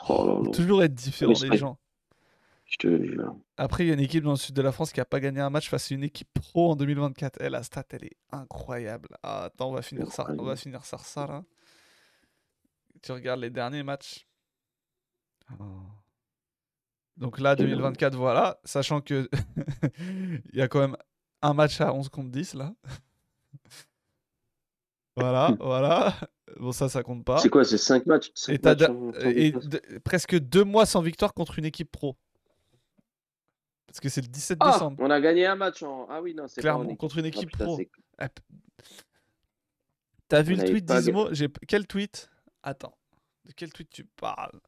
Oh 0.08 0.26
là 0.26 0.44
là, 0.44 0.50
toujours 0.50 0.82
être 0.82 0.94
différent 0.94 1.32
des 1.32 1.56
gens. 1.56 1.78
je 2.66 2.76
te 2.76 3.02
jure. 3.04 3.34
Après, 3.56 3.84
il 3.84 3.88
y 3.88 3.90
a 3.90 3.94
une 3.94 4.00
équipe 4.00 4.22
dans 4.24 4.32
le 4.32 4.36
sud 4.36 4.54
de 4.54 4.62
la 4.62 4.72
France 4.72 4.92
qui 4.92 5.00
a 5.00 5.04
pas 5.04 5.18
gagné 5.20 5.40
un 5.40 5.50
match 5.50 5.68
face 5.70 5.90
à 5.90 5.94
une 5.94 6.04
équipe 6.04 6.28
pro 6.34 6.70
en 6.72 6.76
2024. 6.76 7.38
Eh, 7.40 7.48
la 7.48 7.62
stat, 7.62 7.84
elle 7.90 8.04
est 8.04 8.16
incroyable. 8.30 9.08
Ah, 9.22 9.44
attends, 9.44 9.70
on 9.70 9.72
va 9.72 9.82
finir 9.82 10.12
ça. 10.12 10.26
On 10.38 10.42
va 10.44 10.54
finir 10.56 10.84
ça, 10.84 10.98
ça 10.98 11.26
là. 11.26 11.44
Tu 13.02 13.10
regardes 13.12 13.40
les 13.40 13.50
derniers 13.50 13.82
matchs. 13.82 14.26
Oh. 15.58 15.64
Donc 17.18 17.40
là, 17.40 17.54
Quel 17.56 17.66
2024, 17.66 18.16
voilà. 18.16 18.58
Sachant 18.64 19.00
que 19.00 19.28
il 20.52 20.58
y 20.58 20.62
a 20.62 20.68
quand 20.68 20.80
même 20.80 20.96
un 21.42 21.52
match 21.52 21.80
à 21.80 21.92
11 21.92 22.08
contre 22.08 22.30
10 22.30 22.54
là. 22.54 22.72
voilà, 25.16 25.56
voilà. 25.60 26.14
Bon, 26.58 26.72
ça, 26.72 26.88
ça 26.88 27.02
compte 27.02 27.24
pas. 27.24 27.38
C'est 27.38 27.50
quoi, 27.50 27.64
c'est 27.64 27.76
5 27.78 28.06
matchs, 28.06 28.30
cinq 28.34 28.54
Et, 28.54 29.52
matchs 29.52 29.64
presque 30.04 30.38
deux 30.38 30.64
mois 30.64 30.86
sans 30.86 31.02
victoire 31.02 31.34
contre 31.34 31.58
une 31.58 31.64
équipe 31.64 31.90
pro. 31.90 32.16
Parce 33.86 34.00
que 34.00 34.08
c'est 34.08 34.20
le 34.20 34.28
17 34.28 34.58
Ah, 34.60 34.72
décembre. 34.72 34.96
on 35.00 35.10
a 35.10 35.20
gagné 35.20 35.46
un 35.46 35.56
match 35.56 35.82
en. 35.82 36.06
Ah 36.10 36.20
oui, 36.22 36.34
non, 36.34 36.46
c'est 36.46 36.56
pas 36.56 36.62
Clairement, 36.62 36.80
en 36.80 36.84
équipe. 36.88 36.98
contre 36.98 37.18
une 37.18 37.24
Ah, 37.24 37.28
équipe 37.28 37.50
putain, 37.50 37.64
pro. 37.64 37.80
Ah, 38.18 38.28
T'as 40.28 40.42
vu 40.42 40.54
On 40.54 40.62
le 40.62 40.68
tweet 40.68 40.86
pas 40.86 41.00
d'Ismo 41.00 41.28
J'ai 41.32 41.48
Quel 41.66 41.86
tweet? 41.86 42.30
Attends. 42.62 42.94
De 43.46 43.52
quel 43.52 43.72
tweet 43.72 43.88
tu 43.88 44.04
parles? 44.04 44.60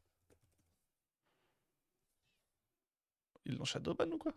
Ils 3.45 3.57
l'ont 3.57 3.65
shadowban 3.65 4.09
ou 4.11 4.17
quoi? 4.17 4.33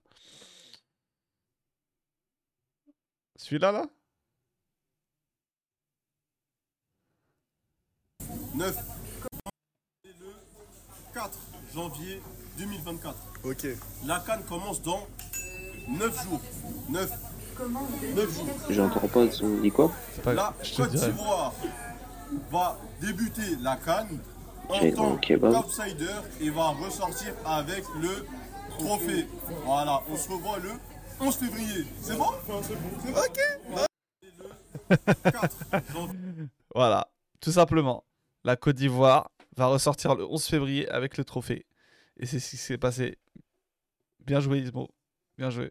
Celui-là, 3.36 3.72
là? 3.72 3.86
9. 8.54 8.76
Le 10.04 10.12
4 11.12 11.38
janvier 11.74 12.22
2024. 12.56 13.16
Ok. 13.44 13.66
La 14.06 14.20
canne 14.20 14.44
commence 14.44 14.80
dans 14.80 15.06
9 15.88 16.24
jours. 16.24 16.40
9. 16.88 17.10
9 18.14 18.30
jours. 18.30 18.48
J'entends 18.70 19.08
pas, 19.08 19.20
on 19.42 19.60
dit 19.60 19.70
quoi? 19.70 19.92
La 20.26 20.54
je 20.62 20.70
te 20.74 20.82
Côte 20.82 20.90
d'Ivoire 20.92 21.52
va 22.50 22.78
débuter 23.00 23.56
la 23.60 23.76
canne 23.76 24.20
en 24.68 24.90
tant 24.92 25.16
qu'outsider 25.16 26.14
et 26.40 26.50
va 26.50 26.68
ressortir 26.68 27.34
avec 27.44 27.84
le 28.00 28.26
trophée. 28.78 29.26
Voilà, 29.64 30.02
on 30.08 30.16
se 30.16 30.28
revoit 30.30 30.58
le 30.58 30.70
11 31.20 31.36
février. 31.36 31.84
C'est 32.00 32.16
bon? 32.16 32.26
C'est 32.62 33.12
bon 33.12 33.18
Ok. 33.18 33.86
Le 34.90 35.30
4 35.30 35.92
janvier. 35.92 36.48
Voilà, 36.74 37.08
tout 37.40 37.52
simplement. 37.52 38.04
La 38.44 38.56
Côte 38.56 38.76
d'Ivoire 38.76 39.30
va 39.56 39.66
ressortir 39.66 40.14
le 40.14 40.24
11 40.26 40.46
février 40.46 40.88
avec 40.88 41.16
le 41.16 41.24
trophée. 41.24 41.66
Et 42.18 42.26
c'est 42.26 42.40
ce 42.40 42.50
qui 42.50 42.56
s'est 42.56 42.78
passé. 42.78 43.18
Bien 44.20 44.40
joué, 44.40 44.60
Ismo. 44.60 44.88
Bien 45.38 45.50
joué. 45.50 45.70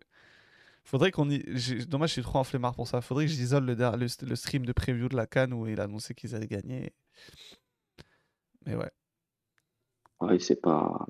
Faudrait 0.83 1.11
qu'on 1.11 1.29
y. 1.29 1.39
Dommage, 1.85 2.09
je 2.09 2.13
suis 2.13 2.21
trop 2.23 2.39
en 2.39 2.43
flemmard 2.43 2.75
pour 2.75 2.87
ça. 2.87 3.01
Faudrait 3.01 3.25
que 3.25 3.31
j'isole 3.31 3.65
le, 3.65 3.75
le, 3.75 4.27
le 4.27 4.35
stream 4.35 4.65
de 4.65 4.73
preview 4.73 5.07
de 5.07 5.15
la 5.15 5.27
Cannes 5.27 5.53
où 5.53 5.65
il 5.67 5.79
a 5.79 5.83
annoncé 5.83 6.13
qu'ils 6.13 6.35
allaient 6.35 6.47
gagner. 6.47 6.93
Mais 8.65 8.75
ouais. 8.75 8.91
Ouais, 10.19 10.39
c'est 10.39 10.59
pas. 10.59 11.05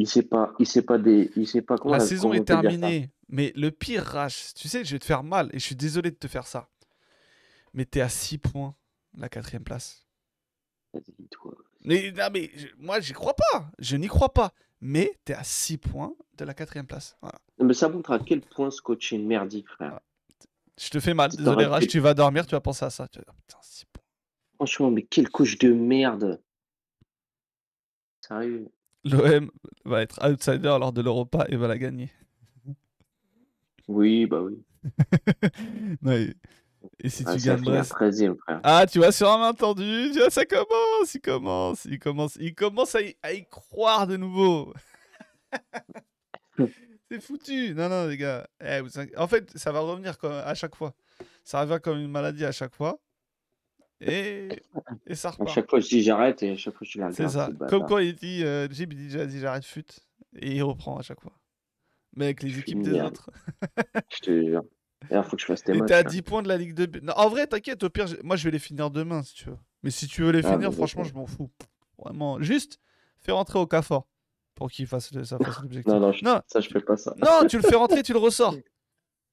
Il 0.00 0.08
sait 0.08 0.22
pas, 0.22 0.54
il 0.58 0.66
sait 0.66 0.80
pas 0.80 0.96
des, 0.96 1.30
il 1.36 1.46
sait 1.46 1.60
pas 1.60 1.76
comment 1.76 1.92
La 1.92 2.00
saison 2.00 2.32
est 2.32 2.42
terminée. 2.42 3.10
Mais 3.28 3.52
le 3.54 3.70
pire, 3.70 4.02
Rach, 4.02 4.54
tu 4.54 4.66
sais, 4.66 4.82
je 4.82 4.92
vais 4.92 4.98
te 4.98 5.04
faire 5.04 5.22
mal. 5.22 5.50
Et 5.52 5.58
je 5.58 5.64
suis 5.64 5.76
désolé 5.76 6.10
de 6.10 6.16
te 6.16 6.26
faire 6.26 6.46
ça. 6.46 6.70
Mais 7.74 7.84
t'es 7.84 8.00
à 8.00 8.08
6 8.08 8.38
points, 8.38 8.74
la 9.14 9.28
quatrième 9.28 9.62
place. 9.62 10.06
Vas-y, 10.94 11.28
toi. 11.28 11.54
Mais, 11.84 12.12
non, 12.12 12.28
mais 12.32 12.50
je- 12.56 12.68
moi, 12.78 12.98
j'y 13.00 13.12
crois 13.12 13.34
pas. 13.34 13.70
Je 13.78 13.96
n'y 13.96 14.06
crois 14.08 14.32
pas. 14.32 14.54
Mais 14.80 15.18
t'es 15.26 15.34
à 15.34 15.44
6 15.44 15.76
points 15.76 16.14
de 16.38 16.44
la 16.46 16.54
quatrième 16.54 16.86
place. 16.86 17.18
Voilà. 17.20 17.38
Mais 17.58 17.74
ça 17.74 17.90
montre 17.90 18.10
à 18.12 18.18
quel 18.18 18.40
point 18.40 18.70
ce 18.70 18.80
coach 18.80 19.12
est 19.12 19.18
merdique, 19.18 19.68
frère. 19.68 20.00
Je 20.80 20.88
te 20.88 20.98
fais 20.98 21.12
mal. 21.12 21.30
Désolé, 21.30 21.66
Rach. 21.66 21.86
Tu 21.86 22.00
vas 22.00 22.14
dormir, 22.14 22.46
tu 22.46 22.52
vas 22.52 22.60
penser 22.62 22.86
à 22.86 22.90
ça. 22.90 23.06
Tu 23.08 23.18
vas 23.18 23.24
dire, 23.24 23.34
putain, 23.34 23.58
6 23.60 23.84
points. 23.84 24.02
Franchement, 24.54 24.90
mais 24.90 25.02
quel 25.02 25.28
coach 25.28 25.58
de 25.58 25.74
merde. 25.74 26.40
Sérieux. 28.26 28.70
L'OM 29.04 29.50
va 29.84 30.02
être 30.02 30.18
outsider 30.26 30.76
lors 30.78 30.92
de 30.92 31.00
l'Europa 31.02 31.46
et 31.48 31.56
va 31.56 31.68
la 31.68 31.78
gagner. 31.78 32.10
Oui, 33.88 34.26
bah 34.26 34.40
oui. 34.42 34.62
Non, 36.02 36.12
et, 36.12 36.34
et 37.00 37.08
si 37.08 37.24
Ah, 37.26 37.34
tu 37.36 37.40
va 37.40 37.54
gagnes 37.56 37.64
Brest. 37.64 37.92
13e, 37.92 38.36
frère. 38.38 38.60
Ah, 38.62 38.86
tu 38.86 38.98
vois, 38.98 39.12
sur 39.12 39.30
un 39.30 39.38
malentendu, 39.38 40.10
tu 40.12 40.18
vois, 40.18 40.30
ça 40.30 40.44
commence, 40.44 41.14
il 41.14 41.20
commence, 41.20 41.84
il 41.86 41.98
commence, 41.98 42.36
il 42.36 42.54
commence 42.54 42.94
à 42.94 43.02
y, 43.02 43.16
à 43.22 43.32
y 43.32 43.44
croire 43.46 44.06
de 44.06 44.16
nouveau. 44.16 44.72
C'est 47.10 47.20
foutu. 47.20 47.74
Non, 47.74 47.88
non, 47.88 48.06
les 48.06 48.16
gars. 48.16 48.46
Eh, 48.60 48.80
vous 48.80 48.90
en 49.16 49.26
fait, 49.26 49.50
ça 49.58 49.72
va 49.72 49.80
revenir 49.80 50.16
comme 50.18 50.32
à 50.32 50.54
chaque 50.54 50.76
fois. 50.76 50.94
Ça 51.42 51.60
revient 51.62 51.80
comme 51.82 51.98
une 51.98 52.10
maladie 52.10 52.44
à 52.44 52.52
chaque 52.52 52.74
fois. 52.74 53.00
Et, 54.00 54.48
et 55.06 55.14
ça 55.14 55.28
À 55.28 55.30
repart. 55.32 55.50
chaque 55.50 55.68
fois, 55.70 55.80
je 55.80 55.88
dis 55.88 56.02
j'arrête 56.02 56.42
et 56.42 56.50
à 56.52 56.56
chaque 56.56 56.74
fois, 56.74 56.86
je 56.88 56.98
la 56.98 57.12
C'est 57.12 57.24
regarde. 57.26 57.32
ça. 57.34 57.46
ce 57.48 57.52
bâtard. 57.52 57.68
Comme 57.80 57.88
quand 57.88 57.98
il 57.98 58.14
dit, 58.14 58.44
euh, 58.44 58.68
Jib, 58.70 58.92
il 58.92 59.08
dit, 59.08 59.26
dit 59.26 59.40
j'arrête 59.40 59.64
fut. 59.64 59.84
Et 60.36 60.56
il 60.56 60.62
reprend 60.62 60.96
à 60.98 61.02
chaque 61.02 61.20
fois. 61.20 61.32
Mais 62.16 62.26
avec 62.26 62.42
les 62.42 62.58
équipes 62.58 62.82
des 62.82 62.92
merde. 62.92 63.08
autres. 63.12 63.30
Je 64.12 64.18
te 64.20 64.44
jure. 64.44 64.62
D'ailleurs, 65.08 65.26
faut 65.26 65.36
que 65.36 65.42
je 65.42 65.46
fasse 65.46 65.62
tes 65.62 65.72
Et 65.72 65.78
matchs. 65.78 65.88
t'es 65.88 65.94
à 65.94 65.98
frère. 66.00 66.10
10 66.10 66.22
points 66.22 66.42
de 66.42 66.48
la 66.48 66.56
Ligue 66.56 66.74
2. 66.74 67.00
Non, 67.02 67.12
en 67.16 67.28
vrai, 67.28 67.46
t'inquiète, 67.46 67.82
au 67.82 67.90
pire, 67.90 68.06
moi 68.22 68.36
je 68.36 68.44
vais 68.44 68.50
les 68.50 68.58
finir 68.58 68.90
demain 68.90 69.22
si 69.22 69.34
tu 69.34 69.46
veux. 69.50 69.56
Mais 69.82 69.90
si 69.90 70.06
tu 70.06 70.22
veux 70.22 70.30
les 70.30 70.44
Ah, 70.44 70.52
finir, 70.52 70.72
franchement, 70.72 71.04
je 71.04 71.14
m'en 71.14 71.26
fous. 71.26 71.50
Vraiment. 71.98 72.40
Juste, 72.40 72.78
fais 73.20 73.32
rentrer 73.32 73.58
au 73.58 73.66
CAFOR 73.66 74.06
pour 74.54 74.70
qu'il 74.70 74.86
fasse 74.86 75.12
le- 75.14 75.24
ça 75.24 75.38
fasse 75.38 75.60
l'objectif. 75.62 75.92
Non, 75.92 76.00
non, 76.00 76.12
je- 76.12 76.24
non, 76.24 76.40
ça, 76.46 76.60
je 76.60 76.68
fais 76.68 76.80
pas 76.80 76.96
ça. 76.96 77.14
non, 77.18 77.46
tu 77.48 77.56
le 77.56 77.62
fais 77.62 77.76
rentrer, 77.76 78.02
tu 78.02 78.12
le 78.12 78.18
ressors. 78.18 78.54
Tu 78.54 78.60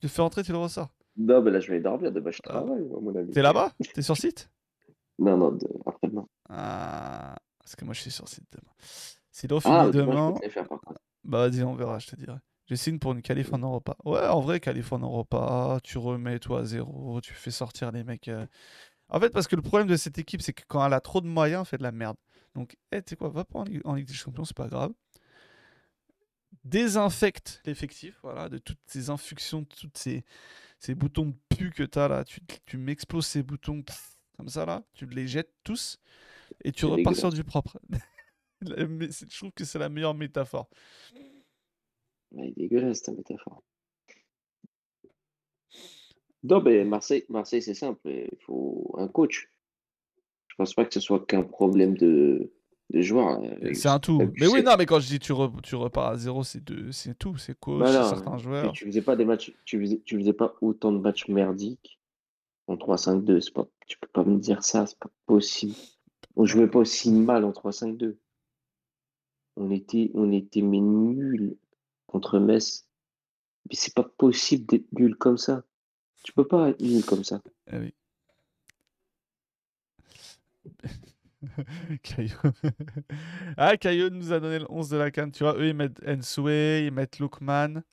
le 0.04 0.10
fais 0.10 0.22
rentrer, 0.22 0.44
tu 0.44 0.52
le 0.52 0.58
ressors. 0.58 0.90
Non, 1.18 1.42
mais 1.42 1.52
là, 1.52 1.60
je 1.60 1.72
vais 1.72 1.80
dormir. 1.80 2.12
Demain, 2.12 2.32
je 2.32 2.40
Ah. 2.46 2.50
travaille, 2.50 2.82
à 2.82 3.00
mon 3.02 3.16
avis. 3.16 3.32
T'es 3.32 3.42
là-bas? 3.42 3.72
T'es 3.94 4.02
sur 4.02 4.16
site? 4.16 4.50
Non, 5.20 5.38
non, 5.38 5.52
de- 5.52 5.68
après-demain. 5.86 6.28
Ah, 6.50 7.36
parce 7.60 7.76
que 7.76 7.86
moi 7.86 7.94
je 7.94 8.02
suis 8.02 8.12
sur 8.12 8.28
site 8.28 8.46
demain. 8.52 8.72
Si 9.32 9.48
l'on 9.48 9.60
Ah, 9.64 9.84
finit 9.84 9.90
moi, 10.04 10.16
je 10.16 10.24
demain, 10.24 10.34
peux 10.34 10.34
te 10.34 10.44
les 10.44 10.50
faire 10.50 10.68
par 10.68 10.80
contre. 10.82 11.00
bah 11.24 11.50
vas-y, 11.50 11.64
on 11.64 11.76
verra, 11.76 12.00
je 12.00 12.08
te 12.08 12.16
dirai. 12.16 12.38
Je 12.70 12.76
signe 12.76 13.00
pour 13.00 13.14
une 13.14 13.22
qualif 13.22 13.54
en 13.54 13.60
Europa. 13.60 13.96
Ouais, 14.06 14.28
en 14.28 14.42
vrai, 14.42 14.60
qualif 14.60 14.94
en 14.94 15.00
Europa, 15.00 15.80
tu 15.84 15.98
remets 16.00 16.40
toi 16.40 16.62
à 16.62 16.66
zéro, 16.66 17.22
tu 17.22 17.34
fais 17.34 17.52
sortir 17.52 17.92
les 17.92 18.04
mecs. 18.04 18.28
euh. 18.30 18.46
En 19.10 19.20
fait, 19.22 19.32
parce 19.32 19.48
que 19.48 19.56
le 19.58 19.64
problème 19.64 19.88
de 19.90 19.98
cette 19.98 20.20
équipe, 20.20 20.42
c'est 20.42 20.54
que 20.54 20.64
quand 20.68 20.86
elle 20.86 20.94
a 20.94 21.02
trop 21.02 21.22
de 21.22 21.28
moyens, 21.28 21.62
elle 21.62 21.68
fait 21.70 21.78
de 21.80 21.84
la 21.84 21.92
merde. 21.94 22.18
Donc, 22.56 22.78
eh, 22.92 23.02
tu 23.04 23.12
sais 23.12 23.16
quoi, 23.18 23.30
va 23.30 23.46
pas 23.46 23.60
en 23.60 23.64
Ligue, 23.66 23.82
en 23.86 23.96
Ligue 23.96 24.08
des 24.08 24.14
Champions, 24.16 24.46
c'est 24.46 24.58
pas 24.58 24.70
grave. 24.70 24.94
Désinfecte 26.64 27.62
l'effectif, 27.66 28.20
voilà, 28.24 28.50
de 28.50 28.58
toutes 28.58 28.80
ces 28.88 29.10
infusions, 29.10 29.62
de 29.62 29.68
toutes 29.68 29.98
ces, 29.98 30.26
ces 30.80 30.96
boutons 30.96 31.28
de 31.28 31.36
pu 31.56 31.72
que 31.72 31.84
t'as 31.84 32.08
là. 32.10 32.26
Tu, 32.26 32.42
tu 32.66 32.78
m'exploses 32.78 33.28
ces 33.28 33.44
boutons 33.44 33.84
pff, 33.84 34.17
comme 34.38 34.50
ça 34.50 34.66
là, 34.66 34.84
tu 34.94 35.06
les 35.08 35.28
jettes 35.28 35.54
tous 35.64 36.00
et 36.64 36.72
tu 36.72 36.86
repars 36.86 37.16
sur 37.16 37.32
du 37.32 37.44
propre. 37.44 37.78
Mais 38.90 39.10
Je 39.12 39.38
trouve 39.38 39.52
que 39.52 39.66
c'est 39.66 39.80
la 39.80 39.90
meilleure 39.90 40.14
métaphore. 40.16 40.70
Est 42.38 42.52
dégueulasse 42.58 43.02
ta 43.04 43.12
métaphore. 43.12 43.62
Non, 46.44 46.62
mais 46.62 46.84
Marseille, 46.86 47.26
Marseille 47.30 47.62
c'est 47.62 47.74
simple. 47.74 48.00
Il 48.10 48.38
faut 48.46 48.94
un 48.98 49.08
coach. 49.08 49.50
Je 50.48 50.56
pense 50.56 50.74
pas 50.74 50.86
que 50.86 50.94
ce 50.94 51.00
soit 51.00 51.26
qu'un 51.26 51.44
problème 51.44 51.96
de, 51.98 52.52
de 52.92 53.02
joueurs. 53.02 53.42
euh, 53.44 53.74
C'est 53.74 53.90
un 53.90 54.00
tout. 54.00 54.22
Mais 54.40 54.48
oui, 54.48 54.64
non, 54.64 54.76
mais 54.78 54.86
quand 54.86 55.00
je 55.00 55.08
dis 55.08 55.20
tu, 55.20 55.34
re- 55.34 55.62
tu 55.62 55.76
repars 55.76 56.08
à 56.10 56.18
zéro, 56.18 56.44
c'est 56.44 56.62
tout. 57.18 57.38
C'est 57.38 57.60
coach, 57.60 57.86
c'est 57.88 57.92
certains 58.16 58.38
joueurs. 58.38 58.72
tu 58.72 58.86
faisais 58.86 59.02
pas 59.02 59.16
des 59.16 59.26
matchs, 59.26 59.54
tu 59.66 59.80
faisais, 59.80 60.02
tu 60.06 60.18
faisais 60.18 60.34
pas 60.34 60.56
autant 60.62 60.92
de 60.92 61.00
matchs 61.00 61.28
merdiques 61.28 61.97
en 62.68 62.76
3-5-2. 62.76 63.42
C'est 63.42 63.54
pas, 63.54 63.68
tu 63.88 63.98
peux 63.98 64.08
pas 64.08 64.24
me 64.24 64.38
dire 64.38 64.64
ça, 64.64 64.86
c'est 64.86 65.00
pas 65.00 65.10
possible. 65.26 65.76
On 66.36 66.46
jouait 66.46 66.68
pas 66.68 66.80
aussi 66.80 67.12
mal 67.12 67.44
en 67.46 67.52
3-5-2. 67.52 68.18
On 69.56 69.72
était, 69.72 70.12
nuls 70.62 71.58
contre 72.06 72.40
Metz. 72.40 72.86
Mais 73.70 73.76
c'est 73.76 73.94
pas 73.94 74.04
possible 74.04 74.66
d'être 74.68 74.92
nul 74.94 75.16
comme 75.16 75.38
ça. 75.38 75.64
Tu 76.24 76.32
peux 76.32 76.48
pas 76.48 76.70
être 76.70 76.82
nul 76.82 77.04
comme 77.04 77.24
ça. 77.24 77.42
Eh 77.72 77.78
oui. 77.78 77.94
Caillou. 82.04 82.38
ah, 83.58 83.78
Caillou 83.78 84.10
nous 84.10 84.32
a 84.32 84.40
donné 84.40 84.60
le 84.60 84.66
11 84.70 84.90
de 84.90 84.98
la 84.98 85.12
canne. 85.12 85.32
Tu 85.32 85.44
vois, 85.44 85.58
eux, 85.58 85.68
ils 85.68 85.74
mettent 85.74 86.02
Ensue, 86.08 86.86
ils 86.86 86.92
mettent 86.92 87.20
Lookman, 87.20 87.84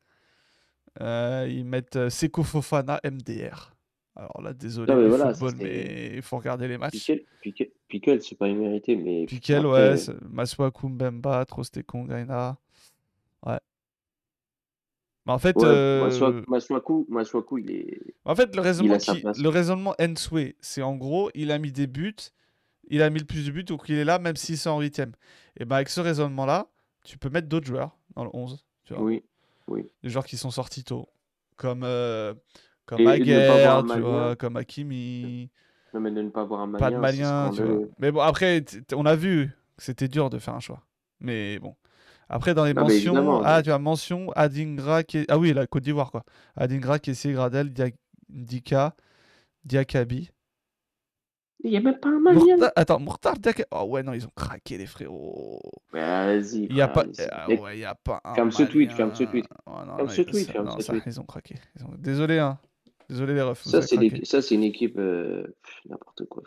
euh, 1.00 1.46
ils 1.50 1.64
mettent 1.64 1.96
euh, 1.96 2.10
Seko 2.10 2.42
Fofana, 2.42 3.00
MDR. 3.04 3.73
Alors 4.16 4.40
là, 4.42 4.52
désolé, 4.52 4.92
Non, 4.92 4.96
mais 4.98 5.02
le 5.04 5.08
voilà, 5.08 5.34
ça, 5.34 5.34
football, 5.34 5.54
mais 5.66 6.12
il 6.14 6.22
faut 6.22 6.38
regarder 6.38 6.68
les 6.68 6.78
matchs. 6.78 7.10
Piquel, 7.88 8.22
c'est 8.22 8.36
pas 8.38 8.48
immérité, 8.48 8.94
mais 8.96 9.26
Piquel, 9.26 9.66
ouais, 9.66 9.96
c'est- 9.96 10.14
Masuaku 10.30 10.88
Mbemba, 10.88 11.44
Trostekong, 11.44 12.08
Gaina. 12.08 12.56
Ouais. 13.44 13.58
Mais 15.26 15.32
en 15.32 15.38
fait, 15.38 15.56
ouais, 15.56 15.64
euh, 15.66 16.08
Maswa- 16.46 17.04
Masuaku, 17.08 17.58
il 17.58 17.70
est. 17.70 18.00
En 18.24 18.34
fait, 18.36 18.54
le 18.54 18.60
raisonnement, 18.60 18.98
qui- 18.98 19.22
le 19.22 19.48
raisonnement 19.48 19.94
Ensue, 20.00 20.54
c'est 20.60 20.82
en 20.82 20.94
gros, 20.96 21.30
il 21.34 21.50
a 21.50 21.58
mis 21.58 21.72
des 21.72 21.86
buts, 21.86 22.14
il 22.88 23.02
a 23.02 23.10
mis 23.10 23.18
le 23.20 23.24
plus 23.24 23.46
de 23.46 23.50
buts, 23.50 23.64
donc 23.64 23.88
il 23.88 23.96
est 23.96 24.04
là, 24.04 24.18
même 24.18 24.36
s'il 24.36 24.54
est 24.54 24.66
en 24.66 24.80
huitième. 24.80 25.12
Et 25.58 25.64
ben 25.64 25.76
avec 25.76 25.88
ce 25.88 26.00
raisonnement-là, 26.00 26.68
tu 27.04 27.18
peux 27.18 27.30
mettre 27.30 27.48
d'autres 27.48 27.66
joueurs 27.66 27.96
dans 28.14 28.24
le 28.24 28.30
11, 28.34 28.64
tu 28.84 28.94
vois. 28.94 29.02
Oui. 29.02 29.22
Des 30.02 30.10
joueurs 30.10 30.26
qui 30.26 30.36
sont 30.36 30.50
sortis 30.50 30.84
tôt, 30.84 31.08
comme, 31.56 31.82
euh, 31.84 32.34
comme 32.86 33.00
Et- 33.00 33.06
Aguerre, 33.08 33.82
tu 33.82 33.88
Malien. 33.88 34.00
vois, 34.02 34.36
comme 34.36 34.56
Hakimi, 34.56 35.50
Non, 35.92 36.00
mais 36.00 36.10
de 36.10 36.22
ne 36.22 36.30
pas 36.30 36.42
avoir 36.42 36.60
un 36.62 36.72
pas 36.72 36.90
de 36.90 36.96
Malien, 36.96 37.46
Malien, 37.46 37.50
tu 37.54 37.62
vois. 37.62 37.86
Mais 37.98 38.10
bon, 38.10 38.20
après, 38.20 38.64
on 38.94 39.06
a 39.06 39.14
vu 39.16 39.50
que 39.76 39.82
c'était 39.82 40.08
dur 40.08 40.28
de 40.30 40.38
faire 40.38 40.54
un 40.54 40.60
choix. 40.60 40.82
Mais 41.20 41.58
bon. 41.58 41.74
Après, 42.28 42.54
dans 42.54 42.64
les 42.64 42.74
Non, 42.74 42.82
mentions, 42.82 43.42
ah, 43.44 43.62
tu 43.62 43.70
as 43.70 43.78
mention 43.78 44.30
Adingra, 44.32 45.02
qui 45.04 45.18
est- 45.18 45.30
ah 45.30 45.38
oui, 45.38 45.52
la 45.52 45.66
Côte 45.66 45.82
d'Ivoire, 45.84 46.10
quoi. 46.10 46.24
Adingra, 46.56 46.98
Kessie, 46.98 47.32
Gradel, 47.32 47.70
Dia- 47.72 47.90
Dika, 48.28 48.94
Diakabi. 49.64 50.30
Il 51.62 51.70
n'y 51.70 51.76
a 51.76 51.80
même 51.80 51.98
pas 51.98 52.08
un 52.08 52.18
Malien. 52.20 52.56
Mourta- 52.56 52.72
Attends, 52.76 52.98
Mourtar 53.00 53.38
Diakabi. 53.38 53.64
Oh 53.70 53.84
ouais, 53.88 54.02
non, 54.02 54.12
ils 54.14 54.26
ont 54.26 54.32
craqué, 54.34 54.76
les 54.78 54.86
frérots. 54.86 55.60
Vas-y. 55.92 56.66
Il 56.68 56.76
y 56.76 56.80
a 56.82 56.88
pas, 56.88 57.04
ah 57.30 57.48
ouais, 57.48 57.84
a 57.84 57.94
pas 57.94 58.20
un 58.24 58.34
ferme 58.34 58.50
ce 58.50 58.64
tweet, 58.64 58.88
Malien. 58.90 58.96
ferme 58.96 59.14
ce 59.14 59.24
tweet. 59.24 59.46
Oh 59.66 59.70
non, 59.86 59.96
Ferme 59.96 60.08
ce 60.08 60.22
tweet, 60.22 60.46
ça- 60.46 60.52
ferme 60.52 60.66
non, 60.66 60.76
ce 60.76 60.82
ça, 60.82 60.92
tweet. 60.92 61.04
Ils 61.06 61.20
ont 61.20 61.24
craqué. 61.24 61.54
Ils 61.78 61.84
ont- 61.84 61.94
Désolé, 61.96 62.38
hein. 62.38 62.58
Désolé 63.08 63.34
les 63.34 63.42
refs. 63.42 63.64
Ça, 63.64 63.82
c'est 64.42 64.54
une 64.54 64.62
équipe. 64.64 64.98
euh, 64.98 65.46
N'importe 65.86 66.24
quoi. 66.26 66.42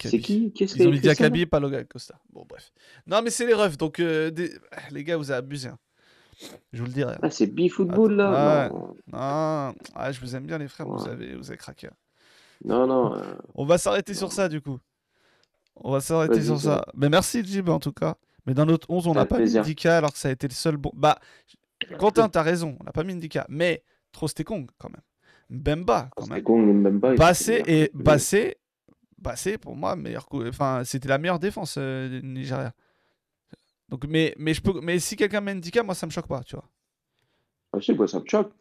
C'est 0.00 0.20
qui? 0.20 0.52
Qu'est-ce 0.52 0.78
Ils 0.78 0.86
ont 0.86 0.90
mis 0.92 1.00
Diakabi 1.00 1.40
et 1.40 1.46
pas 1.46 1.58
Logan 1.58 1.84
Costa. 1.86 2.18
Bon, 2.32 2.44
bref. 2.48 2.70
Non, 3.06 3.20
mais 3.22 3.30
c'est 3.30 3.46
les 3.46 3.54
refs, 3.54 3.76
donc 3.76 3.98
euh, 3.98 4.30
des- 4.30 4.52
les 4.92 5.02
gars, 5.02 5.16
vous 5.16 5.30
avez 5.32 5.38
abusé. 5.38 5.68
hein. 5.68 5.78
Je 6.72 6.78
vous 6.80 6.86
le 6.86 6.92
dirai. 6.92 7.14
hein. 7.14 7.18
Ah, 7.22 7.30
c'est 7.30 7.46
B-Football, 7.48 8.14
là? 8.14 8.68
Non, 9.08 9.74
ah, 9.94 10.12
je 10.12 10.20
vous 10.20 10.36
aime 10.36 10.46
bien, 10.46 10.58
les 10.58 10.68
frères, 10.68 10.86
vous, 10.86 11.06
avez, 11.08 11.34
vous 11.36 11.48
avez 11.50 11.56
craqué. 11.58 11.88
hein. 11.88 11.96
non. 12.64 12.86
non 12.86 13.14
euh, 13.16 13.22
On 13.54 13.64
va 13.64 13.76
s'arrêter 13.78 14.14
sur 14.14 14.32
ça, 14.32 14.48
du 14.48 14.60
coup. 14.60 14.78
On 15.76 15.90
va 15.90 16.00
s'arrêter 16.00 16.42
sur 16.42 16.60
ça. 16.60 16.84
Mais 16.94 17.08
merci, 17.08 17.44
Jib, 17.44 17.68
en 17.68 17.80
tout 17.80 17.92
cas. 17.92 18.16
Mais 18.46 18.54
dans 18.54 18.66
notre 18.66 18.88
11, 18.90 19.06
on 19.08 19.14
n'a 19.14 19.24
pas 19.26 19.36
mis 19.36 19.42
plaisir. 19.44 19.62
Ndika 19.62 19.96
alors 19.98 20.12
que 20.12 20.18
ça 20.18 20.28
a 20.28 20.32
été 20.32 20.46
le 20.48 20.52
seul 20.54 20.76
bon. 20.76 20.90
Bah, 20.94 21.18
Quentin, 21.98 22.28
t'as 22.28 22.42
raison, 22.42 22.76
on 22.80 22.84
n'a 22.84 22.92
pas 22.92 23.02
mis 23.04 23.14
Ndika. 23.14 23.46
Mais 23.48 23.82
Trostekong, 24.12 24.68
quand 24.78 24.90
même. 24.90 25.02
Mbemba, 25.50 26.10
quand 26.16 26.26
même. 26.28 26.42
con, 26.42 26.66
il 26.66 27.16
Bassé 27.16 27.62
et 27.66 27.90
Bassé, 27.94 28.56
Bassé 29.18 29.58
pour 29.58 29.76
moi 29.76 29.96
meilleur 29.96 30.26
coup. 30.26 30.44
Enfin, 30.46 30.82
c'était 30.84 31.08
la 31.08 31.18
meilleure 31.18 31.38
défense 31.38 31.76
euh, 31.78 32.20
du 32.20 32.26
Nigeria. 32.26 32.72
Donc, 33.88 34.06
mais, 34.06 34.34
mais 34.38 34.54
je 34.54 34.62
peux, 34.62 34.80
mais 34.80 34.98
si 34.98 35.16
quelqu'un 35.16 35.40
Ndika, 35.42 35.82
moi 35.82 35.94
ça 35.94 36.06
me 36.06 36.10
choque 36.10 36.26
pas, 36.26 36.42
tu 36.42 36.56
vois. 36.56 36.64
Ah, 37.74 37.80
si, 37.80 37.92
moi, 37.92 38.08
ça 38.08 38.20
me 38.20 38.26
choque. 38.26 38.52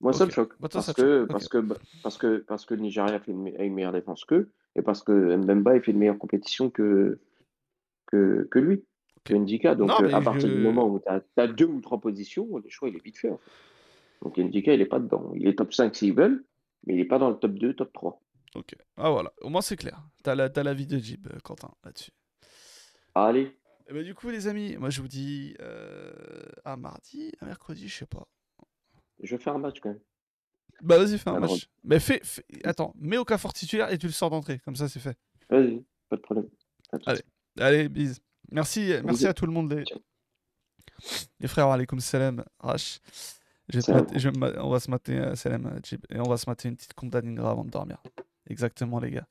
Moi, 0.00 0.12
ça 0.12 0.26
me 0.26 0.30
choque. 0.30 0.54
Bah, 0.58 0.68
toi, 0.68 0.80
parce, 0.84 0.92
que, 0.94 1.20
choque, 1.20 1.28
parce, 1.30 1.48
que, 1.48 1.58
parce, 2.02 2.18
que, 2.18 2.36
parce 2.38 2.66
que 2.66 2.74
le 2.74 2.80
Nigeria 2.80 3.20
fait 3.20 3.30
une, 3.32 3.48
a 3.58 3.62
une 3.62 3.74
meilleure 3.74 3.92
défense 3.92 4.24
qu'eux, 4.24 4.50
et 4.74 4.82
parce 4.82 5.02
que 5.02 5.36
Mbemba 5.36 5.76
il 5.76 5.82
fait 5.82 5.92
une 5.92 5.98
meilleure 5.98 6.18
compétition 6.18 6.70
que, 6.70 7.20
que, 8.06 8.48
que 8.50 8.58
lui, 8.58 8.84
que 9.24 9.34
Ndika. 9.34 9.74
Donc, 9.74 9.88
Non, 9.90 10.02
euh, 10.02 10.14
à 10.14 10.20
partir 10.20 10.48
je- 10.48 10.54
du 10.54 10.60
moment 10.60 10.86
où 10.88 10.98
tu 10.98 11.40
as, 11.40 11.46
deux 11.46 11.66
ou 11.66 11.80
trois 11.80 12.00
positions, 12.00 12.48
le 12.56 12.68
choix, 12.68 12.88
il 12.88 12.96
est 12.96 13.04
vite 13.04 13.18
fait. 13.18 13.30
en 13.30 13.36
fait. 13.38 13.50
Donc, 14.22 14.38
Ndika, 14.38 14.72
il 14.72 14.78
n'est 14.78 14.86
pas 14.86 15.00
dedans. 15.00 15.32
Il 15.34 15.46
est 15.46 15.54
top 15.56 15.74
5 15.74 15.94
s'ils 15.94 16.14
veulent, 16.14 16.44
mais 16.86 16.94
il 16.94 16.96
n'est 16.98 17.04
pas 17.04 17.18
dans 17.18 17.30
le 17.30 17.36
top 17.36 17.52
2, 17.54 17.74
top 17.74 17.92
3. 17.92 18.20
Ok. 18.54 18.74
Ah 18.96 19.10
voilà, 19.10 19.32
au 19.40 19.48
moins 19.48 19.62
c'est 19.62 19.76
clair. 19.76 20.00
T'as 20.22 20.34
la, 20.34 20.50
t'as 20.50 20.62
l'avis 20.62 20.86
de 20.86 20.98
Jib, 20.98 21.26
euh, 21.28 21.38
Quentin, 21.42 21.72
là-dessus. 21.84 22.10
Allez, 23.14 23.58
Et 23.88 23.92
bah, 23.92 24.02
du 24.02 24.14
coup, 24.14 24.28
les 24.30 24.46
amis, 24.46 24.76
moi 24.76 24.90
je 24.90 25.00
vous 25.00 25.08
dis 25.08 25.54
euh, 25.60 26.12
à 26.64 26.76
mardi, 26.76 27.32
à 27.40 27.46
mercredi, 27.46 27.88
je 27.88 27.96
sais 27.98 28.06
pas. 28.06 28.26
je 29.22 29.34
vais 29.36 29.42
faire 29.42 29.54
un 29.54 29.58
match 29.58 29.80
quand 29.80 29.88
même. 29.90 30.00
Bah 30.82 30.98
vas-y, 30.98 31.16
fais 31.18 31.30
un 31.30 31.34
Alors, 31.36 31.50
match. 31.52 31.68
Mais 31.84 31.98
fais, 32.00 32.20
fais- 32.24 32.44
attends, 32.64 32.92
mets 32.98 33.16
au 33.18 33.24
cas 33.24 33.38
fort 33.38 33.52
titulaire 33.52 33.90
et 33.90 33.98
tu 33.98 34.06
le 34.06 34.12
sors 34.12 34.30
d'entrée, 34.30 34.58
comme 34.60 34.76
ça 34.76 34.88
c'est 34.88 35.00
fait. 35.00 35.16
Vas-y, 35.48 35.84
pas 36.08 36.16
de 36.16 36.22
problème. 36.22 36.48
Allez. 37.06 37.22
Allez, 37.58 37.88
bis. 37.88 38.20
Merci, 38.50 38.92
merci 39.04 39.26
à 39.26 39.32
tout 39.34 39.46
le 39.46 39.52
monde, 39.52 39.72
les, 39.72 39.84
les 41.40 41.48
frères. 41.48 41.68
Alaykoum 41.68 42.00
salam, 42.00 42.44
Rach. 42.60 43.00
Je 43.68 43.76
vais 43.78 43.82
te 43.82 43.86
Salam. 43.86 44.04
mater- 44.04 44.18
je 44.18 44.28
vais 44.28 44.32
me 44.32 44.38
ma- 44.38 44.62
on 44.62 44.70
va 44.70 44.80
se 44.80 44.90
mater, 44.90 45.18
euh, 45.18 45.34
salam, 45.34 45.66
euh, 45.66 45.96
et 46.10 46.18
on 46.20 46.28
va 46.28 46.36
se 46.36 46.48
mater 46.48 46.68
une 46.68 46.76
petite 46.76 46.94
compte 46.94 47.10
d'Aningra 47.10 47.50
avant 47.50 47.64
de 47.64 47.70
dormir. 47.70 48.02
Exactement, 48.46 48.98
les 49.00 49.10
gars. 49.10 49.26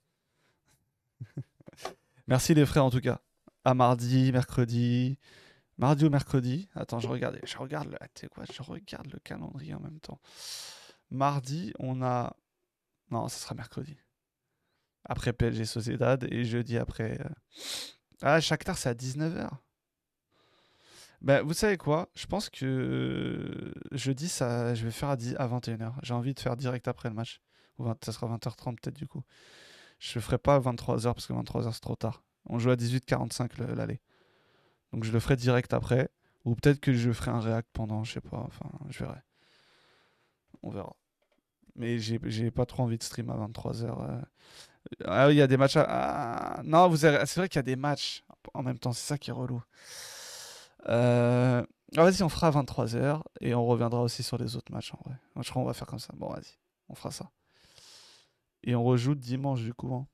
merci, 2.27 2.53
les 2.53 2.65
frères, 2.65 2.85
en 2.85 2.89
tout 2.89 3.01
cas. 3.01 3.19
À 3.63 3.73
mardi, 3.73 4.31
mercredi. 4.31 5.17
Mardi 5.77 6.05
ou 6.05 6.09
mercredi 6.09 6.69
Attends, 6.75 6.99
je 6.99 7.07
regarde, 7.07 7.39
je 7.43 7.57
regarde, 7.57 7.89
le, 7.89 7.97
ah, 7.99 8.07
quoi, 8.33 8.43
je 8.51 8.61
regarde 8.61 9.07
le 9.11 9.19
calendrier 9.19 9.73
en 9.73 9.79
même 9.79 9.99
temps. 9.99 10.19
Mardi, 11.09 11.73
on 11.79 12.01
a. 12.01 12.35
Non, 13.09 13.27
ce 13.27 13.39
sera 13.39 13.55
mercredi. 13.55 13.97
Après 15.03 15.33
PSG 15.33 15.65
Sociedad 15.65 16.23
et 16.31 16.43
jeudi 16.45 16.77
après. 16.77 17.19
euh, 17.19 17.29
Ah, 18.21 18.39
Shakhtar, 18.39 18.77
c'est 18.77 18.89
à 18.89 18.93
19h. 18.93 19.49
Ben, 21.21 21.43
vous 21.43 21.53
savez 21.53 21.77
quoi? 21.77 22.09
Je 22.15 22.25
pense 22.25 22.49
que 22.49 22.65
euh, 22.65 23.73
jeudi, 23.91 24.27
ça, 24.27 24.73
je 24.73 24.83
vais 24.85 24.91
faire 24.91 25.09
à, 25.09 25.15
10 25.17 25.35
à 25.37 25.47
21h. 25.47 25.93
J'ai 26.01 26.13
envie 26.13 26.33
de 26.33 26.39
faire 26.39 26.57
direct 26.57 26.87
après 26.87 27.09
le 27.09 27.15
match. 27.15 27.41
Ou 27.77 27.83
20 27.83 28.03
ça 28.03 28.11
sera 28.11 28.27
20h30 28.27 28.75
peut-être 28.81 28.95
du 28.95 29.07
coup. 29.07 29.23
Je 29.99 30.19
ferai 30.19 30.37
pas 30.39 30.55
à 30.55 30.59
23h 30.59 31.13
parce 31.13 31.27
que 31.27 31.33
23h 31.33 31.73
c'est 31.73 31.79
trop 31.81 31.95
tard. 31.95 32.23
On 32.47 32.57
joue 32.59 32.71
à 32.71 32.75
18h45 32.75 33.57
le- 33.59 33.75
l'aller. 33.75 34.01
Donc 34.93 35.03
je 35.03 35.11
le 35.11 35.19
ferai 35.19 35.35
direct 35.35 35.73
après. 35.73 36.09
Ou 36.45 36.55
peut-être 36.55 36.79
que 36.79 36.93
je 36.93 37.11
ferai 37.11 37.31
un 37.31 37.39
réact 37.39 37.69
pendant, 37.71 38.03
je 38.03 38.13
sais 38.13 38.21
pas. 38.21 38.37
Enfin, 38.37 38.69
je 38.89 38.99
verrai. 39.03 39.19
On 40.63 40.71
verra. 40.71 40.95
Mais 41.75 41.99
j'ai 41.99 42.51
pas 42.51 42.65
trop 42.65 42.83
envie 42.83 42.97
de 42.97 43.03
stream 43.03 43.29
à 43.29 43.35
23h. 43.35 44.23
Ah 45.05 45.27
oui, 45.27 45.35
il 45.35 45.37
y 45.37 45.41
a 45.41 45.47
des 45.47 45.57
matchs. 45.57 45.77
à- 45.77 45.85
Ah, 46.57 46.61
non, 46.63 46.89
vous 46.89 47.05
avez- 47.05 47.25
c'est 47.27 47.39
vrai 47.39 47.47
qu'il 47.49 47.57
y 47.57 47.59
a 47.59 47.63
des 47.63 47.75
matchs 47.75 48.23
en 48.53 48.63
même 48.63 48.79
temps. 48.79 48.91
C'est 48.91 49.07
ça 49.07 49.17
qui 49.17 49.29
est 49.29 49.33
relou. 49.33 49.61
Euh... 50.89 51.63
ah, 51.97 52.03
vas-y, 52.03 52.23
on 52.23 52.29
fera 52.29 52.47
à 52.47 52.51
23h 52.51 53.21
et 53.41 53.53
on 53.53 53.65
reviendra 53.65 54.01
aussi 54.01 54.23
sur 54.23 54.37
les 54.37 54.55
autres 54.55 54.71
matchs 54.71 54.93
en 54.93 54.99
vrai. 55.05 55.15
Je 55.35 55.49
crois 55.49 55.61
qu'on 55.61 55.67
va 55.67 55.73
faire 55.73 55.87
comme 55.87 55.99
ça. 55.99 56.13
Bon, 56.15 56.29
vas-y, 56.29 56.57
on 56.89 56.95
fera 56.95 57.11
ça. 57.11 57.29
Et 58.63 58.75
on 58.75 58.83
rejoue 58.83 59.15
dimanche 59.15 59.61
du 59.61 59.73
coup. 59.73 59.93
hein. 59.93 60.07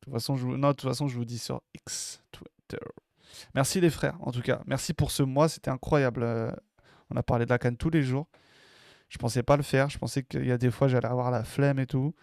toute 0.00 0.12
façon, 0.12 0.36
je 0.36 0.44
vous... 0.44 0.56
Non, 0.56 0.68
de 0.68 0.72
toute 0.72 0.88
façon, 0.88 1.08
je 1.08 1.16
vous 1.16 1.24
dis 1.24 1.38
sur 1.38 1.62
X, 1.74 2.22
Twitter. 2.32 2.84
Merci 3.54 3.80
les 3.80 3.90
frères, 3.90 4.16
en 4.20 4.32
tout 4.32 4.42
cas. 4.42 4.62
Merci 4.66 4.94
pour 4.94 5.10
ce 5.10 5.22
mois, 5.22 5.48
c'était 5.48 5.70
incroyable. 5.70 6.22
Euh, 6.22 6.52
On 7.10 7.16
a 7.16 7.22
parlé 7.22 7.44
de 7.44 7.50
la 7.50 7.58
canne 7.58 7.76
tous 7.76 7.90
les 7.90 8.02
jours. 8.02 8.26
Je 9.08 9.18
pensais 9.18 9.42
pas 9.42 9.56
le 9.56 9.62
faire. 9.62 9.90
Je 9.90 9.98
pensais 9.98 10.22
qu'il 10.22 10.46
y 10.46 10.52
a 10.52 10.58
des 10.58 10.70
fois, 10.70 10.88
j'allais 10.88 11.06
avoir 11.06 11.30
la 11.30 11.44
flemme 11.44 11.78
et 11.78 11.86
tout. 11.86 12.14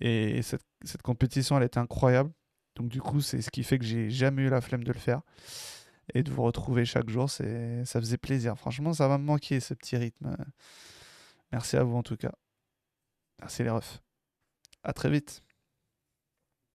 Et 0.00 0.40
cette 0.42 1.02
compétition, 1.02 1.56
elle 1.58 1.64
était 1.64 1.78
incroyable. 1.78 2.30
Donc 2.76 2.88
du 2.88 3.00
coup, 3.00 3.20
c'est 3.20 3.42
ce 3.42 3.50
qui 3.50 3.62
fait 3.62 3.78
que 3.78 3.84
j'ai 3.84 4.10
jamais 4.10 4.42
eu 4.42 4.48
la 4.48 4.60
flemme 4.60 4.82
de 4.84 4.92
le 4.92 4.98
faire. 4.98 5.20
Et 6.14 6.22
de 6.22 6.30
vous 6.30 6.42
retrouver 6.42 6.84
chaque 6.84 7.08
jour, 7.08 7.30
c'est 7.30 7.84
ça 7.84 8.00
faisait 8.00 8.18
plaisir. 8.18 8.56
Franchement, 8.56 8.92
ça 8.92 9.08
va 9.08 9.18
me 9.18 9.24
manquer 9.24 9.60
ce 9.60 9.74
petit 9.74 9.96
rythme. 9.96 10.36
Merci 11.52 11.76
à 11.76 11.84
vous 11.84 11.96
en 11.96 12.02
tout 12.02 12.16
cas. 12.16 12.32
Merci 13.40 13.62
les 13.62 13.70
refs. 13.70 14.00
À 14.82 14.92
très 14.92 15.10
vite. 15.10 15.42